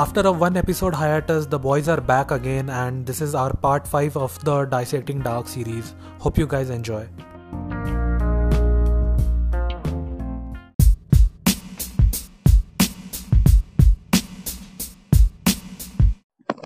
After 0.00 0.20
a 0.20 0.30
one 0.30 0.56
episode 0.56 0.94
hiatus, 0.94 1.46
the 1.46 1.58
boys 1.58 1.88
are 1.88 2.00
back 2.00 2.30
again, 2.30 2.70
and 2.70 3.04
this 3.04 3.20
is 3.20 3.34
our 3.34 3.52
part 3.52 3.84
5 3.84 4.16
of 4.16 4.44
the 4.44 4.64
Dissecting 4.64 5.22
Dark 5.22 5.48
series. 5.48 5.96
Hope 6.20 6.38
you 6.38 6.46
guys 6.46 6.70
enjoy. 6.70 7.08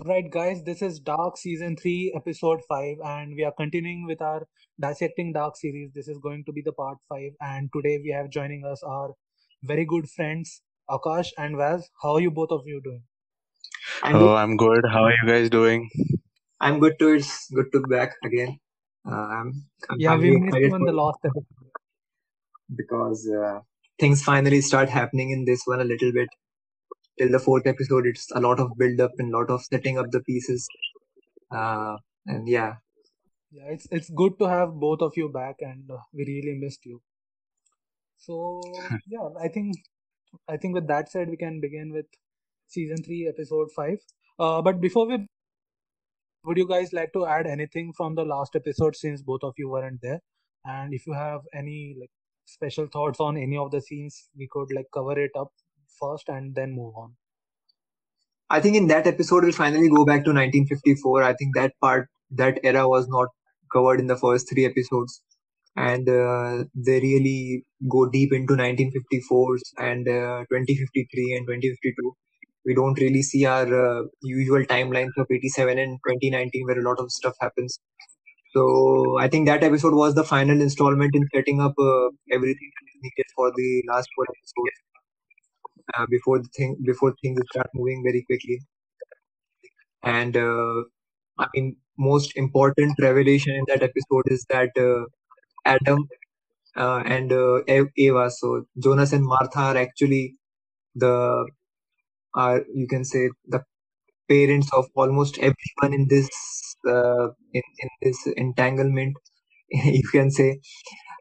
Right, 0.05 0.29
guys, 0.29 0.61
this 0.61 0.83
is 0.83 0.99
Dark 0.99 1.37
Season 1.37 1.75
3, 1.75 2.13
Episode 2.15 2.59
5, 2.69 2.97
and 3.03 3.33
we 3.35 3.43
are 3.43 3.53
continuing 3.57 4.05
with 4.05 4.21
our 4.21 4.47
Dissecting 4.79 5.33
Dark 5.33 5.57
series. 5.57 5.89
This 5.95 6.07
is 6.07 6.19
going 6.19 6.43
to 6.45 6.51
be 6.51 6.61
the 6.61 6.73
part 6.73 6.99
5, 7.09 7.31
and 7.41 7.71
today 7.73 7.99
we 8.03 8.11
have 8.11 8.29
joining 8.29 8.63
us 8.63 8.83
our 8.83 9.15
very 9.63 9.85
good 9.85 10.07
friends 10.07 10.61
Aakash 10.87 11.29
and 11.35 11.57
Waz. 11.57 11.89
How 12.03 12.13
are 12.13 12.21
you 12.21 12.29
both 12.29 12.51
of 12.51 12.61
you 12.67 12.79
doing? 12.83 13.01
I'm 14.03 14.17
Oh, 14.17 14.33
good. 14.33 14.35
I'm 14.35 14.57
good. 14.57 14.83
How 14.91 15.03
are 15.05 15.11
you 15.11 15.27
guys 15.27 15.49
doing? 15.49 15.89
I'm 16.59 16.79
good 16.79 16.97
too. 16.99 17.09
It's 17.13 17.49
good 17.51 17.71
to 17.73 17.81
be 17.81 17.89
back 17.95 18.15
again. 18.23 18.59
Uh, 19.07 19.11
I'm 19.39 19.69
I'm 19.89 19.99
Yeah, 19.99 20.15
we 20.17 20.31
missed 20.31 20.65
you 20.65 20.75
in 20.75 20.83
the 20.85 20.91
last 20.91 21.19
episode. 21.25 21.71
because 22.75 23.29
uh, 23.29 23.59
things 23.99 24.23
finally 24.23 24.61
start 24.61 24.89
happening 24.89 25.31
in 25.31 25.45
this 25.45 25.61
one 25.65 25.81
a 25.81 25.83
little 25.85 26.11
bit. 26.11 26.29
Till 27.19 27.31
the 27.31 27.39
fourth 27.39 27.67
episode, 27.67 28.05
it's 28.07 28.29
a 28.31 28.39
lot 28.39 28.59
of 28.59 28.77
build 28.77 28.99
up 29.01 29.11
and 29.17 29.33
a 29.33 29.37
lot 29.37 29.49
of 29.49 29.63
setting 29.63 29.97
up 29.97 30.11
the 30.11 30.21
pieces. 30.21 30.67
Uh, 31.51 31.97
and 32.27 32.47
yeah, 32.47 32.75
Yeah, 33.51 33.67
it's 33.69 33.87
it's 33.91 34.09
good 34.09 34.37
to 34.39 34.49
have 34.49 34.73
both 34.79 35.01
of 35.01 35.15
you 35.15 35.29
back, 35.29 35.61
and 35.61 35.89
uh, 35.89 35.99
we 36.11 36.25
really 36.25 36.57
missed 36.59 36.85
you. 36.85 37.01
So 38.17 38.97
yeah, 39.05 39.29
I 39.39 39.47
think 39.49 39.75
I 40.47 40.57
think 40.57 40.73
with 40.75 40.87
that 40.87 41.09
said, 41.09 41.29
we 41.29 41.37
can 41.37 41.59
begin 41.61 41.91
with 41.93 42.07
season 42.73 43.03
three, 43.03 43.27
episode 43.27 43.69
five. 43.75 43.97
Uh, 44.39 44.61
but 44.61 44.81
before 44.81 45.07
we, 45.07 45.25
would 46.45 46.57
you 46.57 46.67
guys 46.67 46.91
like 46.93 47.13
to 47.13 47.25
add 47.25 47.47
anything 47.47 47.93
from 47.95 48.15
the 48.15 48.25
last 48.25 48.55
episode 48.55 48.95
since 48.95 49.21
both 49.21 49.43
of 49.43 49.53
you 49.57 49.69
weren't 49.69 50.01
there? 50.01 50.19
And 50.65 50.93
if 50.93 51.05
you 51.07 51.13
have 51.13 51.41
any 51.53 51.95
like 51.99 52.11
special 52.45 52.87
thoughts 52.91 53.19
on 53.19 53.37
any 53.37 53.57
of 53.57 53.71
the 53.71 53.81
scenes, 53.81 54.29
we 54.37 54.47
could 54.51 54.73
like 54.73 54.87
cover 54.93 55.19
it 55.19 55.31
up 55.37 55.51
first 55.99 56.29
and 56.29 56.55
then 56.55 56.71
move 56.71 56.95
on. 56.95 57.15
I 58.49 58.59
think 58.59 58.75
in 58.75 58.87
that 58.87 59.07
episode 59.07 59.43
we'll 59.43 59.51
finally 59.51 59.89
go 59.89 60.05
back 60.05 60.23
to 60.25 60.31
1954. 60.31 61.23
I 61.23 61.33
think 61.33 61.55
that 61.55 61.73
part, 61.81 62.09
that 62.31 62.59
era 62.63 62.87
was 62.87 63.07
not 63.07 63.29
covered 63.71 63.99
in 63.99 64.07
the 64.07 64.17
first 64.17 64.49
three 64.49 64.65
episodes, 64.65 65.23
and 65.75 66.07
uh, 66.07 66.65
they 66.75 66.99
really 66.99 67.65
go 67.89 68.09
deep 68.09 68.31
into 68.33 68.53
1954s 68.53 69.61
and 69.77 70.07
uh, 70.07 70.45
2053 70.51 71.35
and 71.37 71.47
2052. 71.47 72.15
We 72.65 72.73
don't 72.75 72.99
really 72.99 73.21
see 73.23 73.45
our 73.45 73.67
uh, 73.67 74.03
usual 74.21 74.63
timelines 74.65 75.11
of 75.17 75.27
87 75.31 75.79
and 75.79 75.99
2019 76.07 76.65
where 76.67 76.79
a 76.79 76.83
lot 76.89 76.99
of 76.99 77.11
stuff 77.11 77.35
happens. 77.41 77.79
So 78.55 79.17
I 79.19 79.27
think 79.29 79.47
that 79.47 79.63
episode 79.63 79.93
was 79.95 80.15
the 80.15 80.23
final 80.23 80.61
installment 80.61 81.15
in 81.15 81.27
setting 81.33 81.61
up 81.61 81.73
uh, 81.79 82.09
everything 82.31 82.71
needed 83.01 83.27
for 83.35 83.51
the 83.55 83.83
last 83.89 84.09
four 84.15 84.25
episodes 84.29 84.79
uh, 85.97 86.05
before 86.09 86.39
the 86.39 86.49
thing 86.55 86.77
before 86.85 87.13
things 87.21 87.39
start 87.51 87.69
moving 87.73 88.03
very 88.05 88.23
quickly. 88.23 88.59
And 90.03 90.35
uh, 90.35 90.83
I 91.39 91.47
mean, 91.55 91.77
most 91.97 92.33
important 92.35 92.95
revelation 93.01 93.55
in 93.55 93.63
that 93.67 93.83
episode 93.83 94.25
is 94.27 94.45
that 94.49 94.71
uh, 94.77 95.05
Adam 95.65 96.07
uh, 96.77 97.03
and 97.05 97.31
Ev- 97.67 97.91
Eva, 97.97 98.31
so 98.31 98.65
Jonas 98.81 99.13
and 99.13 99.25
Martha, 99.25 99.59
are 99.59 99.77
actually 99.77 100.35
the 100.95 101.47
are 102.35 102.63
you 102.73 102.87
can 102.87 103.05
say 103.05 103.29
the 103.47 103.61
parents 104.29 104.69
of 104.73 104.85
almost 104.95 105.37
everyone 105.39 105.93
in 105.99 106.07
this 106.09 106.29
uh, 106.87 107.27
in, 107.53 107.63
in 107.83 107.89
this 108.01 108.27
entanglement. 108.37 109.15
you 109.69 110.03
can 110.11 110.31
say 110.31 110.59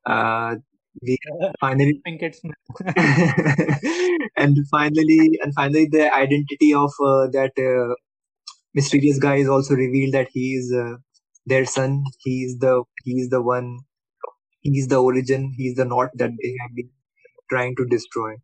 uh, 0.07 0.57
we 1.03 1.19
finally 1.61 2.03
and 4.37 4.57
finally 4.71 5.39
and 5.43 5.55
finally 5.55 5.87
the 5.91 6.11
identity 6.15 6.75
of 6.75 6.91
uh, 7.05 7.27
that 7.37 7.53
uh, 7.59 7.95
mysterious 8.75 9.19
guy 9.19 9.37
is 9.37 9.49
also 9.49 9.75
revealed 9.75 10.15
that 10.15 10.29
he 10.33 10.55
is 10.55 10.73
uh, 10.75 10.97
their 11.47 11.65
son. 11.65 12.05
He 12.25 12.45
is 12.45 12.59
the 12.59 12.85
he 13.05 13.13
is 13.23 13.29
the 13.31 13.43
one 13.43 13.81
he 14.63 14.79
is 14.79 14.89
the 14.89 15.03
origin. 15.03 15.53
He 15.57 15.69
is 15.69 15.77
the 15.77 15.85
knot 15.85 16.11
that 16.17 16.31
they 16.43 16.55
have 16.63 16.75
been 16.77 16.91
trying 17.51 17.77
to 17.77 17.87
destroy. 17.87 18.35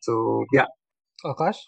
So 0.00 0.44
yeah. 0.52 0.66
Aakash. 1.24 1.58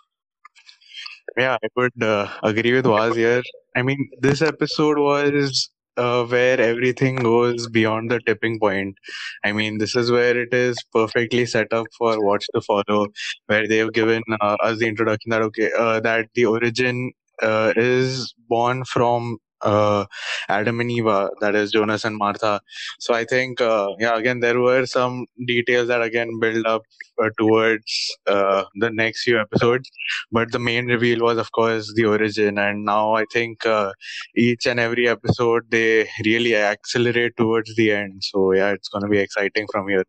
Yeah, 1.37 1.56
I 1.62 1.69
would 1.76 2.03
uh, 2.03 2.28
agree 2.43 2.72
with 2.75 2.87
Waz 2.87 3.16
here. 3.16 3.43
I 3.76 3.82
mean, 3.82 4.10
this 4.20 4.43
episode 4.43 4.98
was 4.98 5.70
uh, 5.97 6.25
where 6.25 6.60
everything 6.60 7.16
goes 7.16 7.69
beyond 7.69 8.10
the 8.10 8.20
tipping 8.26 8.59
point. 8.60 8.97
I 9.44 9.53
mean, 9.53 9.78
this 9.78 9.97
is 9.97 10.10
where 10.10 10.38
it 10.38 10.53
is 10.53 10.76
perfectly 10.92 11.47
set 11.47 11.72
up 11.72 11.87
for 11.97 12.22
Watch 12.22 12.47
to 12.54 12.60
Follow, 12.60 13.09
where 13.47 13.66
they've 13.66 13.92
given 13.92 14.22
uh, 14.41 14.56
us 14.62 14.78
the 14.78 14.87
introduction 14.88 15.31
that 15.31 15.42
okay, 15.42 15.71
uh, 15.78 16.00
that 16.00 16.28
the 16.34 16.47
origin 16.47 17.12
uh, 17.42 17.72
is 17.76 18.34
born 18.48 18.84
from 18.84 19.38
uh, 19.62 20.05
Adam 20.49 20.81
and 20.81 20.91
Eva, 20.91 21.31
that 21.41 21.55
is 21.55 21.73
Jonas 21.73 22.05
and 22.05 22.17
Martha. 22.17 22.61
So 22.99 23.15
I 23.15 23.25
think, 23.25 23.61
uh, 23.61 23.89
yeah, 23.99 24.17
again, 24.17 24.41
there 24.41 24.61
were 24.61 24.87
some 24.87 25.27
details 25.47 25.89
that 25.89 26.03
again 26.03 26.39
build 26.41 26.67
up 26.67 26.83
uh, 27.23 27.31
towards 27.39 28.17
uh, 28.27 28.65
the 28.77 28.91
next 28.91 29.22
few 29.22 29.39
episodes 29.39 29.91
but 30.31 30.51
the 30.53 30.59
main 30.59 30.87
reveal 30.87 31.21
was 31.21 31.39
of 31.39 31.51
course 31.53 31.93
the 31.95 32.05
origin 32.05 32.59
and 32.59 32.84
now 32.84 33.15
i 33.15 33.25
think 33.33 33.65
uh, 33.67 33.93
each 34.37 34.67
and 34.67 34.81
every 34.81 35.09
episode 35.09 35.62
they 35.71 36.09
really 36.25 36.55
accelerate 36.56 37.37
towards 37.37 37.75
the 37.77 37.91
end 37.93 38.22
so 38.22 38.53
yeah 38.53 38.71
it's 38.71 38.89
going 38.89 39.03
to 39.03 39.09
be 39.09 39.19
exciting 39.19 39.67
from 39.72 39.89
here 39.89 40.05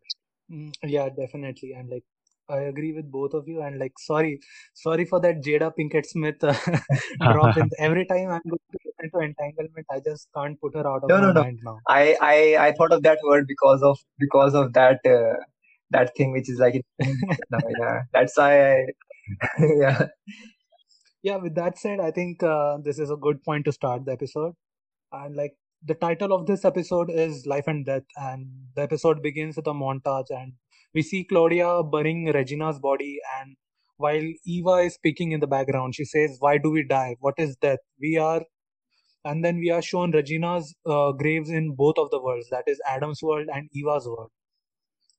Mm, 0.50 0.72
yeah, 0.82 1.08
definitely. 1.08 1.72
And 1.72 1.88
like, 1.90 2.04
I 2.48 2.60
agree 2.60 2.92
with 2.92 3.10
both 3.10 3.34
of 3.34 3.48
you. 3.48 3.62
And 3.62 3.78
like, 3.78 3.98
sorry, 3.98 4.40
sorry 4.74 5.04
for 5.04 5.20
that 5.20 5.42
Jada 5.42 5.72
Pinkett 5.78 6.06
Smith 6.06 6.42
uh, 6.42 6.54
drop 7.30 7.56
in. 7.56 7.70
Every 7.78 8.06
time 8.06 8.28
I'm 8.30 8.42
going 8.48 8.60
to 8.72 8.78
get 8.84 8.94
into 9.04 9.18
entanglement, 9.20 9.86
I 9.90 10.00
just 10.04 10.28
can't 10.34 10.60
put 10.60 10.74
her 10.74 10.86
out 10.86 11.04
of 11.04 11.12
no 11.12 11.16
my 11.16 11.26
no 11.26 11.32
no 11.32 11.42
mind 11.42 11.60
now. 11.62 11.82
i 11.88 12.16
i 12.28 12.36
i 12.66 12.72
thought 12.72 12.92
of 12.92 13.02
that 13.02 13.18
word 13.28 13.46
because 13.46 13.82
of 13.82 13.98
because 14.18 14.54
of 14.54 14.72
that 14.72 15.00
uh, 15.16 15.34
that 15.90 16.14
thing 16.16 16.32
which 16.32 16.48
is 16.50 16.58
like 16.58 16.80
no, 17.50 17.58
yeah 17.80 18.00
that's 18.12 18.36
why 18.36 18.52
I, 18.72 18.86
yeah 19.82 20.06
Yeah, 21.22 21.36
with 21.36 21.54
that 21.54 21.78
said, 21.78 22.00
I 22.00 22.10
think 22.10 22.42
uh, 22.42 22.78
this 22.82 22.98
is 22.98 23.10
a 23.10 23.16
good 23.16 23.42
point 23.42 23.64
to 23.66 23.72
start 23.72 24.04
the 24.04 24.12
episode. 24.12 24.54
And 25.12 25.36
like, 25.36 25.56
the 25.84 25.94
title 25.94 26.32
of 26.32 26.46
this 26.46 26.64
episode 26.64 27.10
is 27.10 27.46
Life 27.46 27.66
and 27.68 27.84
Death, 27.86 28.04
and 28.16 28.46
the 28.74 28.82
episode 28.82 29.22
begins 29.22 29.56
with 29.56 29.66
a 29.66 29.72
montage, 29.72 30.30
and 30.30 30.54
we 30.94 31.02
see 31.02 31.24
Claudia 31.24 31.82
burying 31.84 32.26
Regina's 32.32 32.78
body, 32.78 33.18
and 33.40 33.56
while 33.96 34.26
Eva 34.46 34.76
is 34.88 34.94
speaking 34.94 35.32
in 35.32 35.40
the 35.40 35.46
background, 35.46 35.94
she 35.94 36.04
says, 36.04 36.36
"Why 36.40 36.58
do 36.58 36.70
we 36.70 36.84
die? 36.84 37.16
What 37.20 37.34
is 37.38 37.56
death? 37.56 37.80
We 38.00 38.16
are." 38.18 38.42
And 39.24 39.44
then 39.44 39.58
we 39.58 39.70
are 39.70 39.82
shown 39.82 40.12
Regina's 40.12 40.74
uh, 40.86 41.12
graves 41.12 41.50
in 41.50 41.74
both 41.76 41.98
of 41.98 42.10
the 42.10 42.22
worlds, 42.22 42.48
that 42.50 42.64
is 42.66 42.80
Adam's 42.86 43.22
world 43.22 43.48
and 43.52 43.68
Eva's 43.74 44.06
world. 44.06 44.30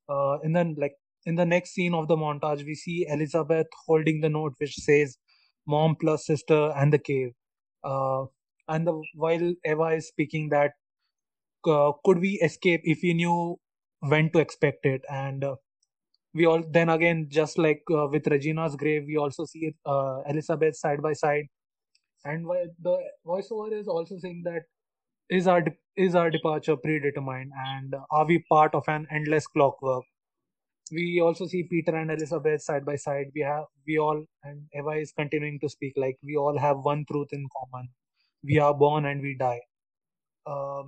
Uh, 0.09 0.39
and 0.39 0.55
then, 0.55 0.75
like 0.77 0.93
in 1.25 1.35
the 1.35 1.45
next 1.45 1.71
scene 1.71 1.93
of 1.93 2.07
the 2.07 2.15
montage, 2.15 2.65
we 2.65 2.75
see 2.75 3.05
Elizabeth 3.09 3.67
holding 3.85 4.21
the 4.21 4.29
note 4.29 4.53
which 4.59 4.75
says, 4.75 5.17
"Mom 5.67 5.95
plus 5.95 6.25
sister 6.25 6.71
and 6.75 6.93
the 6.93 6.99
cave." 6.99 7.33
Uh, 7.83 8.25
and 8.67 8.87
the, 8.87 8.93
while 9.13 9.53
Eva 9.65 9.89
is 9.99 10.07
speaking 10.07 10.49
that 10.49 10.71
uh, 11.67 11.91
could 12.05 12.19
we 12.19 12.39
escape 12.43 12.81
if 12.83 12.99
we 13.03 13.13
knew 13.13 13.57
when 13.99 14.31
to 14.31 14.39
expect 14.39 14.85
it 14.85 15.01
and 15.09 15.43
uh, 15.43 15.55
we 16.35 16.45
all 16.45 16.63
then 16.71 16.89
again 16.89 17.27
just 17.29 17.57
like 17.57 17.83
uh, 17.91 18.07
with 18.07 18.27
regina's 18.27 18.75
grave 18.77 19.05
we 19.07 19.17
also 19.17 19.45
see 19.45 19.75
uh, 19.85 20.21
elizabeth 20.29 20.77
side 20.77 21.01
by 21.01 21.13
side. 21.13 21.45
And 22.25 22.45
the 22.81 22.97
voiceover 23.25 23.73
is 23.79 23.87
also 23.87 24.17
saying 24.19 24.43
that 24.45 24.63
is 25.29 25.47
our 25.47 25.61
de- 25.61 25.77
is 25.97 26.15
our 26.15 26.31
departure 26.31 26.77
predetermined? 26.77 27.51
And 27.67 27.95
are 28.11 28.25
we 28.25 28.45
part 28.49 28.75
of 28.75 28.83
an 28.87 29.07
endless 29.11 29.47
clockwork? 29.47 30.03
We 30.91 31.21
also 31.21 31.47
see 31.47 31.63
peter 31.63 31.95
and 31.95 32.11
elizabeth 32.11 32.61
side 32.63 32.85
by 32.85 32.95
side. 32.95 33.27
We 33.35 33.41
have 33.41 33.65
we 33.87 33.97
all 33.99 34.23
and 34.43 34.63
eva 34.73 34.91
is 35.05 35.13
continuing 35.17 35.59
to 35.61 35.69
speak 35.69 35.93
like 35.97 36.17
we 36.23 36.35
all 36.37 36.59
have 36.59 36.77
one 36.79 37.05
truth 37.11 37.29
in 37.31 37.47
common. 37.57 37.89
We 38.43 38.59
are 38.59 38.73
born 38.73 39.05
and 39.05 39.21
we 39.21 39.35
die. 39.39 39.61
Uh, 40.47 40.83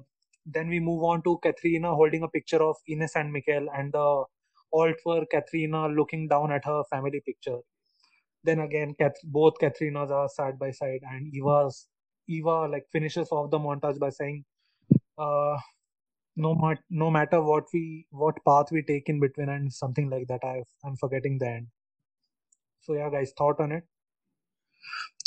then 0.46 0.70
we 0.70 0.80
move 0.80 1.04
on 1.04 1.24
to 1.24 1.40
Katharina 1.44 1.96
holding 1.96 2.24
a 2.24 2.30
picture 2.30 2.64
of 2.64 2.78
Ines 2.88 3.14
and 3.16 3.36
Mikkel 3.36 3.68
and 3.78 3.94
the 3.94 4.26
alt 4.74 4.96
were 5.06 5.26
Katharina 5.26 5.88
looking 5.88 6.28
down 6.28 6.52
at 6.52 6.66
her 6.66 6.84
family 6.90 7.22
picture. 7.26 7.60
Then 8.44 8.60
again, 8.60 8.96
Kath- 9.00 9.24
both 9.26 9.56
Katharinas 9.62 10.12
are 10.12 10.30
side 10.30 10.60
by 10.60 10.72
side, 10.72 11.02
and 11.12 11.34
Eva's 11.34 11.88
Eva 12.28 12.68
like 12.68 12.86
finishes 12.92 13.30
off 13.32 13.52
the 13.52 13.60
montage 13.60 14.00
by 14.00 14.10
saying, 14.10 14.46
uh, 15.18 15.58
"No, 16.36 16.56
mat- 16.56 16.84
no 16.90 17.12
matter 17.12 17.42
what 17.42 17.66
we 17.74 18.08
what 18.12 18.44
path 18.46 18.72
we 18.72 18.84
take 18.84 19.10
in 19.10 19.20
between, 19.20 19.50
and 19.50 19.74
something 19.74 20.10
like 20.10 20.28
that. 20.28 20.44
I 20.44 20.64
I'm 20.86 20.96
forgetting 20.98 21.38
the 21.40 21.50
end. 21.50 21.68
So 22.82 22.94
yeah, 22.94 23.10
guys, 23.10 23.34
thought 23.38 23.60
on 23.60 23.72
it. 23.74 23.84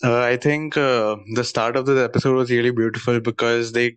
Uh, 0.03 0.21
I 0.21 0.37
think 0.37 0.77
uh, 0.77 1.17
the 1.35 1.45
start 1.45 1.77
of 1.77 1.87
this 1.87 1.99
episode 2.03 2.35
was 2.35 2.51
really 2.51 2.71
beautiful 2.71 3.21
because 3.21 3.73
they 3.73 3.97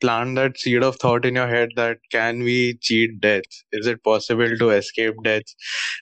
plant 0.00 0.36
that 0.36 0.58
seed 0.58 0.82
of 0.82 0.96
thought 0.96 1.24
in 1.24 1.36
your 1.36 1.48
head 1.48 1.70
that 1.76 1.98
can 2.10 2.40
we 2.40 2.74
cheat 2.80 3.20
death? 3.20 3.44
Is 3.72 3.86
it 3.86 4.02
possible 4.04 4.56
to 4.58 4.70
escape 4.70 5.14
death? 5.24 5.44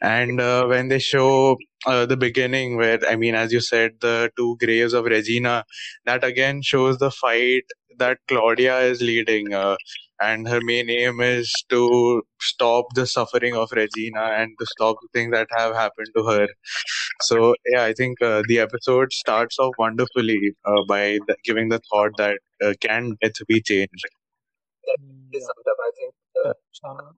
And 0.02 0.40
uh, 0.40 0.67
when 0.67 0.88
they 0.88 0.99
show 0.99 1.56
uh, 1.87 2.06
the 2.06 2.17
beginning, 2.17 2.76
where 2.76 3.00
I 3.08 3.17
mean, 3.17 3.34
as 3.34 3.52
you 3.52 3.61
said, 3.61 3.93
the 4.00 4.31
two 4.37 4.56
graves 4.61 4.93
of 4.93 5.05
Regina, 5.05 5.64
that 6.06 6.25
again 6.25 6.62
shows 6.62 6.99
the 6.99 7.11
fight 7.11 7.64
that 7.99 8.19
Claudia 8.28 8.81
is 8.81 9.00
leading. 9.00 9.55
Uh, 9.55 9.76
and 10.22 10.46
her 10.49 10.61
main 10.62 10.90
aim 10.90 11.20
is 11.20 11.50
to 11.70 12.22
stop 12.40 12.87
the 12.94 13.06
suffering 13.06 13.56
of 13.56 13.72
Regina 13.72 14.22
and 14.22 14.50
to 14.58 14.67
stop 14.67 14.96
the 15.00 15.08
things 15.14 15.32
that 15.32 15.49
have 15.56 15.75
happened 15.75 16.08
to 16.14 16.25
her. 16.25 16.49
So 17.22 17.55
yeah, 17.67 17.84
I 17.84 17.93
think 17.93 18.20
uh, 18.22 18.43
the 18.49 18.58
episode 18.61 19.12
starts 19.12 19.58
off 19.58 19.75
wonderfully 19.78 20.55
uh, 20.64 20.82
by 20.88 21.19
the, 21.26 21.37
giving 21.44 21.69
the 21.69 21.81
thought 21.90 22.12
that 22.19 22.38
uh, 22.64 22.75
can 22.81 23.17
death 23.22 23.34
be 23.49 23.61
changed? 23.61 24.06
Mm, 25.00 25.28
yeah. 25.32 25.40
Uh, 26.44 26.52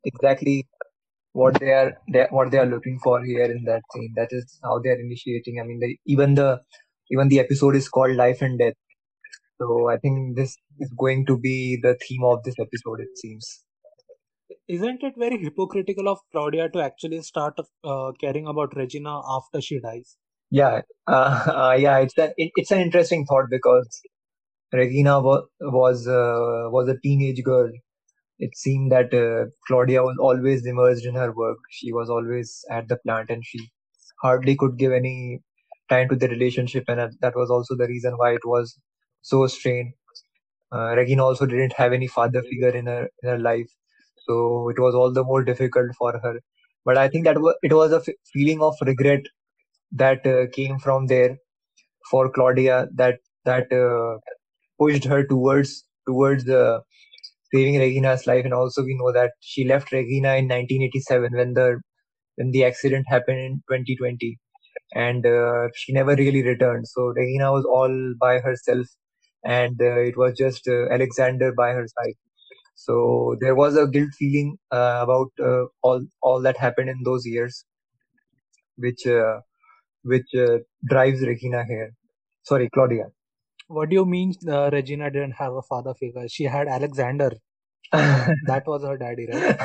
exactly 0.04 0.66
what 1.32 1.58
they 1.60 1.70
are 1.72 1.96
they, 2.12 2.26
what 2.30 2.50
they 2.50 2.58
are 2.58 2.66
looking 2.66 2.98
for 3.02 3.22
here 3.24 3.44
in 3.44 3.64
that 3.64 3.82
scene. 3.92 4.12
That 4.16 4.28
is 4.30 4.58
how 4.64 4.78
they 4.80 4.90
are 4.90 5.00
initiating. 5.00 5.60
I 5.60 5.64
mean, 5.64 5.80
the, 5.80 5.96
even 6.06 6.34
the 6.34 6.60
even 7.10 7.28
the 7.28 7.40
episode 7.40 7.76
is 7.76 7.88
called 7.88 8.16
Life 8.16 8.42
and 8.42 8.58
Death. 8.58 8.74
So 9.60 9.88
I 9.88 9.98
think 9.98 10.36
this 10.36 10.56
is 10.80 10.92
going 10.98 11.26
to 11.26 11.38
be 11.38 11.78
the 11.82 11.96
theme 12.06 12.24
of 12.24 12.42
this 12.44 12.56
episode. 12.60 13.00
It 13.00 13.16
seems. 13.18 13.64
Isn't 14.68 15.02
it 15.02 15.14
very 15.16 15.38
hypocritical 15.38 16.08
of 16.08 16.18
Claudia 16.30 16.68
to 16.70 16.80
actually 16.82 17.22
start 17.22 17.58
uh, 17.84 18.12
caring 18.20 18.46
about 18.46 18.76
Regina 18.76 19.20
after 19.28 19.60
she 19.60 19.80
dies? 19.80 20.16
Yeah, 20.50 20.82
uh, 21.06 21.44
uh, 21.70 21.76
yeah, 21.78 21.98
it's 21.98 22.16
an 22.18 22.32
it, 22.36 22.52
it's 22.56 22.70
an 22.70 22.80
interesting 22.80 23.24
thought 23.26 23.46
because 23.50 24.00
Regina 24.72 25.20
was 25.20 25.46
was, 25.60 26.08
uh, 26.08 26.70
was 26.70 26.88
a 26.88 26.98
teenage 27.00 27.42
girl. 27.42 27.70
It 28.38 28.56
seemed 28.56 28.92
that 28.92 29.14
uh, 29.14 29.50
Claudia 29.68 30.02
was 30.02 30.16
always 30.20 30.66
immersed 30.66 31.06
in 31.06 31.14
her 31.14 31.32
work. 31.32 31.58
She 31.70 31.92
was 31.92 32.10
always 32.10 32.64
at 32.70 32.88
the 32.88 32.96
plant, 32.98 33.30
and 33.30 33.44
she 33.46 33.60
hardly 34.22 34.56
could 34.56 34.78
give 34.78 34.92
any 34.92 35.40
time 35.88 36.08
to 36.10 36.16
the 36.16 36.28
relationship, 36.28 36.84
and 36.88 37.12
that 37.20 37.36
was 37.36 37.50
also 37.50 37.76
the 37.76 37.86
reason 37.86 38.14
why 38.16 38.32
it 38.34 38.44
was 38.44 38.78
so 39.22 39.46
strained. 39.46 39.94
Uh, 40.72 40.94
Regina 40.96 41.24
also 41.24 41.46
didn't 41.46 41.74
have 41.74 41.92
any 41.92 42.06
father 42.06 42.42
figure 42.42 42.70
in 42.70 42.86
her 42.86 43.08
in 43.22 43.28
her 43.30 43.38
life, 43.38 43.70
so 44.26 44.68
it 44.70 44.78
was 44.78 44.94
all 44.94 45.12
the 45.12 45.24
more 45.24 45.42
difficult 45.44 45.90
for 45.98 46.12
her. 46.22 46.40
But 46.84 46.98
I 46.98 47.08
think 47.08 47.24
that 47.24 47.36
it 47.62 47.72
was 47.72 47.92
a 47.92 48.02
feeling 48.32 48.62
of 48.62 48.74
regret 48.84 49.22
that 49.92 50.26
uh, 50.26 50.46
came 50.52 50.78
from 50.78 51.06
there 51.06 51.36
for 52.10 52.30
Claudia 52.30 52.88
that 52.94 53.18
that 53.44 53.72
uh, 53.72 54.18
pushed 54.78 55.04
her 55.04 55.24
towards 55.26 55.84
towards 56.06 56.48
uh, 56.48 56.80
saving 57.52 57.78
Regina's 57.78 58.26
life. 58.26 58.44
And 58.44 58.54
also 58.54 58.82
we 58.82 58.96
know 58.98 59.12
that 59.12 59.32
she 59.40 59.64
left 59.64 59.92
Regina 59.92 60.34
in 60.36 60.48
1987 60.48 61.32
when 61.34 61.54
the 61.54 61.80
when 62.36 62.50
the 62.52 62.64
accident 62.64 63.06
happened 63.08 63.40
in 63.40 63.62
2020, 63.68 64.38
and 64.94 65.26
uh, 65.26 65.68
she 65.76 65.92
never 65.92 66.14
really 66.16 66.42
returned. 66.42 66.86
So 66.88 67.02
Regina 67.16 67.52
was 67.52 67.64
all 67.64 68.14
by 68.20 68.40
herself, 68.40 68.86
and 69.44 69.80
uh, 69.80 70.00
it 70.00 70.16
was 70.16 70.36
just 70.38 70.68
uh, 70.68 70.88
Alexander 70.90 71.52
by 71.56 71.72
her 71.72 71.86
side. 71.88 72.14
So 72.74 73.36
there 73.40 73.54
was 73.54 73.76
a 73.76 73.86
guilt 73.86 74.10
feeling 74.18 74.56
uh, 74.70 75.00
about 75.02 75.28
uh, 75.40 75.64
all 75.82 76.04
all 76.22 76.42
that 76.42 76.56
happened 76.56 76.90
in 76.90 77.02
those 77.04 77.26
years, 77.26 77.64
which 78.76 79.06
which 80.02 80.34
drives 80.88 81.20
Regina 81.20 81.64
here. 81.66 81.92
Sorry, 82.44 82.68
Claudia. 82.74 83.06
What 83.68 83.88
do 83.90 83.94
you 83.94 84.04
mean 84.04 84.34
uh, 84.48 84.70
Regina 84.70 85.10
didn't 85.10 85.32
have 85.32 85.54
a 85.54 85.62
father 85.62 85.94
figure? 85.94 86.28
She 86.28 86.44
had 86.44 86.68
Alexander. 86.68 87.30
that 87.92 88.64
was 88.66 88.82
her 88.82 88.96
daddy, 88.96 89.26
right? 89.32 89.56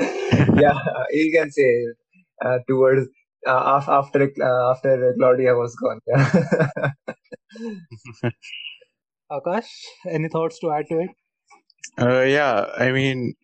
yeah, 0.58 0.78
you 1.10 1.32
can 1.32 1.50
say 1.50 1.84
uh, 2.44 2.58
towards 2.68 3.08
uh, 3.46 3.82
after 3.88 4.30
uh, 4.42 4.70
after 4.72 5.14
Claudia 5.18 5.54
was 5.54 5.76
gone. 5.76 6.00
Aakash, 9.30 9.68
any 10.08 10.28
thoughts 10.28 10.58
to 10.60 10.70
add 10.70 10.86
to 10.88 11.00
it? 11.00 11.10
Uh, 11.98 12.22
yeah, 12.22 12.66
I 12.76 12.90
mean, 12.90 13.34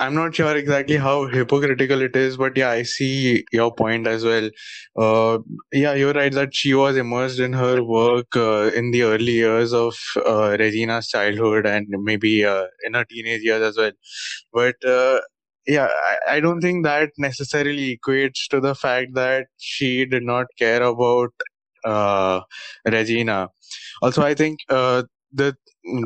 I'm 0.00 0.14
not 0.14 0.34
sure 0.34 0.56
exactly 0.56 0.96
how 0.96 1.26
hypocritical 1.26 2.00
it 2.02 2.16
is, 2.16 2.36
but 2.36 2.56
yeah, 2.56 2.70
I 2.70 2.82
see 2.84 3.44
your 3.52 3.74
point 3.74 4.06
as 4.06 4.24
well. 4.24 4.48
Uh, 4.96 5.38
yeah, 5.72 5.94
you're 5.94 6.12
right 6.12 6.32
that 6.32 6.54
she 6.54 6.72
was 6.74 6.96
immersed 6.96 7.40
in 7.40 7.52
her 7.52 7.82
work 7.82 8.34
uh, 8.36 8.70
in 8.74 8.92
the 8.92 9.02
early 9.02 9.32
years 9.32 9.74
of 9.74 9.96
uh, 10.24 10.56
Regina's 10.58 11.08
childhood 11.08 11.66
and 11.66 11.86
maybe 11.90 12.44
uh, 12.44 12.66
in 12.84 12.94
her 12.94 13.04
teenage 13.04 13.42
years 13.42 13.62
as 13.62 13.76
well. 13.76 13.92
But 14.52 14.76
uh, 14.84 15.20
yeah, 15.66 15.88
I, 15.92 16.36
I, 16.36 16.40
don't 16.40 16.60
think 16.60 16.84
that 16.84 17.10
necessarily 17.18 17.98
equates 17.98 18.48
to 18.50 18.60
the 18.60 18.74
fact 18.74 19.14
that 19.14 19.48
she 19.58 20.06
did 20.06 20.22
not 20.22 20.46
care 20.58 20.82
about 20.82 21.32
uh, 21.84 22.40
Regina. 22.86 23.48
Also, 24.00 24.22
I 24.22 24.34
think 24.34 24.60
the 25.32 25.54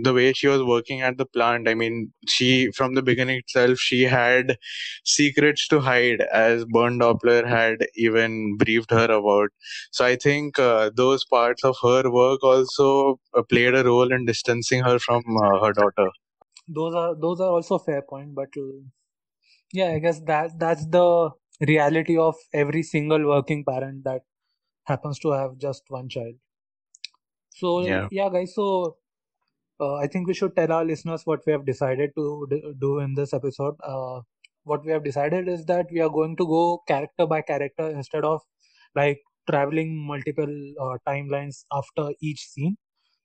the 0.03 0.13
way 0.13 0.33
she 0.33 0.47
was 0.49 0.63
working 0.63 1.01
at 1.01 1.17
the 1.19 1.27
plant 1.27 1.69
i 1.69 1.75
mean 1.75 2.13
she 2.29 2.71
from 2.77 2.95
the 2.95 3.03
beginning 3.03 3.39
itself 3.39 3.79
she 3.79 4.03
had 4.03 4.57
secrets 5.05 5.67
to 5.69 5.81
hide 5.81 6.21
as 6.33 6.65
bernd 6.67 7.01
doppler 7.01 7.47
had 7.47 7.87
even 7.97 8.57
briefed 8.57 8.91
her 8.91 9.05
about. 9.05 9.51
So 9.91 10.05
i 10.05 10.17
think 10.17 10.59
uh, 10.59 10.91
those 10.95 11.25
parts 11.25 11.65
of 11.65 11.77
her 11.83 12.11
work 12.11 12.43
also 12.43 13.21
uh, 13.35 13.43
played 13.43 13.75
a 13.75 13.85
role 13.85 14.13
in 14.13 14.25
distancing 14.25 14.83
her 14.85 14.99
from 14.99 15.23
uh, 15.37 15.65
her 15.65 15.73
daughter. 15.73 16.09
Those 16.69 16.95
are 16.95 17.15
those 17.15 17.41
are 17.41 17.51
also 17.51 17.79
fair 17.79 18.03
point 18.03 18.35
but 18.35 18.49
uh, 18.57 18.81
yeah 19.73 19.91
i 19.93 19.99
guess 19.99 20.21
that 20.27 20.59
that's 20.59 20.87
the 20.87 21.31
reality 21.61 22.17
of 22.17 22.37
every 22.53 22.83
single 22.83 23.27
working 23.27 23.65
parent 23.65 24.05
that 24.05 24.23
happens 24.85 25.19
to 25.21 25.31
have 25.31 25.59
just 25.59 25.85
one 25.89 26.09
child. 26.09 26.35
So 27.51 27.87
yeah, 27.87 28.09
yeah 28.11 28.29
guys 28.29 28.55
so 28.55 28.97
uh, 29.83 29.95
I 29.97 30.07
think 30.07 30.29
we 30.29 30.35
should 30.35 30.55
tell 30.57 30.73
our 30.73 30.85
listeners 30.85 31.23
what 31.25 31.41
we 31.47 31.53
have 31.53 31.67
decided 31.67 32.11
to 32.17 32.75
do 32.81 32.99
in 33.01 33.15
this 33.15 33.35
episode. 33.35 33.75
Uh, 33.83 34.21
what 34.65 34.85
we 34.85 34.93
have 34.93 35.05
decided 35.05 35.49
is 35.49 35.65
that 35.67 35.87
we 35.93 36.01
are 36.01 36.09
going 36.09 36.37
to 36.37 36.47
go 36.47 36.83
character 36.87 37.27
by 37.27 37.43
character 37.43 37.89
instead 37.91 38.25
of 38.25 38.41
like 38.95 39.21
traveling 39.51 39.97
multiple 40.07 40.55
uh, 40.81 40.97
timelines 41.09 41.65
after 41.73 42.11
each 42.21 42.47
scene. 42.47 42.77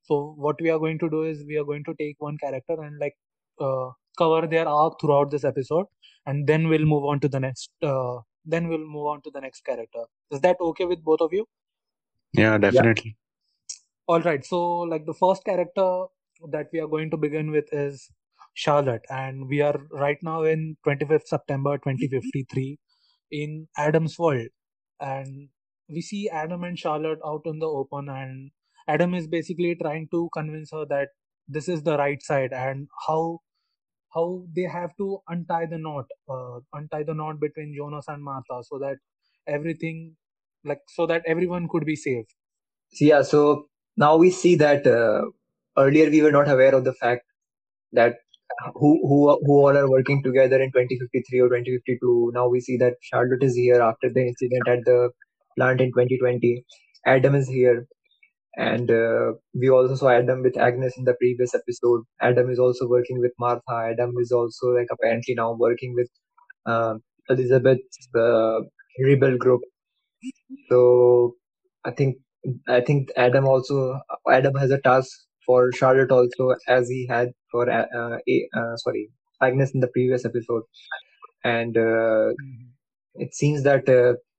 So 0.04 0.34
what 0.38 0.60
we 0.62 0.70
are 0.70 0.80
going 0.80 1.00
to 1.00 1.10
do 1.10 1.24
is 1.24 1.44
we 1.48 1.58
are 1.58 1.66
going 1.66 1.84
to 1.84 1.94
take 2.00 2.16
one 2.20 2.38
character 2.38 2.82
and 2.82 2.98
like 3.00 3.16
uh, 3.60 3.90
cover 4.18 4.48
their 4.48 4.68
arc 4.68 5.00
throughout 5.02 5.30
this 5.30 5.44
episode, 5.44 5.86
and 6.26 6.48
then 6.48 6.68
we'll 6.70 6.86
move 6.86 7.04
on 7.04 7.20
to 7.20 7.28
the 7.28 7.40
next. 7.40 7.70
Uh, 7.84 8.20
then 8.46 8.70
we'll 8.70 8.88
move 8.96 9.08
on 9.08 9.22
to 9.24 9.32
the 9.32 9.42
next 9.42 9.66
character. 9.66 10.06
Is 10.32 10.42
that 10.42 10.58
okay 10.62 10.86
with 10.86 11.04
both 11.04 11.22
of 11.22 11.34
you? 11.34 11.46
Yeah, 12.34 12.58
definitely. 12.58 13.18
Yeah. 13.20 13.76
All 14.08 14.22
right. 14.22 14.46
So 14.46 14.80
like 14.94 15.06
the 15.06 15.14
first 15.14 15.44
character 15.44 16.06
that 16.52 16.68
we 16.74 16.80
are 16.80 16.88
going 16.88 17.10
to 17.12 17.18
begin 17.18 17.52
with 17.52 17.66
is 17.72 18.10
Charlotte, 18.54 19.06
and 19.10 19.48
we 19.48 19.62
are 19.62 19.80
right 19.92 20.18
now 20.22 20.44
in 20.44 20.78
25th 20.86 21.28
September 21.28 21.78
2053 21.78 22.80
in 23.32 23.68
Adam's 23.78 24.18
world, 24.18 24.48
and 25.00 25.50
we 25.90 26.02
see 26.02 26.30
Adam 26.30 26.64
and 26.64 26.78
Charlotte 26.78 27.20
out 27.26 27.42
in 27.46 27.60
the 27.60 27.68
open, 27.68 28.10
and 28.10 28.52
Adam 28.88 29.14
is 29.14 29.28
basically 29.28 29.76
trying 29.76 30.08
to 30.12 30.30
convince 30.34 30.72
her 30.72 30.86
that 30.90 31.10
this 31.48 31.70
is 31.70 31.84
the 31.84 31.98
right 31.98 32.22
side 32.22 32.52
and 32.54 32.88
how 33.08 33.40
how 34.14 34.44
they 34.56 34.64
have 34.64 34.92
to 34.98 35.20
untie 35.28 35.66
the 35.66 35.78
knot, 35.78 36.06
uh, 36.30 36.60
untie 36.74 37.04
the 37.04 37.14
knot 37.14 37.40
between 37.40 37.76
Jonas 37.78 38.06
and 38.08 38.24
Martha, 38.24 38.64
so 38.64 38.80
that 38.80 38.98
everything, 39.48 40.16
like, 40.64 40.80
so 40.96 41.06
that 41.08 41.24
everyone 41.28 41.68
could 41.70 41.86
be 41.86 41.96
saved. 41.96 42.34
Yeah. 43.00 43.22
So 43.22 43.68
now 43.98 44.18
we 44.18 44.32
see 44.32 44.56
that 44.56 44.88
uh, 44.88 45.26
earlier 45.78 46.10
we 46.10 46.22
were 46.22 46.32
not 46.32 46.50
aware 46.50 46.74
of 46.76 46.84
the 46.84 46.94
fact 46.94 47.24
that 47.94 48.16
who 48.76 48.90
who 49.10 49.18
who 49.46 49.54
all 49.64 49.78
are 49.78 49.90
working 49.90 50.22
together 50.24 50.62
in 50.62 50.72
2053 50.72 51.40
or 51.42 51.50
2052 51.50 52.32
now 52.34 52.48
we 52.48 52.60
see 52.62 52.78
that 52.78 52.96
charlotte 53.02 53.44
is 53.44 53.56
here 53.56 53.82
after 53.82 54.10
the 54.14 54.22
incident 54.32 54.68
at 54.68 54.86
the 54.86 55.10
plant 55.58 55.82
in 55.82 55.92
2020 55.92 56.64
adam 57.06 57.36
is 57.36 57.48
here. 57.50 57.88
And 58.58 58.90
uh, 58.92 59.34
we 59.54 59.70
also 59.70 59.96
saw 59.96 60.10
adam 60.10 60.42
with 60.44 60.58
agnes 60.58 60.96
in 60.98 61.06
the 61.06 61.14
previous 61.20 61.54
episode. 61.54 62.04
Adam 62.22 62.50
is 62.50 62.60
also 62.60 62.88
working 62.88 63.20
with 63.20 63.32
martha. 63.40 63.76
Adam 63.92 64.14
is 64.20 64.32
also 64.32 64.70
like 64.70 64.88
apparently 64.92 65.36
now 65.36 65.54
working 65.54 65.94
with 65.96 66.10
uh, 66.66 66.96
elizabeth's 67.30 68.10
uh, 68.16 68.60
rebel 69.06 69.38
group. 69.38 69.62
So 70.70 71.36
i 71.86 71.92
think 71.92 72.18
i 72.68 72.80
think 72.88 73.10
adam 73.18 73.46
also 73.46 74.00
adam 74.32 74.56
has 74.56 74.72
a 74.72 74.80
task 74.82 75.10
for 75.48 75.72
Charlotte 75.74 76.12
also, 76.12 76.56
as 76.68 76.90
he 76.90 77.08
had 77.08 77.30
for 77.52 77.70
uh, 77.72 77.88
uh, 78.02 78.18
uh, 78.60 78.78
sorry 78.78 79.10
Agnes 79.42 79.72
in 79.74 79.80
the 79.80 79.88
previous 79.88 80.26
episode, 80.26 80.64
and 81.44 81.76
mm-hmm. 81.76 82.68
it 83.16 83.34
seems 83.34 83.64
that 83.64 83.90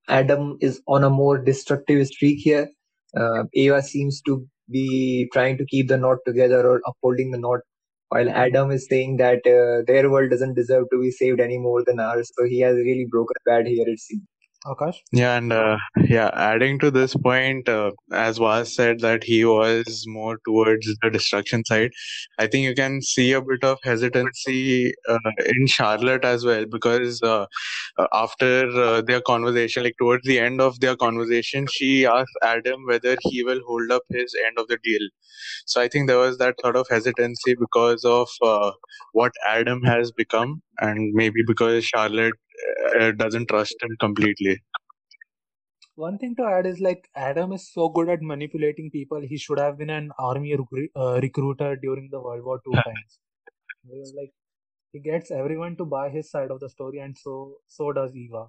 Adam 0.09 0.59
is 0.61 0.81
on 0.87 1.05
a 1.05 1.11
more 1.11 1.39
destructive 1.39 2.07
streak 2.07 2.41
here. 2.51 2.69
uh, 3.17 3.45
Eva 3.55 3.83
seems 3.83 4.21
to 4.23 4.47
be 4.71 5.29
trying 5.33 5.57
to 5.59 5.65
keep 5.67 5.89
the 5.89 5.97
knot 5.97 6.19
together 6.27 6.67
or 6.67 6.81
upholding 6.87 7.31
the 7.31 7.39
knot, 7.39 7.61
while 8.11 8.29
Adam 8.31 8.71
is 8.71 8.87
saying 8.89 9.17
that 9.19 9.47
uh, 9.47 9.83
their 9.87 10.11
world 10.11 10.31
doesn't 10.31 10.55
deserve 10.55 10.87
to 10.93 11.01
be 11.01 11.11
saved 11.11 11.41
any 11.41 11.59
more 11.59 11.85
than 11.85 12.01
ours. 12.01 12.31
So 12.37 12.45
he 12.45 12.61
has 12.61 12.77
really 12.77 13.07
broken 13.11 13.37
bad 13.47 13.67
here, 13.67 13.89
it 13.89 14.01
seems. 14.01 14.23
Aakash? 14.69 14.97
Yeah, 15.13 15.37
and 15.39 15.53
uh, 15.53 15.79
yeah, 16.09 16.31
adding 16.35 16.79
to 16.81 16.91
this 16.91 17.15
point, 17.15 17.69
uh, 17.69 17.93
as 18.13 18.39
Waz 18.39 18.75
said 18.75 19.01
that 19.01 19.25
he 19.25 19.45
was 19.45 20.05
more 20.07 20.39
towards 20.45 20.87
the 21.03 21.11
destruction 21.11 21.65
side. 21.65 21.91
I 22.39 22.47
think 22.47 22.65
you 22.65 22.75
can 22.75 23.01
see 23.01 23.33
a 23.33 23.41
bit 23.41 23.65
of 23.65 23.79
hesitancy 23.83 24.93
uh, 25.09 25.19
in 25.47 25.67
Charlotte 25.67 26.25
as 26.25 26.45
well 26.45 26.67
because 26.67 27.23
uh, 27.23 27.47
uh, 27.99 28.07
after 28.13 28.69
uh, 28.69 29.01
their 29.01 29.23
conversation, 29.23 29.85
like 29.85 29.97
towards 29.99 30.27
the 30.27 30.39
end 30.39 30.61
of 30.61 30.79
their 30.81 30.97
conversation, 30.97 31.67
she 31.73 32.05
asked 32.05 32.39
Adam 32.43 32.85
whether 32.87 33.17
he 33.23 33.43
will 33.43 33.61
hold 33.67 33.91
up 33.91 34.03
his 34.11 34.35
end 34.47 34.59
of 34.59 34.69
the 34.69 34.79
deal. 34.85 35.09
So 35.67 35.81
I 35.81 35.89
think 35.89 36.09
there 36.09 36.19
was 36.19 36.37
that 36.39 36.61
sort 36.61 36.77
of 36.77 36.87
hesitancy 36.91 37.55
because 37.59 38.05
of 38.05 38.29
what 39.13 39.33
Adam 39.47 39.83
has 39.85 40.13
become, 40.13 40.63
and 40.79 41.15
maybe 41.15 41.43
because 41.47 41.85
Charlotte 41.85 42.35
uh, 43.01 43.13
doesn't 43.13 43.49
trust 43.49 43.77
him 43.83 43.97
completely. 44.01 44.63
One 45.97 46.17
thing 46.19 46.35
to 46.37 46.45
add 46.45 46.67
is 46.67 46.81
like 46.81 47.09
Adam 47.15 47.53
is 47.53 47.71
so 47.73 47.89
good 47.89 48.09
at 48.09 48.23
manipulating 48.23 48.91
people. 48.91 49.21
He 49.21 49.37
should 49.37 49.59
have 49.59 49.77
been 49.79 49.91
an 49.91 50.13
army 50.19 50.57
recru- 50.57 50.91
uh, 50.97 51.21
recruiter 51.21 51.77
during 51.77 52.09
the 52.11 52.21
World 52.21 52.45
War 52.45 52.61
Two 52.65 52.73
times. 52.85 53.19
Because, 53.85 54.15
like 54.17 54.33
he 54.93 55.01
gets 55.01 55.31
everyone 55.31 55.77
to 55.77 55.85
buy 55.85 56.09
his 56.11 56.31
side 56.31 56.51
of 56.51 56.61
the 56.61 56.69
story, 56.69 56.99
and 56.99 57.17
so 57.19 57.57
so 57.67 57.93
does 57.93 58.15
Eva. 58.15 58.47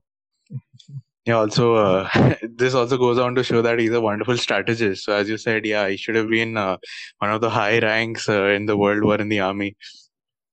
Yeah, 1.25 1.35
also, 1.35 1.75
uh, 1.75 2.09
this 2.41 2.73
also 2.73 2.97
goes 2.97 3.19
on 3.19 3.35
to 3.35 3.43
show 3.43 3.61
that 3.61 3.77
he's 3.79 3.91
a 3.91 4.01
wonderful 4.01 4.37
strategist. 4.37 5.05
So, 5.05 5.13
as 5.13 5.29
you 5.29 5.37
said, 5.37 5.65
yeah, 5.65 5.87
he 5.87 5.97
should 5.97 6.15
have 6.15 6.29
been 6.29 6.57
uh, 6.57 6.77
one 7.19 7.31
of 7.31 7.41
the 7.41 7.49
high 7.49 7.79
ranks 7.79 8.27
uh, 8.29 8.45
in 8.45 8.65
the 8.65 8.77
World 8.77 9.03
War 9.03 9.17
in 9.21 9.29
the 9.29 9.41
army. 9.41 9.75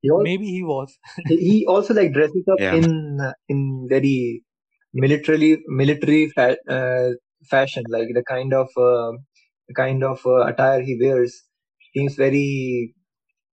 He 0.06 0.10
also, 0.10 0.28
Maybe 0.28 0.46
he 0.46 0.62
was. 0.62 0.98
he 1.28 1.66
also 1.68 1.94
like 1.94 2.12
dresses 2.12 2.44
up 2.52 2.60
Yeah. 2.60 2.78
in 2.78 3.18
in 3.48 3.86
very 3.88 4.44
militarily 4.94 5.58
military 5.68 6.28
fa- 6.30 6.58
uh, 6.68 7.10
fashion, 7.50 7.84
like 7.88 8.08
the 8.14 8.24
kind 8.28 8.52
of 8.54 8.68
uh, 8.76 9.12
the 9.68 9.74
kind 9.74 10.04
of 10.04 10.20
uh, 10.26 10.46
attire 10.46 10.82
he 10.82 10.98
wears 11.00 11.42
seems 11.94 12.14
very 12.16 12.94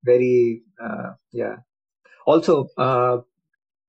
very 0.06 0.64
uh, 0.84 1.12
yeah. 1.32 1.58
Also, 2.28 2.68
uh, 2.78 3.18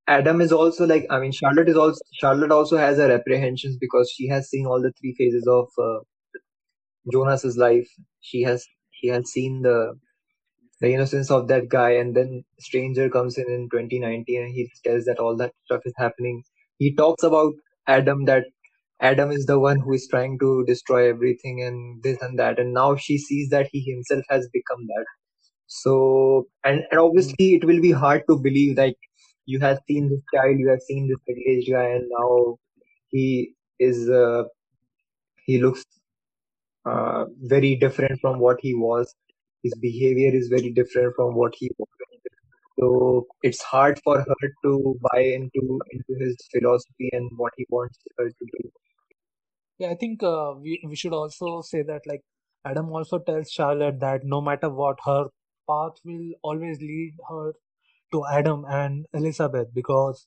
Adam 0.08 0.40
is 0.40 0.52
also 0.52 0.86
like 0.86 1.06
I 1.10 1.20
mean 1.20 1.32
Charlotte 1.32 1.68
is 1.68 1.76
also 1.76 2.00
Charlotte 2.20 2.52
also 2.52 2.76
has 2.78 2.98
her 2.98 3.12
apprehensions 3.12 3.76
because 3.80 4.12
she 4.16 4.28
has 4.28 4.48
seen 4.50 4.66
all 4.66 4.82
the 4.82 4.92
three 5.00 5.14
phases 5.18 5.46
of 5.48 5.68
uh, 5.78 6.00
Jonas's 7.10 7.56
life. 7.56 7.88
She 8.20 8.42
has 8.42 8.66
she 8.90 9.08
has 9.08 9.30
seen 9.30 9.62
the 9.62 9.98
the 10.80 10.92
innocence 10.92 11.30
of 11.30 11.48
that 11.48 11.68
guy, 11.68 11.90
and 11.92 12.14
then 12.16 12.44
Stranger 12.60 13.08
comes 13.10 13.38
in 13.38 13.50
in 13.50 13.68
2019 13.70 14.42
and 14.42 14.52
he 14.54 14.70
tells 14.84 15.04
that 15.06 15.18
all 15.18 15.36
that 15.36 15.52
stuff 15.66 15.82
is 15.84 15.94
happening. 15.96 16.42
He 16.78 16.94
talks 16.94 17.22
about 17.22 17.54
Adam 17.86 18.24
that 18.26 18.44
Adam 19.00 19.30
is 19.30 19.46
the 19.46 19.58
one 19.60 19.80
who 19.80 19.92
is 19.94 20.08
trying 20.08 20.38
to 20.40 20.64
destroy 20.66 21.08
everything 21.10 21.62
and 21.62 22.02
this 22.02 22.20
and 22.22 22.38
that, 22.38 22.58
and 22.58 22.72
now 22.74 22.96
she 22.96 23.18
sees 23.18 23.50
that 23.50 23.68
he 23.72 23.82
himself 23.82 24.24
has 24.30 24.48
become 24.52 24.86
that. 24.88 25.06
So 25.66 26.48
and 26.64 26.82
and 26.90 27.00
obviously 27.00 27.54
it 27.56 27.64
will 27.64 27.80
be 27.80 27.92
hard 27.92 28.22
to 28.28 28.38
believe 28.38 28.76
that 28.76 28.94
you 29.46 29.60
have 29.60 29.80
seen 29.88 30.08
this 30.10 30.20
child, 30.34 30.58
you 30.58 30.68
have 30.70 30.82
seen 30.82 31.08
this 31.08 31.18
middle-aged 31.28 31.70
guy, 31.72 31.88
and 31.96 32.06
now 32.18 32.56
he 33.10 33.54
is 33.80 34.08
uh, 34.10 34.44
he 35.46 35.60
looks 35.62 35.84
uh, 36.86 37.24
very 37.42 37.76
different 37.76 38.20
from 38.20 38.38
what 38.38 38.58
he 38.60 38.74
was. 38.74 39.14
His 39.64 39.74
behavior 39.80 40.32
is 40.34 40.48
very 40.48 40.72
different 40.72 41.14
from 41.16 41.34
what 41.34 41.54
he 41.56 41.70
was. 41.78 41.88
So 42.78 43.26
it's 43.42 43.62
hard 43.62 44.00
for 44.04 44.18
her 44.20 44.48
to 44.64 45.00
buy 45.10 45.20
into 45.20 45.80
into 45.92 46.14
his 46.24 46.36
philosophy 46.52 47.10
and 47.12 47.30
what 47.36 47.52
he 47.56 47.66
wants 47.70 47.98
her 48.18 48.28
to 48.28 48.46
do. 48.54 48.70
Yeah, 49.78 49.90
I 49.90 49.94
think 49.94 50.22
uh, 50.22 50.54
we 50.60 50.82
we 50.88 50.96
should 50.96 51.12
also 51.12 51.62
say 51.62 51.82
that 51.82 52.06
like 52.06 52.22
Adam 52.64 52.90
also 52.92 53.18
tells 53.18 53.50
Charlotte 53.50 54.00
that 54.00 54.24
no 54.24 54.40
matter 54.40 54.70
what, 54.70 54.98
her 55.04 55.26
path 55.70 56.00
will 56.04 56.32
always 56.42 56.80
lead 56.80 57.14
her 57.28 57.52
to 58.12 58.24
Adam 58.32 58.64
and 58.68 59.06
Elizabeth 59.14 59.68
because 59.74 60.26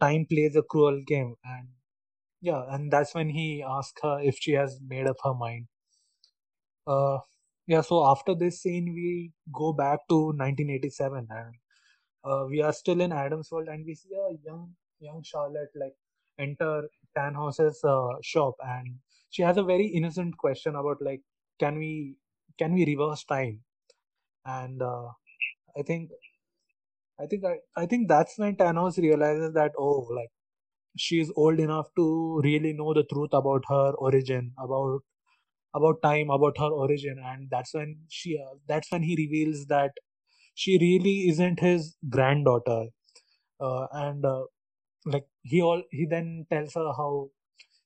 time 0.00 0.26
plays 0.26 0.56
a 0.56 0.62
cruel 0.62 1.02
game, 1.06 1.34
and 1.44 1.68
yeah, 2.42 2.64
and 2.70 2.92
that's 2.92 3.14
when 3.14 3.30
he 3.30 3.64
asks 3.66 4.00
her 4.02 4.20
if 4.22 4.38
she 4.40 4.52
has 4.52 4.80
made 4.86 5.06
up 5.08 5.16
her 5.24 5.34
mind. 5.34 5.68
Uh, 6.86 7.18
yeah, 7.70 7.82
so 7.82 8.06
after 8.06 8.34
this 8.34 8.62
scene, 8.62 8.92
we 8.94 9.32
go 9.52 9.72
back 9.72 10.00
to 10.10 10.32
1987, 10.34 11.28
and 11.30 11.54
uh, 12.24 12.44
we 12.48 12.62
are 12.62 12.72
still 12.72 13.00
in 13.00 13.12
Adam's 13.12 13.50
world, 13.52 13.68
and 13.68 13.84
we 13.86 13.94
see 13.94 14.10
a 14.14 14.36
young 14.46 14.74
young 15.00 15.22
Charlotte 15.24 15.70
like 15.76 15.94
enter 16.38 16.88
Tannhaus's 17.16 17.82
uh, 17.84 18.14
shop, 18.22 18.56
and 18.62 18.96
she 19.30 19.42
has 19.42 19.56
a 19.58 19.64
very 19.64 19.86
innocent 19.86 20.36
question 20.38 20.76
about 20.76 20.98
like, 21.02 21.22
can 21.60 21.78
we 21.78 22.16
can 22.58 22.74
we 22.74 22.86
reverse 22.86 23.24
time? 23.24 23.60
And 24.46 24.82
uh, 24.82 25.08
I 25.78 25.82
think 25.82 26.10
I 27.20 27.26
think 27.26 27.44
I, 27.44 27.56
I 27.76 27.86
think 27.86 28.08
that's 28.08 28.36
when 28.38 28.56
Tannhaus 28.56 28.98
realizes 28.98 29.52
that 29.54 29.72
oh 29.78 30.08
like 30.18 30.30
she 30.96 31.20
is 31.20 31.32
old 31.36 31.60
enough 31.60 31.88
to 31.96 32.40
really 32.44 32.72
know 32.74 32.94
the 32.94 33.04
truth 33.04 33.30
about 33.32 33.64
her 33.68 33.92
origin, 33.98 34.52
about 34.58 35.02
about 35.74 36.02
time, 36.02 36.30
about 36.30 36.58
her 36.58 36.70
origin, 36.70 37.18
and 37.24 37.48
that's 37.50 37.74
when 37.74 38.04
she 38.08 38.38
uh, 38.38 38.54
that's 38.66 38.90
when 38.92 39.02
he 39.02 39.16
reveals 39.16 39.66
that 39.66 39.92
she 40.54 40.78
really 40.80 41.28
isn't 41.28 41.60
his 41.60 41.96
granddaughter, 42.08 42.86
uh, 43.60 43.86
and 43.92 44.24
uh, 44.24 44.44
like 45.06 45.26
he 45.42 45.62
all 45.62 45.82
he 45.90 46.06
then 46.06 46.46
tells 46.50 46.74
her 46.74 46.92
how 46.96 47.30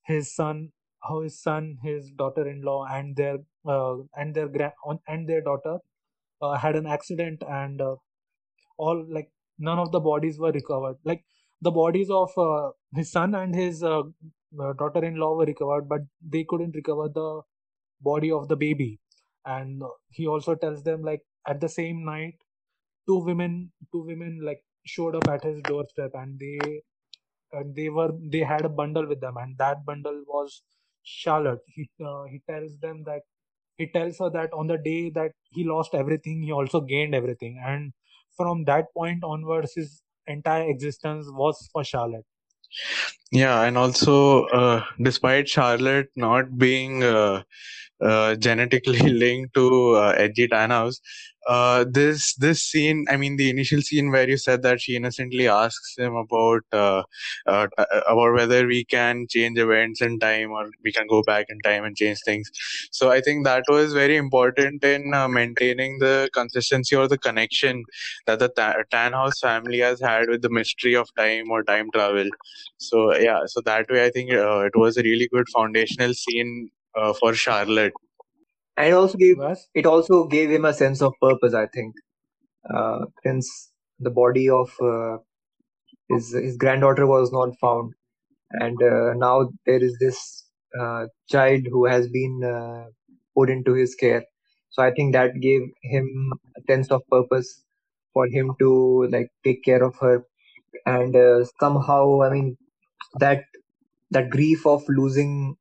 his 0.04 0.34
son 0.34 0.72
how 1.08 1.22
his 1.22 1.40
son 1.42 1.78
his 1.82 2.10
daughter-in-law 2.12 2.86
and 2.90 3.16
their 3.16 3.38
uh, 3.66 3.96
and 4.16 4.34
their 4.34 4.48
grand 4.48 4.72
and 5.08 5.28
their 5.28 5.42
daughter 5.42 5.78
uh, 6.42 6.56
had 6.56 6.76
an 6.76 6.86
accident 6.86 7.42
and 7.48 7.80
uh, 7.82 7.96
all 8.78 9.04
like 9.08 9.30
none 9.58 9.78
of 9.78 9.92
the 9.92 10.00
bodies 10.00 10.38
were 10.38 10.52
recovered. 10.52 10.96
Like 11.04 11.24
the 11.60 11.70
bodies 11.70 12.10
of 12.10 12.30
uh, 12.38 12.70
his 12.94 13.10
son 13.10 13.34
and 13.34 13.54
his 13.54 13.82
uh, 13.82 14.02
daughter-in-law 14.78 15.36
were 15.36 15.46
recovered 15.46 15.88
but 15.88 16.00
they 16.22 16.44
couldn't 16.48 16.74
recover 16.74 17.08
the 17.08 17.42
body 18.00 18.30
of 18.32 18.48
the 18.48 18.56
baby. 18.56 19.00
And 19.46 19.82
he 20.10 20.26
also 20.26 20.54
tells 20.54 20.82
them 20.84 21.02
like 21.02 21.22
at 21.46 21.60
the 21.60 21.68
same 21.68 22.04
night 22.04 22.34
two 23.08 23.18
women 23.24 23.72
two 23.92 24.04
women 24.04 24.40
like 24.42 24.62
showed 24.86 25.16
up 25.16 25.28
at 25.28 25.44
his 25.44 25.60
doorstep 25.62 26.12
and 26.14 26.38
they 26.38 26.82
and 27.52 27.74
they 27.76 27.88
were 27.88 28.12
they 28.32 28.40
had 28.40 28.64
a 28.64 28.68
bundle 28.68 29.06
with 29.06 29.20
them. 29.20 29.36
And 29.36 29.56
that 29.58 29.84
bundle 29.84 30.24
was 30.26 30.62
charlotte. 31.02 31.60
He 31.66 31.88
uh, 32.04 32.24
he 32.24 32.40
tells 32.48 32.78
them 32.78 33.04
that 33.04 33.22
he 33.76 33.88
tells 33.90 34.18
her 34.18 34.30
that 34.30 34.52
on 34.52 34.68
the 34.68 34.78
day 34.78 35.10
that 35.10 35.32
he 35.52 35.64
lost 35.64 35.94
everything 35.94 36.42
he 36.42 36.52
also 36.52 36.80
gained 36.80 37.14
everything. 37.14 37.60
And 37.64 37.92
from 38.36 38.64
that 38.66 38.86
point 38.96 39.24
onwards 39.24 39.74
his 39.74 40.02
entire 40.26 40.68
existence 40.70 41.26
was 41.30 41.68
for 41.72 41.84
charlotte 41.84 42.26
Yeah, 43.32 43.62
and 43.62 43.76
also, 43.76 44.44
uh, 44.46 44.84
despite 45.02 45.48
Charlotte 45.48 46.08
not 46.16 46.56
being 46.56 47.02
uh, 47.02 47.42
uh, 48.00 48.34
genetically 48.36 48.98
linked 49.24 49.54
to 49.54 49.94
uh, 49.94 50.14
H.G. 50.16 50.48
Tannhaus, 50.48 51.00
uh, 51.46 51.84
this 51.90 52.34
this 52.36 52.62
scene, 52.62 53.04
I 53.08 53.16
mean, 53.16 53.36
the 53.36 53.50
initial 53.50 53.82
scene 53.82 54.10
where 54.10 54.28
you 54.28 54.36
said 54.38 54.62
that 54.62 54.80
she 54.80 54.96
innocently 54.96 55.46
asks 55.48 55.96
him 55.96 56.14
about 56.14 56.62
uh, 56.72 57.02
uh, 57.46 57.66
uh, 57.76 57.84
about 58.08 58.32
whether 58.34 58.66
we 58.66 58.84
can 58.84 59.26
change 59.28 59.58
events 59.58 60.00
in 60.00 60.18
time 60.18 60.52
or 60.52 60.70
we 60.82 60.92
can 60.92 61.06
go 61.06 61.22
back 61.22 61.46
in 61.48 61.60
time 61.60 61.84
and 61.84 61.96
change 61.96 62.18
things. 62.24 62.50
So 62.92 63.10
I 63.10 63.20
think 63.20 63.44
that 63.44 63.64
was 63.68 63.92
very 63.92 64.16
important 64.16 64.82
in 64.84 65.12
uh, 65.12 65.28
maintaining 65.28 65.98
the 65.98 66.30
consistency 66.32 66.96
or 66.96 67.08
the 67.08 67.18
connection 67.18 67.84
that 68.26 68.38
the 68.38 68.48
Ta- 68.48 68.76
Tannhaus 68.92 69.38
family 69.40 69.80
has 69.80 70.00
had 70.00 70.28
with 70.28 70.42
the 70.42 70.50
mystery 70.50 70.94
of 70.96 71.08
time 71.16 71.50
or 71.50 71.62
time 71.62 71.90
travel. 71.92 72.28
So 72.78 73.14
yeah, 73.16 73.40
so 73.46 73.60
that 73.66 73.86
way 73.90 74.04
I 74.06 74.10
think 74.10 74.32
uh, 74.32 74.60
it 74.60 74.76
was 74.76 74.96
a 74.96 75.02
really 75.02 75.28
good 75.32 75.48
foundational 75.52 76.14
scene 76.14 76.70
uh, 76.96 77.12
for 77.14 77.34
Charlotte. 77.34 77.94
And 78.76 78.88
it 78.88 78.92
also 78.92 79.18
gave 79.18 79.38
was 79.38 79.68
it 79.74 79.86
also 79.86 80.26
gave 80.26 80.50
him 80.50 80.64
a 80.64 80.72
sense 80.72 81.02
of 81.02 81.12
purpose. 81.20 81.54
I 81.54 81.66
think 81.66 81.94
uh, 82.72 83.06
since 83.24 83.72
the 84.00 84.10
body 84.10 84.48
of 84.50 84.70
uh, 84.80 85.18
his 86.08 86.32
his 86.32 86.56
granddaughter 86.56 87.06
was 87.06 87.32
not 87.32 87.58
found, 87.60 87.94
and 88.52 88.82
uh, 88.82 89.14
now 89.14 89.50
there 89.66 89.82
is 89.82 89.96
this 90.00 90.46
uh, 90.80 91.06
child 91.30 91.62
who 91.70 91.86
has 91.86 92.08
been 92.08 92.42
uh, 92.44 92.86
put 93.36 93.50
into 93.50 93.74
his 93.74 93.94
care. 93.94 94.24
So 94.70 94.82
I 94.82 94.92
think 94.92 95.14
that 95.14 95.40
gave 95.40 95.62
him 95.82 96.32
a 96.56 96.62
sense 96.70 96.90
of 96.90 97.02
purpose 97.10 97.62
for 98.14 98.26
him 98.26 98.52
to 98.60 99.08
like 99.10 99.30
take 99.44 99.64
care 99.64 99.82
of 99.84 99.96
her, 100.00 100.24
and 100.86 101.16
uh, 101.16 101.44
somehow 101.60 102.22
I 102.22 102.30
mean 102.30 102.56
that 103.20 103.44
that 104.10 104.30
grief 104.30 104.66
of 104.66 104.82
losing 104.88 105.56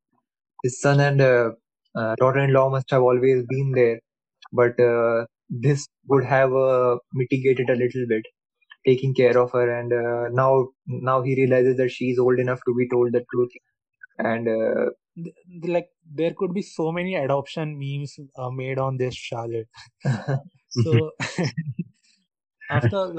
his 0.64 0.80
son 0.80 1.00
and 1.00 1.22
uh, 1.22 1.50
uh, 1.96 2.16
daughter-in-law 2.16 2.70
must 2.70 2.90
have 2.90 3.02
always 3.02 3.44
been 3.48 3.72
there, 3.76 4.00
but 4.52 4.80
uh, 4.80 5.26
this 5.50 5.86
would 6.08 6.24
have 6.24 6.52
uh, 6.54 6.96
mitigated 7.14 7.70
a 7.70 7.76
little 7.76 8.06
bit, 8.08 8.24
taking 8.86 9.14
care 9.14 9.38
of 9.38 9.52
her. 9.52 9.66
And 9.78 9.92
uh, 9.92 10.30
now, 10.32 10.68
now 10.86 11.22
he 11.22 11.36
realizes 11.36 11.76
that 11.78 11.90
she's 11.90 12.18
old 12.18 12.40
enough 12.40 12.60
to 12.66 12.74
be 12.74 12.88
told 12.88 13.12
the 13.12 13.24
truth. 13.32 13.50
And 14.18 14.48
uh, 14.48 14.90
like 15.68 15.88
there 16.12 16.34
could 16.36 16.54
be 16.54 16.62
so 16.62 16.92
many 16.92 17.16
adoption 17.16 17.78
memes 17.78 18.18
uh, 18.38 18.50
made 18.50 18.78
on 18.78 18.98
this 18.98 19.14
Charlotte. 19.14 19.68
so 20.68 21.12
after 22.70 23.12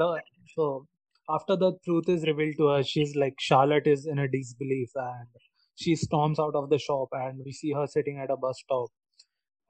so 0.54 0.86
after 1.28 1.56
the 1.56 1.72
truth 1.84 2.08
is 2.08 2.26
revealed 2.26 2.56
to 2.58 2.68
her, 2.68 2.82
she's 2.82 3.16
like 3.16 3.34
Charlotte 3.38 3.86
is 3.86 4.06
in 4.06 4.18
a 4.18 4.28
disbelief 4.28 4.90
and 4.94 5.28
she 5.76 5.94
storms 5.94 6.38
out 6.38 6.54
of 6.54 6.70
the 6.70 6.78
shop 6.78 7.08
and 7.12 7.40
we 7.44 7.52
see 7.52 7.72
her 7.72 7.86
sitting 7.86 8.18
at 8.18 8.30
a 8.30 8.36
bus 8.36 8.58
stop 8.58 8.88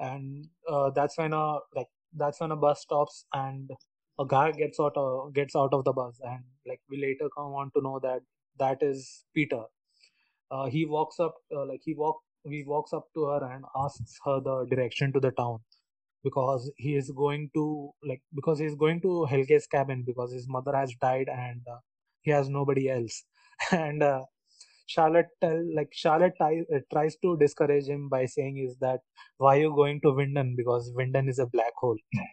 and 0.00 0.46
uh, 0.70 0.90
that's 0.90 1.18
when 1.18 1.32
a 1.32 1.58
like 1.74 1.88
that's 2.16 2.40
when 2.40 2.50
a 2.50 2.56
bus 2.56 2.80
stops 2.80 3.24
and 3.32 3.70
a 4.18 4.24
guy 4.26 4.50
gets 4.52 4.80
out 4.80 4.96
of, 4.96 5.32
gets 5.34 5.54
out 5.54 5.72
of 5.72 5.84
the 5.84 5.92
bus 5.92 6.18
and 6.22 6.42
like 6.66 6.80
we 6.90 7.00
later 7.00 7.28
come 7.36 7.52
on 7.52 7.70
to 7.74 7.82
know 7.82 7.98
that 8.02 8.20
that 8.58 8.82
is 8.82 9.24
Peter. 9.34 9.62
Uh, 10.50 10.66
he 10.66 10.86
walks 10.86 11.18
up 11.20 11.34
uh, 11.54 11.66
like 11.66 11.80
he 11.84 11.94
walk 11.94 12.16
he 12.44 12.64
walks 12.66 12.92
up 12.92 13.06
to 13.14 13.24
her 13.24 13.52
and 13.52 13.64
asks 13.76 14.18
her 14.24 14.40
the 14.40 14.64
direction 14.70 15.12
to 15.12 15.20
the 15.20 15.32
town 15.32 15.58
because 16.22 16.70
he 16.76 16.94
is 16.94 17.10
going 17.10 17.50
to 17.54 17.90
like 18.04 18.22
because 18.34 18.58
he's 18.58 18.74
going 18.74 19.00
to 19.00 19.24
Helge's 19.26 19.66
cabin 19.66 20.04
because 20.06 20.32
his 20.32 20.48
mother 20.48 20.74
has 20.74 20.94
died 21.00 21.28
and 21.28 21.60
uh, 21.70 21.78
he 22.22 22.30
has 22.30 22.48
nobody 22.48 22.88
else 22.88 23.24
and 23.72 24.02
uh, 24.02 24.22
Charlotte 24.86 25.28
tell 25.40 25.62
like 25.74 25.90
Charlotte 25.92 26.34
t- 26.40 26.64
uh, 26.74 26.80
tries 26.92 27.16
to 27.18 27.36
discourage 27.38 27.86
him 27.86 28.08
by 28.08 28.24
saying 28.26 28.58
is 28.58 28.76
that 28.78 29.00
why 29.38 29.56
are 29.56 29.60
you 29.60 29.74
going 29.74 30.00
to 30.02 30.08
Winden 30.08 30.56
because 30.56 30.92
Winden 30.96 31.28
is 31.28 31.38
a 31.38 31.46
black 31.46 31.72
hole. 31.76 31.98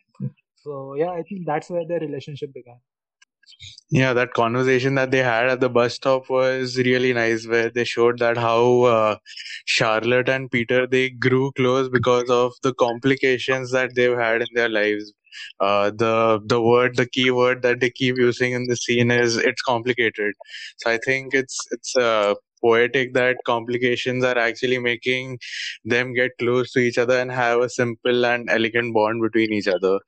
So 0.55 0.95
yeah, 0.95 1.11
I 1.11 1.23
think 1.23 1.45
that's 1.45 1.69
where 1.69 1.85
their 1.87 1.99
relationship 1.99 2.53
began. 2.53 2.79
Yeah, 3.89 4.13
that 4.13 4.33
conversation 4.33 4.95
that 4.95 5.11
they 5.11 5.19
had 5.19 5.47
at 5.49 5.59
the 5.59 5.69
bus 5.69 5.95
stop 5.95 6.29
was 6.29 6.77
really 6.77 7.13
nice, 7.13 7.45
where 7.47 7.69
they 7.69 7.83
showed 7.83 8.19
that 8.19 8.37
how 8.37 8.81
uh, 8.83 9.15
Charlotte 9.65 10.29
and 10.29 10.49
Peter 10.49 10.87
they 10.87 11.09
grew 11.11 11.51
close 11.55 11.89
because 11.89 12.29
of 12.29 12.53
the 12.63 12.73
complications 12.73 13.71
that 13.71 13.91
they've 13.95 14.17
had 14.17 14.41
in 14.41 14.47
their 14.55 14.69
lives. 14.69 15.13
Uh, 15.59 15.91
the 15.91 16.39
the 16.45 16.61
word, 16.61 16.95
the 16.95 17.07
key 17.07 17.31
word 17.31 17.61
that 17.63 17.79
they 17.79 17.89
keep 17.89 18.17
using 18.17 18.53
in 18.53 18.65
the 18.67 18.75
scene 18.75 19.11
is 19.11 19.37
it's 19.37 19.61
complicated. 19.61 20.33
So 20.77 20.91
I 20.91 20.99
think 21.05 21.33
it's 21.33 21.57
it's 21.71 21.95
uh, 21.95 22.35
poetic 22.63 23.13
that 23.13 23.37
complications 23.45 24.23
are 24.23 24.37
actually 24.37 24.79
making 24.79 25.37
them 25.85 26.13
get 26.13 26.31
close 26.39 26.71
to 26.73 26.79
each 26.79 26.97
other 26.97 27.19
and 27.19 27.31
have 27.31 27.61
a 27.61 27.69
simple 27.69 28.25
and 28.25 28.49
elegant 28.49 28.93
bond 28.93 29.21
between 29.21 29.51
each 29.53 29.67
other 29.67 29.99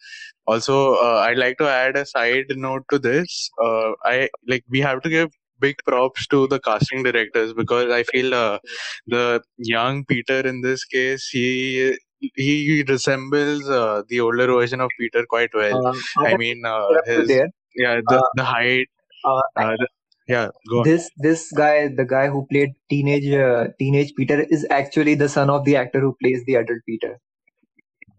also 0.48 0.96
uh, 0.96 1.20
i'd 1.28 1.38
like 1.38 1.58
to 1.58 1.68
add 1.68 1.98
a 1.98 2.06
side 2.06 2.46
note 2.56 2.84
to 2.92 3.00
this. 3.00 3.50
Uh, 3.64 3.92
i 4.04 4.30
like 4.48 4.64
we 4.70 4.80
have 4.82 5.02
to 5.02 5.10
give 5.10 5.30
big 5.60 5.78
props 5.88 6.28
to 6.28 6.48
the 6.48 6.60
casting 6.60 7.04
directors 7.04 7.54
because 7.54 7.92
i 7.92 8.04
feel 8.04 8.34
uh, 8.34 8.60
the 9.08 9.42
young 9.58 10.04
peter 10.06 10.40
in 10.42 10.62
this 10.62 10.84
case 10.86 11.28
he 11.28 11.98
he 12.36 12.84
resembles 12.88 13.70
uh, 13.70 14.02
the 14.10 14.20
older 14.20 14.48
version 14.48 14.82
of 14.82 14.90
peter 15.00 15.26
quite 15.30 15.54
well. 15.54 15.88
Uh, 15.88 15.94
I 16.18 16.38
mean 16.38 16.66
uh, 16.66 16.88
his 17.06 17.30
yeah 17.76 18.02
the 18.08 18.30
the 18.36 18.44
height 18.44 18.88
uh, 19.26 19.42
uh, 19.56 19.76
the, 19.78 19.88
yeah 20.28 20.50
this 20.84 21.10
this 21.18 21.52
guy, 21.52 21.88
the 21.88 22.06
guy 22.06 22.28
who 22.28 22.46
played 22.48 22.70
teenage 22.90 23.28
uh, 23.32 23.68
teenage 23.80 24.14
Peter, 24.18 24.46
is 24.50 24.66
actually 24.70 25.16
the 25.16 25.30
son 25.30 25.50
of 25.50 25.66
the 25.66 25.76
actor 25.76 26.00
who 26.00 26.16
plays 26.22 26.44
the 26.46 26.56
adult 26.56 26.80
Peter. 26.86 27.20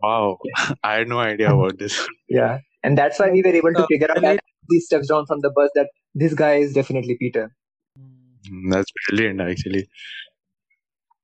Wow 0.03 0.39
i 0.83 0.95
had 0.95 1.09
no 1.09 1.19
idea 1.21 1.53
about 1.53 1.79
this 1.79 2.07
Yeah, 2.29 2.59
and 2.83 2.97
that's 2.99 3.19
why 3.19 3.31
we 3.31 3.43
were 3.43 3.55
able 3.55 3.75
to 3.75 3.85
Uh, 3.85 3.87
figure 3.89 4.11
out 4.11 4.19
middle 4.21 4.37
as 4.37 4.39
he 4.69 4.81
steps 4.81 5.09
down 5.09 5.27
from 5.27 5.41
the 5.41 5.51
bus 5.51 5.71
that 5.75 5.91
this 6.15 6.35
guy 6.35 6.55
is 6.55 6.73
definitely 6.75 7.17
Peter. 7.19 7.51
Hmm. 7.97 8.71
that's 8.71 8.93
brilliant 9.09 9.41
actually 9.41 9.89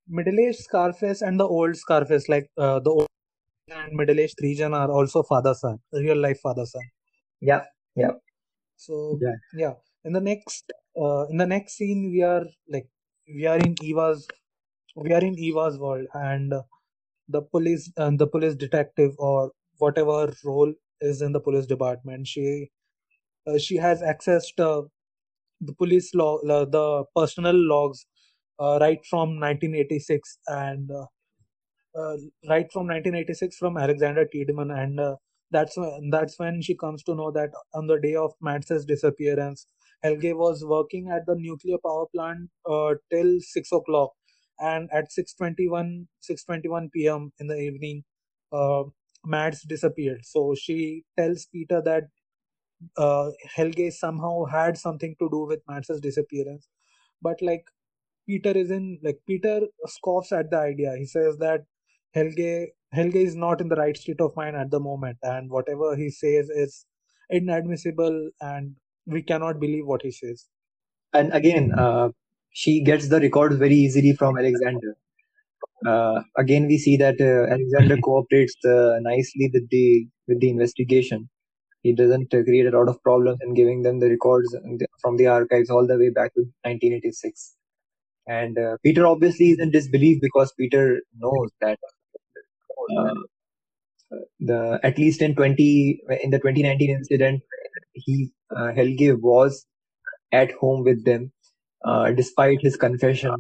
middle-aged 0.09 0.59
Scarface 0.61 1.23
and 1.23 1.39
the 1.41 1.47
old 1.47 1.77
Scarface, 1.77 2.29
like 2.29 2.49
uh, 2.57 2.81
the 2.81 2.91
old 2.91 3.09
and 3.71 3.93
middle-aged 3.95 4.37
region 4.43 4.75
are 4.75 4.91
also 4.91 5.23
father-son, 5.23 5.81
real 5.93 6.17
life 6.19 6.41
father-son. 6.41 6.91
Yeah, 7.41 7.65
yeah, 7.97 8.13
So 8.77 9.21
yeah. 9.21 9.37
yeah, 9.53 9.75
in 10.05 10.13
the 10.13 10.21
next 10.21 10.73
uh, 11.01 11.27
in 11.31 11.39
the 11.39 11.47
next 11.47 11.75
scene 11.77 12.11
we 12.13 12.23
are 12.23 12.45
like 12.69 12.89
we 13.29 13.47
are 13.47 13.59
in 13.59 13.77
Eva's 13.83 14.29
we 14.97 15.13
are 15.13 15.25
in 15.25 15.39
Eva's 15.39 15.79
world 15.79 16.07
and 16.15 16.53
uh, 16.53 16.63
the 17.33 17.43
police 17.43 17.91
and 17.97 18.19
the 18.19 18.27
police 18.27 18.55
detective 18.55 19.13
or 19.19 19.51
whatever 19.79 20.33
role 20.45 20.73
is 21.01 21.23
in 21.23 21.33
the 21.33 21.41
police 21.41 21.67
department 21.67 22.27
she 22.27 22.69
uh, 23.47 23.59
she 23.59 23.77
has 23.77 24.03
accessed 24.03 24.61
uh, 24.61 24.83
the 25.61 25.75
police 25.75 26.15
law 26.15 26.39
uh, 26.39 26.65
the 26.65 27.05
personal 27.17 27.55
logs 27.55 28.07
uh, 28.59 28.79
right 28.81 29.01
from 29.09 29.39
1986 29.41 30.39
and 30.49 30.91
uh, 30.91 31.07
uh, 31.99 32.17
right 32.49 32.71
from 32.73 32.87
1986 32.87 33.57
from 33.57 33.77
Alexander 33.77 34.25
Tiedemann, 34.25 34.71
and 34.71 35.01
that's 35.51 35.77
when 35.77 36.11
that's 36.11 36.39
when 36.39 36.63
she 36.63 36.75
comes 36.75 37.03
to 37.05 37.15
know 37.15 37.31
that 37.31 37.51
on 37.75 37.87
the 37.87 37.99
day 38.01 38.15
of 38.15 38.33
Mads's 38.41 38.85
disappearance, 38.87 39.67
Helge 40.03 40.33
was 40.33 40.65
working 40.65 41.11
at 41.11 41.27
the 41.27 41.35
nuclear 41.35 41.77
power 41.85 42.07
plant 42.15 42.49
till 43.11 43.39
six 43.41 43.71
o'clock, 43.73 44.13
and 44.63 44.91
at 44.93 45.13
6:21 45.13 46.09
6:21 46.31 46.93
p.m. 46.93 47.33
in 47.41 47.49
the 47.49 47.59
evening, 47.59 48.05
uh, 48.53 48.85
Mads 49.27 49.63
disappeared. 49.63 50.23
So 50.27 50.55
she 50.57 51.05
tells 51.19 51.47
Peter 51.53 51.83
that 51.83 52.05
uh, 52.97 53.31
Helge 53.57 53.93
somehow 53.93 54.45
had 54.47 54.79
something 54.79 55.17
to 55.21 55.29
do 55.31 55.47
with 55.47 55.61
Mads's 55.69 56.01
disappearance, 56.01 56.69
but 57.23 57.43
like 57.43 57.65
Peter 58.29 58.53
is 58.53 58.71
in 58.73 58.99
like 59.03 59.19
Peter 59.29 59.63
scoffs 59.87 60.33
at 60.33 60.51
the 60.51 60.59
idea. 60.59 60.95
He 60.99 61.07
says 61.07 61.39
that 61.39 61.63
Helge 62.15 62.69
Helge 62.93 63.17
is 63.17 63.37
not 63.37 63.61
in 63.61 63.69
the 63.69 63.77
right 63.77 63.97
state 63.97 64.21
of 64.23 64.37
mind 64.37 64.57
at 64.57 64.71
the 64.71 64.81
moment, 64.81 65.19
and 65.23 65.51
whatever 65.51 65.97
he 65.97 66.11
says 66.11 66.51
is 66.51 66.87
inadmissible, 67.31 68.31
and 68.41 68.77
we 69.07 69.23
cannot 69.23 69.61
believe 69.61 69.87
what 69.87 70.03
he 70.03 70.13
says. 70.13 70.47
And 71.15 71.33
again, 71.35 71.73
uh, 71.77 72.11
she 72.53 72.83
gets 72.83 73.09
the 73.09 73.21
records 73.21 73.57
very 73.57 73.75
easily 73.75 74.13
from 74.15 74.39
Alexander. 74.39 74.97
Uh, 75.87 76.23
again, 76.37 76.67
we 76.67 76.79
see 76.79 76.97
that 76.97 77.21
uh, 77.21 77.53
Alexander 77.53 77.97
cooperates 78.05 78.57
uh, 78.65 78.99
nicely 79.01 79.51
with 79.53 79.69
the 79.71 80.07
with 80.29 80.41
the 80.41 80.51
investigation. 80.51 81.29
He 81.83 81.95
doesn't 81.95 82.35
uh, 82.35 82.43
create 82.45 82.67
a 82.67 82.77
lot 82.79 82.89
of 82.89 83.03
problems 83.03 83.39
in 83.43 83.55
giving 83.55 83.83
them 83.83 84.01
the 84.01 84.09
records 84.11 84.57
from 85.03 85.17
the 85.17 85.27
archives 85.29 85.71
all 85.71 85.87
the 85.87 85.99
way 85.99 86.11
back 86.11 86.35
to 86.35 86.45
1986. 86.65 87.57
And 88.29 88.59
uh, 88.59 88.77
Peter 88.85 89.07
obviously 89.07 89.51
is 89.51 89.61
in 89.61 89.71
disbelief 89.73 90.21
because 90.23 90.53
Peter 90.59 91.01
knows 91.19 91.51
that 91.61 91.79
uh, 92.99 93.15
the 94.41 94.81
at 94.83 94.99
least 94.99 95.23
in 95.23 95.35
20 95.35 96.01
in 96.23 96.31
the 96.31 96.39
2019 96.39 96.91
incident, 96.91 97.43
he 97.95 98.31
uh, 98.57 98.73
Helge 98.73 99.13
was 99.21 99.67
at 100.33 100.53
home 100.53 100.85
with 100.85 101.05
them 101.05 101.33
uh, 101.85 102.11
despite 102.13 102.61
his 102.61 102.77
confession, 102.77 103.35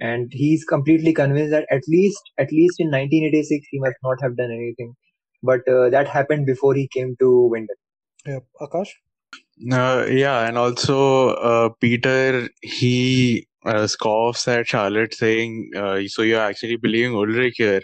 and 0.00 0.30
he's 0.32 0.64
completely 0.64 1.12
convinced 1.12 1.50
that 1.50 1.66
at 1.70 1.82
least 1.88 2.22
at 2.38 2.50
least 2.52 2.80
in 2.80 2.90
1986 2.90 3.66
he 3.70 3.78
must 3.80 3.96
not 4.02 4.20
have 4.22 4.36
done 4.36 4.50
anything. 4.50 4.94
But 5.42 5.66
uh, 5.68 5.90
that 5.90 6.08
happened 6.08 6.46
before 6.46 6.74
he 6.74 6.88
came 6.88 7.16
to 7.20 7.50
Winden. 7.52 7.80
Yep, 8.26 8.44
Aakash. 8.60 8.90
Uh, 9.70 10.06
yeah, 10.08 10.46
and 10.46 10.58
also 10.58 11.30
uh, 11.34 11.68
Peter 11.80 12.48
he 12.62 13.46
uh, 13.64 13.86
scoffs 13.86 14.48
at 14.48 14.66
Charlotte, 14.66 15.14
saying, 15.14 15.70
uh, 15.76 16.00
"So 16.06 16.22
you're 16.22 16.40
actually 16.40 16.76
believing 16.76 17.14
Ulrich 17.14 17.54
here?" 17.58 17.82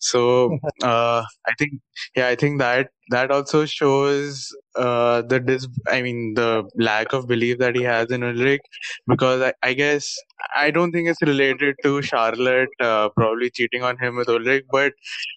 So 0.00 0.58
uh, 0.82 1.24
I 1.46 1.52
think, 1.58 1.80
yeah, 2.16 2.28
I 2.28 2.34
think 2.34 2.58
that 2.58 2.90
that 3.10 3.30
also 3.30 3.64
shows 3.64 4.48
uh, 4.76 5.22
the 5.22 5.40
dis. 5.40 5.66
I 5.88 6.02
mean, 6.02 6.34
the 6.34 6.64
lack 6.76 7.12
of 7.12 7.26
belief 7.28 7.58
that 7.58 7.76
he 7.76 7.82
has 7.82 8.10
in 8.10 8.22
Ulrich, 8.22 8.62
because 9.06 9.42
I, 9.42 9.52
I 9.62 9.74
guess 9.74 10.16
I 10.56 10.70
don't 10.70 10.92
think 10.92 11.08
it's 11.08 11.22
related 11.22 11.76
to 11.82 12.02
Charlotte 12.02 12.68
uh, 12.80 13.08
probably 13.10 13.50
cheating 13.50 13.82
on 13.82 13.98
him 13.98 14.16
with 14.16 14.28
Ulrich, 14.28 14.64
but 14.70 14.92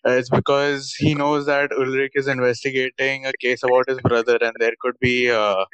it's 0.05 0.29
because 0.29 0.93
he 0.97 1.13
knows 1.13 1.45
that 1.45 1.71
Ulrich 1.71 2.11
is 2.15 2.27
investigating 2.27 3.25
a 3.25 3.33
case 3.41 3.63
about 3.63 3.87
his 3.87 3.99
brother, 4.01 4.37
and 4.41 4.53
there 4.59 4.73
could 4.81 4.95
be. 4.99 5.29
Uh, 5.29 5.65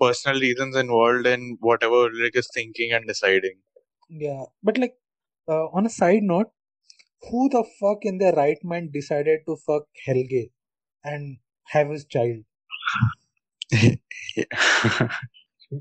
personal 0.00 0.40
reasons 0.40 0.76
involved 0.76 1.26
in 1.26 1.56
whatever 1.60 1.94
Ulrich 1.94 2.36
is 2.36 2.48
thinking 2.54 2.92
and 2.92 3.06
deciding. 3.06 3.56
Yeah, 4.08 4.44
but 4.62 4.78
like 4.78 4.94
uh, 5.48 5.66
on 5.66 5.86
a 5.86 5.90
side 5.90 6.22
note, 6.22 6.50
who 7.30 7.48
the 7.48 7.64
fuck 7.80 7.98
in 8.02 8.18
their 8.18 8.32
right 8.32 8.58
mind 8.62 8.92
decided 8.92 9.40
to 9.46 9.56
fuck 9.66 9.84
Helge 10.06 10.50
and 11.04 11.38
have 11.66 11.90
his 11.90 12.04
child? 12.04 12.44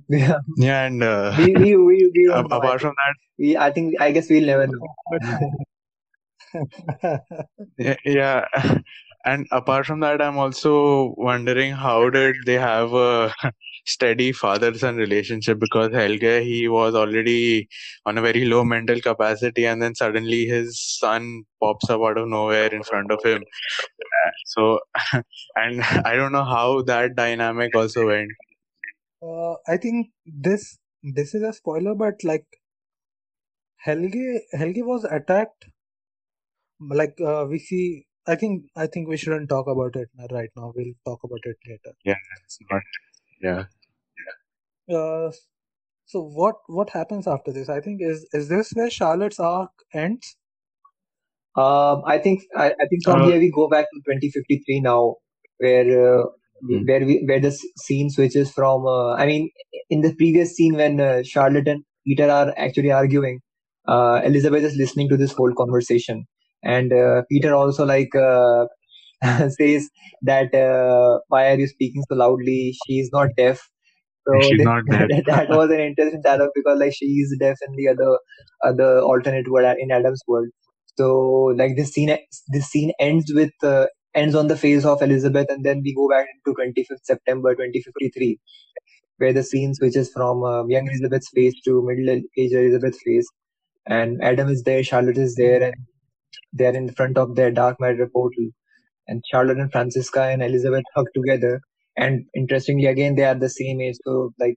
Yeah, 0.09 0.39
yeah, 0.55 0.83
and 0.85 1.03
uh, 1.03 1.33
we 1.35 1.55
we 1.55 1.75
we, 1.75 2.11
we 2.15 2.25
don't 2.27 2.41
a- 2.41 2.45
know. 2.49 2.59
I 2.59 2.71
apart 2.71 2.81
from 2.81 2.95
that, 2.97 3.15
we 3.37 3.57
I 3.57 3.71
think 3.71 3.95
I 3.99 4.11
guess 4.11 4.29
we'll 4.29 4.45
never 4.45 4.67
know. 4.67 4.89
But 5.09 5.21
yeah 8.05 8.45
and 9.31 9.47
apart 9.57 9.85
from 9.87 9.99
that 10.01 10.21
i'm 10.21 10.37
also 10.43 11.13
wondering 11.17 11.73
how 11.73 12.09
did 12.09 12.35
they 12.45 12.57
have 12.63 12.93
a 12.93 13.33
steady 13.85 14.31
father 14.33 14.73
son 14.77 14.97
relationship? 14.97 15.59
Because 15.59 15.93
helge 15.93 16.43
he 16.45 16.67
was 16.69 16.95
already 16.95 17.67
on 18.05 18.17
a 18.17 18.21
very 18.21 18.45
low 18.45 18.63
mental 18.65 19.01
capacity 19.01 19.65
and 19.65 19.81
then 19.81 19.95
suddenly 19.95 20.45
his 20.45 20.79
son 20.99 21.43
pops 21.63 21.89
up 21.89 22.01
out 22.01 22.17
of 22.17 22.27
nowhere 22.29 22.73
in 22.73 22.83
front 22.83 23.11
of 23.11 23.23
him. 23.23 23.43
So 24.45 24.79
and 25.55 25.81
i 26.05 26.15
don't 26.15 26.33
know 26.33 26.45
how 26.45 26.81
that 26.83 27.15
dynamic 27.15 27.75
also 27.75 28.07
went. 28.07 28.31
Uh, 29.21 29.55
I 29.67 29.77
think 29.77 30.09
this 30.25 30.79
this 31.03 31.35
is 31.35 31.43
a 31.43 31.53
spoiler, 31.53 31.95
but 31.95 32.23
like 32.23 32.45
Helge 33.77 34.43
Helge 34.53 34.83
was 34.83 35.03
attacked. 35.05 35.65
Like 36.79 37.21
uh, 37.21 37.45
we 37.49 37.59
see, 37.59 38.06
I 38.27 38.35
think 38.35 38.65
I 38.75 38.85
think 38.87 39.07
we 39.07 39.17
shouldn't 39.17 39.49
talk 39.49 39.67
about 39.67 39.95
it 39.95 40.09
right 40.31 40.51
now. 40.55 40.71
We'll 40.75 40.93
talk 41.05 41.23
about 41.23 41.41
it 41.45 41.57
later. 41.67 41.95
yeah 42.05 42.15
it's 42.45 42.59
not 42.71 42.81
yeah 43.41 43.63
Uh, 44.89 45.31
so 46.05 46.21
what 46.21 46.57
what 46.67 46.89
happens 46.91 47.27
after 47.27 47.51
this? 47.53 47.69
I 47.69 47.81
think 47.81 48.01
is 48.01 48.27
is 48.33 48.49
this 48.49 48.71
where 48.73 48.89
Charlotte's 48.89 49.39
arc 49.39 49.71
ends? 49.93 50.35
Um, 51.55 52.03
I 52.05 52.17
think 52.19 52.41
I, 52.55 52.67
I 52.79 52.85
think 52.89 53.03
from 53.03 53.21
Uh, 53.21 53.25
here 53.27 53.39
we 53.39 53.51
go 53.51 53.67
back 53.67 53.85
to 53.91 54.01
2053 54.05 54.81
now, 54.81 55.15
where 55.57 56.19
uh, 56.19 56.25
Hmm. 56.61 56.83
where 56.87 57.05
we 57.05 57.23
where 57.27 57.39
the 57.39 57.49
s- 57.49 57.65
scene 57.77 58.09
switches 58.09 58.51
from. 58.51 58.85
Uh, 58.87 59.13
I 59.13 59.25
mean, 59.27 59.49
in 59.89 60.01
the 60.01 60.13
previous 60.15 60.55
scene 60.55 60.75
when 60.75 60.99
uh, 60.99 61.23
Charlotte 61.23 61.67
and 61.67 61.83
Peter 62.05 62.29
are 62.29 62.53
actually 62.57 62.91
arguing, 62.91 63.39
uh, 63.87 64.21
Elizabeth 64.23 64.63
is 64.63 64.75
listening 64.75 65.09
to 65.09 65.17
this 65.17 65.33
whole 65.33 65.53
conversation, 65.53 66.25
and 66.67 66.93
uh, 66.93 67.23
Peter 67.31 67.55
also 67.55 67.85
like 67.85 68.15
uh, 68.15 68.67
says 69.49 69.89
that 70.23 70.53
uh, 70.55 71.19
why 71.29 71.49
are 71.51 71.59
you 71.59 71.67
speaking 71.67 72.03
so 72.09 72.15
loudly? 72.15 72.75
She 72.85 72.99
is 72.99 73.11
not 73.13 73.29
deaf. 73.37 73.59
So 74.27 74.39
she's 74.41 74.63
not 74.63 74.83
deaf 74.91 75.09
that, 75.09 75.23
that 75.27 75.49
was 75.51 75.71
an 75.71 75.81
interesting 75.81 76.21
dialogue 76.23 76.51
because 76.55 76.79
like 76.79 76.93
she 76.95 77.05
is 77.05 77.35
deaf 77.39 77.57
in 77.67 77.75
the 77.77 77.89
other 77.89 78.19
other 78.63 79.01
alternate 79.01 79.49
world 79.51 79.77
in 79.79 79.91
Adam's 79.91 80.23
world. 80.27 80.49
So 80.97 81.53
like 81.57 81.77
this 81.77 81.91
scene 81.93 82.17
this 82.49 82.67
scene 82.67 82.93
ends 82.99 83.31
with 83.33 83.51
uh, 83.63 83.87
ends 84.15 84.35
on 84.35 84.47
the 84.47 84.57
face 84.57 84.85
of 84.85 85.01
Elizabeth 85.01 85.47
and 85.49 85.65
then 85.65 85.81
we 85.83 85.95
go 85.95 86.09
back 86.09 86.27
into 86.35 86.57
25th 86.59 87.03
September 87.03 87.55
2053 87.55 88.39
where 89.17 89.33
the 89.33 89.43
scene 89.43 89.73
switches 89.75 90.11
from 90.13 90.43
um, 90.43 90.69
young 90.69 90.87
Elizabeth's 90.87 91.29
face 91.35 91.55
to 91.65 91.83
middle 91.85 92.21
age 92.37 92.53
Elizabeth's 92.53 92.99
face 93.05 93.27
and 93.87 94.23
Adam 94.23 94.49
is 94.49 94.63
there, 94.63 94.83
Charlotte 94.83 95.17
is 95.17 95.35
there 95.35 95.63
and 95.63 95.75
they're 96.53 96.75
in 96.75 96.89
front 96.93 97.17
of 97.17 97.35
their 97.35 97.51
dark 97.51 97.79
matter 97.79 98.07
portal. 98.13 98.49
And 99.07 99.23
Charlotte 99.31 99.59
and 99.59 99.71
Franziska 99.71 100.23
and 100.23 100.43
Elizabeth 100.43 100.83
hug 100.95 101.07
together. 101.15 101.61
And 101.97 102.25
interestingly 102.35 102.85
again 102.87 103.15
they 103.15 103.25
are 103.25 103.35
the 103.35 103.49
same 103.49 103.81
age. 103.81 103.97
So 104.05 104.33
like 104.39 104.55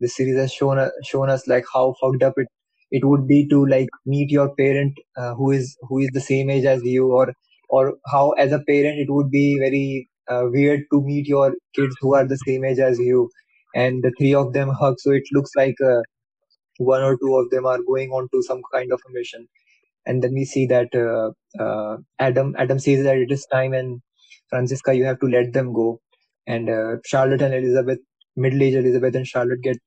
the 0.00 0.08
series 0.08 0.36
has 0.36 0.52
shown 0.52 0.78
us 0.78 0.90
shown 1.04 1.30
us 1.30 1.46
like 1.48 1.64
how 1.72 1.94
fucked 2.00 2.22
up 2.22 2.34
it 2.36 2.48
it 2.90 3.04
would 3.04 3.26
be 3.26 3.48
to 3.48 3.64
like 3.66 3.88
meet 4.06 4.30
your 4.30 4.54
parent 4.56 4.94
uh, 5.16 5.34
who 5.34 5.50
is 5.52 5.76
who 5.88 5.98
is 6.00 6.10
the 6.12 6.20
same 6.20 6.50
age 6.50 6.64
as 6.64 6.82
you 6.84 7.06
or 7.20 7.32
or 7.70 7.94
how 8.12 8.30
as 8.32 8.52
a 8.52 8.60
parent 8.70 8.98
it 9.04 9.10
would 9.10 9.30
be 9.30 9.58
very 9.58 10.08
uh, 10.28 10.44
weird 10.56 10.82
to 10.92 11.02
meet 11.02 11.26
your 11.26 11.54
kids 11.74 11.96
who 12.00 12.14
are 12.14 12.26
the 12.26 12.38
same 12.46 12.64
age 12.64 12.78
as 12.78 12.98
you. 12.98 13.30
And 13.74 14.02
the 14.02 14.12
three 14.18 14.34
of 14.34 14.52
them 14.52 14.68
hug. 14.68 14.96
So 15.00 15.12
it 15.12 15.24
looks 15.32 15.50
like 15.56 15.76
uh, 15.84 16.02
one 16.78 17.02
or 17.02 17.16
two 17.18 17.36
of 17.36 17.50
them 17.50 17.66
are 17.66 17.78
going 17.86 18.10
on 18.10 18.28
to 18.32 18.42
some 18.42 18.62
kind 18.72 18.92
of 18.92 19.00
a 19.08 19.12
mission 19.12 19.48
and 20.06 20.22
then 20.22 20.32
we 20.34 20.44
see 20.44 20.66
that 20.66 20.94
uh, 20.94 21.30
uh, 21.62 21.96
adam 22.18 22.54
adam 22.58 22.78
says 22.78 23.04
that 23.04 23.16
it 23.16 23.30
is 23.30 23.46
time 23.46 23.72
and 23.72 24.00
franziska 24.50 24.94
you 24.94 25.04
have 25.04 25.20
to 25.20 25.26
let 25.26 25.52
them 25.52 25.72
go. 25.72 26.00
And 26.46 26.68
uh, 26.68 26.96
charlotte 27.04 27.42
and 27.42 27.54
elizabeth 27.54 28.00
middle-aged 28.36 28.76
elizabeth 28.76 29.14
and 29.14 29.26
charlotte 29.26 29.62
get 29.62 29.78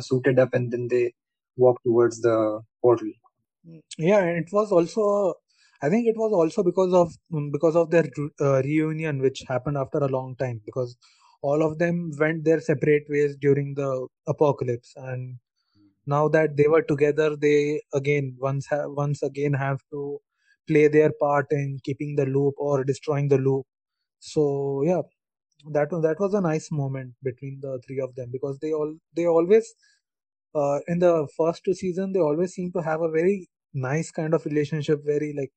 suited 0.00 0.38
up 0.38 0.54
and 0.54 0.72
then 0.72 0.88
they 0.90 1.12
walk 1.56 1.80
towards 1.84 2.20
the 2.20 2.60
portal. 2.82 3.12
Yeah, 3.98 4.18
and 4.18 4.38
it 4.38 4.48
was 4.52 4.72
also 4.72 5.34
I 5.82 5.88
think 5.88 6.06
it 6.06 6.16
was 6.16 6.32
also 6.32 6.62
because 6.62 6.92
of 6.92 7.12
because 7.52 7.76
of 7.76 7.90
their 7.90 8.06
uh, 8.40 8.62
reunion 8.62 9.20
which 9.20 9.42
happened 9.48 9.78
after 9.78 9.98
a 9.98 10.08
long 10.08 10.36
time 10.36 10.60
because 10.64 10.96
all 11.42 11.62
of 11.62 11.78
them 11.78 12.10
went 12.18 12.44
their 12.44 12.60
separate 12.60 13.04
ways 13.08 13.36
during 13.40 13.74
the 13.74 14.06
apocalypse. 14.26 14.92
And 14.96 15.38
now 16.06 16.28
that 16.28 16.56
they 16.56 16.66
were 16.68 16.82
together 16.82 17.36
they 17.36 17.82
again 17.94 18.36
once 18.40 18.66
ha- 18.66 18.88
once 18.88 19.22
again 19.22 19.52
have 19.54 19.80
to 19.90 20.20
play 20.68 20.88
their 20.88 21.12
part 21.20 21.46
in 21.50 21.78
keeping 21.84 22.16
the 22.16 22.26
loop 22.26 22.54
or 22.58 22.84
destroying 22.84 23.28
the 23.28 23.38
loop. 23.38 23.66
So 24.20 24.82
yeah 24.84 25.02
that 25.72 25.92
was 25.92 26.02
that 26.02 26.20
was 26.20 26.34
a 26.34 26.40
nice 26.40 26.70
moment 26.72 27.14
between 27.22 27.60
the 27.62 27.80
three 27.86 28.00
of 28.00 28.14
them 28.16 28.30
because 28.32 28.58
they 28.60 28.72
all 28.72 28.96
they 29.16 29.26
always 29.26 29.74
uh, 30.54 30.80
in 30.88 30.98
the 30.98 31.28
first 31.36 31.64
two 31.64 31.74
season 31.74 32.12
they 32.12 32.20
always 32.20 32.52
seem 32.54 32.72
to 32.72 32.82
have 32.82 33.00
a 33.02 33.10
very 33.10 33.48
nice 33.74 34.10
kind 34.10 34.34
of 34.34 34.44
relationship 34.46 35.00
very 35.04 35.32
like 35.36 35.52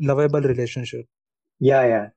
lovable 0.00 0.42
relationship. 0.42 1.06
Yeah 1.60 1.84
yeah 1.86 2.10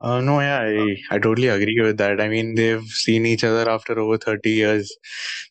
Uh, 0.00 0.20
no, 0.20 0.40
yeah, 0.40 0.60
I, 0.60 0.96
I 1.10 1.18
totally 1.18 1.48
agree 1.48 1.80
with 1.80 1.96
that. 1.98 2.20
I 2.20 2.28
mean, 2.28 2.54
they've 2.54 2.84
seen 2.84 3.24
each 3.24 3.44
other 3.44 3.68
after 3.70 3.98
over 3.98 4.18
30 4.18 4.50
years. 4.50 4.94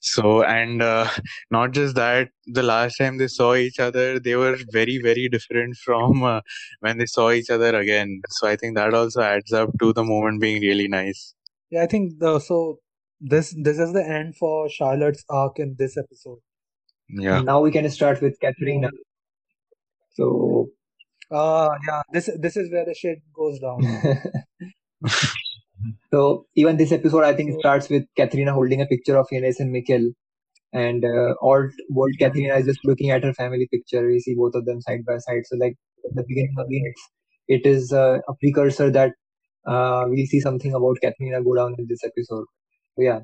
So, 0.02 0.44
and 0.44 0.82
uh, 0.84 1.10
not 1.50 1.72
just 1.72 1.96
that, 1.96 2.30
the 2.46 2.62
last 2.62 2.98
time 2.98 3.18
they 3.18 3.28
saw 3.28 3.56
each 3.56 3.80
other, 3.80 4.20
they 4.20 4.36
were 4.36 4.58
very, 4.72 5.00
very 5.02 5.28
different 5.30 5.78
from 5.78 6.24
uh, 6.24 6.42
when 6.82 7.00
they 7.00 7.08
saw 7.08 7.32
each 7.32 7.50
other 7.50 7.76
again. 7.76 8.22
So, 8.30 8.48
I 8.48 8.56
think 8.56 8.76
that 8.76 8.94
also 8.94 9.22
adds 9.22 9.52
up 9.52 9.72
to 9.80 9.94
the 9.94 10.04
moment 10.04 10.42
being 10.42 10.62
really 10.62 10.88
nice. 10.88 11.34
yeah 11.74 11.84
i 11.84 11.88
think 11.92 12.12
the 12.24 12.32
so 12.48 12.56
this 13.32 13.48
this 13.68 13.80
is 13.86 13.92
the 13.96 14.02
end 14.16 14.36
for 14.42 14.52
charlotte's 14.74 15.24
arc 15.38 15.60
in 15.64 15.70
this 15.80 15.96
episode 16.02 16.40
Yeah. 17.26 17.40
now 17.48 17.56
we 17.66 17.72
can 17.76 17.88
start 17.96 18.22
with 18.26 18.36
Katharina. 18.44 18.90
So 20.16 20.70
uh 21.32 21.70
yeah 21.88 22.02
this 22.14 22.30
this 22.40 22.56
is 22.58 22.72
where 22.72 22.86
the 22.86 22.94
shit 22.94 23.20
goes 23.36 23.60
down 23.60 23.80
so 26.12 26.46
even 26.56 26.78
this 26.78 26.92
episode 26.92 27.24
I 27.24 27.34
think 27.34 27.54
So- 27.54 27.60
starts 27.60 27.90
with 27.90 28.04
Katharina 28.18 28.54
holding 28.54 28.82
a 28.82 28.86
picture 28.86 29.18
of 29.18 29.28
Ines 29.32 29.60
and 29.60 29.74
Mikkel 29.76 30.08
and 30.74 31.04
uh, 31.06 31.34
all 31.42 31.70
world 31.90 32.14
Katharina 32.20 32.56
is 32.56 32.66
just 32.66 32.80
looking 32.86 33.10
at 33.12 33.24
her 33.24 33.34
family 33.34 33.68
picture. 33.72 34.06
We 34.08 34.20
see 34.20 34.36
both 34.36 34.56
of 34.56 34.66
them 34.66 34.82
side 34.82 35.06
by 35.08 35.18
side. 35.20 35.44
So 35.46 35.56
like 35.58 35.76
at 36.06 36.16
the 36.16 36.24
beginning 36.28 36.54
again, 36.60 36.82
it's 36.86 37.04
it 37.48 37.66
is 37.66 37.94
uh, 37.94 38.18
a 38.28 38.34
precursor 38.42 38.92
that 38.92 39.12
uh, 39.68 40.04
we'll 40.08 40.26
see 40.28 40.40
something 40.42 40.74
about 40.74 40.98
Katharina 41.02 41.44
go 41.44 41.56
down 41.56 41.76
in 41.78 41.86
this 41.90 42.04
episode. 42.04 42.46
So 42.96 43.04
yeah, 43.04 43.20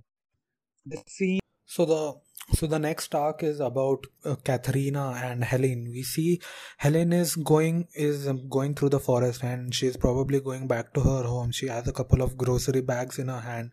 the 0.85 1.01
scene 1.07 1.39
so 1.65 1.85
the 1.85 2.13
so 2.53 2.67
the 2.67 2.79
next 2.79 3.13
arc 3.15 3.43
is 3.43 3.59
about 3.59 4.05
uh, 4.25 4.35
Katharina 4.35 5.19
and 5.23 5.43
Helen. 5.43 5.89
We 5.89 6.03
see 6.03 6.41
Helen 6.77 7.13
is 7.13 7.35
going 7.35 7.87
is 7.93 8.27
um, 8.27 8.47
going 8.49 8.75
through 8.75 8.89
the 8.89 8.99
forest 8.99 9.43
and 9.43 9.73
she's 9.73 9.97
probably 9.97 10.39
going 10.39 10.67
back 10.67 10.93
to 10.93 11.01
her 11.01 11.23
home. 11.23 11.51
She 11.51 11.67
has 11.67 11.87
a 11.87 11.93
couple 11.93 12.21
of 12.21 12.37
grocery 12.37 12.81
bags 12.81 13.19
in 13.19 13.27
her 13.27 13.39
hand, 13.39 13.71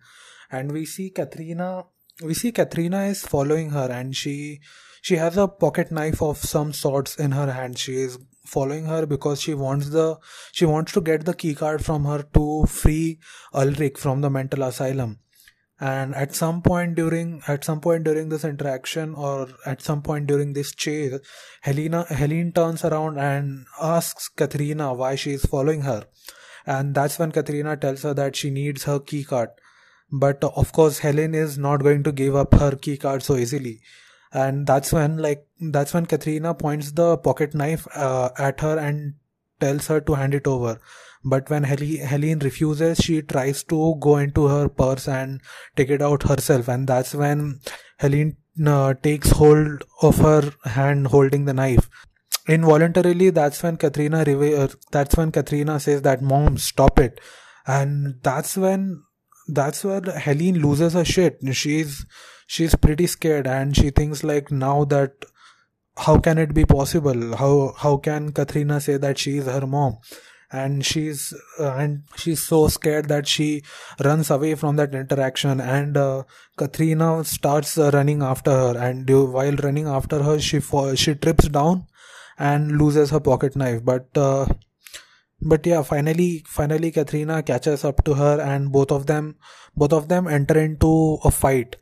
and 0.50 0.72
we 0.72 0.86
see 0.86 1.10
Katharina. 1.10 1.84
We 2.22 2.34
see 2.34 2.52
Katharina 2.52 3.04
is 3.04 3.22
following 3.22 3.70
her, 3.70 3.90
and 3.90 4.14
she 4.14 4.60
she 5.02 5.16
has 5.16 5.36
a 5.36 5.48
pocket 5.48 5.92
knife 5.92 6.22
of 6.22 6.38
some 6.38 6.72
sorts 6.72 7.16
in 7.16 7.32
her 7.32 7.52
hand. 7.52 7.78
She 7.78 7.96
is 7.96 8.18
following 8.44 8.86
her 8.86 9.06
because 9.06 9.40
she 9.40 9.54
wants 9.54 9.90
the 9.90 10.16
she 10.52 10.64
wants 10.64 10.92
to 10.92 11.00
get 11.00 11.24
the 11.24 11.34
keycard 11.34 11.82
from 11.84 12.04
her 12.04 12.22
to 12.34 12.64
free 12.66 13.18
Ulrich 13.54 13.98
from 13.98 14.22
the 14.22 14.30
mental 14.30 14.62
asylum 14.62 15.18
and 15.80 16.14
at 16.16 16.34
some 16.34 16.60
point 16.60 16.96
during 16.96 17.40
at 17.46 17.64
some 17.64 17.80
point 17.80 18.02
during 18.04 18.28
this 18.28 18.44
interaction 18.44 19.14
or 19.14 19.48
at 19.64 19.80
some 19.80 20.02
point 20.02 20.26
during 20.26 20.52
this 20.52 20.74
chase 20.74 21.14
helena 21.60 22.04
helene 22.08 22.50
turns 22.52 22.84
around 22.84 23.18
and 23.18 23.64
asks 23.80 24.28
katharina 24.28 24.92
why 24.92 25.14
she 25.14 25.32
is 25.32 25.44
following 25.44 25.82
her. 25.82 26.04
And 26.66 26.94
that's 26.94 27.18
when 27.18 27.32
katharina 27.32 27.76
tells 27.76 28.02
her 28.02 28.12
that 28.14 28.34
she 28.34 28.50
needs 28.50 28.84
her 28.84 28.98
key 28.98 29.24
card. 29.24 29.50
But 30.10 30.42
uh, 30.42 30.50
of 30.56 30.72
course 30.72 30.98
helen 30.98 31.34
is 31.34 31.56
not 31.56 31.82
going 31.82 32.02
to 32.02 32.12
give 32.12 32.34
up 32.34 32.54
her 32.54 32.72
key 32.72 32.96
card 32.96 33.22
so 33.22 33.36
easily. 33.36 33.80
And 34.32 34.66
that's 34.66 34.92
when 34.92 35.18
like 35.18 35.46
that's 35.60 35.94
when 35.94 36.06
katharina 36.06 36.54
points 36.54 36.90
the 36.92 37.16
pocket 37.18 37.54
knife 37.54 37.86
uh, 37.94 38.30
at 38.36 38.60
her 38.60 38.78
and 38.78 39.14
tells 39.60 39.86
her 39.86 40.00
to 40.00 40.14
hand 40.14 40.34
it 40.34 40.46
over 40.46 40.80
but 41.24 41.50
when 41.50 41.64
Hel- 41.64 42.06
Helene 42.06 42.38
refuses, 42.40 42.98
she 42.98 43.22
tries 43.22 43.62
to 43.64 43.96
go 44.00 44.16
into 44.16 44.46
her 44.46 44.68
purse 44.68 45.08
and 45.08 45.40
take 45.76 45.90
it 45.90 46.02
out 46.02 46.22
herself, 46.24 46.68
and 46.68 46.86
that's 46.86 47.14
when 47.14 47.60
Helene 47.98 48.36
uh, 48.66 48.94
takes 48.94 49.30
hold 49.30 49.84
of 50.02 50.18
her 50.18 50.52
hand 50.64 51.08
holding 51.08 51.44
the 51.44 51.54
knife. 51.54 51.88
Involuntarily, 52.48 53.30
that's 53.30 53.62
when 53.62 53.76
Katrina 53.76 54.22
uh, 54.22 54.68
that's 54.90 55.16
when 55.16 55.32
Katrina 55.32 55.78
says 55.80 56.02
that 56.02 56.22
mom 56.22 56.56
stop 56.56 56.98
it, 56.98 57.20
and 57.66 58.14
that's 58.22 58.56
when 58.56 59.02
that's 59.48 59.84
where 59.84 60.00
Helene 60.00 60.60
loses 60.60 60.94
her 60.94 61.04
shit. 61.04 61.38
She's 61.52 62.06
she's 62.46 62.74
pretty 62.74 63.06
scared, 63.06 63.46
and 63.46 63.76
she 63.76 63.90
thinks 63.90 64.24
like 64.24 64.50
now 64.50 64.84
that 64.84 65.26
how 65.98 66.18
can 66.18 66.38
it 66.38 66.54
be 66.54 66.64
possible 66.64 67.36
how 67.36 67.74
how 67.76 67.96
can 67.96 68.32
katrina 68.32 68.80
say 68.80 68.96
that 68.96 69.18
she 69.18 69.38
is 69.38 69.46
her 69.46 69.66
mom 69.66 69.96
and 70.50 70.84
she's 70.84 71.34
uh, 71.58 71.74
and 71.74 72.04
she's 72.16 72.42
so 72.42 72.68
scared 72.68 73.08
that 73.08 73.26
she 73.26 73.62
runs 74.02 74.30
away 74.30 74.54
from 74.54 74.76
that 74.76 74.94
interaction. 74.94 75.60
And 75.60 75.96
uh, 75.96 76.24
katrina 76.56 77.24
starts 77.24 77.76
uh, 77.76 77.90
running 77.92 78.22
after 78.22 78.50
her. 78.50 78.78
And 78.78 79.08
while 79.08 79.56
running 79.56 79.86
after 79.86 80.22
her 80.22 80.38
she 80.38 80.60
fall, 80.60 80.94
she 80.94 81.14
trips 81.14 81.48
down 81.48 81.86
and 82.38 82.78
loses 82.78 83.10
her 83.10 83.20
pocket 83.20 83.56
knife. 83.56 83.84
But 83.84 84.08
uh, 84.16 84.46
but 85.40 85.64
yeah 85.66 85.82
finally 85.82 86.44
finally 86.46 86.90
katrina 86.90 87.42
catches 87.42 87.84
up 87.84 88.02
to 88.04 88.14
her 88.14 88.40
and 88.40 88.72
both 88.72 88.90
of 88.90 89.06
them 89.06 89.36
both 89.76 89.92
of 89.92 90.08
them 90.08 90.26
enter 90.26 90.58
into 90.58 91.18
a 91.24 91.30
fight 91.30 91.76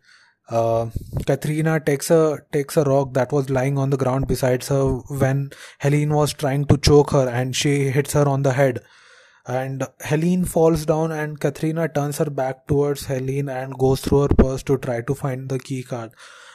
uh, 0.48 0.90
Katrina 1.26 1.80
takes 1.80 2.10
a 2.10 2.38
takes 2.52 2.76
a 2.76 2.84
rock 2.84 3.14
that 3.14 3.32
was 3.32 3.50
lying 3.50 3.78
on 3.78 3.90
the 3.90 3.96
ground 3.96 4.28
beside 4.28 4.62
her 4.64 4.98
when 5.22 5.50
Helene 5.80 6.14
was 6.14 6.32
trying 6.32 6.66
to 6.66 6.76
choke 6.76 7.10
her, 7.10 7.28
and 7.28 7.56
she 7.56 7.90
hits 7.90 8.12
her 8.12 8.28
on 8.28 8.42
the 8.42 8.52
head. 8.52 8.80
And 9.46 9.86
Helene 10.00 10.44
falls 10.44 10.86
down, 10.86 11.12
and 11.12 11.40
Katrina 11.40 11.88
turns 11.88 12.18
her 12.18 12.30
back 12.30 12.66
towards 12.66 13.06
Helene 13.06 13.48
and 13.48 13.78
goes 13.78 14.00
through 14.00 14.22
her 14.22 14.28
purse 14.28 14.62
to 14.64 14.78
try 14.78 15.00
to 15.02 15.14
find 15.14 15.48
the 15.48 15.58
key 15.58 15.82
card. 15.82 16.12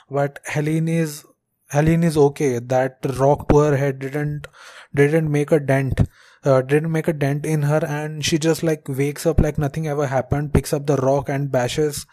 But 0.09 0.39
Helene 0.45 0.87
is 0.87 1.25
Helene 1.69 2.03
is 2.03 2.17
okay. 2.17 2.59
That 2.59 2.97
rock 3.17 3.47
to 3.49 3.57
her 3.59 3.77
head 3.77 3.99
didn't 3.99 4.47
didn't 4.93 5.31
make 5.31 5.51
a 5.51 5.59
dent. 5.59 6.01
Uh, 6.43 6.61
didn't 6.61 6.91
make 6.91 7.07
a 7.07 7.13
dent 7.13 7.45
in 7.45 7.63
her, 7.63 7.85
and 7.85 8.25
she 8.25 8.39
just 8.39 8.63
like 8.63 8.87
wakes 8.87 9.25
up 9.25 9.39
like 9.39 9.57
nothing 9.57 9.87
ever 9.87 10.07
happened, 10.07 10.53
picks 10.53 10.73
up 10.73 10.87
the 10.87 10.95
rock 10.97 11.29
and 11.29 11.51
bashes 11.51 12.07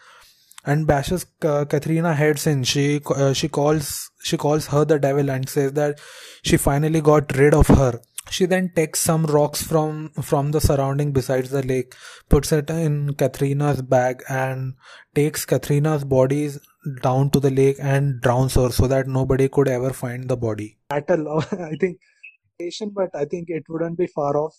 and 0.65 0.85
bashes 0.87 1.25
uh, 1.43 1.65
Katrina 1.65 2.13
heads 2.13 2.45
in. 2.47 2.63
She 2.63 3.01
uh, 3.05 3.33
she 3.33 3.47
calls 3.47 4.09
she 4.23 4.37
calls 4.37 4.67
her 4.67 4.85
the 4.85 4.99
devil 4.99 5.29
and 5.29 5.47
says 5.47 5.73
that 5.73 5.99
she 6.43 6.57
finally 6.57 7.01
got 7.01 7.35
rid 7.37 7.53
of 7.53 7.67
her. 7.67 7.99
She 8.29 8.45
then 8.45 8.71
takes 8.75 8.99
some 8.99 9.25
rocks 9.25 9.63
from 9.63 10.09
from 10.21 10.51
the 10.51 10.61
surrounding 10.61 11.11
besides 11.11 11.49
the 11.49 11.63
lake, 11.63 11.95
puts 12.29 12.51
it 12.51 12.69
in 12.69 13.15
Katrina's 13.15 13.81
bag, 13.81 14.21
and 14.29 14.75
takes 15.15 15.45
Katrina's 15.45 16.03
body 16.03 16.49
down 17.01 17.29
to 17.31 17.39
the 17.39 17.49
lake 17.51 17.77
and 17.79 18.21
drowns 18.21 18.55
her 18.55 18.69
so 18.69 18.87
that 18.87 19.07
nobody 19.07 19.49
could 19.49 19.67
ever 19.67 19.91
find 19.91 20.29
the 20.29 20.37
body. 20.37 20.77
Battle, 20.89 21.43
I 21.51 21.75
think, 21.79 21.97
but 22.93 23.09
I 23.15 23.25
think 23.25 23.49
it 23.49 23.63
wouldn't 23.67 23.97
be 23.97 24.07
far 24.07 24.37
off 24.37 24.55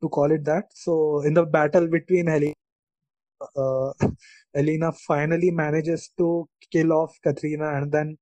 to 0.00 0.08
call 0.08 0.30
it 0.30 0.44
that. 0.44 0.64
So 0.74 1.22
in 1.22 1.34
the 1.34 1.44
battle 1.44 1.88
between 1.88 2.28
Helene 2.28 2.54
uh, 3.56 3.92
Elena 4.58 4.92
finally 4.92 5.50
manages 5.50 6.10
to 6.18 6.48
kill 6.72 6.92
off 6.92 7.16
Katrina 7.22 7.74
and 7.76 7.92
then 7.92 8.18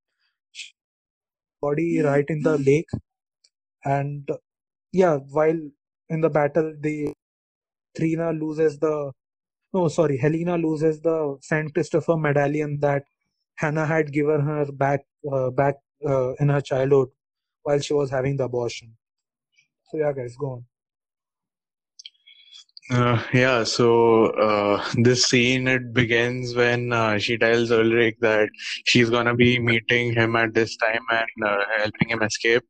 body 1.63 2.01
right 2.01 2.25
in 2.29 2.43
the 2.43 2.59
lake. 2.59 2.89
And 3.85 4.29
yeah, 4.93 5.17
while 5.17 5.61
in 6.09 6.21
the 6.21 6.31
battle, 6.31 6.75
the 6.81 7.15
Katrina 7.95 8.33
loses 8.33 8.79
the 8.79 9.13
no, 9.73 9.89
sorry, 9.89 10.17
Helena 10.17 10.57
loses 10.57 11.01
the 11.01 11.37
Saint 11.43 11.75
Christopher 11.75 12.17
medallion 12.17 12.79
that 12.81 13.05
Hannah 13.57 13.87
had 13.87 14.13
given 14.13 14.41
her 14.41 14.67
back 14.73 15.01
uh, 15.31 15.51
back 15.51 15.77
uh, 16.07 16.35
in 16.35 16.49
her 16.49 16.61
childhood 16.61 17.09
while 17.63 17.81
she 17.81 17.95
was 17.95 18.11
having 18.11 18.37
the 18.37 18.45
abortion. 18.45 18.97
So 19.91 19.99
yeah, 19.99 20.13
guys, 20.13 20.37
go 20.37 20.47
on. 20.53 20.65
Uh, 22.91 23.21
yeah, 23.33 23.65
so 23.65 24.27
uh, 24.49 24.85
this 24.95 25.25
scene 25.25 25.67
it 25.67 25.93
begins 25.93 26.55
when 26.55 26.93
uh, 26.93 27.19
she 27.19 27.37
tells 27.37 27.73
Ulrich 27.73 28.15
that 28.21 28.49
she's 28.87 29.11
gonna 29.11 29.35
be 29.35 29.59
meeting 29.59 30.13
him 30.15 30.37
at 30.37 30.55
this 30.55 30.77
time 30.77 31.03
and 31.11 31.45
uh, 31.45 31.65
helping 31.79 32.11
him 32.11 32.23
escape. 32.23 32.63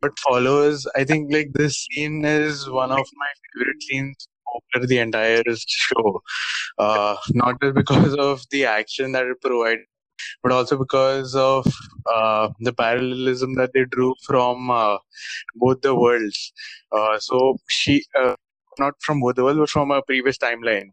What 0.00 0.12
follows, 0.28 0.86
I 0.96 1.04
think, 1.04 1.32
like 1.32 1.52
this 1.54 1.86
scene 1.86 2.24
is 2.24 2.68
one 2.68 2.92
of 2.92 2.98
my 2.98 3.28
favorite 3.54 3.82
scenes 3.82 4.28
over 4.74 4.86
the 4.86 4.98
entire 4.98 5.42
show. 5.56 6.20
Uh, 6.78 7.16
not 7.30 7.60
just 7.62 7.74
because 7.74 8.14
of 8.16 8.42
the 8.50 8.66
action 8.66 9.12
that 9.12 9.26
it 9.26 9.40
provides, 9.40 9.82
but 10.42 10.52
also 10.52 10.78
because 10.78 11.34
of 11.36 11.66
uh, 12.12 12.48
the 12.60 12.72
parallelism 12.72 13.54
that 13.54 13.72
they 13.74 13.84
drew 13.86 14.14
from 14.26 14.68
both 15.56 15.80
the 15.82 15.94
worlds. 15.94 16.52
so 17.20 17.56
she 17.68 18.04
not 18.78 18.94
from 19.02 19.20
Woodwell, 19.20 19.56
but 19.56 19.70
from 19.70 19.90
a 19.90 20.02
previous 20.02 20.38
timeline. 20.38 20.88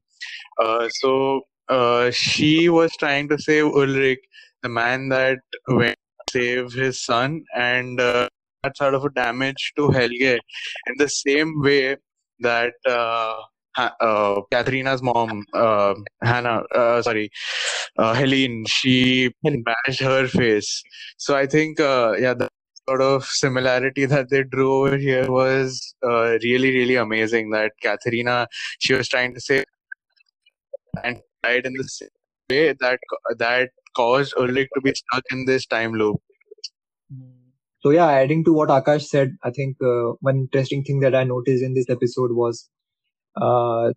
Uh, 0.60 0.88
so 0.90 1.42
uh, 1.70 2.12
she 2.12 2.70
was 2.70 2.92
trying 2.98 3.30
to 3.30 3.38
save 3.38 3.66
Ulrich, 3.66 4.20
the 4.62 4.70
man 4.70 5.10
that 5.10 5.40
went 5.68 5.98
to 6.28 6.32
save 6.32 6.74
his 6.74 7.04
son, 7.04 7.44
and 7.56 8.00
uh, 8.00 8.28
that 8.64 8.78
sort 8.78 8.94
of 8.94 9.06
a 9.06 9.10
damage 9.10 9.74
to 9.76 9.90
Helge 9.90 10.40
in 10.88 10.96
the 10.98 11.10
same 11.10 11.62
way 11.62 11.98
that 12.40 12.74
uh, 12.88 13.36
uh, 13.78 14.42
Katrina's 14.52 15.02
mom, 15.02 15.46
uh, 15.54 15.94
Hannah, 16.22 16.64
uh, 16.76 17.02
sorry, 17.02 17.32
uh, 17.98 18.14
Helene, 18.14 18.66
she 18.68 19.32
bashed 19.44 20.02
her 20.02 20.28
face. 20.28 20.84
So 21.18 21.36
I 21.36 21.46
think, 21.48 21.80
uh, 21.80 22.14
yeah, 22.20 22.34
the 22.34 22.50
sort 22.88 23.02
of 23.02 23.26
similarity 23.26 24.06
that 24.06 24.30
they 24.30 24.44
drew 24.44 24.74
over 24.74 24.98
here 24.98 25.32
was 25.32 25.94
uh, 26.04 26.38
really, 26.44 26.72
really 26.72 26.96
amazing. 26.96 27.52
That 27.52 27.72
Katharina, 27.82 28.48
she 28.80 28.94
was 28.94 29.08
trying 29.08 29.34
to 29.34 29.42
say, 29.42 29.64
and 31.04 31.22
died 31.44 31.66
in 31.66 31.74
the 31.74 31.84
same 31.84 32.10
way 32.50 32.74
that 32.80 33.00
that 33.38 33.70
caused 33.96 34.34
Ulrich 34.38 34.70
to 34.76 34.82
be 34.82 34.94
stuck 34.94 35.24
in 35.32 35.46
this 35.46 35.66
time 35.66 35.94
loop. 35.94 36.18
So 37.80 37.90
yeah, 37.90 38.10
adding 38.10 38.44
to 38.46 38.54
what 38.54 38.70
Aakash 38.70 39.06
said, 39.06 39.36
I 39.44 39.50
think 39.50 39.78
uh, 39.84 40.14
one 40.20 40.38
interesting 40.38 40.84
thing 40.84 41.00
that 41.00 41.16
I 41.16 41.24
noticed 41.24 41.64
in 41.64 41.74
this 41.74 41.90
episode 41.90 42.32
was 42.32 42.70
uh, 43.42 43.92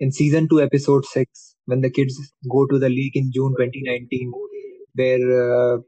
in 0.00 0.10
season 0.10 0.48
two, 0.48 0.60
episode 0.60 1.04
six, 1.04 1.54
when 1.66 1.82
the 1.82 1.90
kids 1.90 2.18
go 2.50 2.66
to 2.66 2.78
the 2.78 2.88
league 2.88 3.16
in 3.16 3.30
June 3.32 3.54
2019, 3.56 4.32
where 4.94 5.74
uh, 5.74 5.78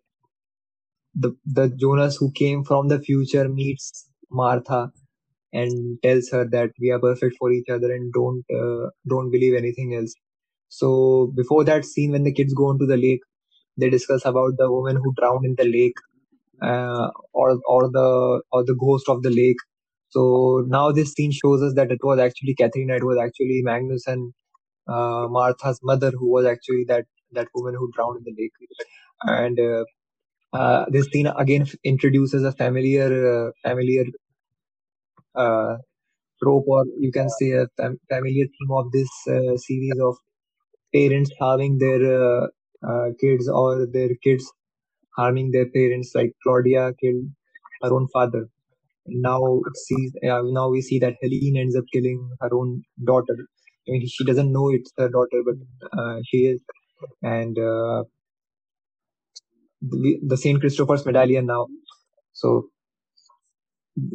the 1.14 1.36
the 1.46 1.68
Jonas 1.68 2.16
who 2.16 2.30
came 2.32 2.64
from 2.64 2.88
the 2.88 3.00
future 3.00 3.48
meets 3.48 4.08
Martha 4.30 4.92
and 5.52 5.98
tells 6.02 6.30
her 6.30 6.46
that 6.50 6.70
we 6.80 6.90
are 6.90 7.00
perfect 7.00 7.36
for 7.38 7.52
each 7.52 7.68
other 7.70 7.92
and 7.92 8.12
don't 8.12 8.44
uh, 8.54 8.90
don't 9.08 9.30
believe 9.30 9.54
anything 9.54 9.94
else. 9.94 10.14
So 10.68 11.32
before 11.36 11.64
that 11.64 11.84
scene, 11.84 12.12
when 12.12 12.24
the 12.24 12.32
kids 12.34 12.54
go 12.54 12.70
into 12.70 12.86
the 12.86 12.96
lake, 12.96 13.20
they 13.78 13.90
discuss 13.90 14.24
about 14.24 14.52
the 14.58 14.70
woman 14.70 14.96
who 14.96 15.14
drowned 15.18 15.46
in 15.46 15.54
the 15.58 15.64
lake, 15.64 15.96
uh, 16.62 17.08
or 17.32 17.58
or 17.68 17.90
the 17.90 18.42
or 18.52 18.64
the 18.64 18.76
ghost 18.80 19.08
of 19.08 19.22
the 19.22 19.30
lake. 19.30 19.58
So 20.10 20.64
now 20.68 20.92
this 20.92 21.12
scene 21.12 21.32
shows 21.32 21.62
us 21.62 21.74
that 21.74 21.90
it 21.92 22.00
was 22.02 22.18
actually 22.18 22.54
Katrina, 22.54 22.96
it 22.96 23.04
was 23.04 23.18
actually 23.18 23.62
Magnus 23.62 24.06
and 24.06 24.32
uh, 24.88 25.26
Martha's 25.28 25.80
mother 25.82 26.10
who 26.12 26.30
was 26.30 26.46
actually 26.46 26.84
that 26.88 27.06
that 27.32 27.48
woman 27.54 27.74
who 27.78 27.90
drowned 27.94 28.18
in 28.18 28.24
the 28.24 28.42
lake. 28.42 28.52
And 29.22 29.58
uh, 30.52 30.84
this 30.90 31.06
scene 31.12 31.26
again 31.26 31.66
introduces 31.84 32.44
a 32.44 32.52
familiar 32.52 33.10
uh, 33.48 33.50
familiar 33.68 34.04
uh, 35.34 35.76
trope 36.42 36.64
or 36.68 36.84
you 36.98 37.12
can 37.12 37.28
say 37.30 37.50
a 37.52 37.66
fam- 37.76 38.00
familiar 38.12 38.46
theme 38.46 38.72
of 38.80 38.90
this 38.92 39.10
uh, 39.28 39.56
series 39.56 39.98
of 40.08 40.16
parents 40.94 41.30
harming 41.40 41.78
their 41.78 42.02
uh, 42.22 42.46
uh, 42.88 43.08
kids 43.20 43.48
or 43.48 43.86
their 43.92 44.10
kids 44.24 44.50
harming 45.18 45.50
their 45.52 45.68
parents 45.78 46.12
like 46.14 46.32
claudia 46.44 46.92
killed 47.02 47.24
her 47.82 47.92
own 47.94 48.08
father. 48.12 48.48
Now 49.06 49.60
sees 49.86 50.12
now 50.24 50.68
we 50.70 50.82
see 50.82 50.98
that 51.00 51.16
helene 51.22 51.56
ends 51.58 51.76
up 51.76 51.84
killing 51.92 52.30
her 52.40 52.50
own 52.52 52.82
daughter. 53.04 53.36
I 53.88 53.92
mean, 53.92 54.06
she 54.06 54.24
doesn't 54.24 54.52
know 54.52 54.70
it's 54.70 54.92
her 54.98 55.08
daughter 55.08 55.42
but 55.46 55.56
she 56.26 56.38
is. 56.52 56.60
And 57.22 57.56
the, 59.80 60.36
Saint 60.36 60.60
Christopher's 60.60 61.04
medallion 61.04 61.46
now. 61.46 61.66
So 62.32 62.68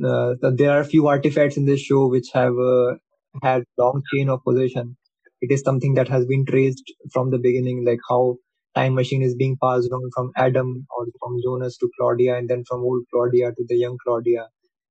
uh, 0.05 0.35
there 0.41 0.71
are 0.71 0.79
a 0.79 0.85
few 0.85 1.07
artifacts 1.07 1.57
in 1.57 1.65
this 1.65 1.81
show 1.81 2.07
which 2.07 2.29
have 2.33 2.57
uh, 2.57 2.95
had 3.41 3.63
long 3.77 4.01
chain 4.13 4.29
of 4.29 4.43
possession. 4.43 4.97
It 5.41 5.51
is 5.51 5.61
something 5.61 5.95
that 5.95 6.07
has 6.07 6.25
been 6.25 6.45
traced 6.45 6.93
from 7.11 7.31
the 7.31 7.37
beginning, 7.37 7.83
like 7.85 7.99
how 8.09 8.37
time 8.75 8.95
machine 8.95 9.21
is 9.21 9.35
being 9.35 9.57
passed 9.61 9.89
on 9.91 10.09
from 10.15 10.31
Adam 10.37 10.87
or 10.97 11.05
from 11.19 11.37
Jonas 11.43 11.77
to 11.77 11.89
Claudia, 11.99 12.37
and 12.37 12.49
then 12.49 12.63
from 12.67 12.81
old 12.81 13.03
Claudia 13.11 13.51
to 13.51 13.65
the 13.67 13.75
young 13.75 13.97
Claudia, 14.05 14.47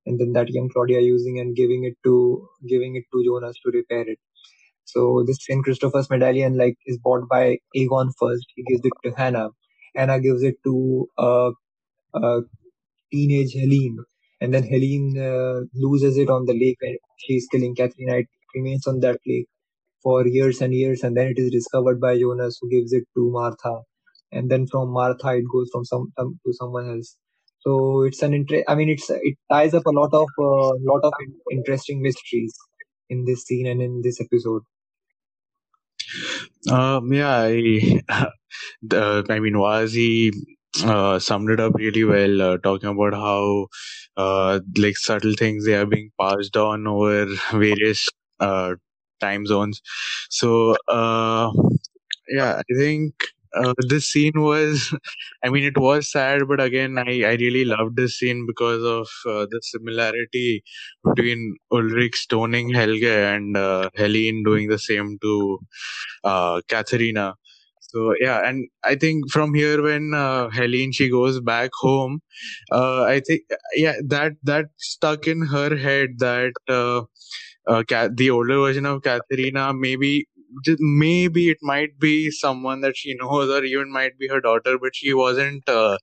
and 0.07 0.21
then 0.21 0.33
that 0.35 0.51
young 0.51 0.69
Claudia 0.69 1.01
using 1.01 1.39
and 1.39 1.57
giving 1.57 1.85
it 1.85 1.95
to 2.05 2.47
giving 2.69 2.97
it 2.97 3.05
to 3.13 3.25
Jonas 3.25 3.57
to 3.65 3.71
repair 3.73 4.03
it. 4.07 4.19
So 4.85 5.25
this 5.27 5.39
Saint 5.41 5.65
Christopher's 5.65 6.11
medallion 6.11 6.59
like 6.59 6.77
is 6.87 6.99
bought 6.99 7.29
by 7.29 7.59
Egon 7.75 8.11
first. 8.19 8.45
He 8.55 8.65
gives 8.65 8.85
it 8.85 8.93
to 9.05 9.17
Hannah, 9.17 9.49
Anna 9.95 10.21
gives 10.21 10.43
it 10.43 10.57
to 10.65 11.09
uh, 11.19 11.51
uh, 12.15 12.41
teenage 13.13 13.53
Helene, 13.55 13.99
and 14.41 14.53
then 14.55 14.65
Helene 14.65 15.19
uh, 15.19 15.61
loses 15.75 16.19
it 16.19 16.31
on 16.31 16.47
the 16.47 16.55
lake 16.55 16.79
when 16.81 16.97
she's 17.19 17.47
killing 17.51 17.75
Katrina. 17.75 18.19
It 18.19 18.29
remains 18.55 18.87
on 18.87 19.01
that 19.01 19.21
lake 19.27 19.49
for 20.03 20.27
years 20.27 20.61
and 20.63 20.75
years, 20.75 21.03
and 21.03 21.17
then 21.17 21.29
it 21.29 21.39
is 21.39 21.51
discovered 21.51 22.01
by 22.01 22.19
Jonas, 22.19 22.59
who 22.61 22.71
gives 22.71 22.93
it 22.93 23.05
to 23.17 23.31
Martha, 23.31 23.81
and 24.33 24.51
then 24.51 24.67
from 24.67 24.91
Martha 24.93 25.37
it 25.37 25.45
goes 25.53 25.71
from 25.73 25.85
some 25.85 26.13
um, 26.19 26.39
to 26.47 26.53
someone 26.53 26.91
else. 26.91 27.17
So 27.61 28.03
it's 28.05 28.23
an 28.23 28.35
interest. 28.35 28.65
I 28.69 28.75
mean, 28.75 28.89
it's 28.91 29.11
it 29.11 29.37
ties 29.51 29.75
up 29.75 29.87
a 29.87 29.91
lot 29.91 30.13
of 30.13 30.29
uh, 30.39 30.73
lot 30.93 31.05
of 31.05 31.15
interesting 31.51 32.03
mysteries 32.03 32.55
in 33.11 33.25
this 33.25 33.45
scene 33.45 33.67
and 33.67 33.81
in 33.83 34.01
this 34.03 34.21
episode. 34.21 34.63
Um, 36.71 37.13
yeah, 37.13 37.49
I, 37.49 38.01
the, 38.83 39.25
I 39.29 39.41
mean, 39.41 39.55
Wazi 39.55 40.33
uh, 40.85 41.19
summed 41.19 41.51
it 41.51 41.61
up 41.61 41.75
really 41.77 42.05
well, 42.05 42.43
uh, 42.43 42.59
talking 42.59 42.89
about 42.91 43.15
how 43.15 43.69
uh, 44.17 44.61
like 44.77 44.97
subtle 44.97 45.35
things 45.39 45.65
they 45.67 45.75
are 45.75 45.87
being 45.87 46.11
passed 46.21 46.57
on 46.57 46.87
over 46.87 47.27
various 47.53 48.09
uh, 48.41 48.75
time 49.21 49.47
zones. 49.47 49.81
So 50.31 50.77
uh, 50.89 51.51
yeah, 52.29 52.61
I 52.61 52.75
think 52.79 53.15
uh, 53.55 53.75
this 53.89 54.09
scene 54.11 54.33
was 54.37 54.95
i 55.45 55.49
mean 55.51 55.63
it 55.65 55.77
was 55.77 56.11
sad 56.11 56.41
but 56.49 56.59
again 56.59 56.97
i, 56.99 57.23
I 57.31 57.35
really 57.35 57.67
loved 57.67 57.97
this 57.97 58.19
scene 58.19 58.47
because 58.47 58.83
of 58.83 59.07
uh, 59.31 59.47
the 59.51 59.61
similarity 59.63 60.63
between 61.05 61.57
ulrich 61.71 62.17
stoning 62.17 62.73
helge 62.73 63.03
and 63.05 63.55
uh, 63.57 63.91
helene 63.95 64.43
doing 64.43 64.69
the 64.69 64.79
same 64.79 65.19
to 65.21 65.59
uh, 66.25 66.61
katharina 66.69 67.35
so 67.93 68.15
yeah 68.21 68.41
and 68.49 68.69
i 68.85 68.95
think 68.95 69.31
from 69.31 69.55
here 69.55 69.83
when 69.83 70.13
uh, 70.15 70.49
helene 70.51 70.93
she 70.93 71.09
goes 71.11 71.41
back 71.41 71.71
home 71.81 72.21
uh, 72.73 73.03
i 73.05 73.21
think 73.27 73.43
yeah 73.75 73.95
that 74.15 74.33
that 74.43 74.67
stuck 74.79 75.27
in 75.27 75.43
her 75.55 75.77
head 75.77 76.11
that 76.19 76.53
uh, 76.69 77.03
uh, 77.69 77.83
the 78.15 78.31
older 78.31 78.59
version 78.59 78.87
of 78.87 79.03
Katharina, 79.03 79.73
maybe 79.73 80.27
maybe 80.79 81.49
it 81.51 81.59
might 81.63 81.99
be 81.99 82.31
someone 82.31 82.81
that 82.83 82.97
she 82.97 83.15
knows 83.15 83.51
or 83.51 83.65
even 83.65 83.93
might 83.93 84.19
be 84.19 84.29
her 84.29 84.41
daughter 84.41 84.79
but 84.79 84.95
she 84.95 85.15
wasn't 85.15 85.69
uh, 85.69 85.97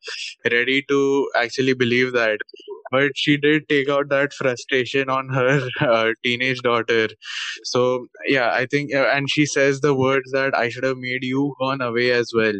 ready 0.51 0.81
to 0.89 1.29
actually 1.35 1.73
believe 1.73 2.13
that. 2.13 2.39
But 2.91 3.11
she 3.15 3.37
did 3.37 3.69
take 3.69 3.87
out 3.89 4.09
that 4.09 4.33
frustration 4.33 5.09
on 5.09 5.29
her 5.29 5.67
uh, 5.81 6.11
teenage 6.23 6.61
daughter. 6.61 7.07
So 7.63 8.07
yeah 8.27 8.51
i 8.53 8.65
think 8.65 8.91
and 8.93 9.29
she 9.29 9.45
says 9.45 9.81
the 9.81 9.93
words 9.95 10.31
that 10.31 10.55
i 10.55 10.69
should 10.69 10.83
have 10.83 10.97
made 10.97 11.23
you 11.23 11.55
gone 11.59 11.81
away 11.81 12.11
as 12.11 12.31
well. 12.35 12.59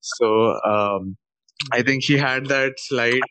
So 0.00 0.60
um, 0.64 1.16
i 1.72 1.82
think 1.82 2.04
she 2.04 2.16
had 2.18 2.46
that 2.46 2.74
slight 2.78 3.22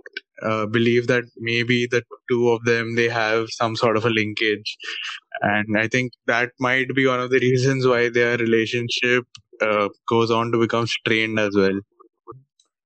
uh, 0.43 0.65
believe 0.65 1.08
that 1.08 1.23
maybe 1.38 1.88
the 1.88 2.04
two 2.30 2.49
of 2.49 2.63
them 2.65 2.95
they 2.95 3.10
have 3.10 3.47
some 3.49 3.75
sort 3.75 3.97
of 3.97 4.06
a 4.06 4.10
linkage 4.10 4.78
and 5.41 5.78
i 5.78 5.88
think 5.88 6.13
that 6.28 6.52
might 6.60 6.93
be 6.95 7.06
one 7.08 7.19
of 7.19 7.30
the 7.30 7.39
reasons 7.39 7.86
why 7.86 8.10
their 8.10 8.38
relationship 8.38 9.25
uh, 9.62 9.89
goes 10.08 10.32
on 10.32 10.52
to 10.52 10.60
become 10.60 10.88
strained 10.88 11.39
as 11.39 11.56
well 11.56 11.80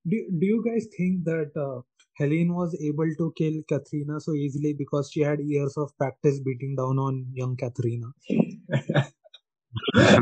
do, 0.07 0.25
do 0.39 0.45
you 0.45 0.63
guys 0.65 0.87
think 0.97 1.23
that 1.25 1.51
uh, 1.55 1.81
Helene 2.17 2.53
was 2.53 2.77
able 2.79 3.09
to 3.17 3.33
kill 3.35 3.53
Katharina 3.67 4.19
so 4.19 4.33
easily 4.33 4.73
because 4.73 5.09
she 5.11 5.21
had 5.21 5.39
years 5.39 5.75
of 5.77 5.97
practice 5.97 6.39
beating 6.39 6.75
down 6.75 6.99
on 6.99 7.25
young 7.33 7.55
Katharina. 7.57 8.11
yeah, 9.95 10.19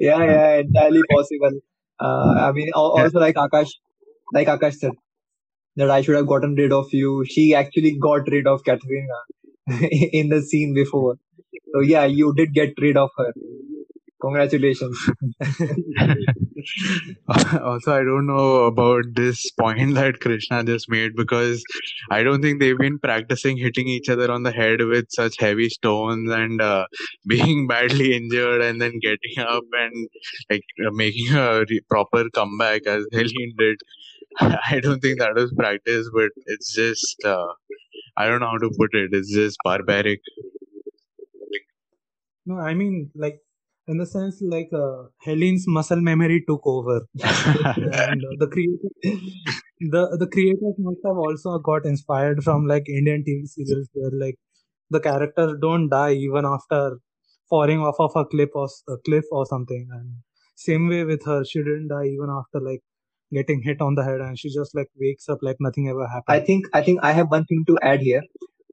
yeah, 0.00 0.56
entirely 0.56 1.02
possible. 1.10 1.58
Uh, 1.98 2.34
I 2.38 2.52
mean, 2.52 2.70
also 2.74 3.18
like 3.18 3.36
Aakash, 3.36 3.70
like 4.34 4.48
Aakash 4.48 4.74
said, 4.74 4.92
that 5.78 5.90
I 5.90 6.02
should 6.02 6.16
have 6.16 6.26
gotten 6.26 6.54
rid 6.54 6.72
of 6.72 6.92
you. 6.92 7.24
She 7.24 7.54
actually 7.54 7.96
got 7.98 8.28
rid 8.28 8.46
of 8.46 8.64
Katharina 8.64 9.20
in 10.12 10.28
the 10.28 10.42
scene 10.42 10.74
before. 10.74 11.16
So 11.72 11.80
yeah, 11.80 12.04
you 12.04 12.34
did 12.34 12.52
get 12.52 12.74
rid 12.80 12.96
of 12.96 13.10
her. 13.16 13.32
Congratulations. 14.20 14.98
also, 17.28 17.92
I 17.94 18.02
don't 18.02 18.26
know 18.26 18.64
about 18.64 19.04
this 19.14 19.48
point 19.52 19.94
that 20.00 20.18
Krishna 20.20 20.64
just 20.64 20.90
made 20.90 21.14
because 21.14 21.62
I 22.10 22.24
don't 22.24 22.42
think 22.42 22.58
they've 22.58 22.76
been 22.76 22.98
practicing 22.98 23.56
hitting 23.56 23.86
each 23.86 24.08
other 24.08 24.28
on 24.32 24.42
the 24.42 24.50
head 24.50 24.80
with 24.80 25.06
such 25.10 25.38
heavy 25.38 25.68
stones 25.68 26.32
and 26.32 26.60
uh, 26.60 26.86
being 27.28 27.68
badly 27.68 28.16
injured 28.16 28.60
and 28.60 28.80
then 28.82 28.98
getting 29.00 29.38
up 29.38 29.62
and 29.72 30.08
like 30.50 30.64
uh, 30.84 30.90
making 30.90 31.36
a 31.36 31.64
proper 31.88 32.28
comeback 32.30 32.86
as 32.88 33.06
Helene 33.12 33.54
did. 33.56 33.78
I 34.40 34.80
don't 34.80 35.00
think 35.00 35.18
that 35.18 35.34
was 35.34 35.52
practice, 35.56 36.08
but 36.12 36.30
it's 36.46 36.72
just 36.72 37.16
uh, 37.24 37.48
I 38.16 38.28
don't 38.28 38.40
know 38.40 38.50
how 38.50 38.58
to 38.58 38.70
put 38.78 38.94
it. 38.94 39.10
It's 39.12 39.32
just 39.32 39.58
barbaric. 39.64 40.20
No, 42.46 42.58
I 42.58 42.74
mean 42.74 43.10
like 43.14 43.40
in 43.86 43.98
the 43.98 44.06
sense 44.06 44.38
like 44.42 44.70
uh, 44.72 45.04
Helene's 45.24 45.64
muscle 45.66 46.00
memory 46.00 46.44
took 46.46 46.62
over, 46.66 47.00
and 47.22 48.22
uh, 48.24 48.34
the 48.38 48.48
creator, 48.52 49.20
the 49.80 50.16
the 50.18 50.26
creators 50.26 50.74
must 50.78 51.00
have 51.04 51.16
also 51.16 51.58
got 51.58 51.86
inspired 51.86 52.42
from 52.44 52.66
like 52.66 52.88
Indian 52.88 53.24
TV 53.26 53.46
serials 53.46 53.88
where 53.94 54.10
like 54.12 54.36
the 54.90 55.00
characters 55.00 55.54
don't 55.60 55.88
die 55.88 56.12
even 56.12 56.44
after 56.44 56.98
falling 57.48 57.80
off 57.80 57.96
of 57.98 58.12
a 58.14 58.24
cliff 58.26 58.50
or 58.54 58.68
a 58.88 58.96
cliff 59.04 59.24
or 59.32 59.46
something, 59.46 59.88
and 59.92 60.14
same 60.56 60.88
way 60.88 61.04
with 61.04 61.24
her, 61.24 61.44
she 61.44 61.60
didn't 61.60 61.88
die 61.88 62.06
even 62.06 62.28
after 62.30 62.60
like 62.60 62.82
getting 63.32 63.62
hit 63.62 63.80
on 63.80 63.94
the 63.94 64.04
head 64.04 64.20
and 64.20 64.38
she 64.38 64.48
just 64.52 64.74
like 64.74 64.88
wakes 64.98 65.28
up 65.28 65.38
like 65.42 65.56
nothing 65.60 65.88
ever 65.88 66.06
happened. 66.06 66.24
I 66.28 66.40
think 66.40 66.66
I 66.72 66.82
think 66.82 67.00
I 67.02 67.12
have 67.12 67.30
one 67.30 67.44
thing 67.44 67.64
to 67.68 67.78
add 67.82 68.00
here. 68.00 68.22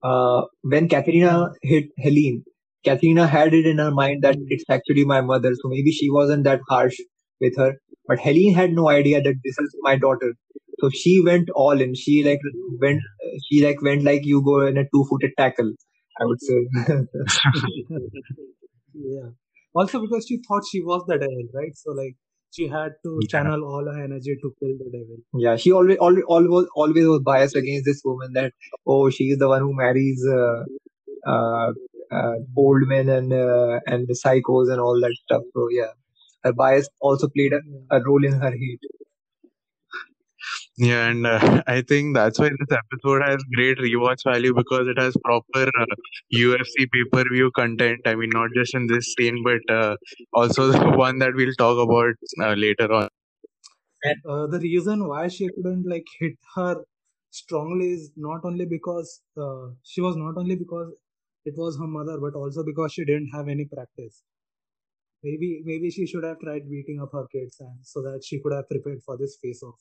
Uh, 0.04 0.44
when 0.62 0.88
Katharina 0.88 1.50
hit 1.62 1.86
Helene, 1.98 2.44
Katharina 2.86 3.28
had 3.28 3.54
it 3.54 3.66
in 3.66 3.80
her 3.80 3.92
mind 3.92 4.24
that 4.24 4.38
it's 4.48 4.64
actually 4.70 5.06
my 5.06 5.22
mother, 5.22 5.54
so 5.54 5.70
maybe 5.70 5.92
she 5.92 6.10
wasn't 6.10 6.44
that 6.44 6.62
harsh 6.70 6.98
with 7.42 7.58
her. 7.58 7.74
But 8.08 8.20
Helene 8.20 8.54
had 8.54 8.72
no 8.72 8.90
idea 8.90 9.22
that 9.22 9.36
this 9.44 9.58
is 9.58 9.76
my 9.82 9.96
daughter, 9.98 10.34
so 10.80 10.90
she 10.90 11.22
went 11.26 11.50
all 11.56 11.82
in. 11.82 11.96
She 11.96 12.24
like 12.24 12.40
went, 12.80 13.02
she 13.50 13.66
like 13.66 13.82
went 13.82 14.04
like 14.04 14.26
you 14.26 14.44
go 14.44 14.66
in 14.68 14.78
a 14.78 14.84
two-footed 14.84 15.32
tackle. 15.38 15.72
I 16.20 16.26
would 16.26 16.42
say. 16.42 16.68
yeah. 18.94 19.30
Also 19.74 20.00
because 20.00 20.26
she 20.28 20.40
thought 20.48 20.64
she 20.70 20.82
was 20.82 21.04
the 21.08 21.18
devil, 21.18 21.48
right? 21.54 21.76
So 21.76 21.92
like 21.92 22.16
she 22.52 22.68
had 22.68 22.94
to 23.04 23.20
yeah. 23.22 23.28
channel 23.30 23.64
all 23.64 23.86
her 23.86 24.04
energy 24.04 24.36
to 24.42 24.54
kill 24.60 24.78
the 24.78 24.90
devil. 24.92 25.18
Yeah, 25.34 25.56
she 25.56 25.72
always, 25.72 25.98
always, 25.98 26.24
always, 26.28 26.68
always 26.76 27.08
was 27.08 27.22
biased 27.22 27.56
against 27.56 27.86
this 27.86 28.02
woman 28.06 28.34
that 28.34 28.54
oh, 28.88 29.10
she 29.10 29.26
is 29.26 29.40
the 29.40 29.48
one 29.48 29.62
who 29.62 29.74
marries 29.76 30.26
uh, 30.28 30.64
uh, 31.28 31.72
uh, 32.12 32.36
old 32.58 32.88
men 32.88 33.10
and 33.10 33.34
uh, 33.34 33.80
and 33.88 34.08
the 34.08 34.14
psychos 34.14 34.72
and 34.72 34.80
all 34.80 35.00
that 35.02 35.16
stuff. 35.24 35.44
So 35.54 35.68
yeah, 35.72 35.92
her 36.44 36.54
bias 36.54 36.88
also 37.02 37.28
played 37.28 37.54
a, 37.54 37.62
a 37.92 38.02
role 38.04 38.24
in 38.24 38.34
her 38.34 38.52
hate. 38.52 38.80
Yeah, 40.78 41.08
and 41.10 41.26
uh, 41.26 41.64
I 41.68 41.82
think 41.82 42.16
that's 42.16 42.40
why 42.40 42.50
this 42.50 42.78
episode 42.78 43.22
has 43.26 43.38
great 43.56 43.78
rewatch 43.78 44.24
value 44.26 44.54
because 44.54 44.88
it 44.88 45.00
has 45.00 45.16
proper 45.24 45.64
uh, 45.80 45.86
UFC 46.34 46.86
pay 46.92 47.04
per 47.12 47.24
view 47.32 47.52
content. 47.56 48.02
I 48.06 48.16
mean, 48.16 48.30
not 48.34 48.50
just 48.56 48.76
in 48.76 48.88
this 48.88 49.14
scene, 49.18 49.44
but 49.44 49.74
uh, 49.74 49.96
also 50.34 50.68
the 50.72 50.92
one 50.92 51.20
that 51.20 51.34
we'll 51.36 51.54
talk 51.58 51.78
about 51.78 52.16
uh, 52.42 52.54
later 52.56 52.92
on. 52.92 53.10
Uh, 54.28 54.48
the 54.48 54.60
reason 54.60 55.08
why 55.08 55.28
she 55.28 55.48
couldn't 55.56 55.88
like 55.88 56.06
hit 56.20 56.34
her 56.56 56.84
strongly 57.32 57.94
is 57.94 58.12
not 58.16 58.42
only 58.44 58.66
because 58.66 59.22
uh, 59.38 59.68
she 59.84 60.02
was 60.02 60.16
not 60.16 60.38
only 60.38 60.56
because 60.56 60.92
it 61.46 61.54
was 61.58 61.78
her 61.78 61.88
mother, 61.88 62.20
but 62.20 62.36
also 62.36 62.64
because 62.64 62.94
she 62.94 63.06
didn't 63.06 63.30
have 63.34 63.48
any 63.48 63.66
practice. 63.66 64.24
Maybe 65.24 65.62
maybe 65.66 65.90
she 65.90 66.06
should 66.08 66.24
have 66.24 66.40
tried 66.40 66.70
beating 66.70 67.02
up 67.02 67.12
her 67.14 67.28
kids 67.32 67.58
and 67.60 67.80
so 67.84 68.02
that 68.04 68.24
she 68.24 68.40
could 68.40 68.54
have 68.54 68.70
prepared 68.70 69.02
for 69.04 69.18
this 69.18 69.38
face 69.42 69.62
off. 69.64 69.80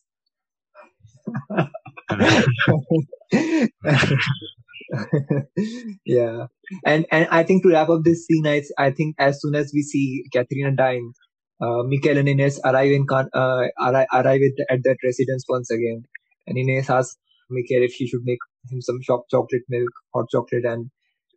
yeah. 6.05 6.47
And 6.85 7.07
and 7.11 7.27
i 7.31 7.43
think 7.43 7.63
to 7.63 7.71
wrap 7.71 7.89
up 7.89 8.05
this 8.05 8.27
scene 8.27 8.47
i, 8.47 8.63
I 8.79 8.91
think 8.91 9.17
as 9.19 9.41
soon 9.41 9.55
as 9.55 9.73
we 9.75 9.83
see 9.83 10.25
katharina 10.33 10.77
dying 10.77 11.13
uh, 11.61 11.83
Mikkel 11.90 12.19
and 12.19 12.29
Ines 12.29 12.61
arrive 12.65 12.90
in 12.90 13.07
uh, 13.11 13.69
arrive, 13.81 14.07
arrive 14.13 14.40
at, 14.42 14.75
at 14.75 14.85
that 14.85 14.96
residence 15.05 15.44
once 15.48 15.71
again. 15.71 16.05
And 16.46 16.59
Ines 16.59 16.90
asks 16.90 17.17
Mikkel 17.51 17.85
if 17.85 17.92
she 17.92 18.07
should 18.07 18.23
make 18.25 18.38
him 18.71 18.81
some 18.81 19.01
shop 19.03 19.25
chocolate 19.31 19.63
milk 19.69 19.90
hot 20.15 20.27
chocolate. 20.31 20.65
And 20.65 20.90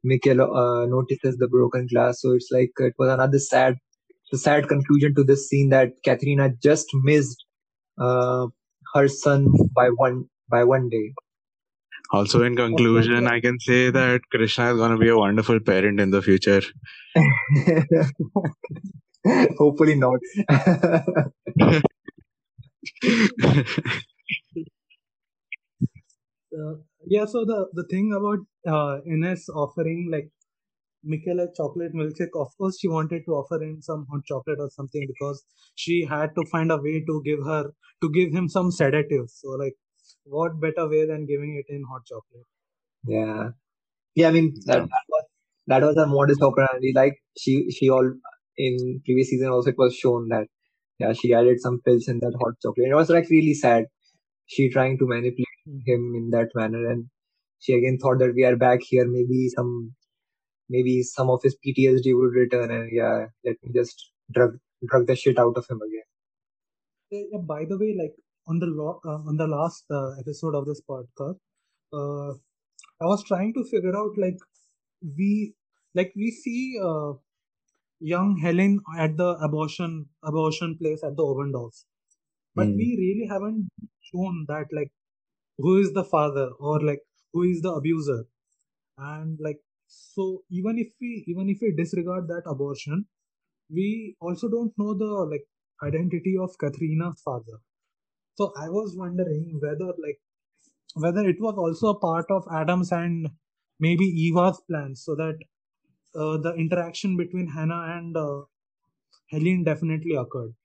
Mikkel 0.05 0.41
uh, 0.41 0.86
notices 0.88 1.38
the 1.38 1.47
broken 1.47 1.88
glass. 1.91 2.22
So 2.22 2.32
it's 2.32 2.49
like 2.51 2.72
it 2.80 2.93
was 2.97 3.09
another 3.09 3.39
sad 3.39 3.78
sad 4.34 4.68
conclusion 4.68 5.16
to 5.16 5.24
this 5.24 5.47
scene 5.47 5.70
that 5.70 5.91
Katharina 6.03 6.51
just 6.61 6.88
missed 7.03 7.45
uh, 7.97 8.47
her 8.93 9.07
son 9.07 9.47
by 9.75 9.89
one 9.89 10.25
by 10.49 10.63
one 10.63 10.89
day. 10.89 11.13
Also, 12.11 12.43
in 12.43 12.55
conclusion, 12.55 13.27
I 13.27 13.41
can 13.41 13.59
say 13.59 13.89
that 13.89 14.21
Krishna 14.31 14.71
is 14.71 14.77
going 14.77 14.91
to 14.91 14.97
be 14.97 15.09
a 15.09 15.17
wonderful 15.17 15.59
parent 15.59 15.99
in 15.99 16.11
the 16.11 16.21
future. 16.21 16.61
Hopefully 19.57 19.95
not. 19.95 20.19
uh, 20.49 21.01
yeah, 27.05 27.25
so 27.25 27.43
the 27.45 27.67
the 27.73 27.83
thing 27.89 28.13
about 28.13 28.39
uh, 28.65 29.01
Ines 29.05 29.49
offering 29.49 30.07
like 30.11 30.29
Michaela 31.08 31.47
chocolate 31.55 31.93
milkshake. 31.93 32.36
Of 32.36 32.55
course, 32.58 32.80
she 32.80 32.88
wanted 32.89 33.24
to 33.26 33.32
offer 33.34 33.62
him 33.64 33.82
some 33.82 34.05
hot 34.12 34.26
chocolate 34.26 34.60
or 34.60 34.70
something 34.70 35.08
because 35.08 35.43
she 35.76 36.05
had 36.05 36.36
to 36.36 36.45
find 36.51 36.72
a 36.72 36.78
way 36.78 37.03
to 37.08 37.22
give 37.26 37.39
her 37.45 37.64
to 38.01 38.12
give 38.12 38.32
him 38.34 38.49
some 38.49 38.72
sedatives. 38.72 39.39
So 39.41 39.49
like 39.51 39.76
what 40.26 40.60
better 40.62 40.88
way 40.89 41.05
than 41.08 41.26
giving 41.26 41.55
it 41.64 41.74
in 41.74 41.84
hot 41.91 42.05
chocolate? 42.05 42.45
Yeah, 43.05 43.49
yeah. 44.16 44.30
I 44.30 44.32
mean 44.32 44.53
that, 44.68 44.82
that 44.82 45.05
was 45.10 45.26
that 45.68 45.84
was 45.84 45.97
a 45.97 46.08
modus 46.08 46.41
operandi. 46.41 46.93
Like 46.95 47.16
she 47.38 47.72
she 47.72 47.89
all 47.89 48.12
in 48.58 49.01
previous 49.05 49.30
season 49.30 49.49
also 49.49 49.72
it 49.72 49.78
was 49.78 49.95
shown 49.95 50.30
that 50.30 50.47
yeah 50.99 51.14
she 51.14 51.34
added 51.34 51.60
some 51.62 51.82
pills 51.86 52.08
in 52.08 52.20
that 52.20 52.34
hot 52.41 52.55
chocolate. 52.64 52.89
It 52.91 52.95
was 52.95 53.10
like 53.10 53.30
really 53.30 53.53
sad. 53.53 53.86
She 54.47 54.70
trying 54.70 54.97
to 54.99 55.08
manipulate 55.08 55.64
Mhm. 55.70 55.82
him 55.88 56.14
in 56.16 56.30
that 56.32 56.49
manner, 56.55 56.88
and 56.89 57.08
she 57.60 57.74
again 57.74 57.97
thought 57.99 58.20
that 58.20 58.34
we 58.36 58.43
are 58.45 58.58
back 58.58 58.82
here. 58.89 59.08
Maybe 59.08 59.49
some 59.49 59.95
maybe 60.70 61.03
some 61.03 61.30
of 61.30 61.41
his 61.43 61.55
PTSD 61.63 62.13
would 62.13 62.34
return, 62.34 62.72
and 62.72 62.89
yeah, 62.91 63.28
let 63.45 63.57
me 63.63 63.72
just 63.74 64.11
drug 64.32 64.57
drug 64.88 65.07
the 65.07 65.15
shit 65.15 65.39
out 65.39 65.57
of 65.57 65.68
him 65.70 65.82
again. 65.82 66.07
Eh, 67.11 67.26
by 67.51 67.65
the 67.65 67.78
way, 67.78 67.95
like 68.01 68.15
on 68.47 68.59
the 68.59 68.65
lo- 68.68 68.99
uh, 69.05 69.20
on 69.30 69.38
the 69.38 69.47
last 69.47 69.86
uh, 69.91 70.11
episode 70.20 70.55
of 70.55 70.65
this 70.65 70.82
podcast, 70.89 71.38
uh, 71.93 72.32
I 73.01 73.05
was 73.13 73.24
trying 73.24 73.53
to 73.55 73.63
figure 73.65 73.95
out 73.97 74.18
like 74.18 74.38
we 75.18 75.53
like 75.95 76.13
we 76.15 76.32
see 76.32 76.80
uh, 76.84 77.13
young 77.99 78.38
Helen 78.38 78.80
at 78.97 79.18
the 79.18 79.30
abortion 79.49 80.07
abortion 80.24 80.78
place 80.78 81.03
at 81.03 81.15
the 81.18 81.24
Oberndorf, 81.24 81.84
but 82.55 82.70
Hmm. 82.70 82.78
we 82.78 82.89
really 83.03 83.28
haven't 83.34 83.70
shown 84.11 84.45
that 84.49 84.68
like 84.72 84.91
who 85.57 85.78
is 85.80 85.93
the 85.93 86.03
father 86.03 86.49
or 86.59 86.82
like 86.82 87.01
who 87.34 87.43
is 87.43 87.61
the 87.61 87.72
abuser, 87.72 88.26
and 88.97 89.38
like 89.39 89.59
so 89.88 90.43
even 90.49 90.77
if 90.77 90.93
we 91.01 91.23
even 91.27 91.49
if 91.49 91.59
we 91.61 91.73
disregard 91.75 92.27
that 92.27 92.43
abortion, 92.45 93.05
we 93.69 94.15
also 94.21 94.49
don't 94.49 94.73
know 94.77 94.93
the 94.93 95.11
like 95.31 95.47
identity 95.83 96.35
of 96.39 96.57
Katharina's 96.59 97.21
father. 97.21 97.59
So 98.35 98.53
I 98.57 98.69
was 98.69 98.95
wondering 98.97 99.59
whether 99.61 99.93
like 100.07 100.19
whether 100.95 101.27
it 101.29 101.38
was 101.39 101.55
also 101.57 101.89
a 101.89 101.99
part 101.99 102.25
of 102.31 102.47
Adams 102.51 102.91
and 102.91 103.29
maybe 103.79 104.05
Eva's 104.05 104.61
plans, 104.69 105.03
so 105.03 105.15
that 105.15 105.39
uh, 106.15 106.38
the 106.38 106.53
interaction 106.57 107.17
between 107.17 107.47
Hannah 107.49 107.97
and 107.97 108.17
uh, 108.17 108.41
Helene 109.31 109.63
definitely 109.63 110.15
occurred. 110.15 110.55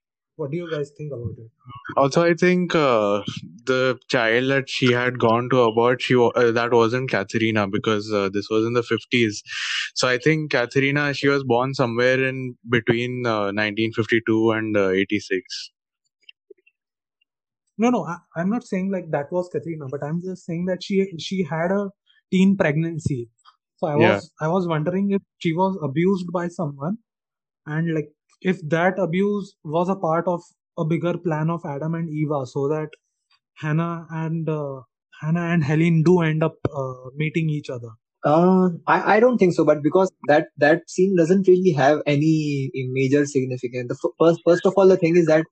What 0.42 0.50
do 0.50 0.56
you 0.56 0.70
guys 0.70 0.90
think 0.98 1.12
about 1.12 1.38
it? 1.38 1.50
Also, 1.96 2.22
I 2.24 2.34
think 2.34 2.74
uh, 2.74 3.22
the 3.66 3.98
child 4.08 4.50
that 4.50 4.68
she 4.68 4.90
had 4.92 5.18
gone 5.18 5.48
to 5.50 5.60
abort, 5.60 6.02
she 6.02 6.16
uh, 6.16 6.50
that 6.50 6.72
wasn't 6.72 7.10
Katharina 7.10 7.68
because 7.68 8.10
uh, 8.12 8.28
this 8.32 8.48
was 8.50 8.66
in 8.66 8.72
the 8.72 8.82
fifties. 8.82 9.42
So 9.94 10.08
I 10.08 10.18
think 10.18 10.50
Katharina, 10.50 11.14
she 11.14 11.28
was 11.28 11.44
born 11.44 11.74
somewhere 11.74 12.24
in 12.24 12.56
between 12.68 13.24
uh, 13.26 13.52
1952 13.52 14.50
and 14.50 14.76
uh, 14.76 14.88
86. 14.88 15.70
No, 17.78 17.90
no, 17.90 18.04
I, 18.06 18.16
I'm 18.36 18.50
not 18.50 18.64
saying 18.64 18.90
like 18.90 19.10
that 19.10 19.30
was 19.32 19.48
Katrina, 19.52 19.86
but 19.90 20.02
I'm 20.02 20.20
just 20.22 20.44
saying 20.44 20.66
that 20.66 20.82
she 20.82 21.12
she 21.18 21.44
had 21.44 21.70
a 21.70 21.90
teen 22.32 22.56
pregnancy. 22.56 23.28
So 23.76 23.86
I 23.86 23.96
Yeah. 23.96 24.08
was 24.16 24.32
I 24.40 24.48
was 24.48 24.66
wondering 24.66 25.10
if 25.12 25.22
she 25.38 25.52
was 25.52 25.78
abused 25.82 26.32
by 26.32 26.48
someone, 26.48 26.98
and 27.66 27.94
like 27.94 28.10
if 28.42 28.60
that 28.68 28.98
abuse 28.98 29.54
was 29.64 29.88
a 29.88 29.96
part 29.96 30.26
of 30.26 30.42
a 30.78 30.84
bigger 30.84 31.18
plan 31.18 31.50
of 31.50 31.62
Adam 31.64 31.94
and 31.94 32.08
Eva, 32.10 32.46
so 32.46 32.68
that 32.68 32.90
Hannah 33.54 34.06
and 34.10 34.48
uh, 34.48 34.80
Hannah 35.20 35.48
and 35.52 35.64
Helen 35.64 36.02
do 36.02 36.20
end 36.20 36.42
up 36.42 36.56
uh, 36.74 37.10
meeting 37.16 37.48
each 37.50 37.70
other. 37.70 37.90
Uh, 38.24 38.70
I, 38.86 39.16
I 39.16 39.20
don't 39.20 39.38
think 39.38 39.54
so, 39.54 39.64
but 39.64 39.82
because 39.82 40.10
that 40.28 40.48
that 40.58 40.88
scene 40.88 41.16
doesn't 41.16 41.48
really 41.48 41.72
have 41.72 42.00
any 42.06 42.70
major 42.74 43.26
significance. 43.26 43.88
The 43.88 43.98
f- 44.04 44.14
first 44.18 44.40
first 44.46 44.66
of 44.66 44.74
all, 44.76 44.88
the 44.88 44.96
thing 44.96 45.16
is 45.16 45.26
that 45.26 45.44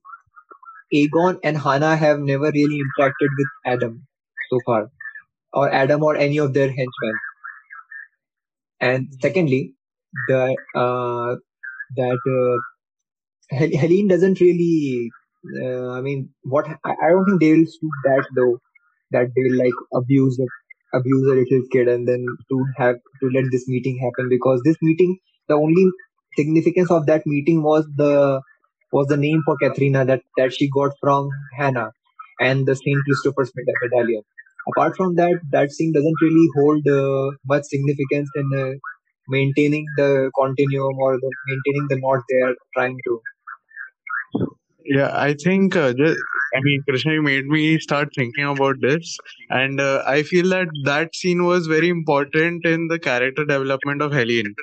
Egon 0.93 1.39
and 1.43 1.57
Hannah 1.57 1.97
have 1.97 2.19
never 2.19 2.51
really 2.51 2.79
interacted 2.85 3.29
with 3.37 3.47
Adam 3.65 4.07
so 4.51 4.61
far, 4.65 4.89
or 5.53 5.71
Adam 5.71 6.03
or 6.03 6.15
any 6.15 6.37
of 6.37 6.53
their 6.53 6.67
henchmen. 6.69 7.15
And 8.79 9.07
secondly, 9.21 9.75
the 10.27 10.55
uh, 10.75 11.35
that 11.97 12.19
uh, 12.37 12.57
Hel- 13.51 13.77
Helene 13.81 14.07
doesn't 14.07 14.39
really. 14.39 15.11
Uh, 15.61 15.89
I 15.91 16.01
mean, 16.01 16.29
what 16.43 16.67
I, 16.85 17.09
don't 17.09 17.25
think 17.25 17.41
they 17.41 17.53
will 17.53 17.65
stoop 17.65 17.91
that 18.05 18.25
though. 18.35 18.59
That 19.11 19.27
they 19.35 19.43
will 19.43 19.57
like 19.57 19.79
abuse 19.93 20.39
a, 20.39 20.97
abuse 20.97 21.25
a 21.27 21.35
little 21.35 21.63
kid 21.71 21.87
and 21.89 22.07
then 22.07 22.25
to 22.49 22.65
have 22.77 22.95
to 22.95 23.29
let 23.33 23.45
this 23.51 23.67
meeting 23.67 23.99
happen 23.99 24.29
because 24.29 24.61
this 24.63 24.77
meeting, 24.81 25.17
the 25.49 25.55
only 25.55 25.85
significance 26.37 26.89
of 26.91 27.05
that 27.07 27.23
meeting 27.25 27.61
was 27.63 27.85
the 27.97 28.41
was 28.91 29.07
the 29.07 29.17
name 29.17 29.41
for 29.45 29.57
Katrina 29.57 30.05
that 30.05 30.21
that 30.37 30.53
she 30.53 30.69
got 30.69 30.91
from 31.01 31.29
Hannah 31.57 31.91
and 32.39 32.65
the 32.65 32.75
Saint 32.75 33.03
Christopher's 33.05 33.51
meda- 33.55 33.79
medallion. 33.83 34.21
Apart 34.69 34.95
from 34.95 35.15
that, 35.15 35.39
that 35.51 35.71
scene 35.71 35.91
doesn't 35.91 36.21
really 36.21 36.47
hold 36.55 36.87
uh, 36.87 37.31
much 37.45 37.63
significance 37.65 38.29
in 38.35 38.47
uh, 38.57 38.71
maintaining 39.27 39.85
the 39.97 40.31
continuum 40.39 40.97
or 40.99 41.17
the, 41.17 41.31
maintaining 41.47 41.87
the 41.89 41.97
knot 41.99 42.23
they 42.29 42.41
are 42.47 42.55
trying 42.75 42.97
to. 43.05 43.21
Yeah, 44.85 45.11
I 45.13 45.35
think 45.35 45.75
uh, 45.75 45.93
just, 45.93 46.17
I 46.55 46.59
mean, 46.63 46.83
Krishna, 46.87 47.13
you 47.13 47.21
made 47.21 47.45
me 47.45 47.79
start 47.79 48.09
thinking 48.15 48.45
about 48.45 48.77
this, 48.81 49.17
and 49.49 49.79
uh, 49.79 50.03
I 50.07 50.23
feel 50.23 50.49
that 50.49 50.67
that 50.85 51.15
scene 51.15 51.45
was 51.45 51.67
very 51.67 51.89
important 51.89 52.65
in 52.65 52.87
the 52.87 52.97
character 52.97 53.45
development 53.45 54.01
of 54.01 54.11
Helene, 54.11 54.55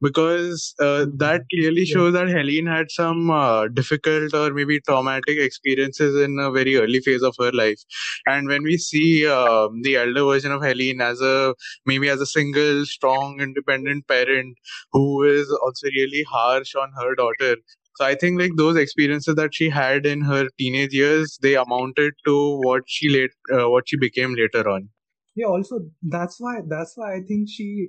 because 0.00 0.74
uh, 0.80 1.06
that 1.16 1.42
clearly 1.52 1.84
shows 1.86 2.12
that 2.12 2.28
Helene 2.28 2.66
had 2.66 2.90
some 2.90 3.30
uh, 3.30 3.66
difficult 3.68 4.32
or 4.32 4.52
maybe 4.54 4.80
traumatic 4.80 5.38
experiences 5.38 6.20
in 6.22 6.38
a 6.38 6.52
very 6.52 6.76
early 6.76 7.00
phase 7.00 7.22
of 7.22 7.34
her 7.40 7.50
life, 7.52 7.80
and 8.26 8.46
when 8.46 8.62
we 8.62 8.76
see 8.78 9.26
uh, 9.26 9.68
the 9.82 9.96
elder 9.96 10.24
version 10.24 10.52
of 10.52 10.62
Helene 10.62 11.00
as 11.00 11.20
a 11.20 11.52
maybe 11.84 12.08
as 12.08 12.20
a 12.20 12.26
single, 12.26 12.86
strong, 12.86 13.40
independent 13.40 14.06
parent 14.06 14.56
who 14.92 15.24
is 15.24 15.50
also 15.62 15.88
really 15.96 16.24
harsh 16.30 16.74
on 16.76 16.90
her 17.00 17.14
daughter 17.16 17.56
so 17.96 18.04
I 18.04 18.14
think 18.16 18.40
like 18.40 18.52
those 18.56 18.76
experiences 18.76 19.36
that 19.36 19.54
she 19.54 19.68
had 19.68 20.04
in 20.04 20.20
her 20.22 20.48
teenage 20.58 20.92
years, 20.92 21.38
they 21.40 21.54
amounted 21.54 22.14
to 22.26 22.60
what 22.62 22.82
she 22.86 23.08
late, 23.08 23.30
uh, 23.52 23.70
what 23.70 23.88
she 23.88 23.96
became 23.96 24.34
later 24.34 24.68
on. 24.68 24.88
Yeah, 25.36 25.46
also 25.46 25.80
that's 26.02 26.40
why 26.40 26.60
that's 26.68 26.92
why 26.96 27.14
I 27.14 27.20
think 27.26 27.48
she 27.48 27.88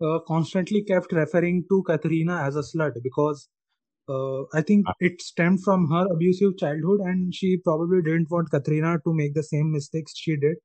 uh, 0.00 0.18
constantly 0.26 0.82
kept 0.82 1.12
referring 1.12 1.64
to 1.68 1.82
Katrina 1.82 2.42
as 2.42 2.56
a 2.56 2.62
slut 2.62 2.92
because 3.02 3.48
uh, 4.08 4.42
I 4.54 4.62
think 4.62 4.86
it 4.98 5.20
stemmed 5.20 5.62
from 5.62 5.88
her 5.90 6.06
abusive 6.12 6.56
childhood 6.58 7.00
and 7.00 7.34
she 7.34 7.58
probably 7.58 8.02
didn't 8.02 8.30
want 8.30 8.50
Katrina 8.50 8.98
to 9.04 9.14
make 9.14 9.34
the 9.34 9.42
same 9.42 9.72
mistakes 9.72 10.12
she 10.16 10.36
did. 10.36 10.56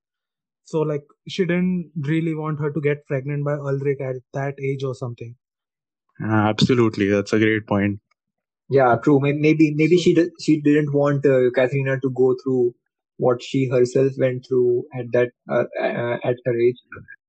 So 0.64 0.80
like 0.82 1.04
she 1.28 1.46
didn't 1.46 1.92
really 1.96 2.34
want 2.34 2.60
her 2.60 2.72
to 2.72 2.82
get 2.82 3.06
pregnant 3.08 3.46
by 3.46 3.54
Ulrich 3.54 4.02
at 4.02 4.16
that 4.34 4.56
age 4.60 4.84
or 4.84 4.96
something. 4.96 5.36
Uh, 6.24 6.34
absolutely, 6.34 7.10
that's 7.10 7.34
a 7.34 7.40
great 7.40 7.68
point. 7.68 8.00
Yeah, 8.70 8.96
true. 9.04 9.20
Maybe 9.20 9.74
maybe, 9.76 9.98
she 9.98 10.14
did, 10.14 10.32
she 10.40 10.60
didn't 10.62 10.94
want 10.94 11.26
uh, 11.26 11.50
Katharina 11.56 12.00
to 12.02 12.10
go 12.12 12.36
through 12.44 12.74
what 13.18 13.42
she 13.42 13.68
herself 13.70 14.14
went 14.18 14.46
through 14.48 14.86
at 14.94 15.06
that 15.14 15.30
uh, 15.50 15.66
uh, 15.80 16.18
at 16.24 16.36
her 16.46 16.60
age, 16.60 16.78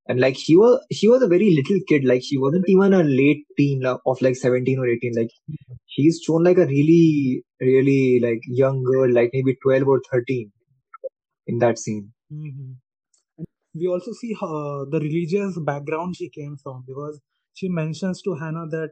and 0.07 0.19
like 0.19 0.35
she 0.35 0.55
was 0.57 0.85
she 0.91 1.07
was 1.07 1.21
a 1.21 1.27
very 1.27 1.51
little 1.55 1.79
kid. 1.87 2.05
Like 2.05 2.23
she 2.23 2.37
wasn't 2.37 2.65
even 2.67 2.93
a 2.93 3.03
late 3.03 3.45
teen 3.57 3.85
uh, 3.85 3.97
of 4.05 4.21
like 4.21 4.35
seventeen 4.35 4.79
or 4.79 4.87
eighteen. 4.87 5.13
Like 5.15 5.29
she's 5.87 6.21
shown 6.25 6.43
like 6.43 6.57
a 6.57 6.65
really 6.65 7.43
really 7.61 8.19
like 8.21 8.41
young 8.47 8.83
girl, 8.83 9.11
like 9.13 9.29
maybe 9.33 9.55
twelve 9.63 9.87
or 9.87 10.01
thirteen, 10.11 10.51
in 11.47 11.59
that 11.59 11.77
scene. 11.79 12.13
Mhm. 12.31 12.75
And 13.37 13.47
we 13.75 13.87
also 13.87 14.11
see 14.13 14.33
her, 14.33 14.85
the 14.89 14.99
religious 14.99 15.59
background 15.59 16.15
she 16.17 16.29
came 16.29 16.57
from 16.57 16.83
because 16.87 17.19
she 17.53 17.69
mentions 17.69 18.21
to 18.23 18.35
Hannah 18.35 18.67
that 18.69 18.91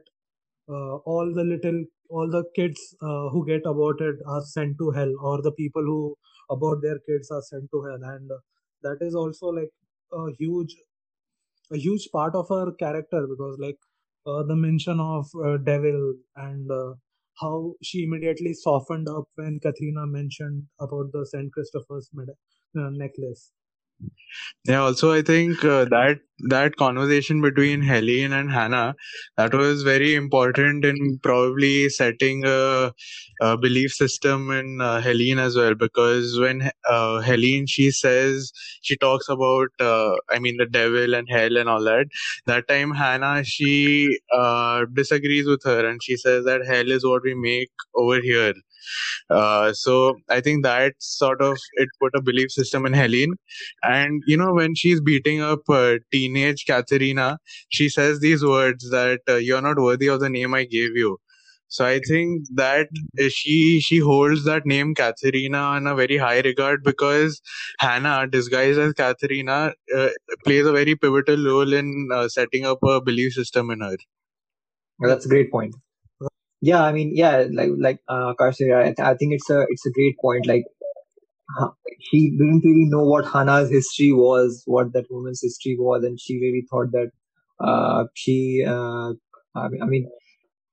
uh, 0.68 0.96
all 1.12 1.32
the 1.34 1.44
little, 1.44 1.84
all 2.10 2.30
the 2.30 2.44
kids 2.54 2.80
uh, 3.02 3.28
who 3.30 3.46
get 3.46 3.62
aborted 3.66 4.16
are 4.26 4.42
sent 4.42 4.78
to 4.78 4.90
hell, 4.90 5.12
or 5.20 5.42
the 5.42 5.52
people 5.52 5.82
who 5.82 6.16
abort 6.50 6.80
their 6.82 6.98
kids 7.08 7.30
are 7.30 7.42
sent 7.42 7.70
to 7.72 7.82
hell, 7.84 8.00
and 8.14 8.30
uh, 8.30 8.38
that 8.82 8.98
is 9.00 9.14
also 9.14 9.46
like 9.48 9.70
a 10.12 10.26
huge, 10.38 10.76
a 11.72 11.76
huge 11.78 12.08
part 12.12 12.34
of 12.34 12.48
her 12.48 12.72
character 12.72 13.26
because 13.28 13.56
like 13.60 13.78
uh, 14.26 14.42
the 14.42 14.56
mention 14.56 14.98
of 15.00 15.26
uh, 15.44 15.56
devil 15.58 16.14
and 16.36 16.70
uh, 16.70 16.94
how 17.40 17.74
she 17.82 18.04
immediately 18.04 18.52
softened 18.54 19.08
up 19.08 19.24
when 19.36 19.60
Katrina 19.60 20.06
mentioned 20.06 20.64
about 20.80 21.12
the 21.12 21.26
Saint 21.26 21.52
Christopher's 21.52 22.10
med- 22.12 22.34
necklace. 22.74 23.52
Yeah, 24.66 24.80
also 24.80 25.12
I 25.12 25.22
think 25.22 25.64
uh, 25.64 25.84
that 25.86 26.18
that 26.50 26.76
conversation 26.76 27.40
between 27.40 27.80
Helene 27.82 28.32
and 28.32 28.50
Hannah 28.50 28.94
that 29.38 29.54
was 29.54 29.82
very 29.82 30.14
important 30.14 30.84
in 30.84 31.18
probably 31.22 31.88
setting 31.88 32.42
a, 32.44 32.92
a 33.40 33.56
belief 33.56 33.92
system 33.92 34.50
in 34.50 34.80
uh, 34.82 35.00
Helene 35.00 35.38
as 35.38 35.56
well 35.56 35.74
because 35.74 36.38
when 36.38 36.70
uh, 36.88 37.20
Helene 37.22 37.66
she 37.66 37.90
says 37.90 38.52
she 38.82 38.96
talks 38.98 39.28
about 39.30 39.68
uh, 39.80 40.12
I 40.30 40.38
mean 40.40 40.56
the 40.58 40.66
devil 40.66 41.14
and 41.14 41.26
hell 41.30 41.56
and 41.56 41.68
all 41.68 41.82
that 41.84 42.06
that 42.46 42.68
time 42.68 42.90
Hannah 42.92 43.44
she 43.44 44.18
uh, 44.34 44.84
disagrees 44.92 45.46
with 45.46 45.62
her 45.64 45.88
and 45.88 46.02
she 46.02 46.16
says 46.16 46.44
that 46.44 46.66
hell 46.66 46.90
is 46.90 47.04
what 47.04 47.22
we 47.24 47.34
make 47.34 47.70
over 47.94 48.20
here 48.20 48.52
Uh, 49.30 49.72
so 49.72 50.16
I 50.28 50.40
think 50.40 50.64
that 50.64 50.94
sort 50.98 51.42
of 51.42 51.58
it 51.74 51.88
put 52.00 52.14
a 52.14 52.22
belief 52.22 52.50
system 52.50 52.86
in 52.86 52.92
Helene. 52.92 53.34
And 53.82 54.22
you 54.26 54.36
know, 54.36 54.52
when 54.52 54.74
she's 54.74 55.00
beating 55.00 55.40
up 55.42 55.60
uh, 55.68 55.94
teenage 56.12 56.64
Katharina, 56.66 57.38
she 57.68 57.88
says 57.88 58.20
these 58.20 58.44
words 58.44 58.90
that 58.90 59.20
uh, 59.28 59.36
you're 59.36 59.62
not 59.62 59.78
worthy 59.78 60.08
of 60.08 60.20
the 60.20 60.30
name 60.30 60.54
I 60.54 60.64
gave 60.64 60.96
you. 60.96 61.18
So 61.68 61.84
I 61.84 62.00
think 62.06 62.46
that 62.54 62.88
she 63.28 63.80
she 63.80 63.98
holds 63.98 64.44
that 64.44 64.66
name 64.66 64.94
Katharina 64.94 65.76
in 65.76 65.86
a 65.86 65.94
very 65.94 66.16
high 66.16 66.40
regard 66.40 66.84
because 66.84 67.40
Hannah, 67.80 68.26
disguised 68.28 68.78
as 68.78 68.92
Katharina, 68.92 69.72
uh, 69.94 70.08
plays 70.44 70.64
a 70.64 70.72
very 70.72 70.94
pivotal 70.94 71.44
role 71.44 71.72
in 71.72 72.08
uh, 72.12 72.28
setting 72.28 72.64
up 72.64 72.78
a 72.84 73.00
belief 73.00 73.32
system 73.32 73.70
in 73.70 73.80
her. 73.80 73.96
Well, 74.98 75.10
that's 75.10 75.26
a 75.26 75.28
great 75.28 75.50
point. 75.50 75.74
Yeah, 76.68 76.82
I 76.82 76.92
mean, 76.92 77.12
yeah, 77.14 77.44
like 77.52 77.70
like 77.78 78.00
uh, 78.08 78.32
said, 78.52 78.70
I, 78.72 78.94
I 79.10 79.14
think 79.14 79.32
it's 79.34 79.48
a 79.50 79.60
it's 79.68 79.86
a 79.86 79.90
great 79.92 80.16
point. 80.20 80.46
Like 80.46 80.64
she 82.00 82.30
didn't 82.30 82.62
really 82.64 82.86
know 82.88 83.04
what 83.04 83.26
Hannah's 83.26 83.70
history 83.70 84.12
was, 84.12 84.62
what 84.66 84.92
that 84.92 85.06
woman's 85.10 85.40
history 85.42 85.76
was, 85.78 86.04
and 86.04 86.18
she 86.20 86.38
really 86.38 86.64
thought 86.70 86.92
that 86.92 87.10
uh, 87.60 88.04
she. 88.14 88.64
Uh, 88.66 89.12
I 89.54 89.68
mean, 89.68 89.82
I 89.82 89.86
mean, 89.86 90.10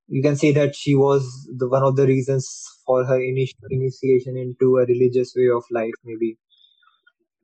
you 0.08 0.22
can 0.24 0.36
say 0.36 0.52
that 0.54 0.76
she 0.76 0.96
was 0.96 1.24
the 1.58 1.70
one 1.70 1.84
of 1.84 1.96
the 1.96 2.08
reasons 2.08 2.48
for 2.86 3.06
her 3.06 3.22
initial 3.22 3.60
initiation 3.70 4.38
into 4.38 4.78
a 4.78 4.86
religious 4.86 5.34
way 5.36 5.50
of 5.56 5.64
life, 5.72 5.94
maybe. 6.06 6.38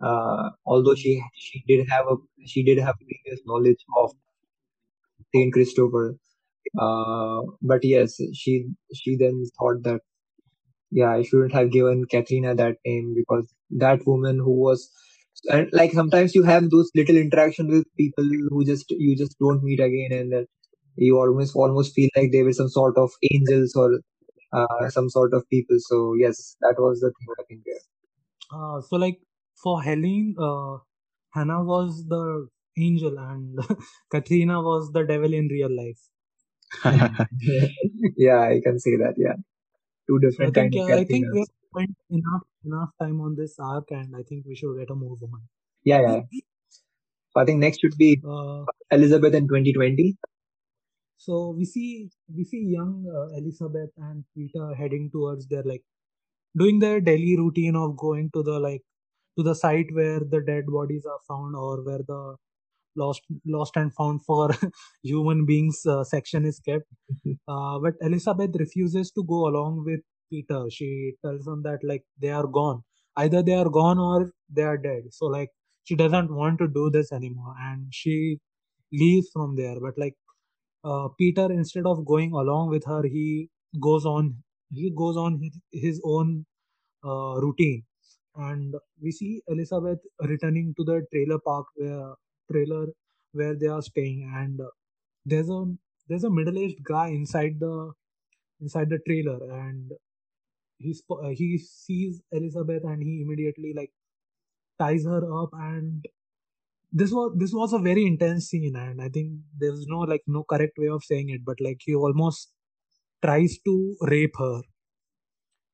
Uh, 0.02 0.50
although 0.66 0.95
she 0.95 1.22
she 1.36 1.64
did 1.68 1.88
have 1.89 2.06
a 2.08 2.16
she 2.45 2.64
did 2.64 2.78
have 2.80 2.95
previous 2.97 3.39
knowledge 3.45 3.84
of 3.97 4.12
Saint 5.34 5.52
Christopher, 5.54 6.18
uh, 6.80 7.41
but 7.62 7.84
yes, 7.84 8.18
she 8.34 8.66
she 8.93 9.16
then 9.18 9.43
thought 9.60 9.84
that 9.84 10.01
yeah, 10.91 11.12
I 11.12 11.24
shouldn't 11.24 11.53
have 11.53 11.72
given 11.72 12.05
Katrina 12.05 12.55
that 12.55 12.78
name 12.86 13.14
because 13.16 13.53
that 13.72 14.05
woman 14.05 14.39
who 14.39 14.51
was 14.53 14.89
and 15.49 15.70
like 15.72 15.91
sometimes 15.93 16.36
you 16.36 16.43
have 16.43 16.70
those 16.70 16.89
little 16.95 17.16
interactions 17.16 17.72
with 17.72 17.86
people 17.97 18.26
who 18.49 18.66
just 18.66 18.86
you 18.91 19.16
just 19.16 19.38
don't 19.39 19.64
meet 19.64 19.80
again 19.80 20.12
and 20.12 20.32
then 20.34 20.45
you 20.95 21.18
almost 21.18 21.55
almost 21.55 21.93
feel 21.93 22.10
like 22.16 22.32
they 22.32 22.43
were 22.43 22.53
some 22.53 22.70
sort 22.70 22.97
of 22.97 23.12
angels 23.32 23.74
or 23.76 23.99
uh, 24.53 24.89
some 24.89 25.10
sort 25.10 25.34
of 25.34 25.47
people. 25.49 25.78
So 25.80 26.16
yes, 26.20 26.55
that 26.62 26.76
was 26.80 26.99
the 27.01 27.07
thing 27.20 27.28
I 27.39 27.43
think 27.47 27.62
there. 27.66 27.86
Uh, 28.51 28.82
so 28.82 28.97
like 28.97 29.20
for 29.64 29.82
Helene, 29.82 30.36
uh, 30.39 30.78
Hannah 31.32 31.64
was 31.64 32.05
the 32.07 32.47
angel 32.78 33.18
and 33.20 33.60
Katrina 34.12 34.62
was 34.62 34.91
the 34.91 35.03
devil 35.03 35.34
in 35.34 35.47
real 35.47 35.76
life. 35.76 35.99
yeah, 38.17 38.41
I 38.41 38.61
can 38.63 38.80
say 38.80 38.95
that. 38.97 39.15
Yeah, 39.17 39.36
two 40.07 40.20
I 40.41 40.49
different 40.49 40.53
think 40.55 40.74
kind 40.74 40.76
of 40.76 40.82
uh, 40.91 40.95
I 40.95 41.03
think 41.05 41.28
we've 41.32 41.47
spent 41.72 41.95
enough 42.09 42.43
enough 42.65 42.89
time 43.01 43.22
on 43.22 43.36
this 43.36 43.57
arc, 43.59 43.91
and 43.91 44.15
I 44.15 44.24
think 44.24 44.45
we 44.45 44.55
should 44.55 44.78
get 44.78 44.89
a 44.89 44.95
move 44.95 45.24
on. 45.24 45.41
Yeah, 45.84 46.01
yeah. 46.01 46.22
So 47.32 47.41
I 47.41 47.45
think 47.45 47.59
next 47.59 47.80
should 47.82 47.97
be 47.97 48.22
Uh, 48.24 48.65
Elizabeth 48.91 49.34
in 49.34 49.47
2020. 49.47 50.17
so 51.17 51.36
we 51.57 51.65
see 51.65 52.09
we 52.36 52.43
see 52.43 52.61
young 52.76 52.93
uh, 53.17 53.28
Elizabeth 53.39 53.91
and 53.97 54.24
Peter 54.36 54.67
heading 54.76 55.09
towards 55.11 55.47
their 55.47 55.63
like 55.63 55.84
doing 56.57 56.80
their 56.80 56.99
daily 57.01 57.36
routine 57.38 57.76
of 57.76 57.95
going 57.97 58.30
to 58.36 58.43
the 58.43 58.59
like 58.59 58.84
to 59.38 59.43
the 59.43 59.55
site 59.55 59.91
where 59.99 60.20
the 60.20 60.41
dead 60.51 60.65
bodies 60.67 61.05
are 61.05 61.20
found 61.28 61.55
or 61.55 61.82
where 61.84 62.03
the 62.11 62.22
lost 62.96 63.22
lost 63.46 63.76
and 63.78 63.94
found 63.94 64.24
for 64.26 64.50
human 65.04 65.46
beings 65.46 65.86
uh, 65.86 66.04
section 66.04 66.46
is 66.46 66.60
kept. 66.60 66.86
Uh, 67.48 67.80
but 67.80 67.94
elizabeth 68.02 68.56
refuses 68.60 69.12
to 69.12 69.24
go 69.24 69.48
along 69.48 69.84
with 69.86 70.02
peter. 70.30 70.66
She 70.70 71.14
tells 71.26 71.48
him 71.48 71.64
that 71.64 71.80
like 71.84 72.04
they 72.22 72.30
are 72.30 72.48
gone. 72.48 72.84
Either 73.18 73.42
they 73.44 73.54
are 73.56 73.70
gone 73.70 73.98
or 74.00 74.32
they 74.50 74.64
are 74.64 74.78
dead. 74.78 75.04
So 75.12 75.26
like 75.26 75.50
she 75.84 75.96
doesn't 75.96 76.32
want 76.34 76.60
to 76.60 76.68
do 76.68 76.90
this 76.92 77.12
anymore 77.12 77.56
and 77.60 77.88
she 77.92 78.40
leaves 78.94 79.30
from 79.34 79.56
there. 79.56 79.80
But 79.80 79.98
like 79.98 80.16
uh, 80.84 81.08
peter 81.18 81.48
instead 81.52 81.86
of 81.86 82.06
going 82.06 82.34
along 82.34 82.70
with 82.70 82.86
her 82.86 83.04
he 83.04 83.50
goes 83.82 84.06
on 84.06 84.36
he 84.72 84.92
goes 84.96 85.18
on 85.18 85.40
his, 85.42 85.60
his 85.72 86.02
own 86.04 86.46
uh, 87.06 87.36
routine. 87.46 87.84
And 88.36 88.76
we 89.02 89.12
see 89.12 89.42
elizabeth 89.48 90.00
returning 90.22 90.74
to 90.78 90.84
the 90.86 91.06
trailer 91.14 91.40
park 91.40 91.68
where 91.76 92.14
trailer 92.52 92.88
where 93.34 93.56
they 93.56 93.68
are 93.68 93.82
staying 93.82 94.22
and 94.41 94.60
uh, 94.62 94.70
there's 95.26 95.50
a 95.50 95.62
there's 96.08 96.24
a 96.24 96.30
middle-aged 96.39 96.84
guy 96.84 97.08
inside 97.10 97.60
the 97.60 97.91
inside 98.62 98.89
the 98.89 99.00
trailer 99.08 99.39
and 99.68 99.91
he 100.78 100.95
uh, 101.12 101.30
he 101.41 101.58
sees 101.58 102.22
elizabeth 102.32 102.84
and 102.84 103.04
he 103.04 103.22
immediately 103.24 103.74
like 103.80 103.91
ties 104.80 105.06
her 105.06 105.24
up 105.43 105.52
and 105.54 106.06
this 106.91 107.12
was 107.12 107.34
this 107.38 107.54
was 107.54 107.74
a 107.74 107.80
very 107.89 108.06
intense 108.06 108.47
scene 108.50 108.76
and 108.76 109.02
i 109.02 109.10
think 109.10 109.34
there's 109.58 109.86
no 109.88 110.00
like 110.14 110.24
no 110.28 110.43
correct 110.43 110.78
way 110.78 110.89
of 110.97 111.04
saying 111.04 111.30
it 111.30 111.41
but 111.45 111.60
like 111.62 111.80
he 111.86 111.95
almost 111.95 112.52
tries 113.24 113.58
to 113.66 113.95
rape 114.02 114.36
her. 114.39 114.62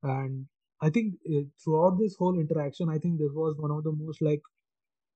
And 0.04 0.48
i 0.82 0.90
think 0.90 1.16
uh, 1.34 1.42
throughout 1.64 1.98
this 2.00 2.16
whole 2.20 2.38
interaction 2.40 2.90
i 2.90 2.98
think 2.98 3.18
this 3.20 3.32
was 3.34 3.56
one 3.58 3.72
of 3.72 3.84
the 3.84 3.92
most 3.92 4.22
like 4.22 4.42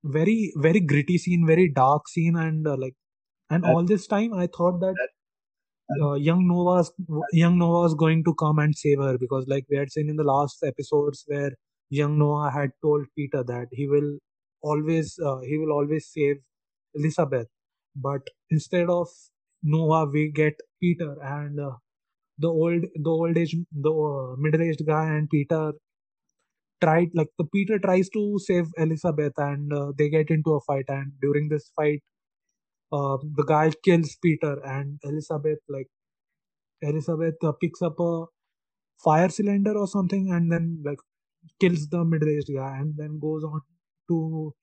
very 0.04 0.54
very 0.58 0.80
gritty 0.80 1.18
scene 1.18 1.46
very 1.46 1.70
dark 1.70 2.08
scene 2.08 2.36
and 2.36 2.68
uh, 2.68 2.76
like 2.78 2.96
and 3.50 3.64
all 3.66 3.84
this 3.84 4.08
time 4.08 4.34
i 4.34 4.48
thought 4.48 4.80
that 4.80 4.96
uh, 6.02 6.14
young 6.14 6.48
Noah's 6.48 6.92
young 7.32 7.58
Noah 7.58 7.82
was 7.84 7.96
going 7.96 8.24
to 8.24 8.34
come 8.36 8.60
and 8.60 8.76
save 8.76 9.00
her 9.00 9.18
because 9.18 9.46
like 9.48 9.66
we 9.70 9.78
had 9.78 9.92
seen 9.92 10.10
in 10.10 10.16
the 10.16 10.24
last 10.24 10.64
episodes 10.64 11.24
where 11.28 11.52
young 11.90 12.18
Noah 12.20 12.52
had 12.52 12.72
told 12.84 13.06
Peter 13.16 13.44
that 13.44 13.68
he 13.72 13.88
will 13.88 14.18
always 14.62 15.18
uh, 15.20 15.40
he 15.40 15.58
will 15.58 15.72
always 15.72 16.08
save 16.12 16.38
Elizabeth. 16.96 17.48
But 17.96 18.22
instead 18.50 18.90
of 18.90 19.08
Noah 19.64 20.06
we 20.06 20.32
get 20.32 20.54
Peter 20.80 21.16
and 21.22 21.60
uh, 21.60 21.72
the 22.38 22.50
old 22.50 22.86
the 22.96 23.10
old 23.10 23.38
age 23.38 23.56
the 23.72 23.92
uh, 23.92 24.36
middle 24.38 24.62
aged 24.62 24.86
guy 24.86 25.06
and 25.08 25.30
Peter 25.30 25.74
tried 26.82 27.10
like 27.14 27.30
the 27.38 27.46
Peter 27.46 27.80
tries 27.80 28.10
to 28.10 28.40
save 28.40 28.68
Elizabeth 28.78 29.34
and 29.38 29.74
uh, 29.74 29.92
they 29.98 30.10
get 30.10 30.30
into 30.30 30.54
a 30.56 30.62
fight 30.62 30.86
and 30.90 31.12
during 31.22 31.50
this 31.50 31.72
fight 31.76 32.02
uh, 32.92 33.18
the 33.40 33.46
guy 33.48 33.72
kills 33.84 34.18
Peter 34.24 34.54
and 34.66 35.00
Elizabeth 35.04 35.60
like 35.70 35.88
Elizabeth 36.82 37.36
uh, 37.44 37.54
picks 37.62 37.82
up 37.82 38.00
a 38.00 38.26
fire 39.04 39.30
cylinder 39.30 39.78
or 39.78 39.88
something 39.88 40.32
and 40.32 40.52
then 40.52 40.82
like 40.86 41.00
kills 41.62 41.88
the 41.90 42.04
middle-aged 42.06 42.52
guy 42.56 42.78
and 42.80 42.96
then 42.98 43.20
goes 43.20 43.44
on 43.44 43.62
to 44.10 44.54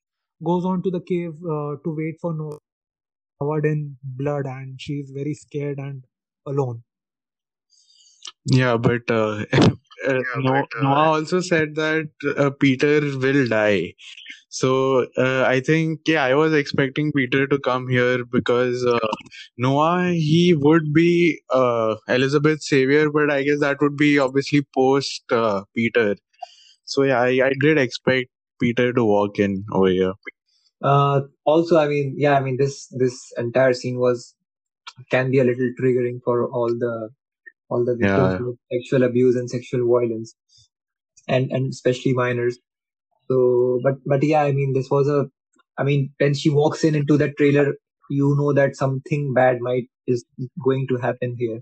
goes 0.45 0.65
on 0.67 0.83
to 0.83 0.91
the 0.91 1.01
cave 1.01 1.35
uh, 1.57 1.73
to 1.85 1.97
wait 2.01 2.17
for 2.21 2.35
Noah 2.35 2.59
covered 3.41 3.67
in 3.67 3.97
blood 4.03 4.47
and 4.47 4.81
she's 4.81 5.11
very 5.15 5.35
scared 5.35 5.79
and 5.79 6.05
alone. 6.47 6.83
Yeah, 8.47 8.77
but 8.77 9.11
uh, 9.11 9.45
uh, 10.07 10.21
no, 10.39 10.67
Noah 10.83 11.09
also 11.17 11.41
said 11.41 11.75
that 11.77 12.09
uh, 12.37 12.51
Peter 12.51 13.01
will 13.01 13.49
die. 13.49 13.95
So 14.49 15.07
uh, 15.19 15.45
I 15.47 15.61
think, 15.61 16.01
yeah, 16.07 16.25
I 16.25 16.35
was 16.35 16.55
expecting 16.55 17.13
Peter 17.13 17.47
to 17.47 17.59
come 17.59 17.89
here 17.89 18.25
because 18.25 18.85
uh, 18.87 18.99
Noah, 19.59 20.13
he 20.13 20.55
would 20.59 20.93
be 20.93 21.41
uh, 21.51 21.97
Elizabeth's 22.09 22.69
savior, 22.69 23.11
but 23.11 23.31
I 23.31 23.43
guess 23.43 23.61
that 23.61 23.79
would 23.81 23.97
be 23.97 24.19
obviously 24.19 24.67
post 24.75 25.23
uh, 25.31 25.63
Peter. 25.75 26.17
So 26.85 27.03
yeah, 27.03 27.21
I, 27.21 27.47
I 27.47 27.53
did 27.61 27.79
expect 27.79 28.29
Peter 28.61 28.93
to 28.93 29.05
walk 29.05 29.39
in 29.39 29.65
over 29.73 29.89
here. 29.89 30.13
uh, 30.83 31.23
also, 31.45 31.79
I 31.79 31.89
mean, 31.89 32.15
yeah, 32.17 32.35
I 32.37 32.41
mean, 32.41 32.57
this 32.59 32.87
this 32.91 33.33
entire 33.37 33.73
scene 33.73 33.99
was 33.99 34.35
can 35.11 35.31
be 35.31 35.39
a 35.41 35.45
little 35.45 35.71
triggering 35.81 36.21
for 36.25 36.49
all 36.51 36.69
the 36.69 37.11
all 37.71 37.85
the 37.85 37.97
victims 37.97 38.33
Yeah, 38.33 38.41
of 38.41 38.57
sexual 38.73 39.03
abuse 39.05 39.37
and 39.37 39.51
sexual 39.51 39.87
violence, 39.89 40.35
and 41.29 41.51
and 41.53 41.73
especially 41.73 42.13
minors. 42.15 42.59
So, 43.31 43.81
but 43.83 43.95
but 44.07 44.23
yeah, 44.25 44.43
I 44.43 44.53
mean, 44.53 44.73
this 44.75 44.91
was 44.91 45.09
a, 45.09 45.27
I 45.79 45.85
mean, 45.85 46.13
when 46.19 46.35
she 46.35 46.51
walks 46.51 46.85
in 46.85 46.95
into 46.95 47.17
that 47.19 47.37
trailer, 47.39 47.75
you 48.11 48.35
know 48.39 48.53
that 48.53 48.77
something 48.77 49.33
bad 49.35 49.59
might 49.61 49.85
is 50.07 50.25
going 50.65 50.87
to 50.89 50.97
happen 50.97 51.37
here. 51.39 51.61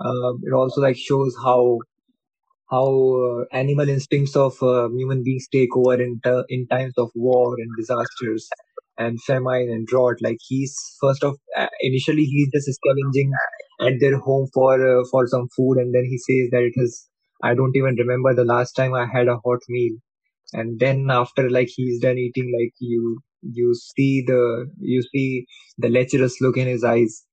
Uh, 0.00 0.34
it 0.42 0.52
also 0.54 0.80
like 0.80 0.96
shows 0.96 1.34
how 1.42 1.78
how 2.70 2.86
uh, 3.26 3.44
animal 3.56 3.88
instincts 3.88 4.36
of 4.36 4.62
uh, 4.62 4.88
human 4.90 5.22
beings 5.24 5.46
take 5.52 5.76
over 5.76 6.00
in 6.02 6.20
ter- 6.24 6.44
in 6.48 6.66
times 6.68 6.94
of 6.98 7.10
war 7.14 7.54
and 7.58 7.70
disasters 7.78 8.48
and 8.98 9.20
famine 9.22 9.68
and 9.70 9.86
drought. 9.86 10.16
Like 10.22 10.38
he's 10.46 10.74
first 11.00 11.24
of 11.24 11.36
uh, 11.56 11.68
initially 11.80 12.24
he's 12.24 12.50
just 12.52 12.72
scavenging 12.80 13.32
at 13.80 13.94
their 14.00 14.18
home 14.18 14.48
for 14.54 14.74
uh, 15.00 15.04
for 15.10 15.26
some 15.26 15.48
food, 15.56 15.78
and 15.78 15.94
then 15.94 16.04
he 16.04 16.18
says 16.18 16.50
that 16.52 16.62
it 16.62 16.74
has. 16.78 17.08
I 17.42 17.54
don't 17.54 17.76
even 17.76 17.96
remember 17.96 18.34
the 18.34 18.44
last 18.44 18.72
time 18.72 18.94
I 18.94 19.06
had 19.06 19.28
a 19.28 19.38
hot 19.44 19.60
meal. 19.68 19.96
And 20.52 20.80
then 20.80 21.08
after 21.10 21.50
like 21.50 21.68
he's 21.74 22.00
done 22.00 22.18
eating, 22.18 22.52
like 22.58 22.74
you 22.80 23.20
you 23.42 23.74
see 23.74 24.22
the 24.26 24.70
you 24.80 25.02
see 25.02 25.46
the 25.78 25.88
lecherous 25.90 26.40
look 26.40 26.56
in 26.58 26.68
his 26.68 26.84
eyes, 26.84 27.24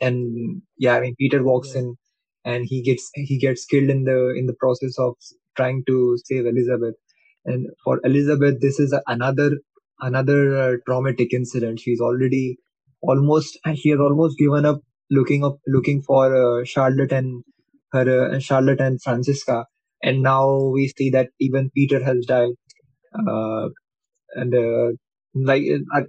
and 0.00 0.62
yeah, 0.78 0.94
I 0.96 1.00
mean 1.00 1.14
Peter 1.18 1.42
walks 1.42 1.74
Yes. 1.74 1.76
in 1.84 1.96
and 2.44 2.64
he 2.66 2.82
gets 2.82 3.10
he 3.14 3.38
gets 3.38 3.64
killed 3.64 3.90
in 3.90 4.04
the 4.04 4.34
in 4.38 4.46
the 4.46 4.54
process 4.60 4.98
of 4.98 5.14
trying 5.56 5.82
to 5.86 6.16
save 6.24 6.46
Elizabeth. 6.46 6.94
And 7.44 7.68
for 7.84 8.00
Elizabeth, 8.04 8.60
this 8.60 8.78
is 8.80 8.96
another 9.06 9.50
another 10.00 10.40
uh, 10.56 10.76
traumatic 10.86 11.32
incident. 11.34 11.80
She's 11.80 12.00
already 12.00 12.58
almost 13.02 13.58
she 13.76 13.90
has 13.90 14.00
almost 14.00 14.38
given 14.38 14.64
up 14.66 14.80
looking 15.10 15.44
up 15.44 15.58
looking 15.66 16.02
for 16.02 16.24
uh, 16.34 16.64
Charlotte 16.64 17.12
and 17.12 17.44
her 17.92 18.34
uh, 18.34 18.38
Charlotte 18.38 18.80
and 18.80 19.00
Franziska, 19.02 19.66
and 20.02 20.22
now 20.22 20.60
we 20.74 20.88
see 20.96 21.10
that 21.10 21.30
even 21.40 21.70
Peter 21.74 22.02
has 22.04 22.24
died. 22.26 22.54
Uh, 23.28 23.68
and 24.34 24.54
like 25.34 25.62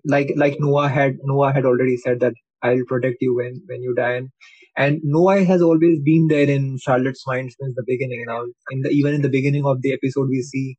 like 0.06 0.32
like 0.36 0.58
Noah 0.60 0.90
had 0.90 1.18
Noah 1.24 1.54
had 1.54 1.66
already 1.66 1.98
said 1.98 2.20
that 2.22 2.34
I'll 2.64 2.84
protect 2.88 3.18
you 3.22 3.36
when 3.36 3.62
when 3.68 3.82
you 3.82 3.94
die. 3.96 4.14
And, 4.16 4.30
and 4.78 5.00
Noah 5.04 5.44
has 5.44 5.62
always 5.62 6.00
been 6.02 6.28
there 6.28 6.50
in 6.50 6.78
Charlotte's 6.80 7.26
mind 7.28 7.52
since 7.60 7.76
the 7.76 7.84
beginning. 7.86 8.26
Now, 8.28 8.44
in 8.72 8.82
the 8.82 8.90
even 8.90 9.14
in 9.16 9.22
the 9.22 9.30
beginning 9.30 9.66
of 9.66 9.82
the 9.82 9.94
episode, 9.94 10.30
we 10.30 10.42
see 10.42 10.78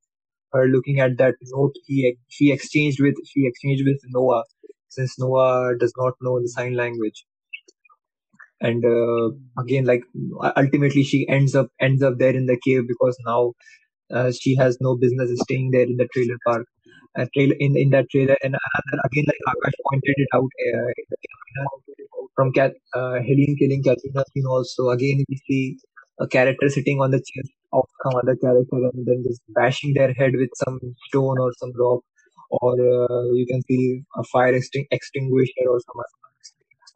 her 0.53 0.67
looking 0.69 1.01
at 1.01 1.19
that 1.19 1.37
note 1.45 1.75
he 1.87 2.17
she 2.29 2.53
exchanged 2.53 3.01
with 3.01 3.17
she 3.27 3.47
exchanged 3.47 3.85
with 3.87 4.01
Noah, 4.09 4.45
since 4.89 5.19
Noah 5.19 5.75
does 5.79 5.95
not 5.99 6.15
know 6.23 6.41
the 6.41 6.49
sign 6.49 6.75
language. 6.75 7.25
And 8.61 8.85
uh, 8.85 9.31
again, 9.63 9.85
like 9.87 10.03
ultimately, 10.57 11.03
she 11.05 11.27
ends 11.29 11.55
up 11.55 11.69
ends 11.81 12.03
up 12.03 12.19
there 12.19 12.35
in 12.37 12.47
the 12.47 12.59
cave 12.65 12.83
because 12.89 13.17
now 13.27 13.53
uh, 14.13 14.33
she 14.33 14.57
has 14.57 14.79
no 14.81 14.97
business 14.97 15.31
staying 15.43 15.71
there 15.73 15.83
in 15.85 15.97
the 15.97 16.09
trailer 16.15 16.37
park. 16.47 16.67
Uh, 17.19 17.27
trailer 17.35 17.57
in 17.61 17.77
in 17.77 17.91
that 17.91 18.11
trailer 18.11 18.37
and 18.45 18.55
another 18.55 19.03
again 19.07 19.25
like 19.27 19.43
Aakash 19.51 19.79
pointed 19.91 20.15
it 20.19 20.29
out 20.35 20.51
uh, 20.69 20.91
from 22.37 22.53
Cat, 22.53 22.73
uh, 22.95 23.15
Helene 23.27 23.57
killing 23.59 23.83
Katrina 23.83 24.25
scene 24.33 24.47
also. 24.47 24.91
Again 24.91 25.25
we 25.29 25.37
see 25.49 25.79
a 26.21 26.27
character 26.27 26.69
sitting 26.69 27.01
on 27.01 27.11
the 27.11 27.19
chair 27.19 27.45
of 27.73 27.85
some 28.03 28.15
other 28.23 28.37
character 28.37 28.77
and 28.93 29.07
then 29.07 29.23
just 29.27 29.43
bashing 29.55 29.95
their 29.95 30.13
head 30.13 30.33
with 30.35 30.51
some 30.65 30.79
stone 31.09 31.39
or 31.39 31.53
some 31.59 31.73
rock 31.79 32.03
or 32.51 32.73
uh, 32.75 33.25
you 33.33 33.47
can 33.49 33.63
see 33.63 34.03
a 34.17 34.25
fire 34.25 34.53
exting- 34.53 34.89
extinguisher 34.91 35.67
or 35.69 35.81
some 35.81 36.03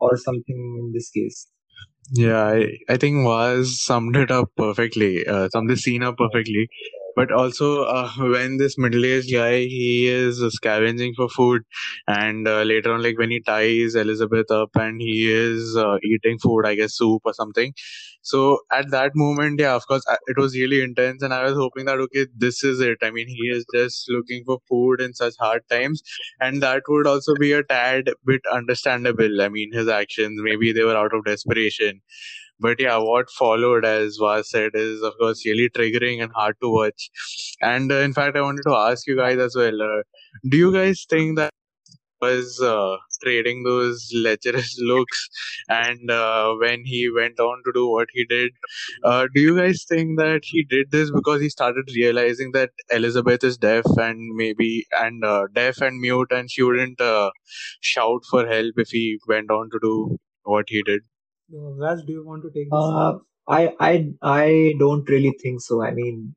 or 0.01 0.17
something 0.17 0.61
in 0.81 0.93
this 0.95 1.11
case 1.11 1.49
yeah 2.13 2.45
i, 2.45 2.79
I 2.89 2.97
think 2.97 3.27
Waz 3.27 3.81
summed 3.81 4.17
it 4.17 4.31
up 4.31 4.51
perfectly 4.57 5.27
uh, 5.27 5.49
summed 5.53 5.71
the 5.71 5.77
scene 5.77 6.03
up 6.03 6.17
perfectly 6.19 6.69
but 7.17 7.33
also 7.33 7.85
uh, 7.85 8.11
when 8.19 8.57
this 8.59 8.77
middle-aged 8.79 9.33
guy 9.33 9.59
he 9.61 10.07
is 10.07 10.41
scavenging 10.55 11.15
for 11.17 11.29
food 11.29 11.63
and 12.09 12.47
uh, 12.49 12.63
later 12.63 12.93
on 12.93 13.03
like 13.03 13.19
when 13.19 13.31
he 13.31 13.41
ties 13.41 13.95
elizabeth 13.95 14.51
up 14.51 14.71
and 14.77 15.01
he 15.01 15.31
is 15.33 15.77
uh, 15.77 15.97
eating 16.05 16.39
food 16.39 16.65
i 16.67 16.75
guess 16.75 16.95
soup 16.97 17.23
or 17.25 17.33
something. 17.35 17.73
So 18.23 18.61
at 18.73 18.91
that 18.91 19.13
moment 19.15 19.61
yeah 19.61 19.75
of 19.75 19.87
course 19.87 20.03
it 20.27 20.39
was 20.39 20.55
really 20.57 20.81
intense 20.83 21.23
and 21.23 21.35
i 21.35 21.43
was 21.45 21.55
hoping 21.55 21.85
that 21.87 21.99
okay 21.99 22.27
this 22.37 22.65
is 22.65 22.81
it. 22.81 22.99
I 23.03 23.11
mean 23.11 23.29
he 23.29 23.49
is 23.57 23.65
just 23.75 24.07
looking 24.11 24.45
for 24.47 24.59
food 24.69 25.01
in 25.01 25.13
such 25.15 25.35
hard 25.39 25.63
times 25.71 26.03
and 26.41 26.63
that 26.63 26.83
would 26.89 27.07
also 27.07 27.35
be 27.35 27.53
a 27.53 27.63
tad 27.63 28.11
bit 28.25 28.41
understandable. 28.53 29.43
I 29.43 29.49
mean 29.49 29.73
his 29.73 29.89
actions 29.89 30.41
maybe 30.43 30.73
they 30.73 30.85
were 30.85 30.97
out 30.97 31.15
of 31.15 31.25
desperation 31.27 32.01
but 32.61 32.81
yeah, 32.81 32.99
what 32.99 33.31
followed, 33.31 33.85
as 33.85 34.19
Waz 34.21 34.51
said, 34.51 34.73
is 34.75 35.03
of 35.03 35.15
course 35.19 35.45
really 35.47 35.69
triggering 35.71 36.23
and 36.23 36.33
hard 36.35 36.57
to 36.63 36.71
watch. 36.71 37.11
And 37.61 37.91
uh, 37.93 37.97
in 37.97 38.13
fact, 38.13 38.37
I 38.37 38.43
wanted 38.43 38.63
to 38.67 38.75
ask 38.75 39.07
you 39.07 39.17
guys 39.17 39.39
as 39.39 39.55
well: 39.57 39.83
uh, 39.83 40.03
Do 40.49 40.57
you 40.57 40.73
guys 40.73 41.07
think 41.09 41.37
that 41.39 41.51
was 42.21 42.61
uh, 42.63 42.97
trading 43.23 43.63
those 43.65 44.11
lecherous 44.15 44.77
looks, 44.81 45.29
and 45.69 46.11
uh, 46.11 46.55
when 46.61 46.83
he 46.85 47.11
went 47.15 47.39
on 47.41 47.63
to 47.67 47.73
do 47.73 47.89
what 47.91 48.09
he 48.13 48.25
did, 48.25 48.53
uh, 49.05 49.27
do 49.35 49.41
you 49.41 49.57
guys 49.59 49.85
think 49.89 50.19
that 50.19 50.41
he 50.45 50.65
did 50.65 50.91
this 50.91 51.11
because 51.11 51.41
he 51.41 51.49
started 51.51 51.85
realizing 51.95 52.53
that 52.53 52.71
Elizabeth 52.91 53.45
is 53.45 53.59
deaf 53.59 53.85
and 53.99 54.19
maybe 54.37 54.87
and 55.01 55.25
uh, 55.25 55.45
deaf 55.55 55.81
and 55.81 56.01
mute, 56.01 56.33
and 56.33 56.51
she 56.51 56.63
wouldn't 56.63 57.01
shout 57.81 58.23
for 58.31 58.47
help 58.47 58.75
if 58.79 58.89
he 58.91 59.19
went 59.29 59.51
on 59.51 59.71
to 59.71 59.79
do 59.83 60.19
what 60.45 60.67
he 60.69 60.83
did? 60.83 61.03
Waz, 61.51 62.03
do 62.05 62.13
you 62.13 62.25
want 62.27 62.43
to 62.43 62.51
take 62.51 62.71
this? 62.71 62.73
Uh, 62.73 63.15
I 63.49 63.75
I 63.81 64.09
I 64.23 64.75
don't 64.79 65.09
really 65.09 65.37
think 65.43 65.61
so. 65.61 65.83
I 65.83 65.91
mean, 65.93 66.35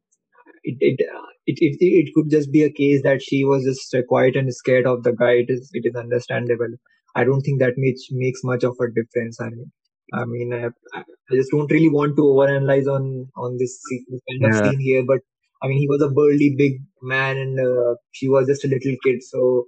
it 0.63 0.77
it, 0.79 0.99
it 1.45 1.57
it 1.61 1.77
it 1.79 2.13
could 2.13 2.29
just 2.29 2.51
be 2.51 2.63
a 2.63 2.71
case 2.71 3.01
that 3.03 3.21
she 3.21 3.43
was 3.45 3.63
just 3.63 3.95
quiet 4.07 4.35
and 4.35 4.53
scared 4.53 4.85
of 4.85 5.03
the 5.03 5.13
guy. 5.13 5.33
It 5.43 5.49
is 5.49 5.69
it 5.73 5.85
is 5.85 5.95
understandable. 5.95 6.75
I 7.15 7.23
don't 7.23 7.41
think 7.41 7.59
that 7.59 7.77
makes 7.77 8.03
makes 8.11 8.43
much 8.43 8.63
of 8.63 8.75
a 8.79 8.87
difference. 8.87 9.39
I 9.39 9.49
mean, 9.49 9.71
I 10.13 10.25
mean, 10.25 10.53
I, 10.53 10.67
I 10.95 11.03
just 11.31 11.51
don't 11.51 11.71
really 11.71 11.89
want 11.89 12.15
to 12.17 12.23
overanalyze 12.23 12.87
on 12.87 13.27
on 13.35 13.57
this, 13.57 13.79
this 13.89 14.21
kind 14.29 14.45
of 14.45 14.53
yeah. 14.53 14.69
scene 14.69 14.79
here. 14.79 15.03
But 15.07 15.21
I 15.63 15.67
mean, 15.67 15.79
he 15.79 15.87
was 15.87 16.01
a 16.01 16.09
burly 16.09 16.53
big 16.57 16.81
man, 17.01 17.37
and 17.37 17.59
uh, 17.59 17.95
she 18.11 18.27
was 18.27 18.47
just 18.47 18.65
a 18.65 18.67
little 18.67 18.95
kid. 19.03 19.23
So 19.23 19.65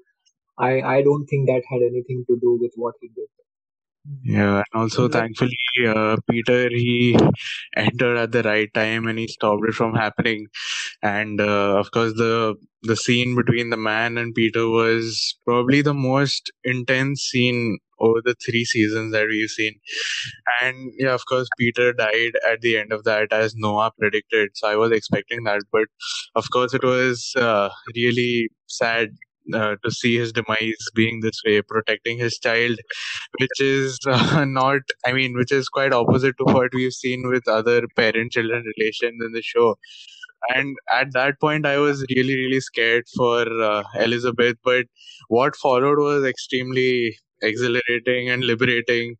I 0.57 0.81
I 0.81 1.01
don't 1.01 1.25
think 1.27 1.47
that 1.47 1.63
had 1.69 1.81
anything 1.81 2.25
to 2.27 2.37
do 2.41 2.57
with 2.61 2.73
what 2.75 2.95
he 3.01 3.07
did. 3.07 3.27
Yeah, 4.23 4.57
and 4.57 4.65
also 4.73 5.07
thankfully, 5.09 5.57
uh, 5.85 6.17
Peter 6.29 6.69
he 6.69 7.15
entered 7.75 8.17
at 8.17 8.31
the 8.31 8.41
right 8.43 8.73
time 8.73 9.07
and 9.07 9.19
he 9.19 9.27
stopped 9.27 9.63
it 9.67 9.73
from 9.75 9.93
happening. 9.93 10.47
And 11.03 11.41
uh, 11.41 11.77
of 11.79 11.91
course, 11.91 12.13
the 12.13 12.55
the 12.83 12.95
scene 12.95 13.35
between 13.35 13.69
the 13.71 13.77
man 13.77 14.17
and 14.17 14.33
Peter 14.35 14.67
was 14.69 15.37
probably 15.45 15.81
the 15.81 15.93
most 15.93 16.51
intense 16.63 17.21
scene 17.23 17.79
over 17.99 18.21
the 18.23 18.35
three 18.45 18.65
seasons 18.65 19.11
that 19.13 19.27
we've 19.27 19.49
seen. 19.49 19.75
And 20.61 20.91
yeah, 20.97 21.13
of 21.13 21.25
course, 21.25 21.47
Peter 21.57 21.93
died 21.93 22.33
at 22.49 22.61
the 22.61 22.77
end 22.77 22.91
of 22.93 23.03
that 23.05 23.31
as 23.31 23.53
Noah 23.55 23.91
predicted. 23.97 24.51
So 24.55 24.67
I 24.67 24.75
was 24.75 24.91
expecting 24.91 25.43
that, 25.45 25.61
but 25.71 25.85
of 26.35 26.49
course, 26.51 26.73
it 26.73 26.83
was 26.83 27.33
uh, 27.37 27.69
really 27.95 28.49
sad 28.67 29.09
uh, 29.53 29.75
to 29.83 29.91
see 29.91 30.17
his 30.17 30.31
demise 30.33 30.87
being 30.95 31.21
this 31.21 31.41
way, 31.45 31.61
protecting 31.61 32.17
his 32.19 32.37
child, 32.39 32.79
which 33.39 33.59
is 33.61 33.97
uh, 34.07 34.45
not, 34.45 34.81
I 35.05 35.13
mean, 35.13 35.35
which 35.37 35.51
is 35.51 35.69
quite 35.69 35.93
opposite 35.93 36.35
to 36.39 36.53
what 36.53 36.73
we've 36.73 36.93
seen 36.93 37.27
with 37.27 37.47
other 37.47 37.83
parent 37.95 38.31
children 38.31 38.63
relations 38.77 39.21
in 39.25 39.31
the 39.33 39.41
show. 39.41 39.75
And 40.55 40.75
at 40.91 41.11
that 41.13 41.39
point, 41.39 41.65
I 41.65 41.77
was 41.79 42.05
really, 42.15 42.35
really 42.35 42.61
scared 42.61 43.05
for 43.15 43.41
uh, 43.61 43.83
Elizabeth. 43.99 44.57
But 44.63 44.85
what 45.27 45.55
followed 45.55 45.99
was 45.99 46.23
extremely 46.25 47.17
exhilarating 47.41 48.29
and 48.29 48.43
liberating 48.43 49.15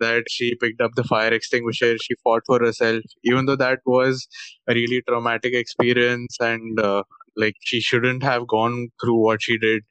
that 0.00 0.24
she 0.28 0.54
picked 0.56 0.80
up 0.80 0.92
the 0.94 1.02
fire 1.04 1.32
extinguisher 1.32 1.96
she 1.98 2.14
fought 2.22 2.42
for 2.46 2.60
herself 2.60 3.02
even 3.24 3.46
though 3.46 3.56
that 3.56 3.80
was 3.84 4.28
a 4.68 4.74
really 4.74 5.02
traumatic 5.08 5.54
experience 5.54 6.36
and 6.38 6.78
uh, 6.78 7.02
like 7.36 7.54
she 7.60 7.80
shouldn't 7.80 8.22
have 8.22 8.46
gone 8.46 8.88
through 9.02 9.16
what 9.16 9.42
she 9.42 9.58
did 9.58 9.82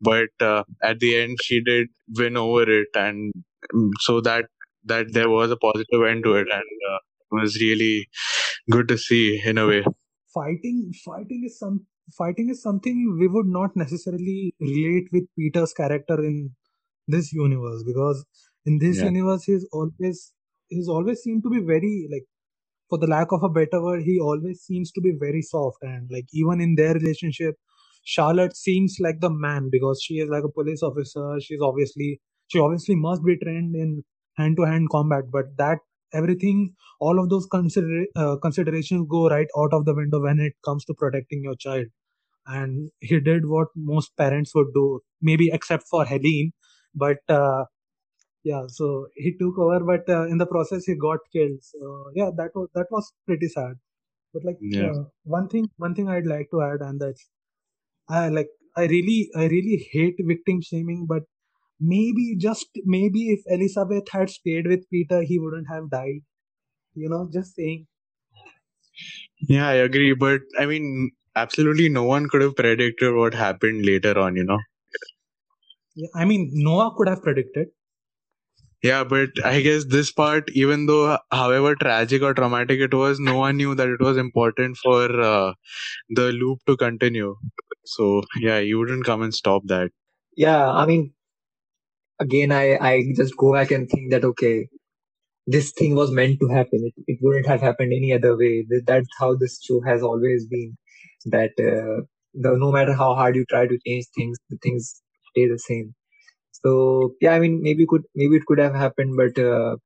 but 0.00 0.28
uh, 0.40 0.62
at 0.82 1.00
the 1.00 1.16
end 1.16 1.38
she 1.42 1.60
did 1.60 1.88
win 2.16 2.36
over 2.36 2.68
it 2.80 2.88
and 2.94 3.32
um, 3.74 3.90
so 4.00 4.20
that 4.20 4.46
that 4.84 5.12
there 5.12 5.30
was 5.30 5.50
a 5.50 5.56
positive 5.56 6.02
end 6.08 6.24
to 6.24 6.34
it 6.34 6.46
and 6.52 6.86
uh, 6.90 6.98
it 7.32 7.40
was 7.42 7.60
really 7.60 8.08
good 8.70 8.88
to 8.88 8.98
see 8.98 9.40
in 9.44 9.58
a 9.58 9.66
way 9.66 9.84
fighting 10.34 10.92
fighting 11.04 11.42
is 11.46 11.58
some 11.58 11.80
fighting 12.16 12.50
is 12.50 12.62
something 12.62 13.16
we 13.18 13.26
would 13.26 13.46
not 13.46 13.74
necessarily 13.74 14.54
relate 14.60 15.08
with 15.12 15.24
peter's 15.38 15.72
character 15.72 16.22
in 16.30 16.50
this 17.08 17.32
universe 17.32 17.82
because 17.86 18.24
in 18.64 18.78
this 18.78 18.98
yeah. 18.98 19.04
universe 19.04 19.44
he's 19.44 19.66
always 19.72 20.32
he's 20.68 20.88
always 20.88 21.20
seemed 21.20 21.42
to 21.42 21.50
be 21.50 21.60
very 21.60 22.08
like 22.12 22.26
for 22.88 22.98
the 22.98 23.06
lack 23.06 23.32
of 23.32 23.42
a 23.42 23.48
better 23.48 23.82
word, 23.82 24.02
he 24.02 24.18
always 24.20 24.60
seems 24.62 24.92
to 24.92 25.00
be 25.00 25.12
very 25.18 25.42
soft. 25.42 25.78
And 25.82 26.08
like 26.10 26.26
even 26.32 26.60
in 26.60 26.74
their 26.76 26.94
relationship, 26.94 27.56
Charlotte 28.04 28.56
seems 28.56 28.96
like 29.00 29.20
the 29.20 29.30
man 29.30 29.68
because 29.70 30.00
she 30.02 30.14
is 30.14 30.28
like 30.28 30.44
a 30.44 30.48
police 30.52 30.82
officer. 30.82 31.38
She's 31.40 31.60
obviously 31.60 32.20
she 32.48 32.60
obviously 32.60 32.94
must 32.94 33.24
be 33.24 33.36
trained 33.36 33.74
in 33.74 34.04
hand 34.36 34.56
to 34.58 34.64
hand 34.64 34.88
combat, 34.90 35.24
but 35.32 35.46
that 35.58 35.78
everything, 36.12 36.74
all 37.00 37.18
of 37.18 37.28
those 37.30 37.46
consider 37.46 38.04
uh, 38.14 38.36
considerations 38.40 39.06
go 39.10 39.28
right 39.28 39.48
out 39.58 39.72
of 39.72 39.84
the 39.84 39.94
window 39.94 40.20
when 40.20 40.38
it 40.40 40.52
comes 40.64 40.84
to 40.84 40.94
protecting 40.94 41.42
your 41.42 41.56
child. 41.56 41.86
And 42.46 42.90
he 43.00 43.20
did 43.20 43.46
what 43.46 43.68
most 43.74 44.16
parents 44.16 44.54
would 44.54 44.72
do, 44.74 45.00
maybe 45.20 45.50
except 45.52 45.84
for 45.90 46.04
Helene, 46.04 46.52
but 46.94 47.18
uh, 47.28 47.64
yeah 48.48 48.64
so 48.78 48.86
he 49.14 49.30
took 49.40 49.58
over 49.58 49.78
but 49.90 50.08
uh, 50.16 50.24
in 50.32 50.38
the 50.38 50.46
process 50.46 50.84
he 50.84 50.94
got 50.94 51.18
killed. 51.32 51.58
So 51.62 52.10
yeah 52.14 52.30
that 52.36 52.50
was 52.54 52.68
that 52.74 52.86
was 52.90 53.12
pretty 53.26 53.48
sad. 53.48 53.74
But 54.32 54.44
like 54.44 54.58
yeah. 54.60 54.90
uh, 54.90 55.04
one 55.24 55.48
thing 55.48 55.68
one 55.84 55.94
thing 55.94 56.08
i'd 56.14 56.26
like 56.26 56.48
to 56.50 56.62
add 56.62 56.82
and 56.86 57.00
that's 57.00 57.28
i 58.08 58.28
like 58.28 58.50
i 58.76 58.84
really 58.92 59.30
i 59.42 59.46
really 59.52 59.76
hate 59.92 60.18
victim 60.30 60.60
shaming 60.60 61.06
but 61.12 61.22
maybe 61.92 62.24
just 62.46 62.80
maybe 62.96 63.22
if 63.34 63.46
elizabeth 63.56 64.10
had 64.16 64.30
stayed 64.34 64.66
with 64.72 64.84
peter 64.90 65.22
he 65.22 65.38
wouldn't 65.38 65.68
have 65.74 65.90
died. 65.90 66.20
You 66.94 67.08
know 67.10 67.28
just 67.32 67.54
saying. 67.54 67.86
Yeah 69.54 69.68
i 69.68 69.74
agree 69.86 70.12
but 70.14 70.40
i 70.58 70.66
mean 70.66 71.10
absolutely 71.36 71.88
no 71.88 72.04
one 72.10 72.28
could 72.28 72.42
have 72.42 72.54
predicted 72.56 73.14
what 73.14 73.34
happened 73.34 73.84
later 73.84 74.18
on 74.18 74.36
you 74.36 74.44
know? 74.44 74.60
Yeah 75.94 76.08
i 76.14 76.24
mean 76.30 76.46
noah 76.68 76.92
could 76.96 77.08
have 77.08 77.22
predicted 77.22 77.75
Yeah, 78.82 79.04
but 79.04 79.30
I 79.44 79.60
guess 79.62 79.84
this 79.84 80.12
part, 80.12 80.50
even 80.52 80.86
though 80.86 81.18
however 81.30 81.74
tragic 81.74 82.22
or 82.22 82.34
traumatic 82.34 82.80
it 82.80 82.94
was, 82.94 83.18
no 83.18 83.38
one 83.38 83.56
knew 83.56 83.74
that 83.74 83.88
it 83.88 84.00
was 84.00 84.16
important 84.16 84.76
for 84.76 85.20
uh, 85.20 85.52
the 86.10 86.32
loop 86.32 86.60
to 86.66 86.76
continue. 86.76 87.36
So 87.86 88.22
yeah, 88.40 88.58
you 88.58 88.78
wouldn't 88.78 89.04
come 89.06 89.22
and 89.22 89.34
stop 89.34 89.62
that. 89.66 89.90
Yeah, 90.36 90.70
I 90.70 90.86
mean, 90.86 91.14
again, 92.20 92.52
I 92.52 92.76
I 92.88 93.02
just 93.16 93.36
go 93.36 93.52
back 93.52 93.70
and 93.70 93.88
think 93.88 94.10
that 94.12 94.24
okay, 94.24 94.68
this 95.46 95.72
thing 95.72 95.94
was 95.96 96.12
meant 96.12 96.40
to 96.40 96.48
happen. 96.48 96.80
It, 96.90 96.94
it 97.08 97.18
wouldn't 97.22 97.46
have 97.46 97.60
happened 97.62 97.92
any 97.94 98.12
other 98.12 98.36
way. 98.36 98.66
That's 98.86 99.08
how 99.20 99.36
this 99.36 99.60
show 99.62 99.80
has 99.86 100.02
always 100.02 100.46
been. 100.48 100.76
That 101.26 101.52
uh, 101.70 102.02
the, 102.34 102.56
no 102.58 102.72
matter 102.72 102.94
how 102.94 103.14
hard 103.14 103.36
you 103.36 103.44
try 103.50 103.66
to 103.66 103.78
change 103.86 104.06
things, 104.16 104.38
the 104.50 104.58
things 104.62 105.02
stay 105.32 105.48
the 105.48 105.58
same. 105.58 105.94
So 106.64 107.14
yeah, 107.20 107.32
I 107.34 107.40
mean, 107.40 107.60
maybe 107.62 107.86
could 107.86 108.04
maybe 108.14 108.36
it 108.36 108.46
could 108.46 108.58
have 108.58 108.74
happened, 108.74 109.16
but 109.16 109.38
uh, 109.42 109.76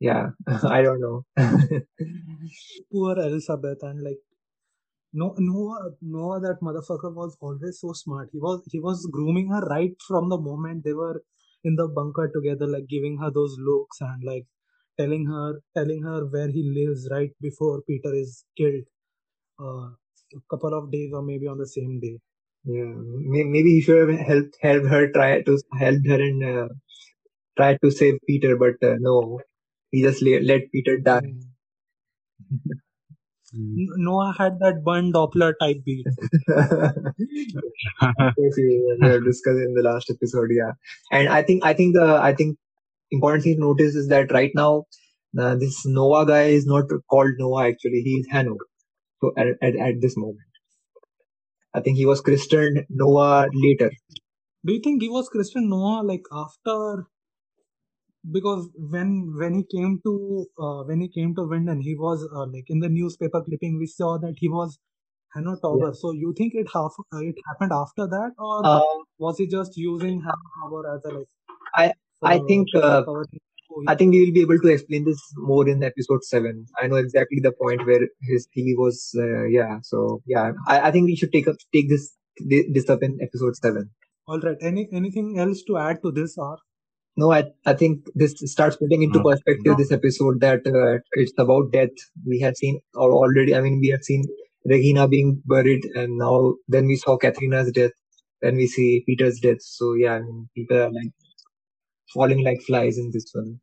yeah, 0.00 0.30
I 0.64 0.82
don't 0.82 1.00
know. 1.00 1.24
Poor 2.92 3.18
Elizabeth 3.18 3.82
and 3.82 4.02
like 4.02 4.18
no 5.12 5.34
Noah 5.38 5.90
Noah 6.02 6.40
that 6.40 6.58
motherfucker 6.62 7.14
was 7.14 7.36
always 7.40 7.80
so 7.80 7.92
smart. 7.92 8.30
He 8.32 8.38
was 8.38 8.62
he 8.72 8.80
was 8.80 9.06
grooming 9.12 9.48
her 9.50 9.60
right 9.68 9.94
from 10.08 10.28
the 10.30 10.38
moment 10.38 10.84
they 10.84 10.94
were 10.94 11.22
in 11.64 11.76
the 11.76 11.88
bunker 11.88 12.30
together, 12.34 12.66
like 12.66 12.88
giving 12.88 13.18
her 13.18 13.30
those 13.30 13.56
looks 13.58 14.00
and 14.00 14.24
like 14.24 14.46
telling 14.98 15.26
her 15.26 15.60
telling 15.76 16.02
her 16.04 16.26
where 16.26 16.48
he 16.50 16.62
lives 16.78 17.08
right 17.10 17.32
before 17.40 17.82
Peter 17.88 18.14
is 18.14 18.44
killed. 18.56 18.84
Uh, 19.60 19.88
a 20.36 20.40
couple 20.50 20.74
of 20.78 20.90
days 20.92 21.10
or 21.14 21.22
maybe 21.22 21.46
on 21.48 21.58
the 21.58 21.66
same 21.68 22.00
day. 22.00 22.18
Yeah, 22.68 22.92
maybe 23.54 23.70
he 23.76 23.80
should 23.80 24.08
have 24.08 24.18
helped 24.26 24.56
helped 24.60 24.86
her 24.88 25.10
try 25.12 25.42
to 25.42 25.58
help 25.78 26.06
her 26.06 26.20
and 26.28 26.44
uh, 26.44 26.68
try 27.56 27.76
to 27.82 27.90
save 27.90 28.18
Peter, 28.26 28.56
but 28.56 28.82
uh, 28.88 28.96
no, 29.00 29.40
he 29.90 30.02
just 30.02 30.22
let, 30.22 30.44
let 30.44 30.70
Peter 30.72 30.98
die. 30.98 31.32
Mm. 33.56 33.86
Noah 34.06 34.34
had 34.38 34.58
that 34.60 34.82
Bernd 34.84 35.14
Doppler 35.14 35.52
type 35.60 35.78
beat. 35.84 36.06
we 36.48 36.54
have 39.02 39.24
discussed 39.24 39.62
in 39.66 39.74
the 39.74 39.82
last 39.82 40.10
episode, 40.10 40.48
yeah. 40.50 40.72
And 41.10 41.28
I 41.28 41.42
think 41.42 41.64
I 41.64 41.72
think 41.72 41.94
the 41.94 42.18
I 42.22 42.34
think 42.34 42.58
important 43.10 43.44
thing 43.44 43.54
to 43.54 43.60
notice 43.60 43.94
is 43.94 44.08
that 44.08 44.32
right 44.32 44.50
now 44.54 44.84
uh, 45.38 45.54
this 45.56 45.84
Noah 45.86 46.26
guy 46.26 46.44
is 46.60 46.66
not 46.66 46.84
called 47.10 47.32
Noah 47.38 47.68
actually, 47.68 48.02
he 48.04 48.14
is 48.20 48.26
Hanno. 48.30 48.56
So 49.22 49.32
at, 49.38 49.46
at, 49.62 49.76
at 49.76 50.00
this 50.00 50.16
moment. 50.16 50.47
I 51.74 51.80
think 51.80 51.96
he 51.96 52.06
was 52.06 52.20
christened 52.20 52.86
Noah 52.88 53.48
later. 53.52 53.90
Do 54.64 54.72
you 54.72 54.80
think 54.82 55.02
he 55.02 55.08
was 55.08 55.28
christened 55.28 55.68
Noah 55.68 56.02
like 56.02 56.24
after? 56.32 57.06
Because 58.30 58.68
when 58.76 59.34
when 59.38 59.54
he 59.54 59.64
came 59.64 60.00
to 60.04 60.46
uh, 60.58 60.82
when 60.84 61.00
he 61.00 61.08
came 61.08 61.34
to 61.36 61.42
Winden, 61.42 61.80
he 61.80 61.94
was 61.94 62.26
uh, 62.34 62.46
like 62.46 62.64
in 62.68 62.80
the 62.80 62.88
newspaper 62.88 63.42
clipping 63.42 63.78
we 63.78 63.86
saw 63.86 64.18
that 64.18 64.34
he 64.38 64.48
was 64.48 64.78
Hanno 65.34 65.56
Tauber. 65.62 65.88
Yeah. 65.88 65.92
So 65.92 66.12
you 66.12 66.34
think 66.36 66.54
it 66.54 66.66
half 66.72 66.94
uh, 67.12 67.18
it 67.18 67.36
happened 67.46 67.72
after 67.72 68.06
that, 68.06 68.32
or 68.38 68.66
uh, 68.66 68.80
was 69.18 69.38
he 69.38 69.46
just 69.46 69.76
using 69.76 70.20
Hanno 70.20 70.48
Tauber 70.58 70.96
as 70.96 71.04
a 71.04 71.18
like? 71.18 71.28
I 71.74 71.92
I 72.22 72.40
think 72.48 72.68
uh, 72.74 73.04
I 73.86 73.94
think 73.94 74.12
we 74.12 74.24
will 74.24 74.32
be 74.32 74.40
able 74.40 74.58
to 74.60 74.68
explain 74.68 75.04
this 75.04 75.20
more 75.36 75.68
in 75.68 75.82
episode 75.82 76.24
seven. 76.24 76.66
I 76.80 76.86
know 76.86 76.96
exactly 76.96 77.40
the 77.40 77.52
point 77.52 77.86
where 77.86 78.00
his 78.22 78.48
he 78.52 78.74
was. 78.76 79.14
Uh, 79.16 79.44
yeah, 79.46 79.78
so 79.82 80.22
yeah, 80.26 80.52
I, 80.66 80.88
I 80.88 80.90
think 80.90 81.06
we 81.06 81.16
should 81.16 81.32
take 81.32 81.48
up 81.48 81.56
take 81.74 81.88
this 81.88 82.16
this 82.40 82.88
up 82.88 83.02
in 83.02 83.18
episode 83.20 83.56
seven. 83.56 83.90
All 84.26 84.40
right. 84.40 84.56
Any 84.60 84.88
anything 84.92 85.38
else 85.38 85.62
to 85.64 85.76
add 85.76 86.02
to 86.02 86.10
this, 86.10 86.36
or? 86.38 86.58
No, 87.16 87.32
I 87.32 87.44
I 87.66 87.74
think 87.74 88.06
this 88.14 88.34
starts 88.44 88.76
putting 88.76 89.02
into 89.02 89.22
perspective 89.22 89.76
this 89.76 89.92
episode 89.92 90.40
that 90.40 90.66
uh, 90.66 90.98
it's 91.12 91.32
about 91.38 91.72
death. 91.72 91.96
We 92.26 92.40
have 92.40 92.56
seen 92.56 92.80
or 92.94 93.12
already. 93.12 93.54
I 93.54 93.60
mean, 93.60 93.80
we 93.80 93.88
have 93.88 94.02
seen 94.02 94.24
Regina 94.64 95.08
being 95.08 95.42
buried, 95.46 95.84
and 95.94 96.18
now 96.18 96.54
then 96.68 96.86
we 96.86 96.96
saw 96.96 97.16
Katharina's 97.16 97.72
death. 97.72 97.92
Then 98.40 98.56
we 98.56 98.66
see 98.66 99.02
Peter's 99.06 99.40
death. 99.40 99.60
So 99.60 99.94
yeah, 99.94 100.14
I 100.14 100.20
mean, 100.20 100.48
people 100.54 100.76
are 100.76 100.92
like 100.92 101.12
falling 102.14 102.44
like 102.44 102.60
flies 102.62 102.98
in 102.98 103.10
this 103.12 103.30
one 103.32 103.60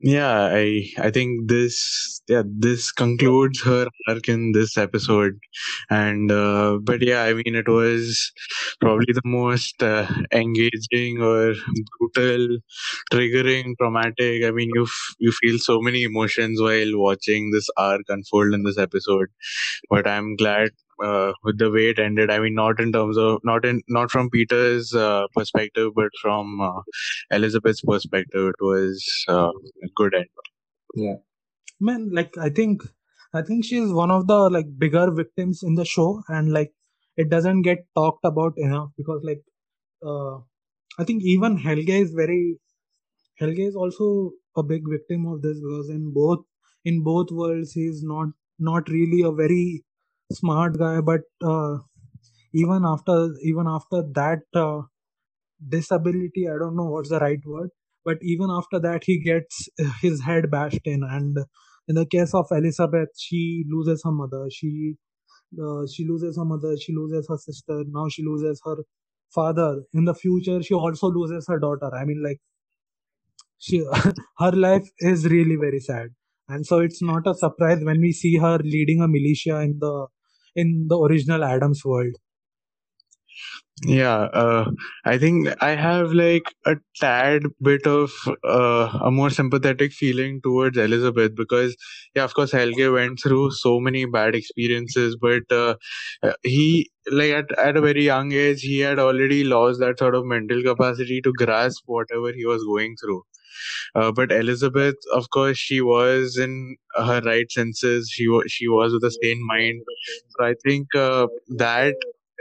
yeah 0.00 0.48
i 0.52 0.82
i 0.98 1.10
think 1.10 1.48
this 1.48 2.22
yeah 2.28 2.42
this 2.46 2.90
concludes 2.90 3.60
her 3.62 3.86
arc 4.08 4.28
in 4.28 4.52
this 4.52 4.78
episode. 4.78 5.34
And 5.90 6.32
uh, 6.32 6.78
but 6.82 7.02
yeah 7.02 7.22
i 7.24 7.34
mean 7.34 7.54
it 7.54 7.68
was 7.68 8.32
probably 8.80 9.12
the 9.12 9.22
most 9.24 9.82
uh, 9.82 10.06
engaging 10.32 11.20
or 11.22 11.54
brutal 11.98 12.58
triggering 13.12 13.74
traumatic. 13.80 14.44
I 14.44 14.50
mean 14.52 14.70
you 14.74 14.84
f- 14.84 15.14
you 15.18 15.32
feel 15.32 15.58
so 15.58 15.80
many 15.80 16.04
emotions 16.04 16.60
while 16.62 16.92
watching 17.06 17.50
this 17.50 17.68
arc 17.76 18.02
unfold 18.08 18.54
in 18.54 18.62
this 18.64 18.78
episode. 18.78 19.28
But 19.90 20.06
i'm 20.06 20.36
glad 20.36 20.70
uh, 21.02 21.32
with 21.42 21.58
the 21.58 21.70
way 21.70 21.88
it 21.90 21.98
ended. 21.98 22.30
I 22.30 22.38
mean, 22.38 22.54
not 22.54 22.80
in 22.80 22.92
terms 22.92 23.16
of 23.18 23.40
not 23.44 23.64
in 23.64 23.82
not 23.88 24.10
from 24.10 24.30
Peter's 24.30 24.94
uh, 24.94 25.26
perspective, 25.34 25.92
but 25.94 26.10
from 26.20 26.60
uh, 26.60 26.80
Elizabeth's 27.30 27.82
perspective, 27.82 28.48
it 28.48 28.60
was 28.60 29.04
uh, 29.28 29.50
a 29.50 29.88
good 29.96 30.14
end. 30.14 30.26
Yeah, 30.94 31.16
man. 31.80 32.10
Like 32.12 32.36
I 32.38 32.50
think, 32.50 32.82
I 33.34 33.42
think 33.42 33.64
she's 33.64 33.92
one 33.92 34.10
of 34.10 34.26
the 34.26 34.50
like 34.50 34.66
bigger 34.78 35.10
victims 35.10 35.62
in 35.62 35.74
the 35.74 35.84
show, 35.84 36.22
and 36.28 36.52
like 36.52 36.72
it 37.16 37.30
doesn't 37.30 37.62
get 37.62 37.86
talked 37.94 38.24
about 38.24 38.54
enough 38.56 38.90
because 38.96 39.22
like 39.24 39.42
uh, 40.04 40.36
I 40.98 41.04
think 41.04 41.22
even 41.24 41.56
Helge 41.58 41.88
is 41.90 42.12
very 42.12 42.56
Helge 43.38 43.58
is 43.58 43.74
also 43.74 44.32
a 44.56 44.62
big 44.62 44.82
victim 44.88 45.26
of 45.26 45.42
this 45.42 45.58
because 45.60 45.88
in 45.90 46.12
both 46.12 46.40
in 46.84 47.02
both 47.02 47.30
worlds 47.30 47.72
he's 47.72 48.02
not 48.02 48.28
not 48.58 48.88
really 48.88 49.22
a 49.22 49.32
very 49.32 49.84
smart 50.32 50.78
guy 50.78 51.00
but 51.00 51.22
uh, 51.44 51.78
even 52.54 52.82
after 52.84 53.16
even 53.42 53.66
after 53.68 54.02
that 54.20 54.40
uh, 54.54 54.80
disability 55.74 56.48
i 56.48 56.56
don't 56.62 56.76
know 56.76 56.88
what's 56.94 57.10
the 57.10 57.18
right 57.20 57.40
word 57.46 57.70
but 58.04 58.18
even 58.22 58.48
after 58.50 58.78
that 58.80 59.02
he 59.04 59.18
gets 59.22 59.68
his 60.02 60.22
head 60.22 60.50
bashed 60.50 60.86
in. 60.86 61.02
And 61.04 61.36
in 61.88 61.94
the 61.96 62.06
case 62.06 62.34
of 62.34 62.46
elizabeth 62.50 63.10
she 63.18 63.64
loses 63.70 64.02
her 64.04 64.12
mother. 64.12 64.46
She 64.50 64.94
uh, 65.62 65.86
she 65.92 66.06
loses 66.08 66.36
her 66.38 66.44
mother 66.44 66.76
she 66.80 66.94
loses 66.94 67.26
her 67.28 67.38
sister 67.38 67.84
now 67.88 68.08
she 68.10 68.24
loses 68.24 68.60
her 68.64 68.76
father. 69.34 69.82
In 69.94 70.04
the 70.06 70.14
future 70.14 70.62
she 70.62 70.74
also 70.74 71.08
loses 71.10 71.46
her 71.48 71.58
daughter. 71.58 71.90
I 71.94 72.04
mean 72.04 72.22
like 72.22 72.40
she 73.58 73.84
her 74.38 74.52
life 74.52 74.88
is 75.00 75.26
really 75.28 75.56
very 75.56 75.80
sad. 75.80 76.08
And 76.48 76.66
so 76.66 76.80
it's 76.80 77.02
not 77.02 77.26
a 77.26 77.34
surprise 77.34 77.84
when 77.84 78.00
we 78.00 78.12
see 78.12 78.36
her 78.38 78.58
leading 78.58 79.00
a 79.02 79.08
militia 79.08 79.60
in 79.60 79.78
the 79.80 80.06
in 80.54 80.86
the 80.88 80.98
original 80.98 81.44
Adams 81.44 81.84
world. 81.84 82.14
Yeah, 83.86 84.28
uh, 84.42 84.70
I 85.06 85.16
think 85.16 85.48
I 85.62 85.70
have 85.70 86.12
like 86.12 86.42
a 86.66 86.76
tad 86.96 87.44
bit 87.62 87.86
of 87.86 88.12
uh, 88.44 88.98
a 89.02 89.10
more 89.10 89.30
sympathetic 89.30 89.92
feeling 89.92 90.40
towards 90.42 90.76
Elizabeth 90.76 91.34
because, 91.34 91.74
yeah, 92.14 92.24
of 92.24 92.34
course, 92.34 92.52
Helge 92.52 92.88
went 92.92 93.20
through 93.22 93.52
so 93.52 93.80
many 93.80 94.04
bad 94.04 94.34
experiences, 94.34 95.16
but 95.18 95.50
uh, 95.50 95.76
he, 96.42 96.90
like, 97.10 97.30
at, 97.32 97.58
at 97.58 97.76
a 97.78 97.80
very 97.80 98.04
young 98.04 98.32
age, 98.32 98.60
he 98.60 98.80
had 98.80 98.98
already 98.98 99.44
lost 99.44 99.80
that 99.80 99.98
sort 99.98 100.14
of 100.14 100.26
mental 100.26 100.62
capacity 100.62 101.22
to 101.22 101.32
grasp 101.32 101.82
whatever 101.86 102.32
he 102.32 102.44
was 102.44 102.62
going 102.64 102.96
through. 103.02 103.22
Uh, 103.94 104.12
but 104.12 104.32
Elizabeth, 104.32 104.96
of 105.12 105.30
course, 105.30 105.58
she 105.58 105.80
was 105.80 106.36
in 106.36 106.76
her 106.94 107.20
right 107.24 107.50
senses. 107.50 108.10
She 108.10 108.28
was 108.28 108.44
she 108.48 108.68
was 108.68 108.92
with 108.92 109.04
a 109.04 109.10
sane 109.22 109.46
mind. 109.46 109.82
So 110.30 110.44
I 110.44 110.54
think 110.64 110.94
uh, 110.94 111.26
that 111.58 111.94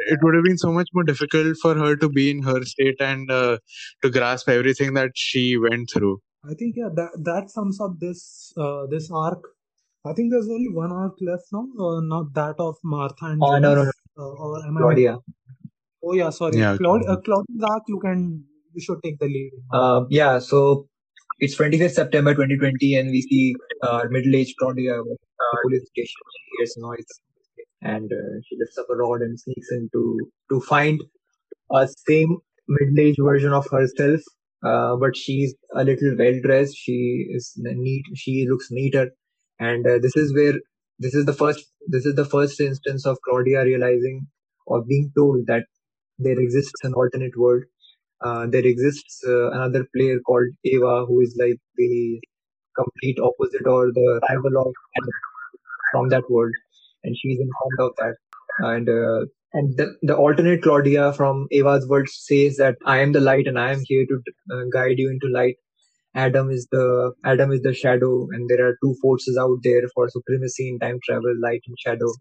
it 0.08 0.20
would 0.22 0.36
have 0.36 0.44
been 0.44 0.58
so 0.58 0.72
much 0.72 0.90
more 0.94 1.04
difficult 1.04 1.58
for 1.62 1.76
her 1.76 1.96
to 1.98 2.10
be 2.10 2.32
in 2.32 2.44
her 2.44 2.64
state 2.64 3.02
and 3.02 3.30
uh, 3.30 3.58
to 4.02 4.10
grasp 4.10 4.50
everything 4.50 4.94
that 4.94 5.12
she 5.16 5.58
went 5.58 5.90
through. 5.94 6.22
I 6.50 6.54
think 6.54 6.76
yeah, 6.78 6.90
that 6.96 7.12
that 7.24 7.50
sums 7.50 7.82
up 7.82 8.00
this 8.00 8.54
uh, 8.58 8.86
this 8.90 9.10
arc. 9.12 9.44
I 10.06 10.14
think 10.14 10.32
there's 10.32 10.48
only 10.48 10.70
one 10.70 10.92
arc 10.94 11.16
left 11.20 11.48
now, 11.52 11.68
uh, 11.78 12.00
not 12.00 12.34
that 12.34 12.56
of 12.58 12.78
Martha 12.84 13.26
and 13.26 13.42
oh, 13.44 13.60
no, 13.60 13.76
no, 13.76 13.84
no. 13.84 13.92
Uh, 14.18 14.24
or 14.24 14.66
am 14.66 14.78
Claudia. 14.78 15.18
Oh 16.02 16.14
yeah, 16.14 16.30
sorry. 16.30 16.58
Yeah, 16.58 16.78
Claudia, 16.78 17.10
uh, 17.10 17.18
Claudia's 17.18 17.64
arc, 17.70 17.84
you 17.88 18.00
can 18.00 18.46
you 18.74 18.82
should 18.82 19.04
take 19.04 19.20
the 19.20 19.26
lead. 19.26 19.52
Uh, 19.74 20.06
yeah. 20.10 20.40
So 20.40 20.88
it's 21.40 21.56
25th 21.56 21.94
September 21.94 22.34
2020, 22.34 22.96
and 22.96 23.10
we 23.12 23.22
see 23.22 23.56
uh, 23.84 24.04
middle-aged 24.10 24.56
Claudia 24.60 24.98
the 25.04 25.18
police 25.64 25.88
station. 25.88 26.22
She 26.36 26.44
hears 26.58 26.76
noise, 26.78 27.08
and 27.82 28.12
uh, 28.12 28.42
she 28.48 28.58
lifts 28.60 28.78
up 28.78 28.88
a 28.90 28.96
rod 28.96 29.22
and 29.22 29.40
sneaks 29.40 29.72
in 29.72 29.90
to, 29.94 30.20
to 30.52 30.62
find 30.62 31.02
a 31.72 31.88
same 32.08 32.38
middle-aged 32.68 33.20
version 33.22 33.54
of 33.54 33.68
herself. 33.70 34.22
Uh, 34.62 34.98
but 34.98 35.16
she's 35.16 35.56
a 35.74 35.86
little 35.86 36.16
well-dressed. 36.18 36.76
She 36.76 37.28
is 37.30 37.54
neat. 37.58 38.04
She 38.16 38.46
looks 38.50 38.68
neater, 38.72 39.12
and 39.60 39.88
uh, 39.88 40.00
this 40.02 40.16
is 40.18 40.34
where 40.36 40.56
this 41.00 41.16
is 41.16 41.26
the 41.26 41.34
first 41.34 41.66
this 41.88 42.06
is 42.06 42.16
the 42.16 42.26
first 42.26 42.60
instance 42.60 43.06
of 43.06 43.18
Claudia 43.26 43.64
realizing 43.64 44.28
or 44.68 44.84
being 44.84 45.12
told 45.16 45.48
that 45.48 45.64
there 46.18 46.38
exists 46.38 46.84
an 46.84 46.94
alternate 46.94 47.38
world 47.38 47.64
uh, 48.22 48.48
there 48.48 48.66
exists 48.66 49.22
uh, 49.28 49.52
another 49.52 49.86
player 49.96 50.20
called 50.26 50.48
Ava 50.66 51.06
who 51.06 51.22
is 51.22 51.36
like 51.40 51.58
the 51.78 52.20
complete 52.76 53.20
opposite 53.20 53.68
or 53.68 53.92
the 53.94 54.22
rival 54.30 54.62
of 54.68 54.74
from 55.92 56.10
that 56.10 56.30
world, 56.30 56.54
and 57.04 57.16
she's 57.18 57.40
informed 57.40 57.80
of 57.80 57.92
that. 57.98 58.16
And 58.60 58.90
uh, 58.90 59.26
and 59.54 59.76
the, 59.78 59.96
the 60.04 60.16
alternate 60.16 60.62
Claudia 60.62 61.14
from 61.14 61.48
Ava's 61.52 61.88
world 61.88 62.08
says 62.10 62.58
that 62.58 62.76
I 62.86 63.00
am 63.00 63.14
the 63.14 63.20
light 63.20 63.48
and 63.48 63.60
I 63.60 63.72
am 63.72 63.82
here 63.86 64.06
to 64.06 64.56
uh, 64.56 64.64
guide 64.72 65.00
you 65.00 65.10
into 65.10 65.28
light. 65.34 65.56
Adam 66.16 66.50
is 66.52 66.68
the 66.72 67.14
Adam 67.26 67.52
is 67.52 67.62
the 67.62 67.74
shadow, 67.74 68.28
and 68.32 68.50
there 68.50 68.68
are 68.68 68.78
two 68.84 68.96
forces 69.02 69.38
out 69.38 69.58
there 69.64 69.84
for 69.94 70.10
supremacy 70.10 70.70
in 70.70 70.80
time 70.80 71.00
travel: 71.06 71.34
light 71.42 71.62
and 71.68 71.78
shadow. 71.80 72.12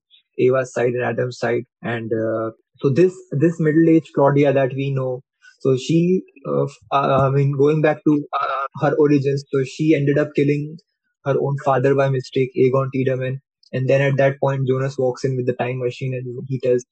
Ava's 0.41 0.73
side 0.73 0.93
and 0.93 1.03
Adam's 1.03 1.39
side, 1.39 1.65
and 1.83 2.13
uh, 2.13 2.51
so 2.79 2.91
this 2.91 3.15
this 3.33 3.59
middle-aged 3.59 4.13
Claudia 4.15 4.53
that 4.53 4.73
we 4.75 4.93
know. 4.95 5.23
So 5.59 5.77
she, 5.77 6.23
uh, 6.47 6.65
uh, 6.93 7.29
I 7.29 7.31
mean, 7.31 7.53
going 7.57 7.83
back 7.83 7.99
to 8.05 8.25
uh, 8.41 8.67
her 8.83 8.95
origins, 8.99 9.45
so 9.53 9.65
she 9.65 9.95
ended 9.95 10.19
up 10.19 10.29
killing 10.37 10.79
her 11.25 11.35
own 11.41 11.57
father 11.65 11.95
by 11.95 12.09
mistake, 12.09 12.51
Egon 12.55 12.91
Tiedemann, 12.95 13.41
and 13.73 13.89
then 13.89 14.01
at 14.01 14.17
that 14.19 14.39
point, 14.41 14.69
Jonas 14.69 14.97
walks 14.99 15.25
in 15.25 15.37
with 15.37 15.47
the 15.47 15.55
time 15.55 15.79
machine 15.81 16.15
and 16.15 16.27
he 16.49 16.61
tells 16.61 16.85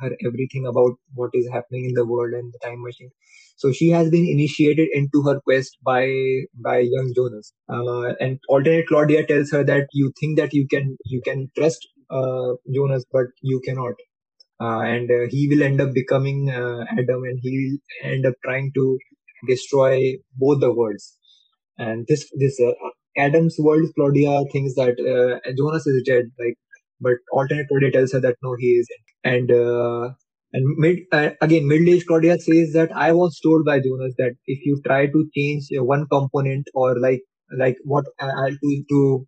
her 0.00 0.10
everything 0.26 0.66
about 0.66 0.92
what 1.14 1.30
is 1.34 1.48
happening 1.52 1.84
in 1.86 1.94
the 1.94 2.06
world 2.06 2.32
and 2.32 2.52
the 2.52 2.58
time 2.64 2.82
machine. 2.82 3.10
So 3.56 3.72
she 3.72 3.90
has 3.90 4.10
been 4.10 4.26
initiated 4.26 4.88
into 4.92 5.22
her 5.22 5.40
quest 5.40 5.76
by 5.84 6.06
by 6.54 6.78
young 6.80 7.12
Jonas. 7.14 7.52
Uh, 7.68 8.14
and 8.20 8.38
alternate 8.48 8.86
Claudia 8.88 9.26
tells 9.26 9.50
her 9.50 9.62
that 9.64 9.88
you 9.92 10.12
think 10.18 10.38
that 10.38 10.52
you 10.54 10.66
can 10.68 10.96
you 11.04 11.20
can 11.24 11.50
trust 11.56 11.86
uh, 12.10 12.52
Jonas, 12.74 13.04
but 13.12 13.26
you 13.42 13.60
cannot. 13.64 13.94
Uh, 14.60 14.80
and 14.80 15.10
uh, 15.10 15.26
he 15.30 15.48
will 15.48 15.62
end 15.62 15.80
up 15.80 15.92
becoming 15.94 16.50
uh, 16.50 16.84
Adam, 16.92 17.22
and 17.24 17.38
he 17.42 17.50
will 17.58 18.10
end 18.10 18.26
up 18.26 18.34
trying 18.44 18.70
to 18.74 18.98
destroy 19.48 20.14
both 20.36 20.60
the 20.60 20.72
worlds. 20.72 21.16
And 21.78 22.06
this 22.08 22.30
this 22.38 22.60
uh, 22.60 22.72
Adam's 23.16 23.56
world, 23.58 23.88
Claudia 23.96 24.42
thinks 24.52 24.74
that 24.74 24.96
Jonas 25.56 25.86
is 25.86 26.02
dead, 26.06 26.24
like, 26.38 26.56
but 27.00 27.14
alternate 27.32 27.68
Claudia 27.68 27.90
tells 27.92 28.12
her 28.12 28.20
that 28.20 28.36
no, 28.42 28.54
he 28.58 28.72
isn't. 28.82 29.06
And 29.24 29.50
and 30.52 30.64
mid 30.78 30.98
uh, 31.12 31.30
again, 31.40 31.68
middle-aged 31.68 32.06
Claudia 32.06 32.38
says 32.38 32.72
that 32.72 32.90
I 32.94 33.12
was 33.12 33.38
told 33.40 33.64
by 33.64 33.78
Jonas 33.80 34.14
that 34.18 34.32
if 34.46 34.64
you 34.64 34.80
try 34.84 35.06
to 35.06 35.30
change 35.36 35.66
one 35.72 36.06
component 36.10 36.66
or 36.74 36.98
like 36.98 37.20
like 37.56 37.76
what 37.84 38.04
uh, 38.20 38.30
to 38.50 38.84
to 38.90 39.26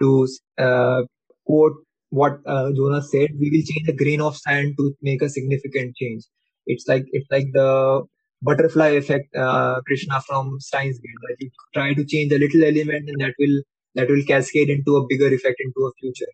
to 0.00 0.28
uh, 0.58 1.02
quote 1.46 1.74
what 2.18 2.40
uh, 2.46 2.70
Jonas 2.76 3.10
said, 3.10 3.30
we 3.40 3.48
will 3.52 3.64
change 3.70 3.88
a 3.88 3.98
grain 4.04 4.20
of 4.20 4.36
sand 4.36 4.74
to 4.78 4.94
make 5.02 5.22
a 5.22 5.30
significant 5.30 5.96
change. 5.96 6.24
It's 6.66 6.86
like 6.86 7.04
it's 7.12 7.30
like 7.30 7.46
the 7.52 8.02
butterfly 8.42 8.90
effect, 9.02 9.34
uh, 9.34 9.80
Krishna 9.86 10.20
from 10.28 10.58
Steins 10.60 10.98
Gate. 10.98 11.20
That 11.28 11.36
you 11.40 11.50
try 11.74 11.94
to 11.94 12.04
change 12.04 12.32
a 12.32 12.38
little 12.38 12.64
element, 12.64 13.08
and 13.08 13.20
that 13.22 13.34
will 13.38 13.56
that 13.94 14.08
will 14.10 14.22
cascade 14.32 14.70
into 14.70 14.96
a 14.96 15.06
bigger 15.08 15.28
effect 15.38 15.56
into 15.66 15.88
a 15.88 15.92
future. 16.00 16.32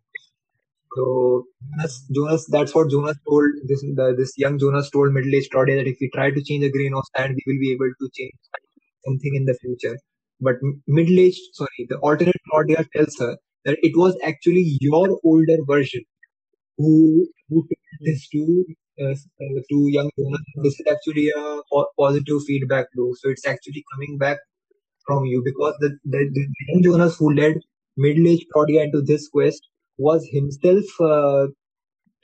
So 0.97 1.45
Jonas, 1.71 2.07
Jonas, 2.15 2.47
that's 2.51 2.75
what 2.75 2.91
Jonas 2.91 3.17
told 3.29 3.51
this 3.69 3.83
the, 4.01 4.15
this 4.19 4.33
young 4.37 4.59
Jonas 4.59 4.91
told 4.91 5.13
middle-aged 5.13 5.51
Claudia 5.53 5.77
that 5.77 5.89
if 5.95 5.99
we 6.01 6.11
try 6.15 6.31
to 6.31 6.43
change 6.43 6.65
a 6.65 6.71
grain 6.71 6.95
of 6.95 7.05
sand, 7.17 7.37
we 7.37 7.53
will 7.53 7.61
be 7.61 7.73
able 7.73 7.93
to 8.01 8.11
change 8.19 8.39
something 9.07 9.35
in 9.35 9.45
the 9.45 9.55
future. 9.55 9.97
But 10.41 10.57
middle-aged, 10.87 11.41
sorry, 11.55 11.87
the 11.89 11.99
alternate 11.99 12.41
Claudia 12.51 12.85
tells 12.95 13.17
her 13.21 13.37
that 13.69 13.79
it 13.91 13.97
was 14.05 14.17
actually 14.33 14.65
your 14.81 15.07
older 15.25 15.59
version 15.73 16.05
who 16.79 17.29
who 17.49 17.63
told 17.71 18.01
this 18.09 18.29
to 18.31 18.65
uh, 19.03 19.15
to 19.71 19.79
young 19.97 20.11
Jonas. 20.19 20.47
This 20.65 20.81
is 20.81 20.87
actually 20.91 21.31
a 21.37 21.61
positive 21.99 22.43
feedback 22.47 22.87
loop. 22.97 23.17
So 23.21 23.31
it's 23.31 23.47
actually 23.47 23.85
coming 23.95 24.19
back 24.19 24.39
from 25.07 25.25
you 25.27 25.43
because 25.45 25.75
the, 25.81 25.91
the, 26.05 26.31
the 26.33 26.47
young 26.69 26.83
Jonas 26.85 27.17
who 27.19 27.35
led 27.35 27.57
middle-aged 27.97 28.47
Claudia 28.53 28.85
into 28.85 29.03
this 29.03 29.29
quest 29.29 29.61
was 29.99 30.27
himself 30.33 30.85
uh, 31.01 31.47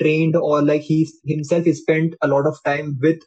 trained 0.00 0.36
or 0.36 0.62
like 0.62 0.82
he 0.82 1.08
himself 1.26 1.66
spent 1.68 2.14
a 2.22 2.28
lot 2.28 2.46
of 2.46 2.56
time 2.64 2.98
with 3.02 3.20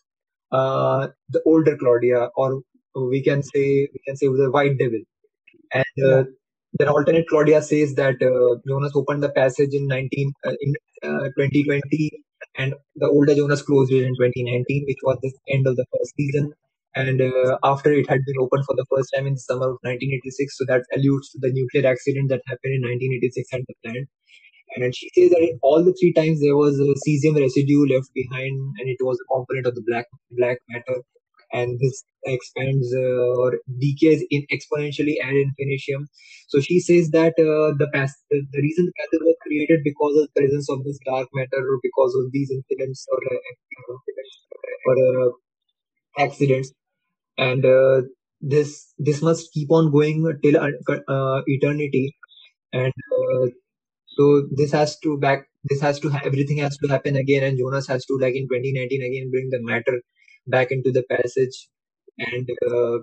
uh, 0.52 1.08
the 1.30 1.42
older 1.46 1.78
Claudia, 1.78 2.30
or 2.38 2.62
we 2.96 3.24
can 3.24 3.44
say 3.44 3.88
we 3.94 4.00
can 4.08 4.18
say 4.18 4.28
the 4.28 4.52
White 4.52 4.78
Devil. 4.80 5.02
And 5.74 6.06
uh, 6.06 6.24
then 6.74 6.90
alternate 6.90 7.28
Claudia 7.28 7.62
says 7.62 7.96
that 7.96 8.16
uh, 8.22 8.60
Jonas 8.68 8.92
opened 8.96 9.24
the 9.24 9.30
passage 9.30 9.74
in 9.74 9.88
19 9.88 10.32
uh, 10.46 10.52
in 10.62 10.74
2020, 11.04 12.12
uh, 12.14 12.46
and 12.58 12.74
the 12.96 13.08
older 13.08 13.36
Jonas 13.36 13.62
closed 13.62 13.92
it 13.92 14.04
in 14.04 14.16
2019, 14.16 14.86
which 14.88 14.98
was 15.04 15.18
the 15.22 15.32
end 15.50 15.68
of 15.68 15.76
the 15.76 15.86
first 15.92 16.14
season. 16.18 16.54
And 16.96 17.22
after 17.64 17.94
it 17.94 18.10
had 18.10 18.22
been 18.26 18.42
opened 18.42 18.66
for 18.66 18.76
the 18.76 18.86
first 18.90 19.14
time 19.16 19.28
in 19.28 19.34
the 19.34 19.40
summer 19.40 19.70
of 19.70 19.78
1986, 19.86 20.58
so 20.58 20.66
that 20.68 20.82
alludes 20.96 21.30
to 21.30 21.38
the 21.40 21.54
nuclear 21.54 21.86
accident 21.86 22.30
that 22.30 22.42
happened 22.48 22.74
in 22.74 22.82
1986 22.82 23.54
at 23.54 23.62
the 23.68 23.76
plant 23.86 24.10
and 24.76 24.96
she 24.96 25.10
says 25.16 25.30
that 25.32 25.60
all 25.62 25.84
the 25.84 25.96
three 26.00 26.14
times 26.14 26.42
there 26.42 26.56
was 26.58 26.80
a 26.80 26.94
cesium 27.06 27.40
residue 27.40 27.86
left 27.88 28.10
behind, 28.14 28.58
and 28.80 28.90
it 28.90 28.98
was 29.02 29.18
a 29.20 29.34
component 29.34 29.66
of 29.68 29.76
the 29.76 29.84
black 29.88 30.06
black 30.32 30.58
matter. 30.70 31.02
And 31.54 31.80
this 31.80 32.04
expands 32.26 32.94
uh, 32.94 33.40
or 33.40 33.60
decays 33.80 34.24
in 34.30 34.46
exponentially 34.52 35.16
ad 35.24 35.34
infinitum. 35.34 36.08
So 36.50 36.60
she 36.60 36.80
says 36.80 37.10
that 37.12 37.34
uh, 37.40 37.76
the 37.78 37.88
past, 37.94 38.16
the, 38.30 38.42
the, 38.52 38.62
reason 38.62 38.86
the 38.86 38.94
passage 39.00 39.24
was 39.24 39.36
created 39.44 39.80
because 39.84 40.18
of 40.18 40.28
the 40.28 40.42
presence 40.42 40.70
of 40.70 40.84
this 40.84 41.00
dark 41.06 41.28
matter, 41.34 41.62
or 41.64 41.80
because 41.82 42.16
of 42.16 42.32
these 42.32 42.52
incidents 42.52 43.06
or 43.12 43.20
uh, 43.32 43.98
or 44.88 45.28
uh, 45.28 45.32
accidents, 46.20 46.72
and 47.38 47.66
uh, 47.66 48.02
this 48.42 48.94
this 48.98 49.22
must 49.22 49.52
keep 49.54 49.72
on 49.72 49.92
going 49.92 50.26
till 50.44 50.58
uh, 50.58 51.42
eternity. 51.48 52.16
And 52.74 52.94
so 54.08 54.48
this 54.52 54.72
has 54.74 55.00
to 55.00 55.18
back. 55.18 55.48
This 55.70 55.82
has 55.82 56.00
to 56.02 56.12
everything 56.24 56.58
has 56.58 56.78
to 56.78 56.88
happen 56.88 57.16
again, 57.16 57.44
and 57.44 57.58
Jonas 57.58 57.88
has 57.88 58.06
to 58.06 58.18
like 58.20 58.36
in 58.36 58.48
2019 58.48 59.02
again 59.02 59.32
bring 59.32 59.50
the 59.50 59.60
matter 59.62 60.02
back 60.48 60.72
into 60.72 60.92
the 60.92 61.04
passage, 61.10 61.68
and 62.20 62.50
uh, 62.72 63.00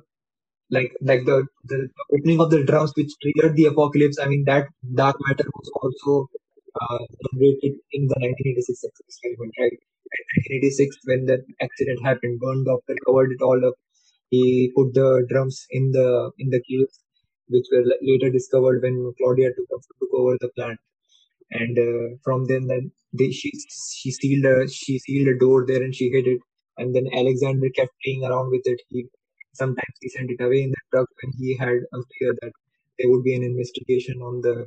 like 0.71 0.93
like 1.03 1.25
the, 1.25 1.47
the 1.65 1.89
opening 2.15 2.41
of 2.41 2.51
the 2.51 2.65
drums 2.65 2.93
which 2.97 3.13
triggered 3.23 3.57
the 3.57 3.67
apocalypse. 3.67 4.19
I 4.21 4.27
mean 4.29 4.45
that 4.47 4.67
dark 4.95 5.17
matter 5.29 5.45
was 5.59 5.71
also 5.83 6.29
uh, 6.81 6.99
generated 7.25 7.75
in 7.93 8.07
the 8.09 8.17
1986 8.21 9.01
experiment, 9.09 9.53
right? 9.61 9.79
1986 10.37 10.97
when 11.05 11.27
the 11.27 11.39
accident 11.61 12.01
happened, 12.05 12.41
Bernd 12.41 12.67
Doppler 12.67 12.97
covered 13.07 13.33
it 13.33 13.43
all 13.43 13.61
up. 13.67 13.75
He 14.31 14.73
put 14.77 14.95
the 14.95 15.27
drums 15.31 15.67
in 15.71 15.93
the 15.93 16.31
in 16.39 16.51
the 16.51 16.63
caves, 16.69 17.01
which 17.49 17.67
were 17.73 17.85
later 18.03 18.31
discovered 18.31 18.83
when 18.83 19.13
Claudia 19.19 19.51
took, 19.55 19.69
took 20.01 20.13
over 20.15 20.37
the 20.41 20.51
plant 20.57 20.79
and 21.51 21.79
uh, 21.79 22.17
from 22.25 22.45
then 22.47 22.67
then 22.67 22.91
they, 23.13 23.31
she 23.31 23.51
she 24.03 24.11
sealed 24.11 24.45
a 24.45 24.69
she 24.69 24.99
sealed 24.99 25.29
a 25.29 25.39
door 25.39 25.65
there 25.67 25.83
and 25.83 25.95
she 25.95 26.09
hid 26.11 26.27
it 26.27 26.41
and 26.79 26.95
then 26.95 27.07
alexander 27.15 27.69
kept 27.77 27.93
playing 28.05 28.25
around 28.25 28.51
with 28.51 28.63
it. 28.65 28.81
He 28.91 29.07
sometimes 29.55 29.95
he 30.01 30.09
sent 30.11 30.31
it 30.31 30.41
away 30.45 30.63
in 30.63 30.71
the 30.71 30.83
truck 30.93 31.09
when 31.23 31.33
he 31.39 31.57
had 31.59 31.79
a 31.93 32.01
fear 32.19 32.35
that 32.43 32.53
there 32.99 33.11
would 33.11 33.25
be 33.25 33.35
an 33.35 33.45
investigation 33.45 34.21
on 34.23 34.41
the 34.43 34.67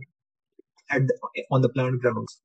at 0.92 1.02
the, 1.08 1.16
on 1.52 1.62
the 1.62 1.70
plant 1.70 2.02
grounds. 2.02 2.42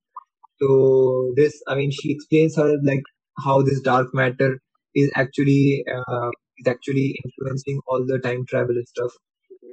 So 0.60 1.32
this 1.36 1.62
i 1.68 1.74
mean 1.74 1.90
she 1.90 2.12
explains 2.12 2.56
her 2.56 2.70
like 2.84 3.02
how 3.44 3.62
this 3.62 3.80
dark 3.80 4.14
matter 4.14 4.50
is 4.94 5.10
actually 5.16 5.84
uh, 5.96 6.30
is 6.58 6.68
actually 6.68 7.06
influencing 7.24 7.80
all 7.88 8.04
the 8.06 8.18
time 8.20 8.46
travel 8.48 8.76
stuff. 8.86 9.12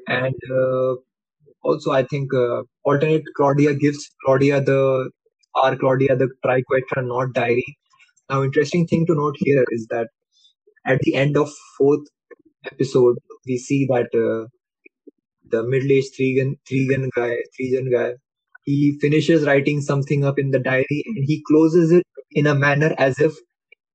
And 0.08 0.36
uh, 0.60 0.96
also 1.64 1.92
I 1.92 2.04
think 2.04 2.34
uh, 2.34 2.64
alternate 2.84 3.24
Claudia 3.38 3.76
gives 3.76 4.10
Claudia 4.26 4.62
the 4.62 5.12
R 5.56 5.76
Claudia 5.78 6.16
the 6.16 6.30
triquetra 6.46 7.06
not 7.08 7.34
diary. 7.34 7.66
Now, 8.30 8.44
interesting 8.44 8.88
thing 8.88 9.06
to 9.08 9.16
note 9.16 9.36
here 9.40 9.66
is 9.70 9.88
that 9.90 10.08
at 10.86 11.00
the 11.02 11.16
end 11.16 11.38
of 11.38 11.52
fourth 11.78 12.08
episode, 12.66 13.18
we 13.48 13.58
see 13.58 13.86
that 13.88 14.10
uh, 14.16 14.48
the 15.50 15.64
middle-aged 15.64 16.16
three-gun 16.16 16.56
three-gun 16.68 17.10
guy, 17.16 17.38
three-gun 17.56 17.92
guy, 17.92 18.14
he 18.64 18.98
finishes 19.02 19.46
writing 19.46 19.82
something 19.82 20.24
up 20.24 20.38
in 20.38 20.52
the 20.52 20.60
diary 20.60 21.04
and 21.06 21.26
he 21.26 21.44
closes 21.48 21.92
it 21.92 22.06
in 22.32 22.48
a 22.48 22.56
manner 22.56 22.94
as 22.98 23.20
if 23.20 23.34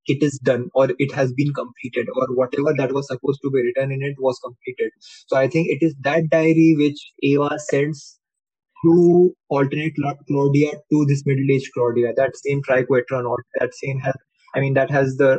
it 0.06 0.22
is 0.22 0.38
done 0.38 0.68
or 0.74 0.88
it 0.98 1.12
has 1.14 1.32
been 1.32 1.52
completed 1.54 2.08
or 2.16 2.26
whatever 2.34 2.74
that 2.76 2.92
was 2.92 3.06
supposed 3.08 3.40
to 3.42 3.50
be 3.50 3.62
written 3.62 3.92
in 3.92 4.02
it 4.02 4.16
was 4.18 4.38
completed. 4.44 4.90
So 5.28 5.36
i 5.36 5.48
think 5.48 5.68
it 5.68 5.78
is 5.82 5.94
that 6.02 6.28
diary 6.30 6.74
which 6.78 7.12
ava 7.22 7.58
sends 7.58 8.18
to 8.84 9.34
alternate 9.48 9.94
claudia 10.28 10.72
to 10.90 11.04
this 11.06 11.22
middle-aged 11.26 11.70
claudia 11.74 12.12
that 12.16 12.36
same 12.36 12.62
triquetron 12.68 13.28
or 13.32 13.38
that 13.58 13.74
same 13.74 13.98
has 14.00 14.14
i 14.54 14.60
mean 14.60 14.74
that 14.74 14.90
has 14.90 15.16
the 15.16 15.32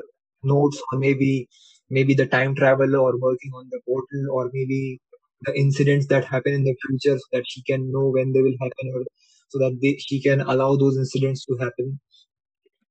notes 0.43 0.81
or 0.91 0.99
maybe 0.99 1.47
maybe 1.89 2.13
the 2.13 2.25
time 2.35 2.55
travel 2.55 2.95
or 2.95 3.11
working 3.19 3.51
on 3.53 3.67
the 3.71 3.79
portal 3.87 4.25
or 4.31 4.49
maybe 4.53 4.99
the 5.47 5.57
incidents 5.59 6.07
that 6.07 6.25
happen 6.25 6.53
in 6.53 6.63
the 6.63 6.75
future 6.85 7.17
so 7.17 7.27
that 7.33 7.43
she 7.47 7.61
can 7.63 7.91
know 7.91 8.07
when 8.17 8.31
they 8.33 8.41
will 8.41 8.59
happen 8.61 8.91
or 8.95 9.03
so 9.49 9.59
that 9.59 9.77
they, 9.81 9.95
she 9.99 10.21
can 10.21 10.41
allow 10.41 10.75
those 10.75 10.97
incidents 10.97 11.45
to 11.45 11.57
happen 11.57 11.99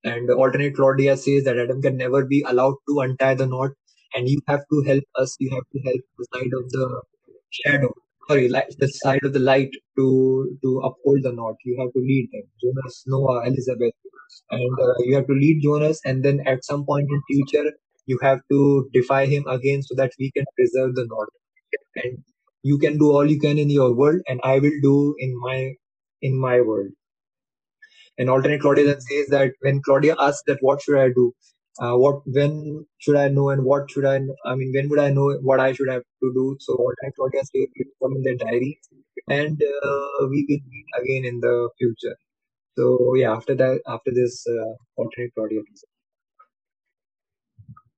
and 0.05 0.31
alternate 0.31 0.77
Claudia 0.77 1.17
says 1.17 1.45
that 1.45 1.59
Adam 1.59 1.83
can 1.83 1.97
never 1.97 2.25
be 2.25 2.43
allowed 2.49 2.77
to 2.89 3.01
untie 3.01 3.35
the 3.35 3.47
knot 3.47 3.71
and 4.15 4.29
you 4.29 4.41
have 4.49 4.61
to 4.71 4.83
help 4.83 5.05
us. 5.17 5.37
You 5.41 5.51
have 5.51 5.65
to 5.73 5.79
help 5.85 6.01
the 6.19 6.27
side 6.35 6.53
of 6.55 6.71
the 6.71 7.03
shadow. 7.51 7.93
Sorry, 8.29 8.49
the 8.49 8.89
side 8.89 9.25
of 9.25 9.33
the 9.33 9.39
light 9.39 9.71
to 9.97 10.59
to 10.63 10.81
uphold 10.89 11.23
the 11.23 11.33
knot. 11.33 11.57
You 11.65 11.77
have 11.81 11.93
to 11.95 12.01
lead 12.01 12.29
them. 12.33 12.43
Jonas, 12.63 13.05
Noah, 13.07 13.47
Elizabeth, 13.47 13.95
and 14.51 14.79
uh, 14.87 14.95
you 15.01 15.15
have 15.17 15.27
to 15.27 15.35
lead 15.35 15.63
Jonas. 15.63 16.01
And 16.05 16.25
then 16.25 16.41
at 16.47 16.65
some 16.65 16.85
point 16.87 17.09
in 17.11 17.23
future, 17.31 17.73
you 18.07 18.19
have 18.23 18.41
to 18.51 18.91
defy 18.93 19.27
him 19.27 19.47
again 19.47 19.83
so 19.83 19.95
that 19.97 20.13
we 20.19 20.31
can 20.33 20.45
preserve 20.57 20.95
the 20.97 21.07
knot. 21.07 21.29
And 21.97 22.19
you 22.63 22.79
can 22.79 22.99
do 22.99 23.13
all 23.13 23.31
you 23.31 23.41
can 23.41 23.59
in 23.59 23.71
your 23.71 23.95
world, 23.95 24.23
and 24.29 24.41
I 24.45 24.59
will 24.61 24.79
do 24.83 25.15
in 25.19 25.39
my 25.41 25.75
in 26.23 26.39
my 26.39 26.61
world. 26.61 26.91
And 28.19 28.29
alternate 28.29 28.61
Claudia 28.61 28.87
then 28.87 29.01
says 29.01 29.29
that 29.29 29.53
when 29.61 29.81
Claudia 29.83 30.17
asks 30.19 30.43
that 30.47 30.59
what 30.63 30.83
should 30.83 30.99
I 30.99 31.09
do, 31.11 31.33
uh, 31.81 31.97
what 31.97 32.23
when 32.27 32.87
should 32.99 33.17
I 33.17 33.29
know 33.29 33.51
and 33.51 33.65
what 33.65 33.91
should 33.91 34.05
I? 34.05 34.17
I 34.45 34.55
mean 34.55 34.73
when 34.75 34.89
would 34.91 34.99
I 35.01 35.11
know 35.11 35.29
what 35.43 35.61
I 35.61 35.73
should 35.73 35.89
have 35.91 36.03
to 36.23 36.33
do? 36.35 36.57
So 36.61 36.75
alternate 36.75 37.15
Claudia 37.17 37.41
says 37.41 37.69
it 37.75 37.89
from 37.99 38.17
in 38.17 38.23
their 38.23 38.37
diary, 38.37 38.81
and 39.29 39.63
uh, 39.63 40.27
we 40.31 40.47
will 40.49 40.63
meet 40.75 40.87
again 41.03 41.25
in 41.33 41.41
the 41.41 41.71
future. 41.79 42.17
So 42.79 43.15
yeah, 43.17 43.33
after 43.35 43.55
that, 43.57 43.81
after 43.87 44.13
this 44.15 44.45
uh, 44.49 44.75
alternate 44.97 45.33
Claudia. 45.35 45.61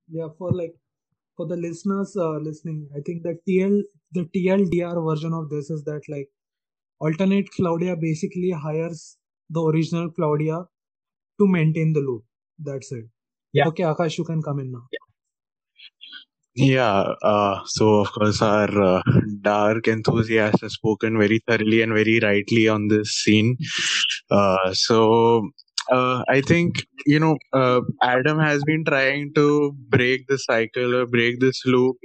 Yeah, 0.09 0.27
for 0.37 0.51
like 0.51 0.75
for 1.37 1.47
the 1.47 1.57
listeners 1.57 2.15
uh, 2.17 2.37
listening, 2.39 2.89
I 2.95 3.01
think 3.01 3.23
the 3.23 3.37
TL 3.47 3.83
the 4.13 4.25
TLDR 4.33 4.95
version 5.09 5.33
of 5.33 5.49
this 5.49 5.69
is 5.69 5.83
that 5.85 6.01
like 6.09 6.29
alternate 6.99 7.49
Claudia 7.51 7.95
basically 7.97 8.51
hires 8.51 9.17
the 9.49 9.61
original 9.61 10.11
Claudia 10.11 10.65
to 11.39 11.47
maintain 11.47 11.93
the 11.93 12.01
loop. 12.01 12.23
That's 12.59 12.91
it. 12.91 13.05
Yeah. 13.53 13.67
Okay, 13.67 13.83
Aakash, 13.83 14.17
you 14.17 14.23
can 14.23 14.41
come 14.41 14.59
in 14.59 14.71
now. 14.71 14.83
Yeah, 16.55 17.13
uh, 17.21 17.59
so 17.65 17.99
of 17.99 18.11
course, 18.11 18.41
our 18.41 18.81
uh, 18.81 19.01
dark 19.41 19.87
enthusiast 19.87 20.61
has 20.61 20.73
spoken 20.73 21.17
very 21.17 21.39
thoroughly 21.47 21.83
and 21.83 21.93
very 21.93 22.19
rightly 22.19 22.67
on 22.67 22.87
this 22.87 23.11
scene. 23.11 23.57
Uh, 24.31 24.73
so, 24.73 25.49
uh, 25.91 26.23
I 26.27 26.41
think, 26.41 26.85
you 27.05 27.19
know, 27.19 27.37
uh, 27.53 27.81
Adam 28.01 28.39
has 28.39 28.63
been 28.63 28.83
trying 28.83 29.33
to 29.35 29.71
break 29.89 30.27
the 30.27 30.39
cycle 30.39 30.95
or 30.95 31.05
break 31.05 31.39
this 31.39 31.61
loop. 31.65 31.97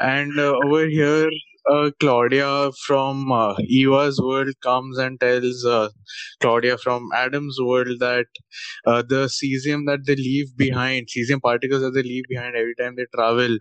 And 0.00 0.38
uh, 0.40 0.54
over 0.64 0.86
here, 0.88 1.30
uh, 1.68 1.90
Claudia 2.00 2.70
from 2.86 3.30
uh, 3.32 3.54
Eva's 3.68 4.20
world 4.20 4.54
comes 4.62 4.98
and 4.98 5.18
tells 5.20 5.64
uh, 5.64 5.88
Claudia 6.40 6.78
from 6.78 7.08
Adam's 7.14 7.58
world 7.60 7.88
that 8.00 8.26
uh, 8.86 9.02
the 9.02 9.26
cesium 9.26 9.86
that 9.86 10.06
they 10.06 10.16
leave 10.16 10.56
behind, 10.56 11.08
cesium 11.08 11.40
particles 11.40 11.82
that 11.82 11.92
they 11.92 12.02
leave 12.02 12.24
behind 12.28 12.56
every 12.56 12.74
time 12.76 12.94
they 12.96 13.06
travel, 13.14 13.58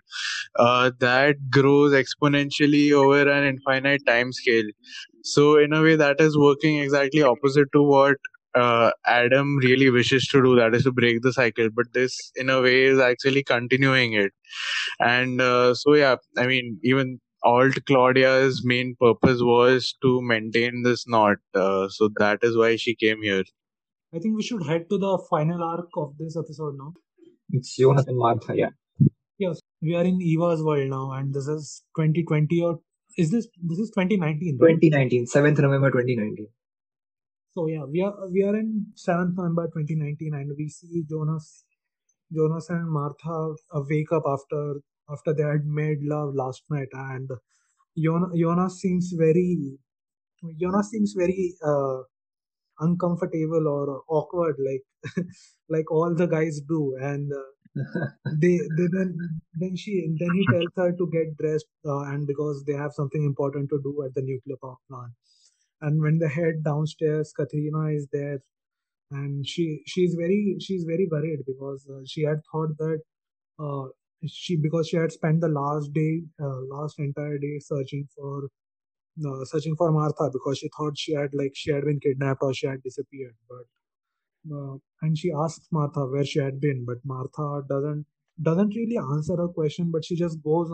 uh, 0.57 0.91
that 0.99 1.35
grows 1.51 1.93
exponentially 1.93 2.91
over 2.91 3.29
an 3.29 3.45
infinite 3.45 4.05
time 4.05 4.31
scale. 4.33 4.65
So, 5.23 5.57
in 5.57 5.73
a 5.73 5.81
way, 5.81 5.95
that 5.95 6.21
is 6.21 6.37
working 6.37 6.79
exactly 6.79 7.21
opposite 7.23 7.67
to 7.73 7.83
what 7.83 8.17
uh, 8.55 8.91
Adam 9.05 9.57
really 9.63 9.89
wishes 9.89 10.27
to 10.27 10.41
do 10.41 10.55
that 10.55 10.73
is 10.75 10.83
to 10.83 10.91
break 10.91 11.21
the 11.21 11.33
cycle, 11.33 11.69
but 11.75 11.87
this 11.93 12.31
in 12.35 12.49
a 12.49 12.61
way 12.61 12.83
is 12.85 12.99
actually 12.99 13.43
continuing 13.43 14.13
it. 14.13 14.31
And 14.99 15.41
uh, 15.41 15.73
so, 15.75 15.95
yeah, 15.95 16.15
I 16.37 16.47
mean, 16.47 16.79
even 16.83 17.19
Alt 17.43 17.85
Claudia's 17.85 18.61
main 18.63 18.95
purpose 18.99 19.39
was 19.41 19.95
to 20.01 20.21
maintain 20.21 20.83
this 20.83 21.07
knot. 21.07 21.37
Uh, 21.53 21.87
so 21.89 22.09
that 22.17 22.39
is 22.43 22.57
why 22.57 22.75
she 22.75 22.95
came 22.95 23.21
here. 23.21 23.43
I 24.13 24.19
think 24.19 24.35
we 24.35 24.43
should 24.43 24.65
head 24.65 24.89
to 24.89 24.97
the 24.97 25.17
final 25.29 25.63
arc 25.63 25.89
of 25.95 26.17
this 26.17 26.35
episode 26.35 26.75
now. 26.77 26.93
It's 27.51 27.75
Jonas 27.75 28.05
and 28.07 28.17
Martha, 28.17 28.55
yeah. 28.55 28.69
Yes, 29.37 29.61
we 29.81 29.95
are 29.95 30.03
in 30.03 30.21
Eva's 30.21 30.61
world 30.61 30.89
now, 30.89 31.11
and 31.11 31.33
this 31.33 31.47
is 31.47 31.83
2020 31.95 32.61
or 32.61 32.79
is 33.17 33.31
this 33.31 33.47
this 33.63 33.79
is 33.79 33.89
2019? 33.91 34.57
right? 34.59 34.75
2019, 34.81 35.25
7th 35.25 35.59
November 35.59 35.91
2019. 35.91 36.47
So 37.51 37.67
yeah, 37.67 37.83
we 37.83 38.01
are 38.01 38.13
we 38.29 38.43
are 38.43 38.55
in 38.55 38.87
7th 38.95 39.35
November 39.37 39.67
2019, 39.67 40.33
and 40.33 40.51
we 40.57 40.69
see 40.69 41.03
Jonas, 41.09 41.63
Jonas 42.33 42.69
and 42.69 42.89
Martha 42.89 43.53
uh, 43.73 43.81
wake 43.89 44.11
up 44.11 44.23
after 44.27 44.81
after 45.11 45.33
they 45.33 45.43
had 45.43 45.65
made 45.65 45.99
love 46.01 46.35
last 46.35 46.63
night, 46.69 46.89
and 46.93 47.29
Jonas, 47.97 48.31
Jonas 48.37 48.79
seems 48.81 49.13
very 49.17 49.77
Jonas 50.59 50.89
seems 50.91 51.13
very 51.17 51.53
uh, 51.65 51.99
uncomfortable 52.79 53.67
or 53.67 54.03
awkward, 54.09 54.55
like 54.59 55.25
like 55.69 55.91
all 55.91 56.13
the 56.15 56.27
guys 56.27 56.61
do, 56.67 56.95
and 57.01 57.31
uh, 57.33 57.81
they 58.41 58.59
they 58.77 58.87
then 58.97 59.17
then 59.53 59.75
she 59.75 59.93
then 60.19 60.33
he 60.33 60.45
tells 60.51 60.73
her 60.77 60.91
to 60.97 61.09
get 61.11 61.37
dressed, 61.37 61.67
uh, 61.85 62.03
and 62.13 62.27
because 62.27 62.63
they 62.65 62.73
have 62.73 62.93
something 62.93 63.23
important 63.23 63.69
to 63.69 63.79
do 63.83 64.03
at 64.05 64.13
the 64.15 64.21
nuclear 64.21 64.57
power 64.61 64.77
plant. 64.89 65.13
And 65.81 66.01
when 66.01 66.19
they 66.19 66.29
head 66.29 66.63
downstairs, 66.63 67.33
Katrina 67.35 67.87
is 67.87 68.07
there, 68.11 68.39
and 69.11 69.47
she 69.47 69.81
she's 69.87 70.15
very 70.15 70.57
she's 70.59 70.83
very 70.83 71.07
worried 71.11 71.41
because 71.45 71.87
uh, 71.89 72.01
she 72.05 72.23
had 72.23 72.41
thought 72.51 72.77
that 72.77 73.01
uh, 73.59 73.85
she 74.27 74.55
because 74.57 74.87
she 74.89 74.97
had 74.97 75.11
spent 75.11 75.41
the 75.41 75.49
last 75.49 75.93
day 75.93 76.21
uh, 76.41 76.61
last 76.75 76.99
entire 76.99 77.37
day 77.37 77.59
searching 77.59 78.07
for 78.15 78.49
uh, 79.25 79.45
searching 79.45 79.75
for 79.75 79.91
Martha 79.91 80.29
because 80.33 80.57
she 80.59 80.69
thought 80.77 80.97
she 80.97 81.13
had 81.13 81.29
like 81.33 81.51
she 81.55 81.71
had 81.71 81.85
been 81.85 81.99
kidnapped 81.99 82.41
or 82.41 82.53
she 82.53 82.67
had 82.67 82.83
disappeared. 82.83 83.35
But 83.49 83.65
uh, 84.55 84.77
and 85.01 85.17
she 85.17 85.31
asks 85.31 85.67
Martha 85.71 86.01
where 86.05 86.25
she 86.25 86.39
had 86.39 86.59
been, 86.61 86.85
but 86.85 86.97
Martha 87.05 87.63
doesn't 87.69 88.05
doesn't 88.41 88.75
really 88.75 88.97
answer 88.97 89.37
her 89.37 89.47
question, 89.49 89.91
but 89.91 90.05
she 90.05 90.15
just 90.15 90.41
goes 90.43 90.71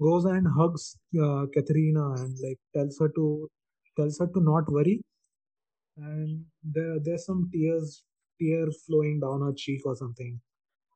goes 0.00 0.24
and 0.24 0.46
hugs 0.58 0.96
uh, 1.22 1.46
Katharina 1.54 2.12
and 2.22 2.36
like 2.42 2.58
tells 2.74 2.98
her 3.00 3.08
to 3.16 3.50
tells 3.96 4.18
her 4.18 4.26
to 4.28 4.40
not 4.40 4.70
worry. 4.72 5.02
And 5.96 6.46
there 6.64 6.98
there's 7.04 7.26
some 7.26 7.50
tears 7.52 8.02
tear 8.40 8.66
flowing 8.86 9.20
down 9.20 9.42
her 9.42 9.52
cheek 9.56 9.82
or 9.86 9.96
something. 9.96 10.40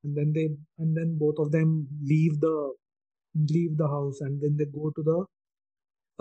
And 0.05 0.17
then 0.17 0.33
they 0.35 0.49
and 0.79 0.97
then 0.97 1.17
both 1.19 1.37
of 1.39 1.53
them 1.53 1.89
leave 2.03 2.41
the 2.41 2.75
leave 3.35 3.77
the 3.79 3.89
house. 3.89 4.21
And 4.21 4.41
then 4.41 4.57
they 4.59 4.67
go 4.67 4.93
to 4.97 5.03
the 5.03 5.25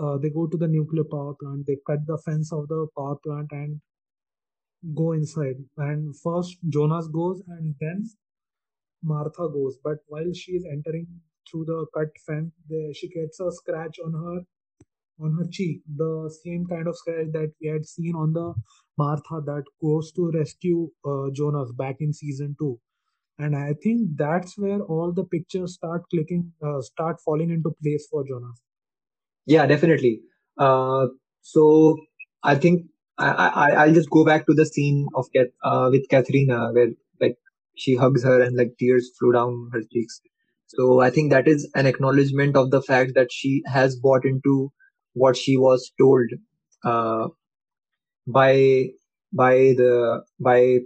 uh, 0.04 0.18
they 0.18 0.30
go 0.30 0.46
to 0.46 0.56
the 0.56 0.68
nuclear 0.68 1.04
power 1.04 1.34
plant. 1.40 1.66
They 1.66 1.78
cut 1.86 2.06
the 2.06 2.18
fence 2.24 2.52
of 2.52 2.68
the 2.68 2.86
power 2.96 3.16
plant 3.24 3.48
and 3.52 3.80
go 4.94 5.12
inside. 5.12 5.56
And 5.78 6.14
first 6.18 6.58
jonas 6.68 7.08
goes 7.08 7.42
and 7.48 7.74
then 7.80 8.08
martha 9.02 9.48
goes. 9.48 9.78
But 9.82 9.98
while 10.08 10.32
she 10.34 10.52
is 10.52 10.66
entering 10.70 11.06
through 11.50 11.66
the 11.66 11.86
cut 11.94 12.08
fence 12.26 12.52
there, 12.68 12.92
she 12.94 13.08
gets 13.08 13.40
a 13.40 13.52
scratch 13.52 13.98
on 14.04 14.12
her 14.12 14.40
on 15.24 15.36
her 15.38 15.46
cheek. 15.50 15.82
The 15.96 16.34
same 16.44 16.66
kind 16.66 16.88
of 16.88 16.96
scratch 16.96 17.28
that 17.32 17.52
we 17.60 17.68
had 17.68 17.86
seen 17.86 18.14
on 18.16 18.32
the 18.32 18.54
martha 18.98 19.40
that 19.46 19.64
goes 19.82 20.12
to 20.12 20.30
rescue 20.32 20.88
uh, 21.04 21.30
jonas 21.32 21.72
back 21.72 21.96
in 22.00 22.12
season 22.12 22.56
2 22.60 22.78
and 23.38 23.56
i 23.56 23.72
think 23.82 24.08
that's 24.16 24.58
where 24.58 24.80
all 24.94 25.12
the 25.12 25.24
pictures 25.24 25.74
start 25.74 26.02
clicking 26.10 26.52
uh, 26.66 26.80
start 26.80 27.20
falling 27.24 27.50
into 27.50 27.70
place 27.82 28.06
for 28.10 28.24
jonas 28.32 28.60
Yeah, 29.46 29.66
definitely. 29.66 30.20
Uh, 30.58 31.08
so 31.42 31.96
I 32.42 32.54
think 32.54 32.86
I, 33.18 33.28
I 33.28 33.70
I'll 33.84 33.94
just 33.94 34.10
go 34.10 34.24
back 34.24 34.46
to 34.46 34.54
the 34.54 34.66
scene 34.66 35.06
of 35.14 35.26
uh, 35.62 35.88
with 35.90 36.08
Katharina 36.08 36.72
where 36.72 36.88
like 37.20 37.36
she 37.76 37.94
hugs 37.96 38.24
her 38.24 38.40
and 38.40 38.56
like 38.56 38.72
tears 38.78 39.10
flow 39.18 39.32
down 39.32 39.70
her 39.72 39.82
cheeks. 39.92 40.20
So 40.66 41.00
I 41.00 41.10
think 41.10 41.30
that 41.30 41.46
is 41.46 41.70
an 41.74 41.86
acknowledgement 41.86 42.56
of 42.56 42.70
the 42.70 42.82
fact 42.82 43.12
that 43.14 43.30
she 43.30 43.62
has 43.66 43.96
bought 43.96 44.24
into 44.24 44.72
what 45.12 45.36
she 45.36 45.56
was 45.56 45.92
told 45.98 46.26
uh, 46.84 47.28
by 48.26 48.86
by 49.32 49.54
the 49.80 50.22
by 50.40 50.78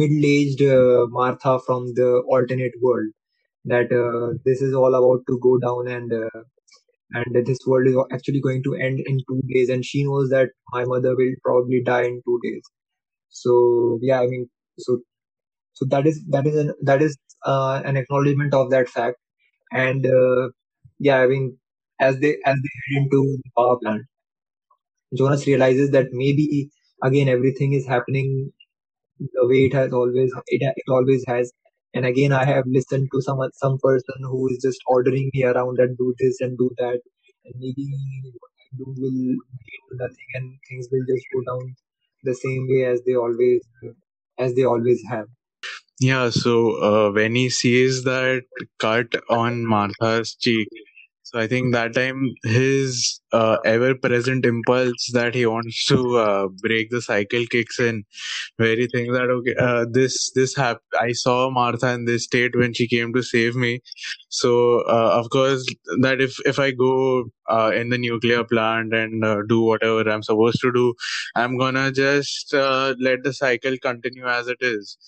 middle-aged 0.00 0.62
uh, 0.62 1.06
Martha 1.10 1.58
from 1.66 1.94
the 1.94 2.22
alternate 2.28 2.72
world 2.82 3.10
that 3.66 3.92
uh, 3.92 4.38
this 4.44 4.62
is 4.62 4.74
all 4.74 4.94
about 4.94 5.22
to 5.28 5.38
go 5.42 5.58
down 5.58 5.88
and 5.88 6.12
uh, 6.12 6.40
and 7.14 7.46
this 7.46 7.58
world 7.66 7.86
is 7.88 7.96
actually 8.12 8.40
going 8.40 8.62
to 8.64 8.74
end 8.74 9.00
in 9.06 9.18
two 9.28 9.40
days 9.54 9.68
and 9.68 9.84
she 9.84 10.04
knows 10.04 10.30
that 10.30 10.50
my 10.72 10.84
mother 10.84 11.14
will 11.16 11.34
probably 11.44 11.82
die 11.84 12.04
in 12.04 12.22
two 12.26 12.40
days. 12.44 12.62
So 13.30 13.98
yeah 14.02 14.20
i 14.22 14.26
mean 14.26 14.48
so 14.78 14.98
so 15.74 15.86
that 15.90 16.06
is 16.06 16.22
that 16.30 16.46
is 16.46 16.56
an 16.56 16.74
that 16.82 17.02
is 17.02 17.16
uh, 17.46 17.82
an 17.84 17.96
acknowledgement 17.96 18.54
of 18.54 18.70
that 18.70 18.88
fact. 18.88 19.18
And 19.72 20.06
uh, 20.06 20.50
yeah 21.00 21.18
i 21.20 21.26
mean 21.28 21.58
as 22.00 22.18
they 22.20 22.36
as 22.46 22.56
they 22.64 22.72
head 22.86 23.02
into 23.04 23.20
the 23.44 23.50
power 23.58 23.78
plant 23.82 24.02
jonas 25.18 25.46
realizes 25.46 25.90
that 25.90 26.08
maybe 26.12 26.70
again 27.02 27.28
everything 27.28 27.72
is 27.72 27.86
happening 27.86 28.52
the 29.34 29.46
way 29.46 29.64
it 29.66 29.74
has 29.74 29.92
always 29.92 30.32
it, 30.48 30.62
it 30.76 30.90
always 30.90 31.24
has. 31.26 31.52
And 31.94 32.06
again 32.06 32.32
i 32.32 32.44
have 32.44 32.64
listened 32.66 33.08
to 33.12 33.20
some 33.20 33.38
some 33.54 33.78
person 33.82 34.28
who 34.30 34.48
is 34.50 34.60
just 34.62 34.80
ordering 34.86 35.30
me 35.34 35.44
around 35.44 35.78
and 35.78 35.96
do 35.98 36.14
this 36.18 36.40
and 36.40 36.56
do 36.58 36.70
that. 36.78 37.00
And 37.44 37.54
maybe 37.58 37.86
what 38.40 38.50
i 38.60 38.68
do 38.78 38.84
will 38.86 39.18
lead 39.18 39.38
to 39.90 39.96
nothing 40.04 40.30
and 40.34 40.54
things 40.68 40.88
will 40.90 41.06
just 41.12 41.26
go 41.34 41.42
down 41.50 41.74
the 42.24 42.34
same 42.34 42.66
way 42.68 42.84
as 42.86 43.02
they 43.06 43.14
always 43.14 43.60
as 44.38 44.54
they 44.54 44.64
always 44.64 45.02
have. 45.08 45.26
Yeah, 46.00 46.30
so 46.30 46.82
uh, 46.82 47.12
when 47.12 47.34
he 47.36 47.48
sees 47.50 48.02
that 48.04 48.42
cut 48.78 49.14
on 49.30 49.64
Martha's 49.64 50.34
cheek, 50.34 50.68
so 51.24 51.38
I 51.38 51.46
think 51.46 51.72
that 51.72 51.94
time 51.94 52.20
his 52.44 53.20
uh, 53.32 53.56
ever-present 53.64 54.44
impulse 54.44 55.10
that 55.14 55.34
he 55.34 55.46
wants 55.46 55.86
to 55.86 56.16
uh, 56.18 56.48
break 56.60 56.90
the 56.90 57.00
cycle 57.00 57.44
kicks 57.46 57.78
in, 57.80 58.04
where 58.56 58.76
he 58.76 58.86
thinks 58.88 59.12
that 59.16 59.30
okay, 59.30 59.54
uh, 59.60 59.86
this 59.90 60.30
this 60.34 60.56
hap- 60.56 60.82
I 61.00 61.12
saw 61.12 61.50
Martha 61.50 61.92
in 61.92 62.06
this 62.06 62.24
state 62.24 62.56
when 62.56 62.74
she 62.74 62.88
came 62.88 63.12
to 63.14 63.22
save 63.22 63.54
me, 63.56 63.80
so 64.28 64.80
uh, 64.88 65.20
of 65.20 65.30
course 65.30 65.64
that 66.02 66.20
if 66.20 66.34
if 66.46 66.58
I 66.58 66.70
go 66.72 67.24
uh, 67.48 67.72
in 67.74 67.90
the 67.90 67.98
nuclear 67.98 68.44
plant 68.44 68.94
and 68.94 69.24
uh, 69.24 69.38
do 69.48 69.62
whatever 69.62 70.08
I'm 70.08 70.22
supposed 70.22 70.60
to 70.62 70.72
do, 70.72 70.94
I'm 71.36 71.58
gonna 71.58 71.92
just 71.92 72.52
let 72.54 73.22
the 73.22 73.32
cycle 73.32 73.76
continue 73.82 74.26
as 74.26 74.48
it 74.48 74.58
is. 74.60 74.98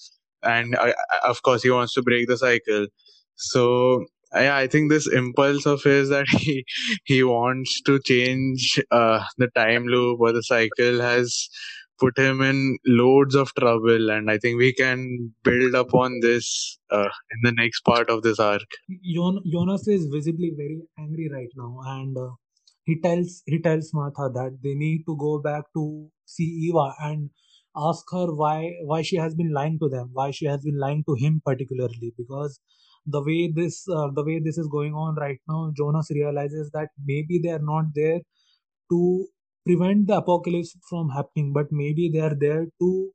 And 0.42 0.76
I- 0.76 0.94
of 1.24 1.42
course 1.42 1.62
he 1.62 1.70
wants 1.70 1.94
to 1.94 2.02
break 2.02 2.28
the 2.28 2.36
cycle. 2.38 2.86
So 3.36 4.04
yeah 4.34 4.56
i 4.56 4.66
think 4.66 4.90
this 4.90 5.06
impulse 5.06 5.66
of 5.66 5.82
his 5.82 6.08
that 6.08 6.26
he 6.38 6.64
he 7.04 7.22
wants 7.22 7.80
to 7.82 7.98
change 8.00 8.80
uh, 8.90 9.24
the 9.38 9.48
time 9.54 9.86
loop 9.86 10.20
or 10.20 10.32
the 10.32 10.42
cycle 10.42 11.00
has 11.00 11.48
put 11.98 12.18
him 12.18 12.42
in 12.42 12.76
loads 12.86 13.34
of 13.34 13.52
trouble. 13.58 14.10
And 14.10 14.30
i 14.30 14.38
think 14.38 14.58
we 14.58 14.72
can 14.72 15.32
build 15.42 15.74
upon 15.74 16.20
this 16.20 16.78
uh, 16.90 17.08
in 17.32 17.38
the 17.42 17.52
next 17.52 17.80
part 17.82 18.10
of 18.10 18.22
this 18.22 18.38
arc. 18.38 18.68
Jon- 19.14 19.42
Jonas 19.50 19.86
is 19.88 20.06
visibly 20.06 20.52
very 20.56 20.82
angry 20.98 21.30
right 21.32 21.52
now, 21.56 21.78
and 21.86 22.16
uh, 22.16 22.30
he 22.84 23.00
tells 23.00 23.42
he 23.46 23.60
tells 23.60 23.92
Martha 23.94 24.28
that 24.34 24.58
they 24.62 24.74
need 24.74 25.04
to 25.06 25.16
go 25.16 25.38
back 25.38 25.64
to 25.74 26.08
see 26.24 26.50
Eva 26.68 26.92
and 27.00 27.30
ask 27.76 28.04
her 28.12 28.26
why 28.34 28.72
why 28.82 29.02
she 29.02 29.16
has 29.16 29.34
been 29.34 29.52
lying 29.52 29.78
to 29.80 29.88
them, 29.88 30.10
why 30.12 30.30
she 30.30 30.46
has 30.46 30.62
been 30.62 30.78
lying 30.78 31.04
to 31.08 31.14
him 31.14 31.40
particularly, 31.44 32.12
because 32.18 32.60
the 33.06 33.22
way 33.22 33.52
this 33.54 33.86
uh, 33.88 34.08
the 34.14 34.24
way 34.24 34.40
this 34.40 34.58
is 34.58 34.68
going 34.68 34.94
on 34.94 35.16
right 35.16 35.38
now, 35.48 35.72
Jonas 35.76 36.08
realizes 36.10 36.70
that 36.72 36.88
maybe 37.04 37.40
they 37.42 37.50
are 37.50 37.66
not 37.72 37.86
there 37.94 38.20
to 38.90 39.26
prevent 39.66 40.06
the 40.08 40.18
apocalypse 40.18 40.76
from 40.88 41.10
happening, 41.10 41.52
but 41.52 41.66
maybe 41.72 42.10
they 42.12 42.20
are 42.20 42.34
there 42.34 42.66
to 42.80 43.10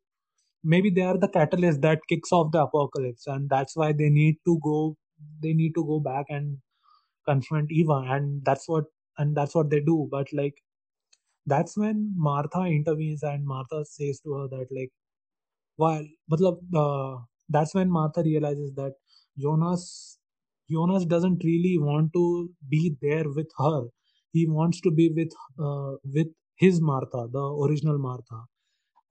maybe 0.64 0.90
they 0.90 1.02
are 1.02 1.18
the 1.18 1.28
catalyst 1.28 1.82
that 1.82 2.00
kicks 2.10 2.32
off 2.32 2.52
the 2.52 2.62
apocalypse 2.64 3.28
and 3.28 3.50
that's 3.50 3.76
why 3.76 3.94
they 3.94 4.10
need 4.10 4.36
to 4.46 4.60
go 4.64 4.96
they 5.42 5.54
need 5.54 5.74
to 5.76 5.86
go 5.86 6.00
back 6.00 6.26
and 6.30 6.58
confront 7.28 7.72
eva 7.72 8.00
and 8.16 8.44
that's 8.46 8.68
what 8.68 8.86
and 9.18 9.36
that's 9.36 9.56
what 9.56 9.70
they 9.70 9.80
do. 9.82 10.08
But 10.12 10.28
like 10.34 10.56
that's 11.46 11.78
when 11.78 12.14
martha 12.18 12.62
intervenes 12.64 13.24
and 13.24 13.46
martha 13.46 13.86
says 13.86 14.20
to 14.22 14.34
her 14.34 14.48
that 14.50 14.68
like 14.72 14.92
while 15.78 16.06
matlab, 16.32 16.58
uh, 16.76 17.22
that's 17.50 17.76
when 17.76 17.90
martha 17.92 18.24
realizes 18.24 18.74
that 18.76 18.94
jonas 19.42 20.20
jonas 20.72 21.06
doesn't 21.06 21.44
really 21.44 21.78
want 21.80 22.12
to 22.14 22.50
be 22.70 22.96
there 23.02 23.26
with 23.30 23.50
her. 23.58 23.84
He 24.32 24.48
wants 24.48 24.80
to 24.82 24.92
be 24.92 25.10
with 25.16 25.32
uh, 25.60 25.96
with 26.04 26.28
his 26.58 26.80
martha 26.82 27.28
the 27.32 27.46
original 27.66 27.98
martha. 27.98 28.42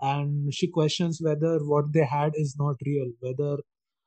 And 0.00 0.54
she 0.54 0.70
questions 0.70 1.18
whether 1.20 1.58
what 1.58 1.92
they 1.92 2.04
had 2.04 2.32
is 2.34 2.54
not 2.58 2.76
real 2.86 3.10
whether 3.20 3.56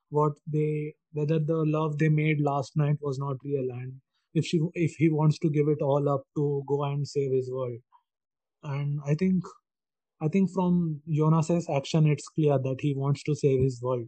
what 0.09 0.33
they 0.47 0.93
whether 1.11 1.39
the 1.39 1.63
love 1.77 1.97
they 1.97 2.09
made 2.09 2.39
last 2.41 2.77
night 2.77 2.97
was 3.01 3.19
not 3.19 3.37
real 3.43 3.67
and 3.71 3.93
if 4.33 4.45
she 4.45 4.59
if 4.73 4.93
he 4.97 5.09
wants 5.09 5.37
to 5.39 5.49
give 5.49 5.67
it 5.67 5.81
all 5.81 6.07
up 6.07 6.23
to 6.37 6.63
go 6.67 6.83
and 6.85 7.07
save 7.07 7.31
his 7.31 7.49
world. 7.51 7.79
And 8.63 8.99
i 9.05 9.15
think 9.15 9.43
i 10.21 10.27
think 10.27 10.51
from 10.51 11.01
jonas's 11.09 11.67
action 11.69 12.07
it's 12.07 12.27
clear 12.35 12.57
that 12.59 12.77
he 12.79 12.93
wants 12.95 13.23
to 13.23 13.35
save 13.35 13.61
his 13.61 13.81
world 13.81 14.07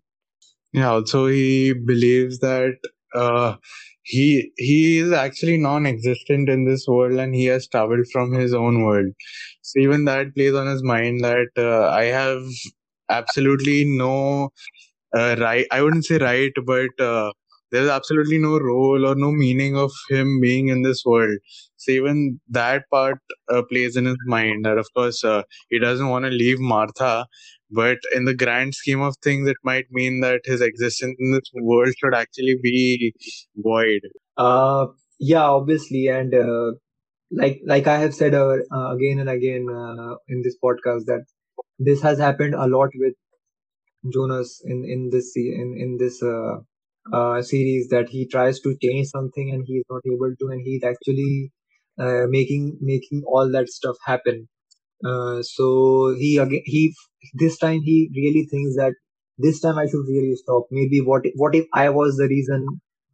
yeah 0.74 0.90
also 0.92 1.28
he 1.28 1.74
believes 1.74 2.40
that 2.40 2.76
uh, 3.16 3.56
he 4.04 4.52
he 4.58 4.98
is 4.98 5.12
actually 5.12 5.58
non-existent 5.58 6.50
in 6.50 6.66
this 6.66 6.88
world 6.88 7.14
and 7.20 7.36
he 7.36 7.46
has 7.46 7.68
traveled 7.68 8.06
from 8.12 8.34
his 8.34 8.54
own 8.54 8.84
world. 8.84 9.14
So 9.62 9.80
even 9.80 10.06
that 10.06 10.36
plays 10.36 10.54
on 10.56 10.68
his 10.68 10.84
mind 10.84 11.24
that 11.24 11.50
uh, 11.58 11.90
i 11.90 12.06
have 12.06 12.42
absolutely 13.10 13.86
no 13.86 14.50
uh, 15.18 15.36
right 15.40 15.66
i 15.72 15.82
wouldn't 15.82 16.06
say 16.06 16.18
right 16.20 16.54
but 16.66 16.92
uh, 17.12 17.32
there's 17.72 17.90
absolutely 17.90 18.38
no 18.40 18.60
role 18.60 19.06
or 19.06 19.16
no 19.16 19.32
meaning 19.32 19.76
of 19.78 19.92
him 20.10 20.40
being 20.42 20.68
in 20.70 20.84
this 20.84 21.04
world. 21.06 21.38
So 21.78 21.92
even 21.92 22.40
that 22.50 22.84
part 22.92 23.18
uh, 23.54 23.64
plays 23.64 23.96
in 23.98 24.06
his 24.06 24.18
mind 24.28 24.66
that 24.66 24.78
of 24.78 24.88
course 24.96 25.24
uh, 25.24 25.44
he 25.70 25.80
doesn't 25.80 26.10
want 26.10 26.26
to 26.26 26.32
leave 26.32 26.60
martha 26.60 27.26
but 27.74 28.00
in 28.16 28.26
the 28.26 28.36
grand 28.36 28.74
scheme 28.76 29.02
of 29.02 29.16
things 29.24 29.48
it 29.50 29.58
might 29.64 29.86
mean 29.92 30.22
that 30.22 30.42
his 30.46 30.62
existence 30.62 31.16
in 31.20 31.32
this 31.34 31.52
world 31.56 31.94
should 32.00 32.16
actually 32.16 32.58
be 32.62 33.14
void 33.58 34.02
Uh, 34.38 34.88
yeah, 35.20 35.44
obviously, 35.44 36.08
and 36.08 36.34
uh, 36.34 36.72
like 37.32 37.62
like 37.66 37.88
I 37.88 37.98
have 38.00 38.14
said 38.16 38.34
uh, 38.36 38.58
uh, 38.72 38.94
again 38.96 39.20
and 39.20 39.30
again 39.30 39.68
uh, 39.70 40.16
in 40.28 40.42
this 40.44 40.58
podcast 40.64 41.06
that 41.06 41.26
this 41.80 42.02
has 42.02 42.20
happened 42.20 42.56
a 42.56 42.68
lot 42.68 42.90
with 42.96 43.14
Jonas 44.14 44.62
in 44.66 44.86
in 44.86 45.10
this 45.10 45.34
in 45.36 45.76
in 45.78 45.98
this 45.98 46.22
uh, 46.24 46.58
uh, 47.14 47.42
series 47.42 47.90
that 47.90 48.10
he 48.10 48.28
tries 48.28 48.60
to 48.62 48.76
change 48.82 49.08
something 49.08 49.52
and 49.52 49.64
he's 49.68 49.84
not 49.90 50.02
able 50.06 50.34
to, 50.40 50.48
and 50.50 50.62
he's 50.66 50.84
actually 50.84 51.52
uh, 52.00 52.26
making 52.30 52.78
making 52.82 53.24
all 53.28 53.50
that 53.52 53.70
stuff 53.70 53.98
happen. 54.06 54.48
Uh, 55.06 55.42
so 55.44 56.16
he 56.18 56.38
again 56.38 56.62
he 56.66 56.94
this 57.34 57.58
time 57.58 57.82
he 57.82 58.10
really 58.16 58.46
thinks 58.52 58.76
that 58.76 58.94
this 59.38 59.60
time 59.60 59.78
I 59.78 59.86
should 59.88 60.08
really 60.08 60.36
stop. 60.36 60.64
Maybe 60.72 61.02
what 61.02 61.26
if- 61.26 61.34
what 61.36 61.56
if 61.56 61.66
I 61.74 61.90
was 61.90 62.18
the 62.18 62.28
reason 62.28 62.66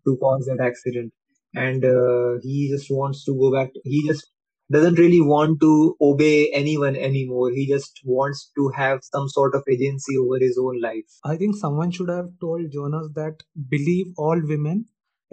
to 0.05 0.17
cause 0.17 0.45
that 0.47 0.61
accident? 0.65 1.13
And 1.55 1.83
uh, 1.85 2.39
he 2.43 2.69
just 2.69 2.91
wants 2.91 3.23
to 3.25 3.33
go 3.43 3.51
back. 3.51 3.71
he 3.83 4.07
just 4.07 4.27
doesn't 4.71 4.99
really 4.99 5.21
want 5.21 5.59
to 5.61 5.95
obey 6.01 6.49
anyone 6.51 6.95
anymore. 6.95 7.49
He 7.51 7.65
just 7.67 7.99
wants 8.05 8.51
to 8.57 8.69
have 8.75 8.99
some 9.03 9.27
sort 9.29 9.55
of 9.55 9.63
agency 9.69 10.15
over 10.17 10.37
his 10.47 10.57
own 10.65 10.79
life. 10.87 11.09
i 11.31 11.35
think 11.41 11.55
someone 11.59 11.91
should 11.97 12.09
have 12.13 12.27
told 12.43 12.71
jonas 12.75 13.07
that 13.19 13.43
believe 13.73 14.07
all 14.25 14.41
women 14.53 14.85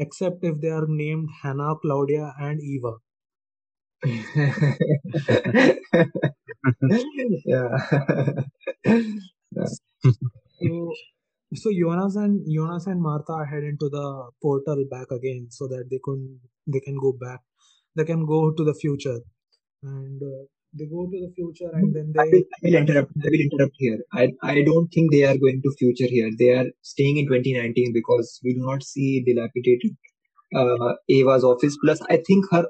except 0.06 0.44
if 0.52 0.60
they 0.64 0.72
are 0.78 0.86
named 1.02 1.28
hannah 1.42 1.74
claudia 1.84 2.32
and 2.48 2.60
eva 2.76 2.94
yeah. 7.46 7.68
So, 10.60 10.92
so 11.54 11.70
Jonas 11.72 12.16
and 12.16 12.44
Jonas 12.52 12.86
and 12.86 13.00
Martha 13.00 13.44
head 13.44 13.64
into 13.64 13.88
the 13.88 14.30
portal 14.42 14.84
back 14.90 15.10
again, 15.10 15.48
so 15.50 15.66
that 15.68 15.84
they 15.90 16.00
can 16.04 16.40
they 16.66 16.80
can 16.80 16.96
go 16.98 17.12
back, 17.12 17.40
they 17.94 18.04
can 18.04 18.26
go 18.26 18.52
to 18.52 18.64
the 18.64 18.74
future, 18.74 19.20
and 19.82 20.22
uh, 20.22 20.44
they 20.78 20.86
go 20.86 21.06
to 21.06 21.18
the 21.24 21.32
future, 21.34 21.70
and 21.72 21.94
then 21.94 22.12
I 22.18 22.24
will, 22.24 22.42
they 22.62 22.68
I 22.68 22.70
will 22.70 22.78
interrupt. 22.80 23.12
I 23.24 23.28
will 23.30 23.40
interrupt 23.40 23.74
here. 23.78 23.98
I, 24.12 24.32
I 24.42 24.62
don't 24.62 24.88
think 24.88 25.12
they 25.12 25.24
are 25.24 25.36
going 25.36 25.62
to 25.62 25.74
future 25.78 26.08
here. 26.08 26.30
They 26.38 26.50
are 26.50 26.66
staying 26.82 27.18
in 27.18 27.26
2019 27.26 27.92
because 27.92 28.40
we 28.44 28.54
do 28.54 28.60
not 28.60 28.82
see 28.82 29.22
dilapidated 29.22 29.96
uh, 30.54 30.94
Ava's 31.10 31.44
office. 31.44 31.76
Plus, 31.82 32.00
I 32.10 32.18
think 32.26 32.44
her 32.50 32.66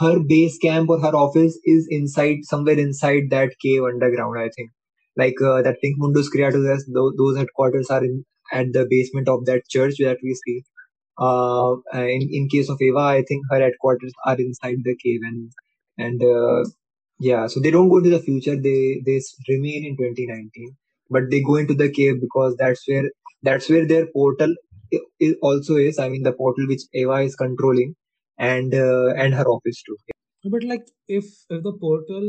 her 0.00 0.18
base 0.20 0.58
camp 0.58 0.90
or 0.90 1.00
her 1.00 1.14
office 1.14 1.58
is 1.64 1.86
inside 1.90 2.38
somewhere 2.44 2.78
inside 2.78 3.30
that 3.30 3.50
cave 3.62 3.82
underground. 3.84 4.38
I 4.38 4.48
think 4.56 4.70
like 5.16 5.34
uh, 5.42 5.62
that 5.62 5.76
Sic 5.82 5.94
Mundus 5.98 6.28
Creatus, 6.34 6.82
those, 6.94 7.14
those 7.18 7.36
headquarters 7.36 7.90
are 7.90 8.04
in 8.04 8.24
at 8.52 8.72
the 8.72 8.86
basement 8.90 9.28
of 9.28 9.44
that 9.46 9.62
church 9.68 9.94
that 10.00 10.18
we 10.22 10.34
see. 10.46 10.62
Uh, 11.18 11.76
in 11.94 12.28
in 12.32 12.48
case 12.48 12.68
of 12.70 12.78
Ava, 12.82 12.98
I 13.18 13.22
think 13.28 13.44
her 13.50 13.60
headquarters 13.60 14.12
are 14.26 14.36
inside 14.40 14.78
the 14.84 14.96
cave 15.04 15.20
and 15.24 15.52
and 15.98 16.22
uh, 16.24 16.64
yeah, 17.18 17.46
so 17.46 17.60
they 17.60 17.70
don't 17.70 17.88
go 17.88 17.98
into 17.98 18.10
the 18.10 18.20
future. 18.20 18.56
They 18.56 19.00
they 19.06 19.20
remain 19.48 19.84
in 19.84 19.96
2019, 19.96 20.76
but 21.10 21.30
they 21.30 21.42
go 21.42 21.56
into 21.56 21.74
the 21.74 21.90
cave 21.90 22.20
because 22.20 22.56
that's 22.56 22.86
where 22.88 23.04
that's 23.42 23.68
where 23.68 23.86
their 23.86 24.06
portal 24.06 24.54
i- 24.94 25.06
i- 25.22 25.36
also 25.42 25.76
is. 25.76 25.98
I 25.98 26.08
mean, 26.08 26.22
the 26.22 26.32
portal 26.32 26.66
which 26.68 26.82
Eva 26.94 27.18
is 27.28 27.36
controlling, 27.36 27.94
and 28.40 28.74
uh, 28.74 29.08
and 29.24 29.34
her 29.34 29.46
office 29.56 29.82
too. 29.86 29.96
but 30.54 30.64
like 30.72 30.86
if 31.08 31.26
if 31.56 31.62
the 31.68 31.72
portal 31.84 32.26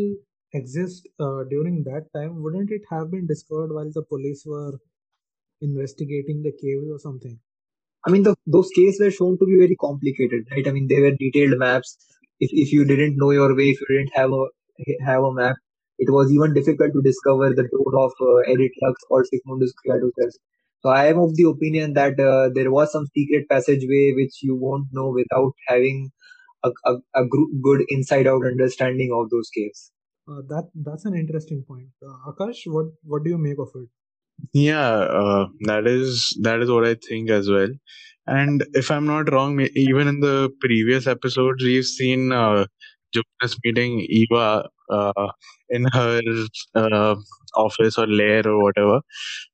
exists 0.54 1.08
uh, 1.20 1.44
during 1.56 1.84
that 1.90 2.08
time, 2.16 2.42
wouldn't 2.44 2.72
it 2.72 2.84
have 2.92 3.12
been 3.12 3.28
discovered 3.28 3.74
while 3.78 3.92
the 4.00 4.04
police 4.14 4.44
were 4.46 4.74
investigating 5.62 6.44
the 6.44 6.54
cave 6.64 6.84
or 6.96 7.00
something? 7.00 7.40
I 8.08 8.12
mean, 8.12 8.24
the, 8.24 8.36
those 8.48 8.70
caves 8.76 8.98
were 9.00 9.12
shown 9.12 9.38
to 9.40 9.46
be 9.46 9.58
very 9.58 9.76
complicated, 9.76 10.48
right? 10.52 10.68
I 10.68 10.72
mean, 10.72 10.88
they 10.88 11.02
were 11.02 11.12
detailed 11.26 11.58
maps. 11.60 11.98
If 12.40 12.52
if 12.54 12.74
you 12.74 12.86
didn't 12.86 13.18
know 13.18 13.32
your 13.32 13.56
way, 13.56 13.70
if 13.76 13.82
you 13.82 13.88
didn't 13.98 14.14
have 14.22 14.32
a 14.42 14.46
have 15.12 15.24
a 15.24 15.34
map, 15.34 15.56
it 16.00 16.12
was 16.18 16.32
even 16.34 16.54
difficult 16.54 16.94
to 16.94 17.02
discover 17.10 17.50
the 17.62 17.68
door 17.76 17.92
of 18.06 18.12
uh, 18.30 18.52
Erit 18.56 18.72
Lux 18.84 19.04
or 19.10 19.24
Sic 19.26 19.42
Mundus 19.48 19.74
Creatus. 19.82 20.40
So 20.84 20.90
I 20.90 21.08
am 21.08 21.20
of 21.20 21.36
the 21.36 21.44
opinion 21.44 21.94
that 21.94 22.20
uh, 22.20 22.50
there 22.54 22.72
was 22.72 22.92
some 22.92 23.06
secret 23.16 23.48
passageway 23.50 24.14
which 24.16 24.42
you 24.42 24.56
won't 24.56 24.88
know 24.92 25.10
without 25.10 25.54
having 25.68 26.10
a, 26.64 26.70
a, 26.86 26.94
a 27.16 27.26
gr- 27.28 27.54
good 27.62 27.82
inside 27.90 28.28
out 28.28 28.46
understanding 28.46 29.12
of 29.14 29.30
those 29.30 29.50
caves. 29.50 29.92
Uh, 30.28 30.42
that 30.50 30.70
that's 30.76 31.06
an 31.06 31.16
interesting 31.16 31.64
point. 31.68 31.90
Uh, 32.06 32.32
Aakash, 32.32 32.60
what 32.66 32.88
what 33.04 33.24
do 33.24 33.30
you 33.30 33.38
make 33.38 33.60
of 33.60 33.70
it? 33.76 33.90
Yeah, 34.54 34.90
uh, 35.22 35.48
that 35.62 35.88
is 35.88 36.38
that 36.42 36.62
is 36.62 36.70
what 36.70 36.86
I 36.86 36.96
think 36.96 37.30
as 37.30 37.50
well. 37.50 37.70
And 38.28 38.64
if 38.74 38.92
I'm 38.92 39.06
not 39.06 39.32
wrong, 39.32 39.60
even 39.76 40.08
in 40.08 40.20
the 40.20 40.50
previous 40.60 41.08
episodes, 41.08 41.64
we've 41.64 41.86
seen 41.86 42.32
uh, 43.14 43.42
Jonas 43.42 43.58
meeting 43.64 44.06
Eva 44.10 44.68
uh, 44.90 45.28
in 45.70 45.86
her 45.94 46.22
uh, 46.76 47.16
office 47.56 47.98
or 47.98 48.08
lair 48.08 48.48
or 48.48 48.64
whatever. 48.64 49.02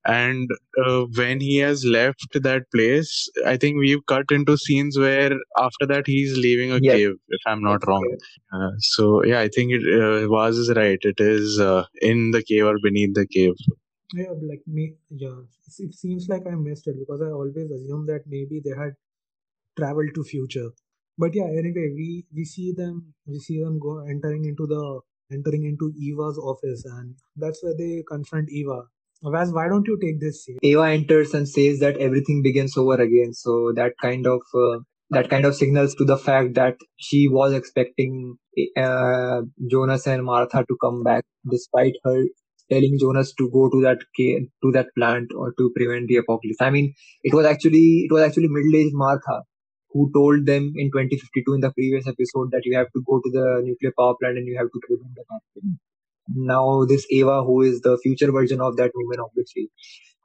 And 0.05 0.49
uh, 0.85 1.05
when 1.15 1.39
he 1.41 1.57
has 1.57 1.85
left 1.85 2.25
that 2.33 2.63
place, 2.73 3.29
I 3.45 3.57
think 3.57 3.77
we've 3.79 4.05
cut 4.07 4.25
into 4.31 4.57
scenes 4.57 4.97
where 4.97 5.31
after 5.57 5.85
that 5.87 6.07
he's 6.07 6.37
leaving 6.37 6.71
a 6.71 6.81
Yes, 6.81 7.01
cave, 7.01 7.11
if 7.29 7.41
I'm 7.45 7.63
yes, 7.63 7.81
not 7.81 7.87
wrong. 7.87 8.07
Uh, 8.53 8.71
so 8.79 9.23
yeah, 9.25 9.39
I 9.39 9.49
think 9.49 9.71
it, 9.73 9.83
uh, 10.01 10.29
Waz 10.29 10.57
is 10.57 10.71
right. 10.75 10.99
It 11.01 11.19
is 11.19 11.59
uh, 11.59 11.85
in 12.01 12.31
the 12.31 12.43
cave 12.43 12.65
or 12.65 12.77
beneath 12.81 13.13
the 13.15 13.27
cave. 13.27 13.53
Yeah, 14.13 14.33
like 14.41 14.63
me, 14.67 14.95
yeah. 15.09 15.39
It 15.67 15.73
it 15.85 15.93
seems 15.95 16.27
like 16.29 16.45
I 16.47 16.55
missed 16.55 16.87
it 16.87 16.97
because 16.99 17.21
I 17.21 17.29
always 17.31 17.71
assumed 17.71 18.07
that 18.09 18.27
maybe 18.27 18.59
they 18.63 18.75
had 18.81 18.95
traveled 19.77 20.13
to 20.15 20.23
future. 20.23 20.69
But 21.17 21.33
yeah, 21.33 21.45
anyway, 21.45 21.89
we 21.95 22.25
we 22.35 22.45
see 22.45 22.73
them 22.73 23.13
we 23.25 23.39
see 23.39 23.61
them 23.63 23.79
go 23.79 23.99
entering 23.99 24.45
into 24.45 24.67
the 24.67 25.01
entering 25.31 25.65
into 25.65 25.91
Eva's 25.99 26.37
office, 26.37 26.85
and 26.85 27.15
that's 27.35 27.63
where 27.63 27.75
they 27.77 28.03
confront 28.07 28.49
Eva. 28.49 28.83
Waz, 29.23 29.51
why 29.51 29.67
don't 29.67 29.87
you 29.87 29.97
take 29.99 30.19
this 30.19 30.43
scene? 30.43 30.57
Eva 30.61 30.89
enters 30.89 31.33
and 31.33 31.49
says 31.49 31.79
that 31.79 31.97
everything 31.97 32.43
begins 32.43 32.77
over 32.77 33.01
again. 33.01 33.33
So 33.33 33.73
that 33.75 33.93
kind 34.01 34.27
of 34.27 34.41
uh, 34.53 34.79
that 35.09 35.29
kind 35.29 35.45
of 35.45 35.55
signals 35.55 35.95
to 35.95 36.05
the 36.05 36.17
fact 36.17 36.53
that 36.55 36.77
she 36.97 37.27
was 37.27 37.53
expecting 37.53 38.37
uh, 38.77 39.41
Jonas 39.71 40.05
and 40.07 40.23
Martha 40.23 40.65
to 40.67 40.77
come 40.81 41.03
back, 41.03 41.25
despite 41.49 41.95
her 42.03 42.23
telling 42.71 42.97
Jonas 42.99 43.33
to 43.35 43.49
go 43.51 43.69
to 43.69 43.81
that 43.81 43.97
to 44.15 44.71
that 44.73 44.87
plant 44.95 45.31
or 45.35 45.53
to 45.57 45.71
prevent 45.75 46.07
the 46.07 46.17
apocalypse. 46.17 46.61
I 46.61 46.69
mean, 46.69 46.93
it 47.23 47.33
was 47.33 47.45
actually 47.45 48.05
it 48.09 48.11
was 48.11 48.21
actually 48.21 48.49
middle-aged 48.49 48.93
Martha 48.93 49.41
who 49.91 50.11
told 50.13 50.45
them 50.45 50.73
in 50.77 50.91
2052 50.91 51.53
in 51.53 51.61
the 51.61 51.71
previous 51.71 52.07
episode 52.07 52.51
that 52.51 52.61
you 52.65 52.77
have 52.77 52.91
to 52.95 53.03
go 53.07 53.19
to 53.23 53.31
the 53.31 53.61
nuclear 53.63 53.93
power 53.97 54.15
plant 54.21 54.37
and 54.37 54.47
you 54.47 54.57
have 54.57 54.67
to 54.71 54.79
prevent 54.87 55.13
the 55.15 55.21
apocalypse. 55.21 55.79
Now 56.35 56.85
this 56.85 57.05
Eva, 57.09 57.43
who 57.43 57.61
is 57.63 57.81
the 57.81 57.97
future 58.03 58.31
version 58.31 58.61
of 58.61 58.77
that 58.77 58.91
woman, 58.95 59.19
obviously 59.19 59.69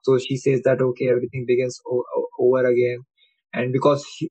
so 0.03 0.19
she 0.19 0.37
says 0.37 0.63
that 0.65 0.81
okay, 0.81 1.09
everything 1.11 1.45
begins 1.47 1.81
o- 1.87 2.05
over 2.39 2.67
again, 2.67 3.01
and 3.55 3.73
because 3.73 4.05
she, 4.17 4.31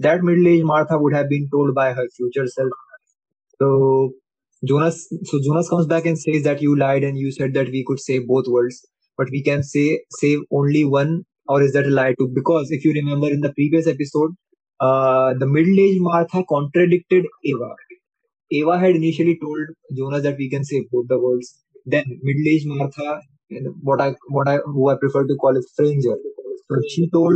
that 0.00 0.22
middle-aged 0.22 0.64
Martha 0.64 0.98
would 0.98 1.14
have 1.14 1.28
been 1.28 1.48
told 1.52 1.74
by 1.74 1.92
her 1.92 2.06
future 2.16 2.46
self. 2.46 2.70
So 3.60 4.12
Jonas, 4.66 5.08
so 5.24 5.40
Jonas 5.44 5.68
comes 5.68 5.86
back 5.86 6.06
and 6.06 6.18
says 6.18 6.42
that 6.44 6.60
you 6.62 6.76
lied 6.76 7.04
and 7.04 7.18
you 7.18 7.30
said 7.32 7.54
that 7.54 7.68
we 7.68 7.84
could 7.86 8.00
save 8.00 8.26
both 8.26 8.46
worlds, 8.48 8.86
but 9.16 9.30
we 9.30 9.42
can 9.42 9.62
say 9.62 10.00
save 10.18 10.40
only 10.50 10.84
one, 10.84 11.24
or 11.48 11.62
is 11.62 11.72
that 11.72 11.86
a 11.86 11.90
lie 11.90 12.14
too? 12.18 12.30
Because 12.34 12.70
if 12.70 12.84
you 12.84 12.92
remember 12.92 13.28
in 13.28 13.40
the 13.40 13.52
previous 13.52 13.86
episode, 13.86 14.32
uh, 14.80 15.34
the 15.38 15.46
middle-aged 15.46 16.00
Martha 16.00 16.44
contradicted 16.48 17.26
Eva. 17.44 17.70
Eva 18.50 18.78
had 18.78 18.96
initially 18.96 19.38
told 19.40 19.60
Jonas 19.96 20.22
that 20.24 20.36
we 20.38 20.50
can 20.50 20.64
save 20.64 20.84
both 20.90 21.06
the 21.08 21.18
worlds. 21.18 21.58
Then 21.86 22.04
middle-aged 22.22 22.66
Martha, 22.66 23.20
what 23.82 24.00
I 24.00 24.14
what 24.28 24.48
I 24.48 24.58
who 24.58 24.88
I 24.90 24.96
prefer 24.96 25.26
to 25.26 25.36
call 25.36 25.56
a 25.56 25.62
Stranger. 25.62 26.16
So 26.68 26.76
she 26.88 27.10
told 27.10 27.34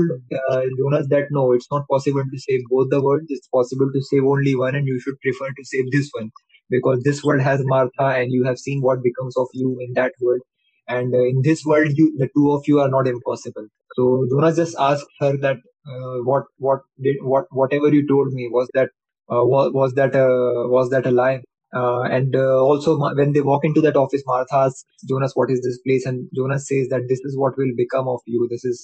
uh, 0.51 0.63
Jonas 0.79 1.09
that 1.11 1.27
no, 1.31 1.53
it's 1.53 1.69
not 1.71 1.87
possible 1.91 2.23
to 2.23 2.39
save 2.39 2.61
both 2.71 2.91
the 2.91 3.03
worlds. 3.03 3.27
It's 3.29 3.49
possible 3.49 3.91
to 3.93 4.03
save 4.03 4.25
only 4.25 4.55
one, 4.55 4.75
and 4.75 4.87
you 4.87 5.01
should 5.01 5.21
prefer 5.21 5.49
to 5.49 5.65
save 5.65 5.91
this 5.91 6.11
one 6.13 6.31
because 6.71 7.03
this 7.03 7.23
world 7.25 7.43
has 7.43 7.61
Martha, 7.65 8.07
and 8.21 8.33
you 8.33 8.45
have 8.45 8.59
seen 8.59 8.81
what 8.81 9.03
becomes 9.03 9.37
of 9.37 9.49
you 9.53 9.77
in 9.81 9.93
that 9.95 10.13
world. 10.21 10.41
And 10.89 11.15
uh, 11.15 11.25
in 11.25 11.43
this 11.43 11.65
world, 11.65 11.93
you 11.95 12.15
the 12.19 12.29
two 12.37 12.53
of 12.53 12.63
you 12.67 12.81
are 12.81 12.89
not 12.89 13.09
impossible. 13.09 13.67
So 13.97 14.27
Jonas 14.31 14.57
just 14.57 14.77
asked 14.79 15.07
her 15.21 15.37
that 15.39 15.57
uh, 15.57 15.74
what 15.87 16.45
what 16.59 16.81
did 17.03 17.17
what 17.23 17.47
whatever 17.51 17.89
you 17.93 18.07
told 18.07 18.33
me 18.33 18.49
was 18.51 18.69
that 18.75 18.89
uh, 19.31 19.45
was, 19.45 19.73
was 19.73 19.95
that 19.95 20.15
a 20.15 20.69
was 20.69 20.91
that 20.91 21.07
a 21.07 21.11
lie? 21.11 21.43
Uh, 21.75 22.03
and 22.03 22.37
uh, 22.37 22.63
also 22.63 22.97
when 23.17 23.33
they 23.33 23.41
walk 23.41 23.65
into 23.65 23.81
that 23.81 23.97
office, 23.97 24.23
Martha 24.27 24.55
asks 24.55 24.85
Jonas, 25.09 25.33
"What 25.35 25.51
is 25.51 25.61
this 25.63 25.79
place?" 25.87 26.07
And 26.07 26.29
Jonas 26.35 26.69
says 26.69 26.89
that 26.89 27.03
this 27.09 27.21
is 27.25 27.37
what 27.37 27.57
will 27.59 27.73
become 27.77 28.09
of 28.09 28.21
you. 28.27 28.47
This 28.51 28.65
is 28.65 28.83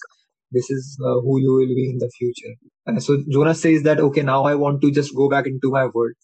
this 0.50 0.70
is 0.70 0.98
uh, 1.04 1.20
who 1.20 1.40
you 1.40 1.52
will 1.52 1.74
be 1.74 1.90
in 1.90 1.98
the 1.98 2.10
future. 2.18 2.54
Uh, 2.86 2.98
so 3.00 3.18
Jonas 3.30 3.60
says 3.62 3.82
that 3.84 4.00
okay, 4.00 4.22
now 4.22 4.44
I 4.44 4.54
want 4.54 4.80
to 4.82 4.90
just 4.90 5.14
go 5.14 5.28
back 5.28 5.46
into 5.46 5.70
my 5.70 5.86
world. 5.86 6.14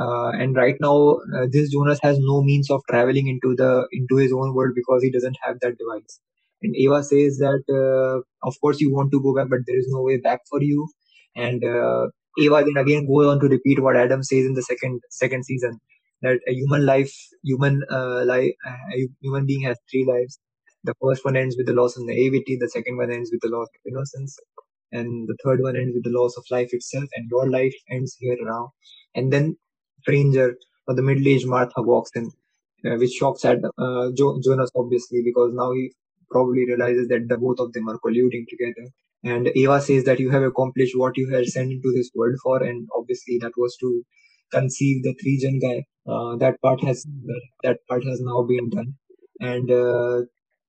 Uh, 0.00 0.30
and 0.30 0.56
right 0.56 0.76
now, 0.80 1.18
uh, 1.36 1.46
this 1.50 1.70
Jonas 1.72 1.98
has 2.02 2.18
no 2.20 2.42
means 2.42 2.70
of 2.70 2.82
traveling 2.90 3.28
into 3.28 3.54
the 3.56 3.86
into 3.92 4.16
his 4.16 4.32
own 4.32 4.54
world 4.54 4.72
because 4.74 5.02
he 5.02 5.10
doesn't 5.10 5.36
have 5.42 5.60
that 5.60 5.76
device. 5.78 6.20
And 6.62 6.74
Eva 6.76 7.02
says 7.02 7.38
that, 7.38 7.62
uh, 7.68 8.22
of 8.46 8.54
course, 8.60 8.80
you 8.80 8.92
want 8.94 9.10
to 9.12 9.22
go 9.22 9.34
back, 9.34 9.48
but 9.50 9.60
there 9.66 9.78
is 9.78 9.88
no 9.90 10.02
way 10.02 10.18
back 10.18 10.40
for 10.48 10.62
you. 10.62 10.88
And 11.36 11.64
uh, 11.64 12.08
Eva 12.38 12.64
then 12.64 12.76
again 12.82 13.06
goes 13.06 13.26
on 13.26 13.40
to 13.40 13.48
repeat 13.48 13.82
what 13.82 13.96
Adam 13.96 14.22
says 14.22 14.46
in 14.46 14.54
the 14.54 14.62
second 14.62 15.00
second 15.10 15.44
season 15.44 15.78
that 16.22 16.38
a 16.48 16.52
human 16.52 16.86
life, 16.86 17.12
human 17.42 17.82
uh, 17.90 18.24
life, 18.24 18.52
a 18.94 19.08
human 19.20 19.46
being 19.46 19.62
has 19.62 19.78
three 19.90 20.04
lives. 20.06 20.38
The 20.84 20.94
first 21.02 21.24
one 21.24 21.36
ends 21.36 21.56
with 21.56 21.66
the 21.66 21.72
loss 21.74 21.96
of 21.96 22.04
naivety. 22.06 22.56
The 22.60 22.68
second 22.68 22.96
one 22.96 23.10
ends 23.12 23.30
with 23.32 23.40
the 23.42 23.48
loss 23.56 23.68
of 23.74 23.92
innocence, 23.92 24.36
and 24.92 25.28
the 25.28 25.36
third 25.44 25.60
one 25.62 25.76
ends 25.76 25.94
with 25.94 26.04
the 26.04 26.18
loss 26.18 26.36
of 26.36 26.44
life 26.50 26.70
itself. 26.72 27.04
And 27.14 27.28
your 27.30 27.48
life 27.50 27.74
ends 27.90 28.16
here 28.18 28.36
now. 28.40 28.72
And 29.14 29.32
then 29.32 29.56
stranger 30.02 30.56
or 30.88 30.94
the 30.94 31.02
middle-aged 31.02 31.46
Martha 31.46 31.82
walks 31.82 32.10
in, 32.14 32.30
uh, 32.86 32.96
which 32.96 33.12
shocks 33.12 33.44
at 33.44 33.58
uh, 33.78 34.10
jo- 34.16 34.40
Jonas 34.44 34.70
obviously 34.74 35.22
because 35.24 35.52
now 35.54 35.72
he 35.72 35.92
probably 36.32 36.66
realizes 36.66 37.08
that 37.08 37.28
the 37.28 37.38
both 37.38 37.60
of 37.60 37.72
them 37.72 37.88
are 37.88 37.98
colluding 38.04 38.46
together. 38.48 38.88
And 39.24 39.48
Eva 39.54 39.80
says 39.80 40.04
that 40.04 40.20
you 40.20 40.30
have 40.30 40.42
accomplished 40.42 40.96
what 40.98 41.16
you 41.16 41.30
were 41.30 41.44
sent 41.44 41.72
into 41.72 41.92
this 41.94 42.10
world 42.14 42.36
for, 42.42 42.62
and 42.62 42.88
obviously 42.96 43.38
that 43.42 43.52
was 43.56 43.76
to 43.82 44.04
conceive 44.52 45.02
the 45.04 45.14
three 45.22 45.38
gen 45.38 45.58
guy. 45.60 45.84
Uh, 46.08 46.36
that 46.36 46.60
part 46.62 46.82
has 46.82 47.06
that 47.62 47.78
part 47.88 48.04
has 48.04 48.20
now 48.20 48.42
been 48.42 48.68
done, 48.70 48.94
and 49.40 49.70
uh, 49.70 50.22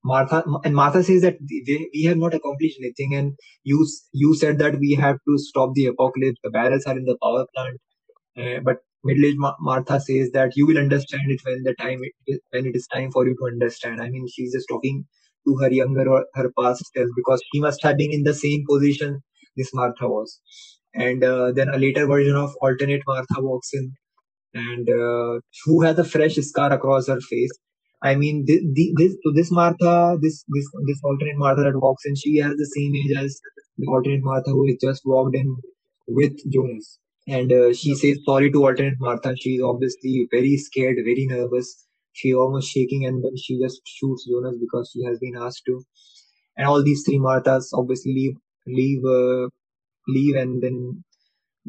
Martha 0.05 0.43
and 0.63 0.75
Martha 0.75 1.03
says 1.03 1.21
that 1.23 1.37
we, 1.49 1.89
we 1.93 2.03
have 2.03 2.17
not 2.17 2.33
accomplished 2.33 2.77
anything, 2.79 3.15
and 3.15 3.33
you 3.63 3.87
you 4.11 4.35
said 4.35 4.59
that 4.59 4.79
we 4.79 4.93
have 4.93 5.17
to 5.27 5.37
stop 5.37 5.73
the 5.73 5.87
apocalypse. 5.87 6.39
The 6.43 6.51
barrels 6.51 6.85
are 6.85 6.97
in 6.97 7.05
the 7.05 7.17
power 7.23 7.45
plant, 7.55 7.79
uh, 8.37 8.59
but 8.63 8.77
middle-aged 9.03 9.37
Ma- 9.39 9.55
Martha 9.59 9.99
says 9.99 10.31
that 10.31 10.53
you 10.55 10.67
will 10.67 10.77
understand 10.77 11.31
it 11.31 11.41
when 11.45 11.63
the 11.63 11.75
time 11.75 11.99
it, 12.27 12.41
when 12.51 12.65
it 12.65 12.75
is 12.75 12.87
time 12.87 13.11
for 13.11 13.27
you 13.27 13.35
to 13.39 13.47
understand. 13.47 14.01
I 14.01 14.09
mean, 14.09 14.27
she's 14.27 14.53
just 14.53 14.67
talking 14.69 15.05
to 15.45 15.57
her 15.61 15.71
younger 15.71 16.09
or 16.09 16.25
her 16.35 16.51
past 16.59 16.83
self 16.95 17.09
because 17.15 17.41
she 17.51 17.59
must 17.59 17.83
have 17.83 17.97
been 17.97 18.11
in 18.11 18.23
the 18.23 18.33
same 18.33 18.63
position 18.69 19.21
this 19.55 19.71
Martha 19.73 20.07
was. 20.07 20.39
And 20.93 21.23
uh, 21.23 21.51
then 21.51 21.69
a 21.69 21.77
later 21.77 22.05
version 22.05 22.35
of 22.35 22.55
alternate 22.61 23.01
Martha 23.07 23.41
walks 23.41 23.69
in 23.73 23.93
and 24.53 24.89
uh, 24.89 25.39
who 25.65 25.81
has 25.81 25.97
a 25.97 26.03
fresh 26.03 26.35
scar 26.35 26.71
across 26.71 27.07
her 27.07 27.19
face. 27.19 27.51
I 28.01 28.15
mean, 28.15 28.43
this, 28.45 28.59
this 28.97 29.15
this 29.33 29.51
Martha, 29.51 30.17
this 30.21 30.43
this 30.49 30.65
this 30.87 30.99
alternate 31.03 31.37
Martha 31.37 31.63
that 31.63 31.79
walks 31.79 32.03
in, 32.05 32.15
she 32.15 32.37
has 32.37 32.53
the 32.53 32.69
same 32.75 32.93
age 32.95 33.17
as 33.17 33.39
the 33.77 33.87
alternate 33.87 34.23
Martha 34.23 34.51
who 34.51 34.67
has 34.67 34.77
just 34.81 35.01
walked 35.05 35.35
in 35.35 35.55
with 36.07 36.33
Jonas. 36.51 36.99
And 37.27 37.51
uh, 37.51 37.73
she 37.73 37.95
says 37.95 38.19
sorry 38.25 38.51
to 38.51 38.65
alternate 38.65 38.99
Martha. 38.99 39.35
She's 39.37 39.61
obviously 39.61 40.27
very 40.31 40.57
scared, 40.57 40.97
very 40.97 41.25
nervous. 41.29 41.87
She 42.13 42.33
almost 42.33 42.69
shaking, 42.71 43.05
and 43.05 43.23
then 43.23 43.35
she 43.37 43.59
just 43.59 43.81
shoots 43.85 44.27
Jonas 44.29 44.57
because 44.59 44.91
she 44.93 45.03
has 45.05 45.19
been 45.19 45.35
asked 45.35 45.63
to. 45.65 45.81
And 46.57 46.67
all 46.67 46.83
these 46.83 47.03
three 47.05 47.19
Marthas 47.19 47.69
obviously 47.73 48.13
leave 48.13 48.37
leave 48.67 49.03
uh, 49.05 49.49
leave, 50.07 50.35
and 50.35 50.61
then 50.61 51.03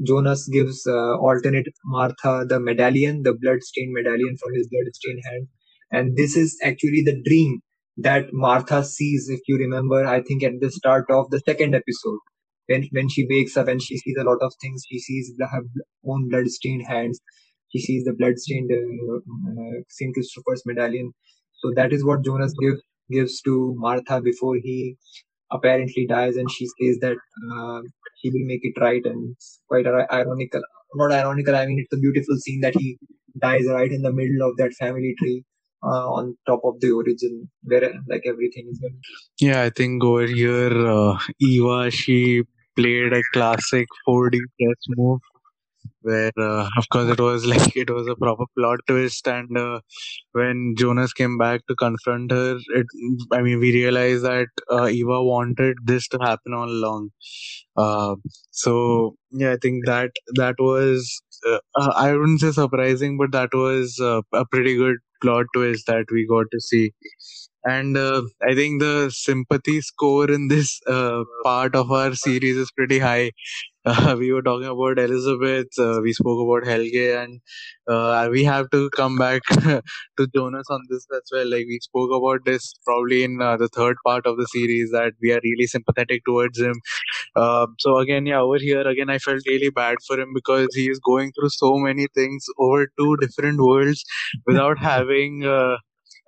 Jonas 0.02 0.48
gives 0.48 0.86
uh, 0.86 1.16
alternate 1.18 1.66
Martha 1.84 2.44
the 2.48 2.60
medallion, 2.60 3.22
the 3.22 3.32
blood-stained 3.32 3.92
medallion 3.92 4.36
from 4.36 4.54
his 4.54 4.68
blood-stained 4.68 5.22
hand. 5.30 5.48
And 5.90 6.16
this 6.16 6.36
is 6.36 6.58
actually 6.62 7.02
the 7.02 7.22
dream 7.24 7.60
that 7.98 8.32
Martha 8.32 8.84
sees, 8.84 9.28
if 9.28 9.40
you 9.46 9.56
remember, 9.56 10.04
I 10.04 10.20
think 10.22 10.42
at 10.42 10.60
the 10.60 10.70
start 10.70 11.06
of 11.10 11.30
the 11.30 11.40
second 11.40 11.74
episode. 11.74 12.18
When, 12.66 12.88
when 12.92 13.08
she 13.08 13.26
wakes 13.28 13.56
up 13.56 13.68
and 13.68 13.80
she 13.80 13.98
sees 13.98 14.16
a 14.18 14.24
lot 14.24 14.38
of 14.40 14.52
things, 14.60 14.82
she 14.90 14.98
sees 14.98 15.32
her 15.38 15.62
own 16.06 16.28
blood-stained 16.28 16.86
hands. 16.86 17.20
She 17.74 17.80
sees 17.80 18.04
the 18.04 18.14
blood-stained 18.14 18.70
uh, 18.72 19.16
uh, 19.16 19.80
Saint 19.88 20.14
Christopher's 20.14 20.62
medallion. 20.64 21.12
So 21.60 21.72
that 21.76 21.92
is 21.92 22.04
what 22.04 22.24
Jonas 22.24 22.54
gives 22.60 22.80
gives 23.10 23.40
to 23.42 23.74
Martha 23.76 24.20
before 24.22 24.56
he 24.62 24.96
apparently 25.52 26.06
dies, 26.06 26.36
and 26.36 26.50
she 26.50 26.66
says 26.66 26.98
that 27.00 27.16
uh, 27.52 27.80
he 28.20 28.30
will 28.30 28.46
make 28.46 28.60
it 28.62 28.80
right, 28.80 29.04
and 29.04 29.32
it's 29.32 29.60
quite 29.68 29.86
ir- 29.86 30.12
ironical. 30.12 30.62
Not 30.94 31.12
ironical. 31.12 31.56
I 31.56 31.66
mean, 31.66 31.80
it's 31.80 31.92
a 31.92 32.00
beautiful 32.00 32.36
scene 32.38 32.60
that 32.60 32.74
he 32.76 32.98
dies 33.40 33.66
right 33.66 33.90
in 33.90 34.02
the 34.02 34.12
middle 34.12 34.48
of 34.48 34.56
that 34.58 34.72
family 34.74 35.14
tree, 35.18 35.44
uh, 35.82 36.08
on 36.18 36.36
top 36.46 36.60
of 36.64 36.80
the 36.80 36.90
origin, 36.92 37.50
where 37.62 37.92
like 38.08 38.22
everything 38.26 38.68
is. 38.70 38.78
Going. 38.78 39.00
Yeah, 39.40 39.62
I 39.62 39.70
think 39.70 40.04
over 40.04 40.26
here, 40.26 40.86
uh, 40.86 41.18
Eva, 41.40 41.90
she 41.90 42.42
played 42.76 43.12
a 43.12 43.22
classic 43.32 43.86
4D 44.06 44.38
chess 44.60 44.82
move. 44.90 45.20
Where 46.04 46.32
uh, 46.38 46.68
of 46.78 46.88
course 46.90 47.10
it 47.14 47.20
was 47.20 47.46
like 47.52 47.76
it 47.76 47.90
was 47.90 48.08
a 48.08 48.16
proper 48.16 48.44
plot 48.56 48.80
twist 48.88 49.28
and 49.28 49.58
uh, 49.58 49.80
when 50.32 50.74
jonas 50.78 51.12
came 51.12 51.36
back 51.38 51.66
to 51.68 51.74
confront 51.84 52.30
her 52.32 52.58
it 52.80 52.86
i 53.32 53.40
mean 53.42 53.58
we 53.58 53.72
realized 53.78 54.24
that 54.24 54.48
uh, 54.70 54.86
eva 54.88 55.22
wanted 55.32 55.76
this 55.84 56.08
to 56.08 56.18
happen 56.22 56.54
all 56.54 56.68
along. 56.68 57.10
Uh, 57.76 58.14
so 58.50 59.16
yeah 59.30 59.52
i 59.52 59.56
think 59.60 59.84
that 59.86 60.10
that 60.36 60.54
was 60.58 61.22
uh, 61.48 61.58
uh, 61.80 61.92
i 61.96 62.12
wouldn't 62.12 62.40
say 62.40 62.52
surprising 62.52 63.18
but 63.18 63.32
that 63.32 63.52
was 63.54 63.98
a 64.00 64.44
pretty 64.52 64.76
good 64.76 64.96
plot 65.22 65.46
twist 65.54 65.86
that 65.86 66.04
we 66.12 66.26
got 66.26 66.46
to 66.52 66.60
see 66.60 66.92
and 67.64 67.96
uh, 67.96 68.22
i 68.48 68.54
think 68.54 68.80
the 68.80 69.10
sympathy 69.10 69.80
score 69.80 70.30
in 70.30 70.48
this 70.48 70.80
uh, 70.86 71.22
part 71.44 71.74
of 71.74 71.90
our 71.90 72.14
series 72.14 72.56
is 72.56 72.70
pretty 72.72 72.98
high 72.98 73.30
uh, 73.86 74.16
we 74.18 74.32
were 74.32 74.42
talking 74.42 74.66
about 74.68 74.98
Elizabeth, 74.98 75.68
uh, 75.78 76.00
we 76.02 76.12
spoke 76.14 76.40
about 76.42 76.66
Helge, 76.66 76.94
and 76.94 77.40
uh, 77.86 78.28
we 78.30 78.42
have 78.42 78.70
to 78.70 78.88
come 78.90 79.18
back 79.18 79.42
to 80.16 80.26
Jonas 80.34 80.66
on 80.70 80.80
this 80.88 81.06
as 81.14 81.22
well. 81.32 81.50
Like 81.50 81.66
we 81.68 81.78
spoke 81.82 82.10
about 82.10 82.46
this 82.46 82.74
probably 82.86 83.24
in 83.24 83.42
uh, 83.42 83.58
the 83.58 83.68
third 83.68 83.96
part 84.06 84.26
of 84.26 84.38
the 84.38 84.46
series 84.46 84.90
that 84.92 85.12
we 85.20 85.32
are 85.32 85.40
really 85.44 85.66
sympathetic 85.66 86.24
towards 86.24 86.58
him. 86.58 86.74
Um, 87.36 87.74
so 87.78 87.98
again, 87.98 88.26
yeah, 88.26 88.40
over 88.40 88.58
here 88.58 88.86
again, 88.88 89.10
I 89.10 89.18
felt 89.18 89.42
really 89.46 89.70
bad 89.70 89.96
for 90.06 90.18
him 90.18 90.32
because 90.34 90.68
he 90.74 90.88
is 90.90 90.98
going 91.00 91.32
through 91.32 91.50
so 91.50 91.76
many 91.76 92.06
things 92.14 92.46
over 92.58 92.88
two 92.98 93.16
different 93.18 93.60
worlds 93.60 94.02
without 94.46 94.78
having. 94.78 95.44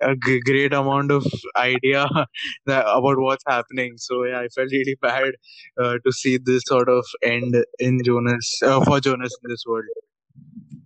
A 0.01 0.15
g- 0.15 0.39
great 0.41 0.73
amount 0.73 1.11
of 1.11 1.25
idea 1.55 2.05
that, 2.65 2.85
about 2.87 3.17
what's 3.19 3.43
happening. 3.47 3.93
So 3.97 4.23
yeah, 4.25 4.39
I 4.41 4.47
felt 4.49 4.69
really 4.71 4.95
bad 5.01 5.33
uh, 5.81 5.97
to 6.05 6.11
see 6.11 6.37
this 6.37 6.63
sort 6.65 6.89
of 6.89 7.05
end 7.23 7.55
in 7.79 8.01
Jonas 8.03 8.59
uh, 8.63 8.83
for 8.83 8.99
Jonas 8.99 9.35
in 9.43 9.49
this 9.49 9.63
world. 9.67 9.85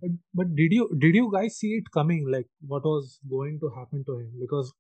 But, 0.02 0.12
but 0.34 0.56
did 0.56 0.72
you 0.74 0.90
did 1.00 1.16
you 1.16 1.32
guys 1.32 1.58
see 1.58 1.74
it 1.80 1.92
coming? 1.92 2.30
Like 2.30 2.48
what 2.68 2.84
was 2.84 3.20
going 3.30 3.60
to 3.62 3.70
happen 3.70 4.04
to 4.06 4.18
him? 4.20 4.32
Because 4.40 4.74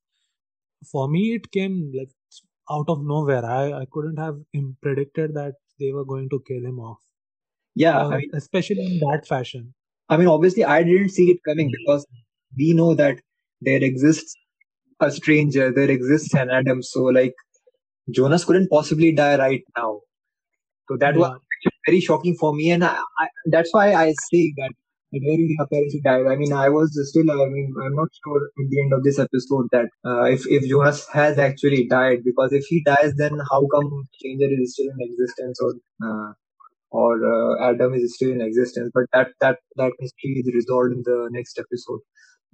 for 0.91 1.07
me, 1.09 1.33
it 1.35 1.51
came 1.51 1.91
like 1.97 2.11
out 2.69 2.89
of 2.89 3.03
nowhere. 3.05 3.45
I 3.45 3.73
I 3.81 3.85
couldn't 3.91 4.17
have 4.17 4.37
predicted 4.81 5.33
that 5.35 5.55
they 5.79 5.91
were 5.91 6.05
going 6.05 6.29
to 6.29 6.43
kill 6.47 6.65
him 6.65 6.79
off, 6.79 6.99
Yeah, 7.75 7.99
uh, 7.99 8.09
I 8.09 8.17
mean, 8.17 8.31
especially 8.33 8.85
in 8.85 8.99
that 8.99 9.27
fashion. 9.27 9.73
I 10.09 10.17
mean, 10.17 10.27
obviously, 10.27 10.63
I 10.65 10.83
didn't 10.83 11.09
see 11.09 11.31
it 11.31 11.39
coming 11.47 11.71
because 11.71 12.05
we 12.57 12.73
know 12.73 12.93
that 12.95 13.19
there 13.61 13.83
exists 13.83 14.35
a 15.01 15.11
stranger, 15.11 15.71
there 15.73 15.89
exists 15.91 16.33
an 16.35 16.49
Adam. 16.49 16.83
So, 16.83 17.03
like, 17.05 17.33
Jonas 18.11 18.45
couldn't 18.45 18.69
possibly 18.69 19.13
die 19.13 19.37
right 19.37 19.63
now. 19.77 20.01
So 20.89 20.97
that 20.97 21.15
was 21.15 21.27
Yeah, 21.27 21.37
actually 21.55 21.79
very 21.87 22.01
shocking 22.01 22.35
for 22.39 22.53
me, 22.53 22.71
and 22.71 22.83
I, 22.83 22.95
I, 23.19 23.27
that's 23.45 23.73
why 23.73 23.93
I 23.93 24.13
say 24.31 24.53
that 24.57 24.71
where 25.11 25.37
he 25.37 25.57
apparently 25.59 26.01
died. 26.03 26.25
I 26.27 26.35
mean, 26.35 26.53
I 26.53 26.69
was 26.69 26.91
still, 27.09 27.29
I 27.31 27.47
mean, 27.49 27.73
I'm 27.83 27.95
not 27.95 28.09
sure 28.23 28.37
at 28.59 28.69
the 28.69 28.81
end 28.81 28.93
of 28.93 29.03
this 29.03 29.19
episode 29.19 29.67
that 29.71 29.89
uh, 30.05 30.23
if 30.23 30.45
if 30.47 30.67
Jonas 30.69 31.07
has 31.13 31.37
actually 31.39 31.87
died, 31.87 32.19
because 32.25 32.53
if 32.53 32.65
he 32.67 32.83
dies, 32.83 33.13
then 33.17 33.39
how 33.51 33.65
come 33.73 34.07
Stranger 34.15 34.47
is 34.61 34.73
still 34.73 34.87
in 34.91 34.97
existence, 35.01 35.59
or 35.61 35.73
uh, 36.07 36.33
or 36.91 37.11
uh, 37.33 37.71
Adam 37.71 37.93
is 37.93 38.15
still 38.15 38.31
in 38.31 38.41
existence? 38.41 38.91
But 38.93 39.05
that 39.13 39.29
that 39.41 39.59
that 39.77 39.93
mystery 39.99 40.43
is 40.45 40.53
resolved 40.53 40.93
in 40.93 41.03
the 41.05 41.29
next 41.31 41.59
episode. 41.59 42.01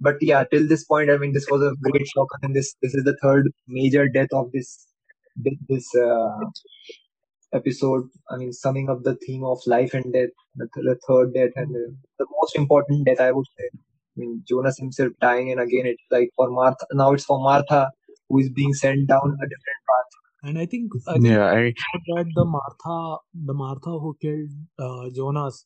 But 0.00 0.16
yeah, 0.20 0.44
till 0.50 0.66
this 0.68 0.84
point, 0.84 1.10
I 1.10 1.16
mean, 1.18 1.32
this 1.32 1.46
was 1.50 1.62
a 1.62 1.74
great 1.90 2.06
shock, 2.06 2.28
and 2.42 2.54
this 2.54 2.74
this 2.82 2.94
is 2.94 3.04
the 3.04 3.16
third 3.22 3.50
major 3.66 4.08
death 4.08 4.32
of 4.32 4.50
this 4.52 4.86
this, 5.36 5.54
this 5.68 5.94
uh, 5.96 6.38
episode. 7.52 8.08
I 8.30 8.36
mean, 8.36 8.52
summing 8.52 8.88
up 8.90 9.02
the 9.02 9.16
theme 9.26 9.44
of 9.44 9.58
life 9.66 9.94
and 9.94 10.12
death, 10.12 10.30
the, 10.56 10.68
th- 10.74 10.86
the 10.86 10.98
third 11.06 11.34
death, 11.34 11.50
and 11.56 11.74
the, 11.74 11.96
the 12.18 12.26
most 12.40 12.56
important 12.56 13.06
death, 13.06 13.20
I 13.20 13.32
would 13.32 13.46
say. 13.58 13.68
I 13.74 14.16
mean, 14.16 14.42
Jonas 14.48 14.78
himself 14.78 15.12
dying, 15.20 15.50
and 15.50 15.60
again, 15.60 15.86
it's 15.86 16.02
like 16.10 16.30
for 16.36 16.50
Martha. 16.50 16.86
Now 16.92 17.12
it's 17.12 17.24
for 17.24 17.38
Martha, 17.40 17.90
who 18.28 18.38
is 18.40 18.50
being 18.50 18.74
sent 18.74 19.06
down 19.08 19.36
a 19.42 19.46
different 19.52 19.82
path. 19.90 20.10
and 20.48 20.58
I 20.58 20.66
think 20.66 20.92
I 21.08 21.14
think 21.14 21.26
Yeah, 21.26 21.44
I 21.46 21.72
that 22.14 22.26
the 22.34 22.44
Martha 22.44 23.18
the 23.50 23.54
Martha 23.54 23.90
who 24.04 24.16
killed 24.20 24.50
uh, 24.78 25.10
Jonas 25.14 25.64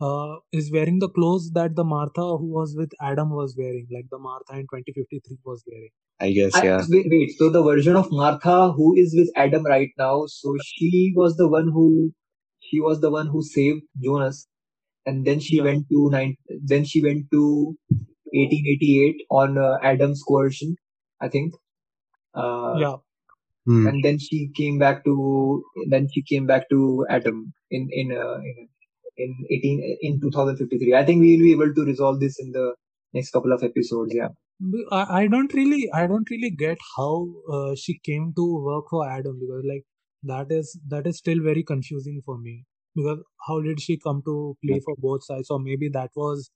uh, 0.00 0.36
is 0.52 0.70
wearing 0.72 0.98
the 0.98 1.08
clothes 1.08 1.50
that 1.52 1.74
the 1.76 1.84
Martha 1.84 2.36
who 2.38 2.46
was 2.58 2.74
with 2.76 2.90
Adam 3.00 3.30
was 3.30 3.56
wearing, 3.58 3.86
like 3.92 4.06
the 4.10 4.18
Martha 4.18 4.54
in 4.54 4.66
2053 4.68 5.38
was 5.44 5.64
wearing. 5.66 5.90
I 6.20 6.32
guess 6.32 6.62
I, 6.62 6.62
yeah. 6.62 6.86
wait, 6.88 7.06
wait, 7.10 7.36
so 7.38 7.50
the 7.50 7.62
version 7.62 7.96
of 7.96 8.08
Martha 8.10 8.72
who 8.72 8.96
is 8.96 9.14
with 9.16 9.30
Adam 9.36 9.64
right 9.64 9.90
now, 9.98 10.26
so 10.26 10.56
she 10.62 11.12
was 11.16 11.36
the 11.36 11.48
one 11.48 11.68
who 11.68 12.12
she 12.60 12.80
was 12.80 13.00
the 13.00 13.10
one 13.10 13.26
who 13.28 13.42
saved 13.42 13.82
Jonas, 14.02 14.48
and 15.06 15.24
then 15.26 15.40
she 15.40 15.60
Yeah, 15.60 15.62
went 15.62 15.88
to 15.90 16.10
nine. 16.10 16.36
Then 16.62 16.84
she 16.84 17.02
went 17.02 17.30
to 17.32 17.76
1888 18.32 19.22
on 19.30 19.58
uh, 19.58 19.78
Adam's 19.82 20.22
coercion, 20.26 20.76
I 21.20 21.28
think. 21.28 21.54
Uh, 22.34 22.80
yeah, 22.80 22.96
Hmm. 23.66 23.88
and 23.88 24.04
then 24.04 24.18
she 24.18 24.50
came 24.56 24.78
back 24.78 25.04
to 25.04 25.64
then 25.88 26.08
she 26.12 26.22
came 26.22 26.46
back 26.46 26.68
to 26.70 27.06
Adam 27.08 27.52
in 27.70 27.88
in 27.92 28.12
uh, 28.12 28.38
in, 28.50 28.68
in 29.18 29.34
18 29.50 29.98
in 30.02 30.20
2053. 30.20 30.94
I 30.94 31.04
think 31.04 31.20
we 31.20 31.36
will 31.36 31.44
be 31.44 31.52
able 31.52 31.74
to 31.74 31.84
resolve 31.84 32.20
this 32.20 32.38
in 32.38 32.52
the 32.52 32.74
next 33.14 33.30
couple 33.30 33.52
of 33.52 33.62
episodes. 33.62 34.14
Yeah, 34.14 34.28
I 34.90 35.26
don't 35.26 35.52
really 35.54 35.88
I 35.92 36.06
don't 36.06 36.28
really 36.30 36.50
get 36.50 36.78
how 36.96 37.28
uh, 37.52 37.74
she 37.76 37.98
came 38.04 38.32
to 38.36 38.46
work 38.64 38.86
for 38.90 39.08
Adam 39.08 39.38
because 39.40 39.64
like 39.68 39.84
that 40.24 40.50
is 40.50 40.78
that 40.88 41.06
is 41.06 41.18
still 41.18 41.42
very 41.42 41.62
confusing 41.62 42.20
for 42.24 42.38
me 42.38 42.64
because 42.94 43.18
how 43.46 43.60
did 43.60 43.80
she 43.80 43.98
come 43.98 44.22
to 44.24 44.56
play 44.64 44.80
for 44.84 44.94
both 44.98 45.24
sides 45.24 45.50
or 45.50 45.58
maybe 45.60 45.88
that 45.90 46.10
was 46.16 46.50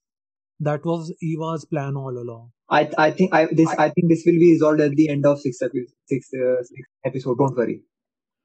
that 0.59 0.85
was 0.85 1.13
Eva's 1.21 1.65
plan 1.65 1.95
all 1.95 2.17
along. 2.17 2.51
I 2.69 2.89
I 2.97 3.11
think 3.11 3.33
I 3.33 3.45
this 3.51 3.69
I 3.77 3.89
think 3.89 4.09
this 4.09 4.23
will 4.25 4.39
be 4.45 4.51
resolved 4.53 4.81
at 4.81 4.91
the 4.91 5.09
end 5.09 5.25
of 5.25 5.39
sixth 5.39 5.61
episode. 5.63 5.93
sixth, 6.07 6.31
uh, 6.33 6.63
sixth 6.63 6.91
episode. 7.05 7.37
Don't 7.37 7.55
worry. 7.57 7.81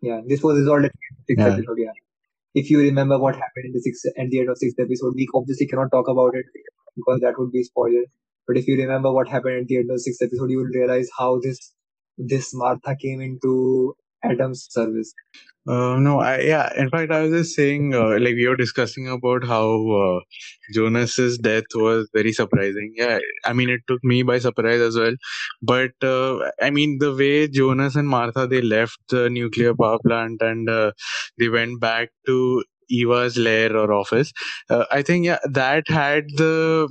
Yeah, 0.02 0.20
this 0.26 0.42
was 0.42 0.58
resolved 0.58 0.86
at 0.86 0.92
the 0.92 1.08
end 1.10 1.18
of 1.18 1.24
sixth 1.26 1.46
Yeah. 1.46 1.52
episode. 1.54 1.78
Yeah, 1.78 1.92
if 2.56 2.70
you 2.70 2.80
remember 2.80 3.18
what 3.18 3.36
happened 3.36 3.66
in 3.66 3.72
the 3.72 3.80
sixth 3.80 4.06
at 4.18 4.30
the 4.30 4.40
end 4.40 4.50
of 4.50 4.58
sixth 4.58 4.80
episode, 4.80 5.14
we 5.16 5.28
obviously 5.34 5.66
cannot 5.68 5.92
talk 5.92 6.08
about 6.08 6.34
it 6.34 6.46
because 6.96 7.20
that 7.20 7.38
would 7.38 7.52
be 7.52 7.62
spoiler. 7.64 8.04
But 8.48 8.58
if 8.58 8.66
you 8.68 8.76
remember 8.78 9.12
what 9.12 9.28
happened 9.28 9.60
at 9.62 9.68
the 9.68 9.78
end 9.78 9.90
of 9.90 10.00
sixth 10.00 10.22
episode, 10.22 10.50
you 10.50 10.58
will 10.58 10.74
realize 10.80 11.10
how 11.18 11.40
this 11.42 11.72
this 12.18 12.52
Martha 12.54 12.96
came 13.00 13.20
into 13.20 13.94
Adam's 14.24 14.66
service. 14.70 15.12
Uh, 15.68 15.96
no, 15.98 16.20
I 16.20 16.40
yeah. 16.40 16.70
In 16.76 16.88
fact, 16.90 17.10
I 17.10 17.22
was 17.22 17.32
just 17.32 17.56
saying, 17.56 17.94
uh, 17.94 18.18
like 18.20 18.34
we 18.34 18.46
were 18.46 18.56
discussing 18.56 19.08
about 19.08 19.44
how 19.44 19.66
uh, 19.90 20.20
Jonas's 20.72 21.38
death 21.38 21.64
was 21.74 22.08
very 22.14 22.32
surprising. 22.32 22.92
Yeah, 22.96 23.18
I 23.44 23.52
mean, 23.52 23.70
it 23.70 23.80
took 23.88 24.02
me 24.04 24.22
by 24.22 24.38
surprise 24.38 24.80
as 24.80 24.96
well. 24.96 25.14
But 25.62 25.90
uh, 26.02 26.38
I 26.62 26.70
mean, 26.70 26.98
the 27.00 27.14
way 27.14 27.48
Jonas 27.48 27.96
and 27.96 28.08
Martha 28.08 28.46
they 28.46 28.62
left 28.62 28.98
the 29.08 29.28
nuclear 29.28 29.74
power 29.74 29.98
plant 30.06 30.40
and 30.40 30.70
uh, 30.70 30.92
they 31.38 31.48
went 31.48 31.80
back 31.80 32.10
to 32.26 32.64
Eva's 32.88 33.36
lair 33.36 33.76
or 33.76 33.92
office. 33.92 34.32
Uh, 34.70 34.84
I 34.92 35.02
think 35.02 35.26
yeah, 35.26 35.38
that 35.50 35.88
had 35.88 36.26
the 36.36 36.88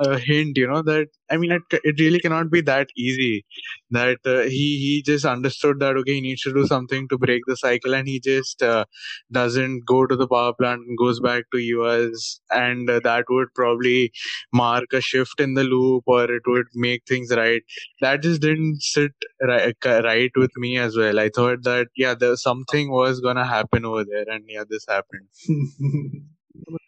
uh, 0.00 0.16
hint, 0.16 0.56
you 0.56 0.66
know, 0.66 0.82
that 0.82 1.08
I 1.30 1.36
mean, 1.36 1.52
it, 1.52 1.62
it 1.84 2.00
really 2.00 2.20
cannot 2.20 2.50
be 2.50 2.60
that 2.62 2.88
easy. 2.96 3.44
That 3.90 4.18
uh, 4.26 4.42
he 4.42 4.68
he 4.84 5.02
just 5.04 5.24
understood 5.24 5.80
that 5.80 5.96
okay, 5.96 6.14
he 6.14 6.20
needs 6.20 6.42
to 6.42 6.52
do 6.52 6.66
something 6.66 7.08
to 7.08 7.18
break 7.18 7.42
the 7.46 7.56
cycle, 7.56 7.94
and 7.94 8.08
he 8.08 8.20
just 8.20 8.62
uh, 8.62 8.84
doesn't 9.32 9.84
go 9.86 10.06
to 10.06 10.16
the 10.16 10.26
power 10.28 10.52
plant 10.54 10.82
and 10.86 10.98
goes 10.98 11.20
back 11.20 11.44
to 11.52 11.58
US, 11.58 12.40
and 12.50 12.88
uh, 12.90 13.00
that 13.04 13.24
would 13.30 13.48
probably 13.54 14.12
mark 14.52 14.92
a 14.92 15.00
shift 15.00 15.40
in 15.40 15.54
the 15.54 15.64
loop, 15.64 16.04
or 16.06 16.24
it 16.30 16.42
would 16.46 16.66
make 16.74 17.02
things 17.06 17.30
right. 17.34 17.62
That 18.00 18.22
just 18.22 18.40
didn't 18.40 18.82
sit 18.82 19.12
right, 19.42 19.74
right 19.84 20.30
with 20.36 20.50
me 20.56 20.78
as 20.78 20.96
well. 20.96 21.18
I 21.18 21.28
thought 21.34 21.62
that 21.64 21.88
yeah, 21.96 22.14
there 22.14 22.36
something 22.36 22.90
was 22.90 23.20
gonna 23.20 23.46
happen 23.46 23.84
over 23.84 24.04
there, 24.04 24.24
and 24.28 24.44
yeah, 24.48 24.64
this 24.68 24.84
happened. 24.88 25.28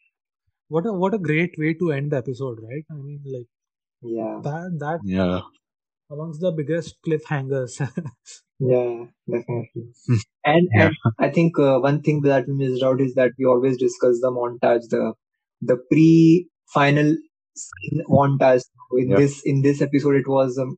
What 0.68 0.86
a 0.86 0.92
what 0.92 1.14
a 1.14 1.18
great 1.18 1.56
way 1.58 1.74
to 1.74 1.92
end 1.92 2.12
the 2.12 2.18
episode, 2.18 2.60
right? 2.62 2.84
I 2.90 2.94
mean, 2.94 3.20
like 3.26 3.48
yeah, 4.02 4.40
that 4.42 4.76
that 4.80 5.00
Yeah. 5.00 5.42
amongst 6.10 6.40
the 6.40 6.50
biggest 6.52 6.96
cliffhangers. 7.06 7.78
yeah, 8.58 9.06
definitely. 9.30 9.86
Hmm. 10.06 10.14
And 10.44 10.68
Yeah. 10.72 10.88
and 10.88 10.96
I 11.18 11.30
think 11.30 11.58
uh, 11.58 11.78
one 11.78 12.02
thing 12.02 12.22
that 12.22 12.46
we 12.48 12.54
missed 12.54 12.82
out 12.82 13.00
is 13.00 13.14
that 13.14 13.32
we 13.38 13.44
always 13.46 13.76
discuss 13.78 14.20
the 14.20 14.30
montage, 14.30 14.88
the 14.90 15.14
the 15.60 15.76
pre-final 15.90 17.16
scene 17.54 18.02
montage. 18.08 18.62
In 18.98 19.12
Yeah. 19.12 19.16
this 19.16 19.42
in 19.44 19.62
this 19.62 19.82
episode, 19.82 20.16
it 20.16 20.28
was 20.28 20.58
um, 20.58 20.76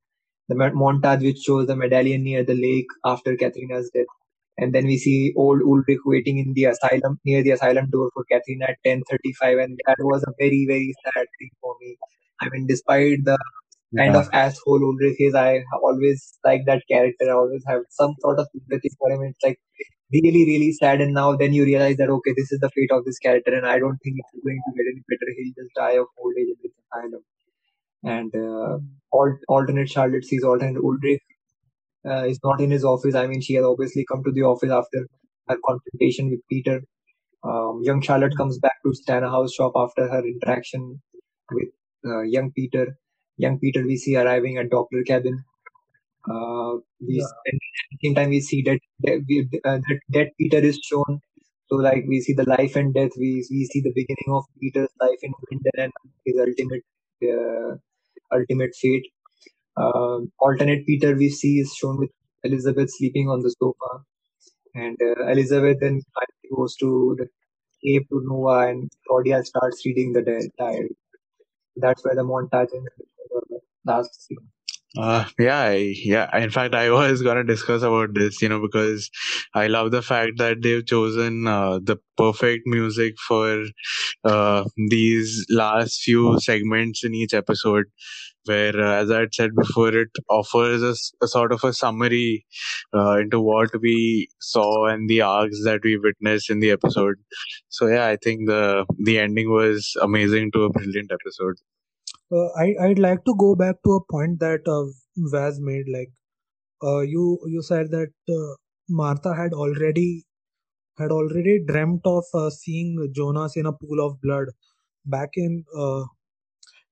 the 0.48 0.54
montage 0.54 1.22
which 1.22 1.38
shows 1.38 1.66
the 1.66 1.76
medallion 1.76 2.22
near 2.24 2.44
the 2.44 2.54
lake 2.54 2.86
after 3.04 3.36
Katharina's 3.36 3.90
death, 3.94 4.06
and 4.58 4.74
then 4.74 4.86
we 4.86 4.98
see 4.98 5.32
old 5.36 5.62
Ulrich 5.62 6.00
waiting 6.06 6.38
in 6.38 6.52
the 6.54 6.64
asylum 6.66 7.18
near 7.24 7.42
the 7.42 7.52
asylum 7.52 7.90
door 7.90 8.10
for 8.14 8.24
Katharina 8.30 8.66
at 8.70 8.78
ten 8.84 9.02
thirty-five, 9.10 9.58
and 9.58 9.78
that 9.86 9.96
was 10.00 10.22
a 10.24 10.32
very 10.38 10.66
very 10.68 10.94
sad 11.04 11.26
thing 11.38 11.50
for 11.62 11.74
me. 11.80 11.96
I 12.40 12.48
mean, 12.50 12.66
despite 12.66 13.24
the 13.24 13.38
kind 13.98 14.14
Yeah. 14.14 14.20
of 14.20 14.28
asshole 14.32 14.84
Ulrich 14.90 15.20
is, 15.20 15.34
I 15.34 15.64
always 15.82 16.38
like 16.44 16.62
that 16.66 16.82
character. 16.90 17.28
I 17.30 17.34
always 17.34 17.64
have 17.68 17.82
some 17.90 18.14
sort 18.20 18.38
of 18.38 18.48
sympathy 18.52 18.90
for 18.98 19.10
him. 19.10 19.22
It's 19.24 19.44
like 19.44 19.58
really 20.12 20.44
really 20.50 20.72
sad 20.72 21.00
and 21.02 21.14
now 21.14 21.36
then 21.36 21.52
you 21.54 21.64
realize 21.64 21.96
that 21.98 22.10
okay 22.10 22.32
this 22.36 22.52
is 22.52 22.60
the 22.60 22.70
fate 22.76 22.90
of 22.96 23.04
this 23.06 23.18
character 23.18 23.52
and 23.58 23.66
i 23.66 23.78
don't 23.78 23.98
think 24.04 24.16
it's 24.20 24.44
going 24.46 24.60
to 24.66 24.72
get 24.78 24.88
any 24.92 25.02
better 25.12 25.28
he'll 25.36 25.54
just 25.58 25.74
die 25.80 25.96
of 26.02 26.06
old 26.24 26.34
age 26.42 26.48
and 26.54 26.60
with 26.62 26.72
asylum 26.84 27.22
and 28.04 28.34
uh, 28.36 28.78
alt- 29.20 29.44
alternate 29.56 29.90
charlotte 29.96 30.24
sees 30.24 30.44
alternate 30.44 30.80
ulrich 30.90 31.22
uh, 32.10 32.24
is 32.32 32.40
not 32.44 32.60
in 32.60 32.70
his 32.76 32.84
office 32.84 33.14
i 33.22 33.26
mean 33.26 33.40
she 33.40 33.54
has 33.54 33.64
obviously 33.72 34.04
come 34.10 34.22
to 34.24 34.32
the 34.38 34.42
office 34.52 34.70
after 34.80 35.00
her 35.48 35.58
confrontation 35.68 36.30
with 36.30 36.40
peter 36.52 36.76
um, 37.50 37.80
young 37.84 38.02
charlotte 38.02 38.36
comes 38.36 38.58
back 38.58 38.76
to 38.84 38.92
House 39.36 39.52
shop 39.54 39.72
after 39.76 40.08
her 40.08 40.22
interaction 40.34 41.00
with 41.52 41.68
uh, 42.06 42.22
young 42.22 42.50
peter 42.52 42.86
young 43.38 43.58
peter 43.58 43.84
we 43.86 43.96
see 43.96 44.16
arriving 44.16 44.58
at 44.58 44.70
doppler 44.70 45.06
cabin 45.06 45.44
uh, 46.32 46.72
we 47.06 47.16
Yeah. 47.18 47.32
at 47.48 47.54
the 47.92 47.98
same 48.02 48.14
time 48.18 48.30
we 48.36 48.40
see 48.40 48.60
that 48.68 48.80
that, 49.04 49.18
we, 49.28 49.36
uh, 49.64 49.78
that 49.88 49.98
that 50.16 50.28
Peter 50.38 50.58
is 50.70 50.78
shown. 50.90 51.20
So 51.68 51.76
like 51.76 52.04
we 52.08 52.20
see 52.20 52.34
the 52.40 52.48
life 52.56 52.76
and 52.80 52.94
death. 52.94 53.12
We 53.24 53.30
we 53.50 53.60
see 53.72 53.80
the 53.86 53.92
beginning 54.00 54.30
of 54.38 54.44
Peter's 54.60 54.94
life 55.04 55.20
in 55.28 55.32
Winden 55.46 55.78
and 55.84 55.92
his 56.26 56.36
ultimate 56.46 56.84
uh, 57.32 57.70
ultimate 58.38 58.74
fate. 58.82 59.06
Uh, 59.80 60.20
alternate 60.40 60.86
Peter 60.86 61.14
we 61.16 61.30
see 61.30 61.58
is 61.60 61.72
shown 61.74 61.98
with 61.98 62.10
Elizabeth 62.44 62.90
sleeping 62.96 63.28
on 63.28 63.40
the 63.42 63.54
sofa, 63.60 64.02
and 64.74 64.98
uh, 65.02 65.26
Elizabeth 65.26 65.78
then 65.80 66.00
goes 66.56 66.76
to 66.76 67.16
the 67.18 67.26
cave 67.84 68.08
to 68.10 68.22
Noah, 68.26 68.68
and 68.68 68.90
Claudia 69.06 69.44
starts 69.44 69.84
reading 69.86 70.12
the 70.12 70.22
diary. 70.58 70.96
That's 71.76 72.04
where 72.04 72.14
the 72.14 72.22
montage 72.24 72.74
ends. 72.74 72.90
The 73.30 73.60
last 73.86 74.26
scene. 74.26 74.38
Uh, 74.96 75.26
yeah, 75.38 75.58
I, 75.58 75.94
yeah. 76.02 76.36
In 76.38 76.50
fact, 76.50 76.74
I 76.74 76.90
was 76.90 77.22
gonna 77.22 77.44
discuss 77.44 77.82
about 77.82 78.14
this, 78.14 78.40
you 78.40 78.48
know, 78.48 78.60
because 78.60 79.10
I 79.54 79.66
love 79.66 79.90
the 79.90 80.02
fact 80.02 80.38
that 80.38 80.62
they've 80.62 80.84
chosen 80.84 81.46
uh, 81.46 81.78
the 81.82 81.98
perfect 82.16 82.62
music 82.66 83.14
for 83.18 83.64
uh, 84.24 84.64
these 84.88 85.46
last 85.50 86.00
few 86.02 86.40
segments 86.40 87.04
in 87.04 87.14
each 87.14 87.34
episode. 87.34 87.84
Where, 88.48 88.80
uh, 88.80 89.02
as 89.02 89.10
I 89.10 89.20
had 89.20 89.34
said 89.34 89.54
before, 89.54 89.94
it 89.94 90.10
offers 90.30 90.82
a, 90.82 91.28
sort 91.28 91.52
of 91.52 91.64
a 91.64 91.72
summary 91.72 92.46
uh, 92.94 93.18
into 93.18 93.40
what 93.40 93.70
we 93.80 94.28
saw 94.40 94.86
and 94.86 95.08
the 95.08 95.20
arcs 95.22 95.62
that 95.64 95.80
we 95.84 95.98
witnessed 95.98 96.50
in 96.50 96.60
the 96.60 96.70
episode. 96.70 97.16
So 97.68 97.86
yeah, 97.86 98.06
I 98.06 98.16
think 98.16 98.48
the 98.48 98.86
the 99.04 99.18
ending 99.18 99.50
was 99.50 99.92
amazing 100.02 100.52
to 100.52 100.64
a 100.64 100.70
brilliant 100.70 101.12
episode. 101.12 101.56
Uh, 102.32 102.48
I 102.56 102.74
I'd 102.86 102.98
like 102.98 103.24
to 103.24 103.34
go 103.38 103.54
back 103.54 103.76
to 103.84 103.92
a 103.96 104.04
point 104.12 104.40
that 104.40 104.68
uh, 104.68 104.84
Waz 105.32 105.60
made. 105.60 105.86
Like, 105.98 106.10
uh, 106.82 107.00
you 107.00 107.38
you 107.46 107.62
said 107.62 107.90
that 107.90 108.12
uh, 108.38 108.54
Martha 108.88 109.34
had 109.34 109.52
already 109.52 110.24
had 110.98 111.10
already 111.12 111.60
dreamt 111.66 112.02
of 112.04 112.24
seeing 112.52 112.96
Jonas 113.14 113.56
in 113.56 113.66
a 113.66 113.72
pool 113.72 114.04
of 114.06 114.20
blood 114.20 114.48
back 115.04 115.30
in 115.36 115.64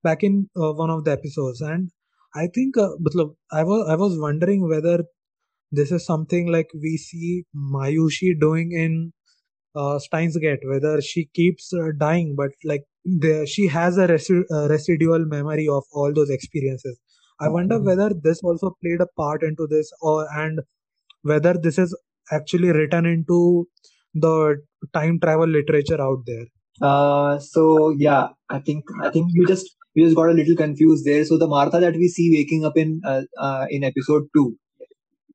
back 0.02 0.22
in 0.22 0.48
uh, 0.56 0.72
one 0.72 0.90
of 0.90 1.04
the 1.04 1.12
episodes, 1.12 1.60
and 1.60 1.90
I 2.34 2.48
think 2.54 2.76
uh, 2.78 2.90
I 3.52 3.64
was 3.64 3.88
I 3.88 3.96
was 3.96 4.18
wondering 4.18 4.68
whether 4.68 5.04
this 5.72 5.92
is 5.92 6.06
something 6.06 6.50
like 6.52 6.68
we 6.74 6.96
see 6.96 7.44
Mayuri 7.56 8.38
doing 8.40 8.72
in 8.72 9.12
uh, 9.74 9.98
Steins 9.98 10.36
Gate, 10.38 10.60
whether 10.64 11.00
she 11.00 11.28
keeps 11.34 11.72
uh, 11.74 11.90
dying, 11.98 12.34
but 12.36 12.50
like 12.64 12.84
the, 13.04 13.46
she 13.46 13.68
has 13.68 13.98
a 13.98 14.06
resi- 14.08 14.44
uh, 14.52 14.68
residual 14.68 15.24
memory 15.26 15.68
of 15.68 15.84
all 15.92 16.12
those 16.14 16.30
experiences. 16.30 16.98
I 17.40 17.48
wonder 17.48 17.80
whether 17.82 18.10
this 18.22 18.40
also 18.42 18.76
played 18.82 19.00
a 19.00 19.06
part 19.18 19.42
into 19.42 19.66
this, 19.68 19.90
or 20.00 20.26
and 20.34 20.60
whether 21.22 21.54
this 21.54 21.78
is 21.78 21.96
actually 22.32 22.70
written 22.72 23.06
into 23.06 23.68
the 24.14 24.56
time 24.94 25.20
travel 25.20 25.46
literature 25.48 26.00
out 26.00 26.22
there. 26.26 26.46
Uh, 26.80 27.38
so 27.38 27.90
yeah, 27.90 28.28
I 28.50 28.58
think 28.60 28.84
I 29.02 29.10
think 29.10 29.30
we 29.38 29.46
just 29.46 29.74
we 29.94 30.04
just 30.04 30.16
got 30.16 30.28
a 30.28 30.32
little 30.32 30.56
confused 30.56 31.04
there. 31.04 31.24
So 31.24 31.38
the 31.38 31.46
Martha 31.46 31.80
that 31.80 31.94
we 31.94 32.08
see 32.08 32.30
waking 32.36 32.64
up 32.64 32.76
in 32.76 33.00
uh, 33.04 33.22
uh, 33.38 33.66
in 33.70 33.84
episode 33.84 34.24
two, 34.34 34.56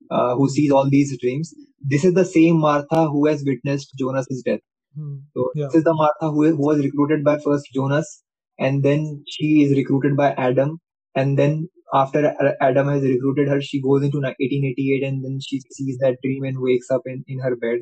uh, 0.09 0.35
who 0.35 0.49
sees 0.49 0.71
all 0.71 0.89
these 0.89 1.17
dreams, 1.19 1.53
this 1.81 2.05
is 2.05 2.13
the 2.13 2.25
same 2.25 2.59
Martha 2.59 3.07
who 3.07 3.25
has 3.27 3.43
witnessed 3.45 3.93
Jonas's 3.97 4.43
death. 4.43 4.59
Hmm. 4.95 5.17
So 5.33 5.51
Yeah. 5.55 5.65
this 5.67 5.75
is 5.75 5.83
the 5.83 5.93
Martha 5.93 6.29
who, 6.29 6.45
who 6.55 6.65
was 6.65 6.79
recruited 6.79 7.23
by 7.23 7.39
first 7.39 7.67
Jonas, 7.73 8.23
and 8.59 8.83
then 8.83 9.23
she 9.27 9.63
is 9.63 9.75
recruited 9.75 10.15
by 10.15 10.31
Adam, 10.33 10.79
and 11.15 11.37
then 11.39 11.69
after 11.93 12.33
Adam 12.61 12.87
has 12.87 13.03
recruited 13.03 13.49
her, 13.49 13.61
she 13.61 13.81
goes 13.81 14.03
into 14.03 14.17
1888, 14.17 15.03
and 15.03 15.23
then 15.25 15.39
she 15.41 15.59
sees 15.71 15.97
that 15.99 16.17
dream 16.23 16.43
and 16.43 16.59
wakes 16.59 16.89
up 16.89 17.01
in, 17.05 17.23
in 17.27 17.39
her 17.39 17.55
bed. 17.55 17.79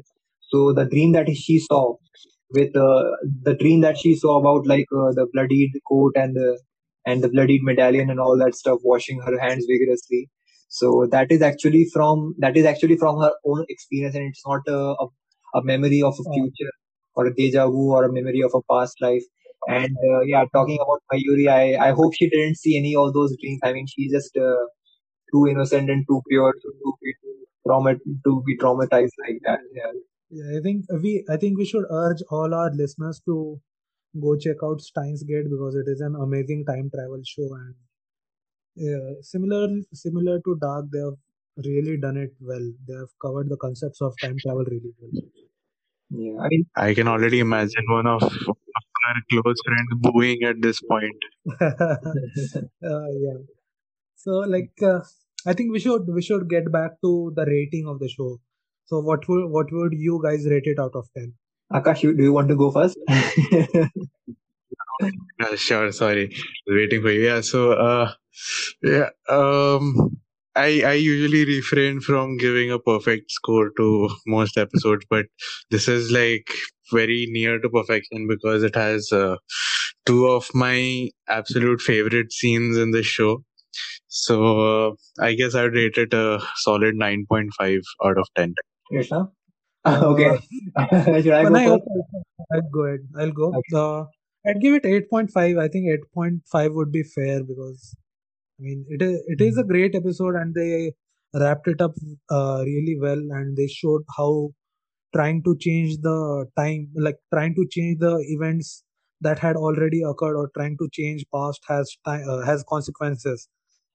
So 0.49 0.73
the 0.73 0.85
dream 0.85 1.11
that 1.11 1.29
she 1.35 1.59
saw, 1.59 1.95
with 2.51 2.75
uh, 2.75 3.03
the 3.43 3.53
dream 3.55 3.81
that 3.81 3.97
she 3.97 4.15
saw 4.15 4.39
about 4.39 4.67
like 4.67 4.85
uh, 4.95 5.11
the 5.13 5.27
bloodied 5.33 5.71
coat 5.89 6.13
and 6.15 6.35
the 6.35 6.59
and 7.05 7.23
the 7.23 7.29
bloodied 7.29 7.61
medallion 7.63 8.09
and 8.09 8.19
all 8.19 8.37
that 8.37 8.55
stuff, 8.55 8.79
washing 8.83 9.19
her 9.21 9.39
hands 9.39 9.65
vigorously. 9.67 10.29
So 10.69 11.07
that 11.11 11.31
is 11.31 11.41
actually 11.41 11.85
from 11.93 12.35
that 12.39 12.57
is 12.57 12.65
actually 12.65 12.97
from 12.97 13.19
her 13.21 13.31
own 13.45 13.65
experience, 13.69 14.15
and 14.15 14.25
it's 14.25 14.43
not 14.45 14.61
a, 14.67 14.77
a, 15.03 15.07
a 15.55 15.63
memory 15.63 16.01
of 16.03 16.13
a 16.19 16.33
future 16.33 16.71
or 17.15 17.25
a 17.27 17.35
deja 17.35 17.67
vu 17.67 17.91
or 17.91 18.05
a 18.05 18.11
memory 18.13 18.41
of 18.41 18.51
a 18.53 18.61
past 18.71 18.95
life. 19.01 19.23
And 19.67 19.95
uh, 20.11 20.21
yeah, 20.21 20.45
talking 20.53 20.77
about 20.81 21.01
Mayuri, 21.11 21.47
I, 21.49 21.89
I 21.89 21.91
hope 21.91 22.13
she 22.15 22.29
didn't 22.29 22.57
see 22.57 22.77
any 22.77 22.95
of 22.95 23.13
those 23.13 23.35
dreams. 23.41 23.59
I 23.63 23.73
mean, 23.73 23.87
she's 23.87 24.11
just 24.11 24.35
uh, 24.37 24.65
too 25.33 25.47
innocent 25.47 25.89
and 25.89 26.05
too 26.09 26.21
pure 26.29 26.53
to, 26.53 26.69
to 26.83 26.93
be 27.01 27.13
trauma 27.65 27.95
to 28.25 28.43
be 28.45 28.57
traumatized 28.57 29.15
like 29.27 29.39
that. 29.45 29.59
Yeah. 29.75 29.91
Yeah, 30.29 30.57
I 30.57 30.61
think 30.61 30.85
we 31.03 31.23
I 31.29 31.37
think 31.37 31.57
we 31.57 31.65
should 31.65 31.85
urge 31.91 32.21
all 32.31 32.53
our 32.53 32.71
listeners 32.73 33.21
to 33.25 33.61
go 34.21 34.37
check 34.37 34.57
out 34.63 34.81
Steins 34.81 35.23
Gate 35.23 35.49
because 35.49 35.75
it 35.75 35.87
is 35.87 36.01
an 36.01 36.15
amazing 36.15 36.65
time 36.65 36.89
travel 36.93 37.21
show 37.25 37.53
and 37.55 37.75
yeah, 38.75 39.13
similar 39.21 39.67
similar 39.93 40.39
to 40.45 40.57
Dark, 40.61 40.85
they 40.91 40.99
have 40.99 41.17
really 41.65 41.97
done 41.97 42.17
it 42.17 42.33
well. 42.39 42.65
They 42.87 42.95
have 42.95 43.11
covered 43.21 43.49
the 43.49 43.57
concepts 43.57 44.01
of 44.01 44.13
time 44.21 44.37
travel 44.41 44.65
really 44.65 44.93
well. 45.01 45.11
Yeah, 46.11 46.39
I 46.41 46.47
mean, 46.49 46.65
I 46.75 46.93
can 46.93 47.07
already 47.07 47.39
imagine 47.39 47.85
one 47.89 48.07
of 48.07 48.23
our 48.23 49.15
close 49.31 49.57
friends 49.65 49.89
booing 50.01 50.43
at 50.43 50.61
this 50.61 50.81
point. 50.81 51.17
uh, 51.61 53.09
yeah. 53.25 53.39
So 54.15 54.31
like 54.55 54.71
uh, 54.83 55.01
I 55.45 55.53
think 55.53 55.71
we 55.71 55.79
should 55.79 56.07
we 56.07 56.21
should 56.21 56.49
get 56.49 56.71
back 56.71 57.01
to 57.03 57.33
the 57.35 57.45
rating 57.45 57.87
of 57.87 57.99
the 57.99 58.09
show. 58.09 58.39
So 58.89 58.99
what 58.99 59.27
would 59.29 59.49
what 59.51 59.71
would 59.71 59.93
you 59.93 60.19
guys 60.23 60.45
rate 60.49 60.65
it 60.65 60.79
out 60.79 60.95
of 60.95 61.07
ten? 61.15 61.33
Aakash, 61.71 62.01
do 62.01 62.23
you 62.23 62.33
want 62.33 62.47
to 62.49 62.55
go 62.55 62.71
first? 62.71 62.97
Yeah, 65.39 65.55
sure. 65.55 65.91
Sorry, 65.91 66.35
waiting 66.67 67.01
for 67.01 67.11
you. 67.11 67.21
Yeah. 67.25 67.41
So, 67.41 67.71
uh, 67.73 68.11
yeah. 68.83 69.09
Um, 69.29 70.17
I 70.55 70.81
I 70.85 70.93
usually 70.93 71.45
refrain 71.45 72.01
from 72.01 72.37
giving 72.37 72.71
a 72.71 72.79
perfect 72.79 73.31
score 73.31 73.71
to 73.77 74.09
most 74.27 74.57
episodes, 74.57 75.05
but 75.09 75.25
this 75.71 75.87
is 75.87 76.11
like 76.11 76.51
very 76.91 77.27
near 77.29 77.59
to 77.59 77.69
perfection 77.69 78.27
because 78.27 78.63
it 78.63 78.75
has 78.75 79.11
uh, 79.11 79.35
two 80.05 80.27
of 80.27 80.49
my 80.53 81.09
absolute 81.27 81.81
favorite 81.81 82.33
scenes 82.33 82.77
in 82.77 82.91
the 82.91 83.03
show. 83.03 83.43
So 84.07 84.37
uh, 84.89 84.91
I 85.19 85.33
guess 85.35 85.55
I'd 85.55 85.73
rate 85.73 85.97
it 85.97 86.13
a 86.13 86.41
solid 86.57 86.95
nine 86.95 87.25
point 87.29 87.51
five 87.57 87.81
out 88.03 88.17
of 88.17 88.27
ten. 88.35 88.55
Krishna? 88.89 89.29
okay. 89.87 90.39
Should 91.21 91.31
I 91.31 91.43
go, 91.43 91.55
I, 91.55 91.65
first? 91.67 91.83
I'll 92.53 92.69
go 92.73 92.81
ahead. 92.85 92.99
I'll 93.17 93.31
go. 93.31 93.53
Okay. 93.55 93.75
Uh, 93.75 94.05
I'd 94.47 94.61
give 94.61 94.73
it 94.75 94.85
eight 94.85 95.09
point 95.09 95.31
five. 95.31 95.57
I 95.57 95.67
think 95.67 95.87
eight 95.89 96.11
point 96.13 96.41
five 96.51 96.71
would 96.73 96.91
be 96.91 97.03
fair 97.03 97.43
because 97.43 97.95
I 98.59 98.63
mean 98.63 98.85
it 98.89 99.01
is 99.01 99.21
it 99.27 99.41
is 99.41 99.57
a 99.57 99.63
great 99.63 99.95
episode 99.95 100.35
and 100.35 100.53
they 100.53 100.93
wrapped 101.33 101.67
it 101.67 101.81
up 101.81 101.93
uh, 102.31 102.63
really 102.65 102.97
well 102.99 103.17
and 103.17 103.55
they 103.55 103.67
showed 103.67 104.03
how 104.17 104.49
trying 105.13 105.43
to 105.43 105.55
change 105.57 105.97
the 106.01 106.45
time 106.57 106.89
like 106.95 107.17
trying 107.33 107.55
to 107.55 107.65
change 107.69 107.99
the 107.99 108.17
events 108.29 108.83
that 109.21 109.39
had 109.39 109.55
already 109.55 110.01
occurred 110.01 110.35
or 110.35 110.49
trying 110.55 110.77
to 110.77 110.87
change 110.93 111.25
past 111.33 111.61
has 111.67 111.97
time 112.05 112.23
uh, 112.29 112.41
has 112.45 112.63
consequences 112.69 113.47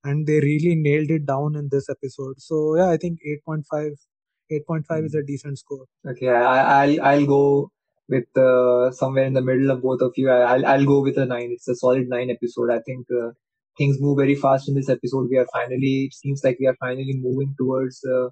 and 0.05 0.27
they 0.27 0.41
really 0.41 0.75
nailed 0.75 1.11
it 1.11 1.25
down 1.27 1.55
in 1.57 1.69
this 1.71 1.89
episode 1.89 2.35
so 2.39 2.77
yeah 2.77 2.89
i 2.89 2.97
think 2.97 3.19
8.5 3.49 3.93
8.5 4.51 5.05
is 5.05 5.15
a 5.15 5.23
decent 5.23 5.59
score 5.59 5.85
Okay, 6.09 6.29
I, 6.29 6.85
I'll 6.85 7.01
I'll 7.03 7.27
go 7.27 7.71
with 8.09 8.27
uh, 8.37 8.91
somewhere 8.93 9.25
in 9.25 9.33
the 9.33 9.43
middle 9.43 9.71
of 9.71 9.83
both 9.83 10.01
of 10.03 10.13
you. 10.17 10.31
I- 10.31 10.55
I'll 10.55 10.67
I'll 10.67 10.85
go 10.85 11.01
with 11.03 11.19
a 11.19 11.27
nine. 11.27 11.51
It's 11.53 11.69
a 11.69 11.75
solid 11.75 12.09
nine 12.09 12.31
episode. 12.31 12.71
I 12.71 12.81
think 12.81 13.07
uh, 13.23 13.31
things 13.79 14.01
move 14.01 14.19
very 14.19 14.35
fast 14.35 14.69
in 14.69 14.75
this 14.75 14.89
episode. 14.91 15.29
We 15.31 15.39
are 15.39 15.47
finally. 15.53 15.95
It 16.11 16.15
seems 16.15 16.43
like 16.45 16.59
we 16.61 16.67
are 16.67 16.77
finally 16.81 17.15
moving 17.17 17.55
towards 17.59 18.01
uh, 18.05 18.29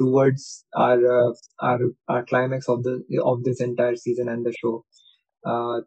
towards 0.00 0.64
our 0.76 0.98
uh, 1.18 1.32
our 1.60 1.80
our 2.08 2.24
climax 2.24 2.68
of 2.68 2.82
the 2.84 3.02
of 3.24 3.44
this 3.44 3.60
entire 3.60 3.96
season 3.96 4.28
and 4.28 4.44
the 4.46 4.52
show. 4.62 4.84
Uh, 5.46 5.80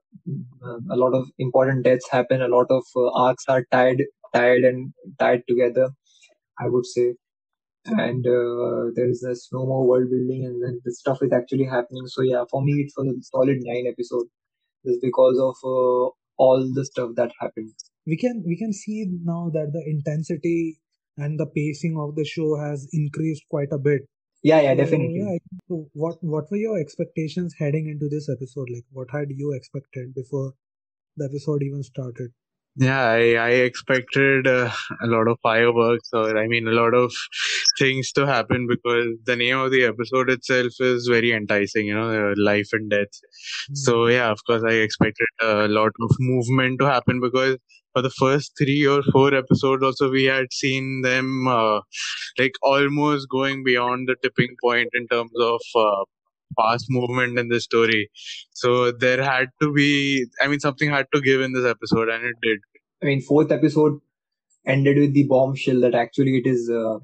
a 0.91 0.95
lot 0.95 1.14
of 1.14 1.27
important 1.39 1.84
deaths 1.84 2.07
happen. 2.11 2.41
A 2.41 2.48
lot 2.48 2.68
of 2.69 2.84
uh, 2.95 3.10
arcs 3.14 3.44
are 3.48 3.65
tied 3.72 4.03
tied 4.34 4.64
and 4.64 4.94
tied 5.19 5.44
together. 5.48 5.89
I 6.60 6.68
would 6.69 6.85
say 6.85 7.15
and 7.88 8.26
uh, 8.27 8.91
there 8.95 9.09
is 9.09 9.23
a 9.23 9.35
no 9.55 9.65
more 9.65 9.85
world 9.88 10.09
building, 10.09 10.45
and 10.45 10.61
then 10.64 10.81
the 10.84 10.91
stuff 10.93 11.19
is 11.22 11.31
actually 11.31 11.65
happening. 11.65 12.07
So 12.07 12.22
yeah, 12.22 12.43
for 12.49 12.61
me, 12.64 12.73
it's 12.85 12.97
a 12.97 13.03
solid 13.22 13.57
nine 13.61 13.85
episode, 13.88 14.27
just 14.85 15.01
because 15.01 15.39
of 15.39 15.55
uh, 15.64 16.09
all 16.38 16.69
the 16.73 16.85
stuff 16.85 17.11
that 17.15 17.31
happened. 17.39 17.73
We 18.05 18.18
can 18.18 18.43
we 18.45 18.57
can 18.57 18.73
see 18.73 19.05
now 19.23 19.49
that 19.53 19.72
the 19.73 19.84
intensity 19.85 20.80
and 21.18 21.39
the 21.39 21.47
pacing 21.47 21.97
of 21.99 22.15
the 22.15 22.26
show 22.26 22.57
has 22.57 22.88
increased 22.93 23.43
quite 23.49 23.72
a 23.72 23.77
bit. 23.77 24.01
Yeah, 24.43 24.61
yeah, 24.61 24.76
So, 24.76 24.84
definitely. 24.84 25.19
yeah, 25.22 25.38
so 25.68 25.89
what 25.93 26.23
what 26.23 26.49
were 26.51 26.57
your 26.57 26.80
expectations 26.80 27.55
heading 27.59 27.88
into 27.88 28.07
this 28.09 28.30
episode? 28.30 28.69
Like, 28.73 28.85
what 28.91 29.09
had 29.11 29.30
you 29.31 29.53
expected 29.53 30.14
before 30.15 30.53
the 31.18 31.26
episode 31.26 31.64
even 31.64 31.84
started? 31.84 32.31
Yeah, 32.80 33.02
I, 33.02 33.34
I 33.34 33.49
expected 33.70 34.45
uh, 34.45 34.70
a 35.02 35.08
lot 35.08 35.28
of 35.28 35.40
fireworks, 35.41 36.10
or 36.14 36.38
I 36.38 36.48
mean, 36.48 36.68
a 36.68 36.72
lot 36.72 36.94
of 36.94 37.12
things 37.80 38.12
to 38.14 38.28
happen 38.28 38.68
because 38.68 39.08
the 39.26 39.36
name 39.36 39.58
of 39.58 39.72
the 39.72 39.84
episode 39.86 40.30
itself 40.30 40.74
is 40.80 41.08
very 41.08 41.32
enticing, 41.34 41.88
you 41.88 41.95
know, 41.95 42.32
uh, 42.32 42.34
life 42.38 42.70
and 42.74 42.90
death. 42.90 43.14
So, 43.74 44.06
Hmm. 44.06 44.12
yeah, 44.12 44.32
of 44.32 44.40
course, 44.45 44.64
I 44.68 44.74
expected 44.74 45.28
a 45.41 45.68
lot 45.68 45.91
of 46.02 46.12
movement 46.20 46.80
to 46.80 46.86
happen 46.86 47.20
because 47.20 47.58
for 47.94 48.04
the 48.04 48.12
first 48.12 48.52
three 48.60 48.86
or 48.86 49.02
four 49.12 49.34
episodes, 49.34 49.84
also, 49.84 50.12
we 50.12 50.26
had 50.26 50.54
seen 50.54 51.02
them 51.02 51.48
uh, 51.48 51.80
like 52.38 52.54
almost 52.64 53.28
going 53.30 53.64
beyond 53.64 54.08
the 54.10 54.16
tipping 54.24 54.56
point 54.64 54.90
in 54.94 55.08
terms 55.08 55.32
of 55.40 55.62
uh, 55.76 56.04
fast 56.57 56.88
movement 56.89 57.39
in 57.39 57.49
the 57.49 57.61
story. 57.61 58.09
So 58.51 58.91
there 58.91 59.23
had 59.23 59.49
to 59.61 59.71
be, 59.73 60.25
I 60.41 60.47
mean, 60.47 60.59
something 60.59 60.89
had 60.89 61.07
to 61.13 61.21
give 61.21 61.41
in 61.41 61.53
this 61.53 61.65
episode, 61.65 62.09
and 62.09 62.25
it 62.25 62.35
did. 62.41 62.59
I 63.01 63.05
mean, 63.05 63.21
fourth 63.21 63.51
episode 63.51 64.01
ended 64.65 64.97
with 64.97 65.13
the 65.13 65.23
bombshell 65.23 65.81
that 65.81 65.95
actually 65.95 66.38
it 66.38 66.47
is 66.47 66.69
uh, 66.69 66.99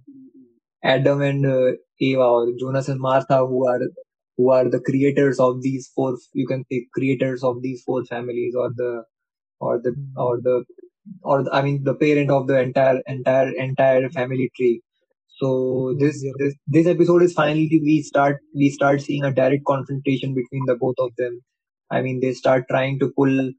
Adam 0.84 1.22
and 1.22 1.46
uh, 1.46 1.72
Eva 2.00 2.22
or 2.22 2.52
Jonas 2.60 2.90
and 2.90 3.00
Martha 3.00 3.46
who 3.46 3.68
are 3.68 3.82
who 4.38 4.52
are 4.52 4.70
the 4.70 4.80
creators 4.80 5.40
of 5.40 5.62
these 5.62 5.90
four 5.96 6.18
you 6.34 6.48
can 6.48 6.66
say 6.72 6.88
creators 6.94 7.44
of 7.44 7.62
these 7.62 7.84
four 7.84 8.04
families 8.06 8.56
or 8.56 8.72
the 8.76 9.04
or 9.60 9.80
the 9.82 9.96
or 10.18 10.42
the 10.42 10.66
or 11.24 11.44
the, 11.44 11.52
I 11.54 11.62
mean 11.62 11.84
the 11.84 11.96
parent 11.96 12.32
of 12.32 12.48
the 12.48 12.60
entire 12.60 13.02
entire 13.08 13.52
entire 13.52 14.10
family 14.10 14.52
tree. 14.56 14.82
So 15.40 15.96
this 16.00 16.24
this 16.40 16.56
this 16.68 16.88
episode 16.88 17.24
is 17.24 17.34
finally 17.34 17.80
we 17.84 18.02
start 18.02 18.38
we 18.56 18.70
start 18.70 19.02
seeing 19.02 19.24
a 19.24 19.34
direct 19.34 19.66
confrontation 19.66 20.34
between 20.34 20.66
the 20.66 20.76
both 20.76 20.96
of 21.00 21.12
them. 21.18 21.42
I 21.92 22.02
mean 22.02 22.20
they 22.22 22.34
start 22.34 22.66
trying 22.70 23.00
to 23.00 23.12
pull 23.18 23.52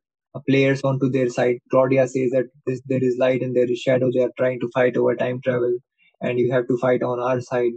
players 0.48 0.82
onto 0.82 1.10
their 1.10 1.28
side. 1.28 1.58
Claudia 1.70 2.08
says 2.08 2.30
that 2.32 2.46
this, 2.66 2.80
there 2.86 3.02
is 3.04 3.16
light 3.18 3.42
and 3.42 3.54
there 3.54 3.70
is 3.70 3.78
shadow. 3.80 4.10
They 4.12 4.22
are 4.24 4.32
trying 4.38 4.60
to 4.60 4.70
fight 4.74 4.96
over 4.96 5.14
time 5.16 5.40
travel, 5.44 5.76
and 6.20 6.38
you 6.38 6.50
have 6.52 6.66
to 6.68 6.76
fight 6.78 7.02
on 7.02 7.20
our 7.20 7.40
side. 7.40 7.72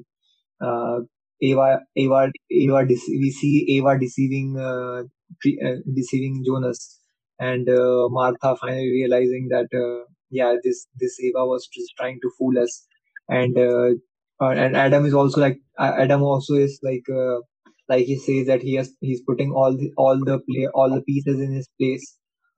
Uh, 0.61 0.99
Ava, 1.41 1.81
Ava, 1.95 2.31
Ava. 2.51 2.85
We 2.87 3.29
see 3.31 3.65
Ava 3.77 3.97
deceiving, 3.99 4.57
uh, 4.57 5.03
pre- 5.41 5.59
uh, 5.63 5.77
deceiving 5.95 6.43
Jonas, 6.45 6.99
and 7.39 7.69
uh, 7.69 8.07
Martha 8.09 8.55
finally 8.59 8.89
realizing 8.91 9.47
that 9.49 9.67
uh, 9.73 10.05
yeah, 10.31 10.55
this 10.63 10.87
this 10.99 11.19
Ava 11.23 11.45
was 11.45 11.67
just 11.67 11.93
trying 11.97 12.19
to 12.21 12.31
fool 12.37 12.57
us, 12.59 12.87
and 13.29 13.57
uh, 13.57 13.89
uh, 14.43 14.49
and 14.51 14.75
Adam 14.77 15.05
is 15.05 15.13
also 15.13 15.41
like 15.41 15.59
Adam 15.79 16.23
also 16.23 16.55
is 16.55 16.79
like 16.83 17.03
uh, 17.09 17.37
like 17.89 18.05
he 18.05 18.17
says 18.17 18.47
that 18.47 18.61
he 18.61 18.75
has 18.75 18.93
he's 19.01 19.21
putting 19.21 19.51
all 19.51 19.75
the 19.75 19.91
all 19.97 20.17
the 20.23 20.39
play 20.49 20.67
all 20.73 20.89
the 20.93 21.01
pieces 21.01 21.39
in 21.39 21.51
his 21.53 21.67
place 21.79 22.17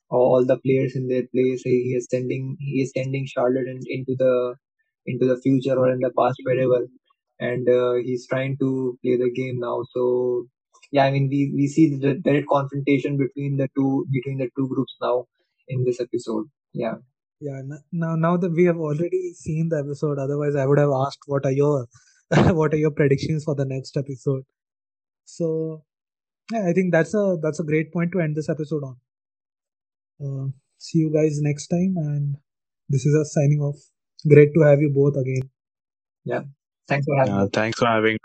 all 0.10 0.46
the 0.46 0.58
players 0.60 0.96
in 0.96 1.08
their 1.08 1.24
place. 1.34 1.62
He 1.64 1.76
he 1.88 1.96
is 1.96 2.08
sending 2.12 2.58
he 2.60 2.82
is 2.84 2.92
sending 2.96 3.26
Charlotte 3.28 3.68
in, 3.68 3.80
into 3.88 4.16
the 4.18 4.56
into 5.06 5.28
the 5.28 5.38
future 5.42 5.78
or 5.78 5.92
in 5.92 6.00
the 6.00 6.12
past 6.18 6.38
wherever, 6.44 6.88
and 7.40 7.68
uh, 7.70 7.96
he's 8.06 8.28
trying 8.28 8.58
to 8.60 8.98
play 9.04 9.18
the 9.18 9.32
game 9.36 9.60
now. 9.60 9.84
So 9.94 10.48
yeah, 10.92 11.06
I 11.06 11.12
mean 11.12 11.30
we, 11.30 11.52
we 11.56 11.68
see 11.68 11.96
the 11.98 12.16
direct 12.16 12.48
confrontation 12.52 13.18
between 13.18 13.58
the 13.58 13.70
two 13.76 14.06
between 14.12 14.38
the 14.40 14.50
two 14.58 14.68
groups 14.68 14.96
now 15.02 15.26
in 15.68 15.84
this 15.86 16.00
episode. 16.02 16.46
Yeah, 16.74 16.96
Yeah, 17.42 17.62
now 17.92 18.16
now 18.16 18.38
that 18.38 18.52
we 18.52 18.66
have 18.66 18.78
already 18.78 19.34
seen 19.34 19.70
the 19.70 19.80
episode, 19.80 20.18
otherwise 20.20 20.56
I 20.56 20.66
would 20.66 20.78
have 20.80 20.92
asked 20.92 21.20
what 21.28 21.46
are 21.46 21.52
your 21.52 21.88
what 22.60 22.74
are 22.74 22.78
your 22.78 22.92
predictions 22.92 23.44
for 23.46 23.56
the 23.56 23.66
next 23.66 23.98
episode. 23.98 24.44
So 25.26 25.84
yeah, 26.52 26.68
I 26.70 26.74
think 26.74 26.92
that's 26.92 27.14
a 27.14 27.38
that's 27.42 27.60
a 27.60 27.64
great 27.64 27.92
point 27.94 28.12
to 28.14 28.20
end 28.22 28.36
this 28.36 28.50
episode 28.50 28.84
on. 28.84 28.98
Uh, 30.24 30.48
see 30.78 31.00
you 31.00 31.12
guys 31.12 31.40
next 31.42 31.68
time, 31.68 31.96
and 31.98 32.38
this 32.90 33.06
is 33.06 33.16
us 33.16 33.34
signing 33.34 33.60
off. 33.62 33.78
Great 34.28 34.54
to 34.54 34.62
have 34.62 34.82
you 34.82 34.90
both 34.90 35.16
again. 35.18 35.50
yeah. 36.26 36.44
Thanks 36.88 37.06
for 37.06 37.18
having 37.18 37.40
Uh, 37.40 37.46
us. 37.46 37.50
thanks 37.54 37.80
for 37.80 37.86
having 37.88 38.18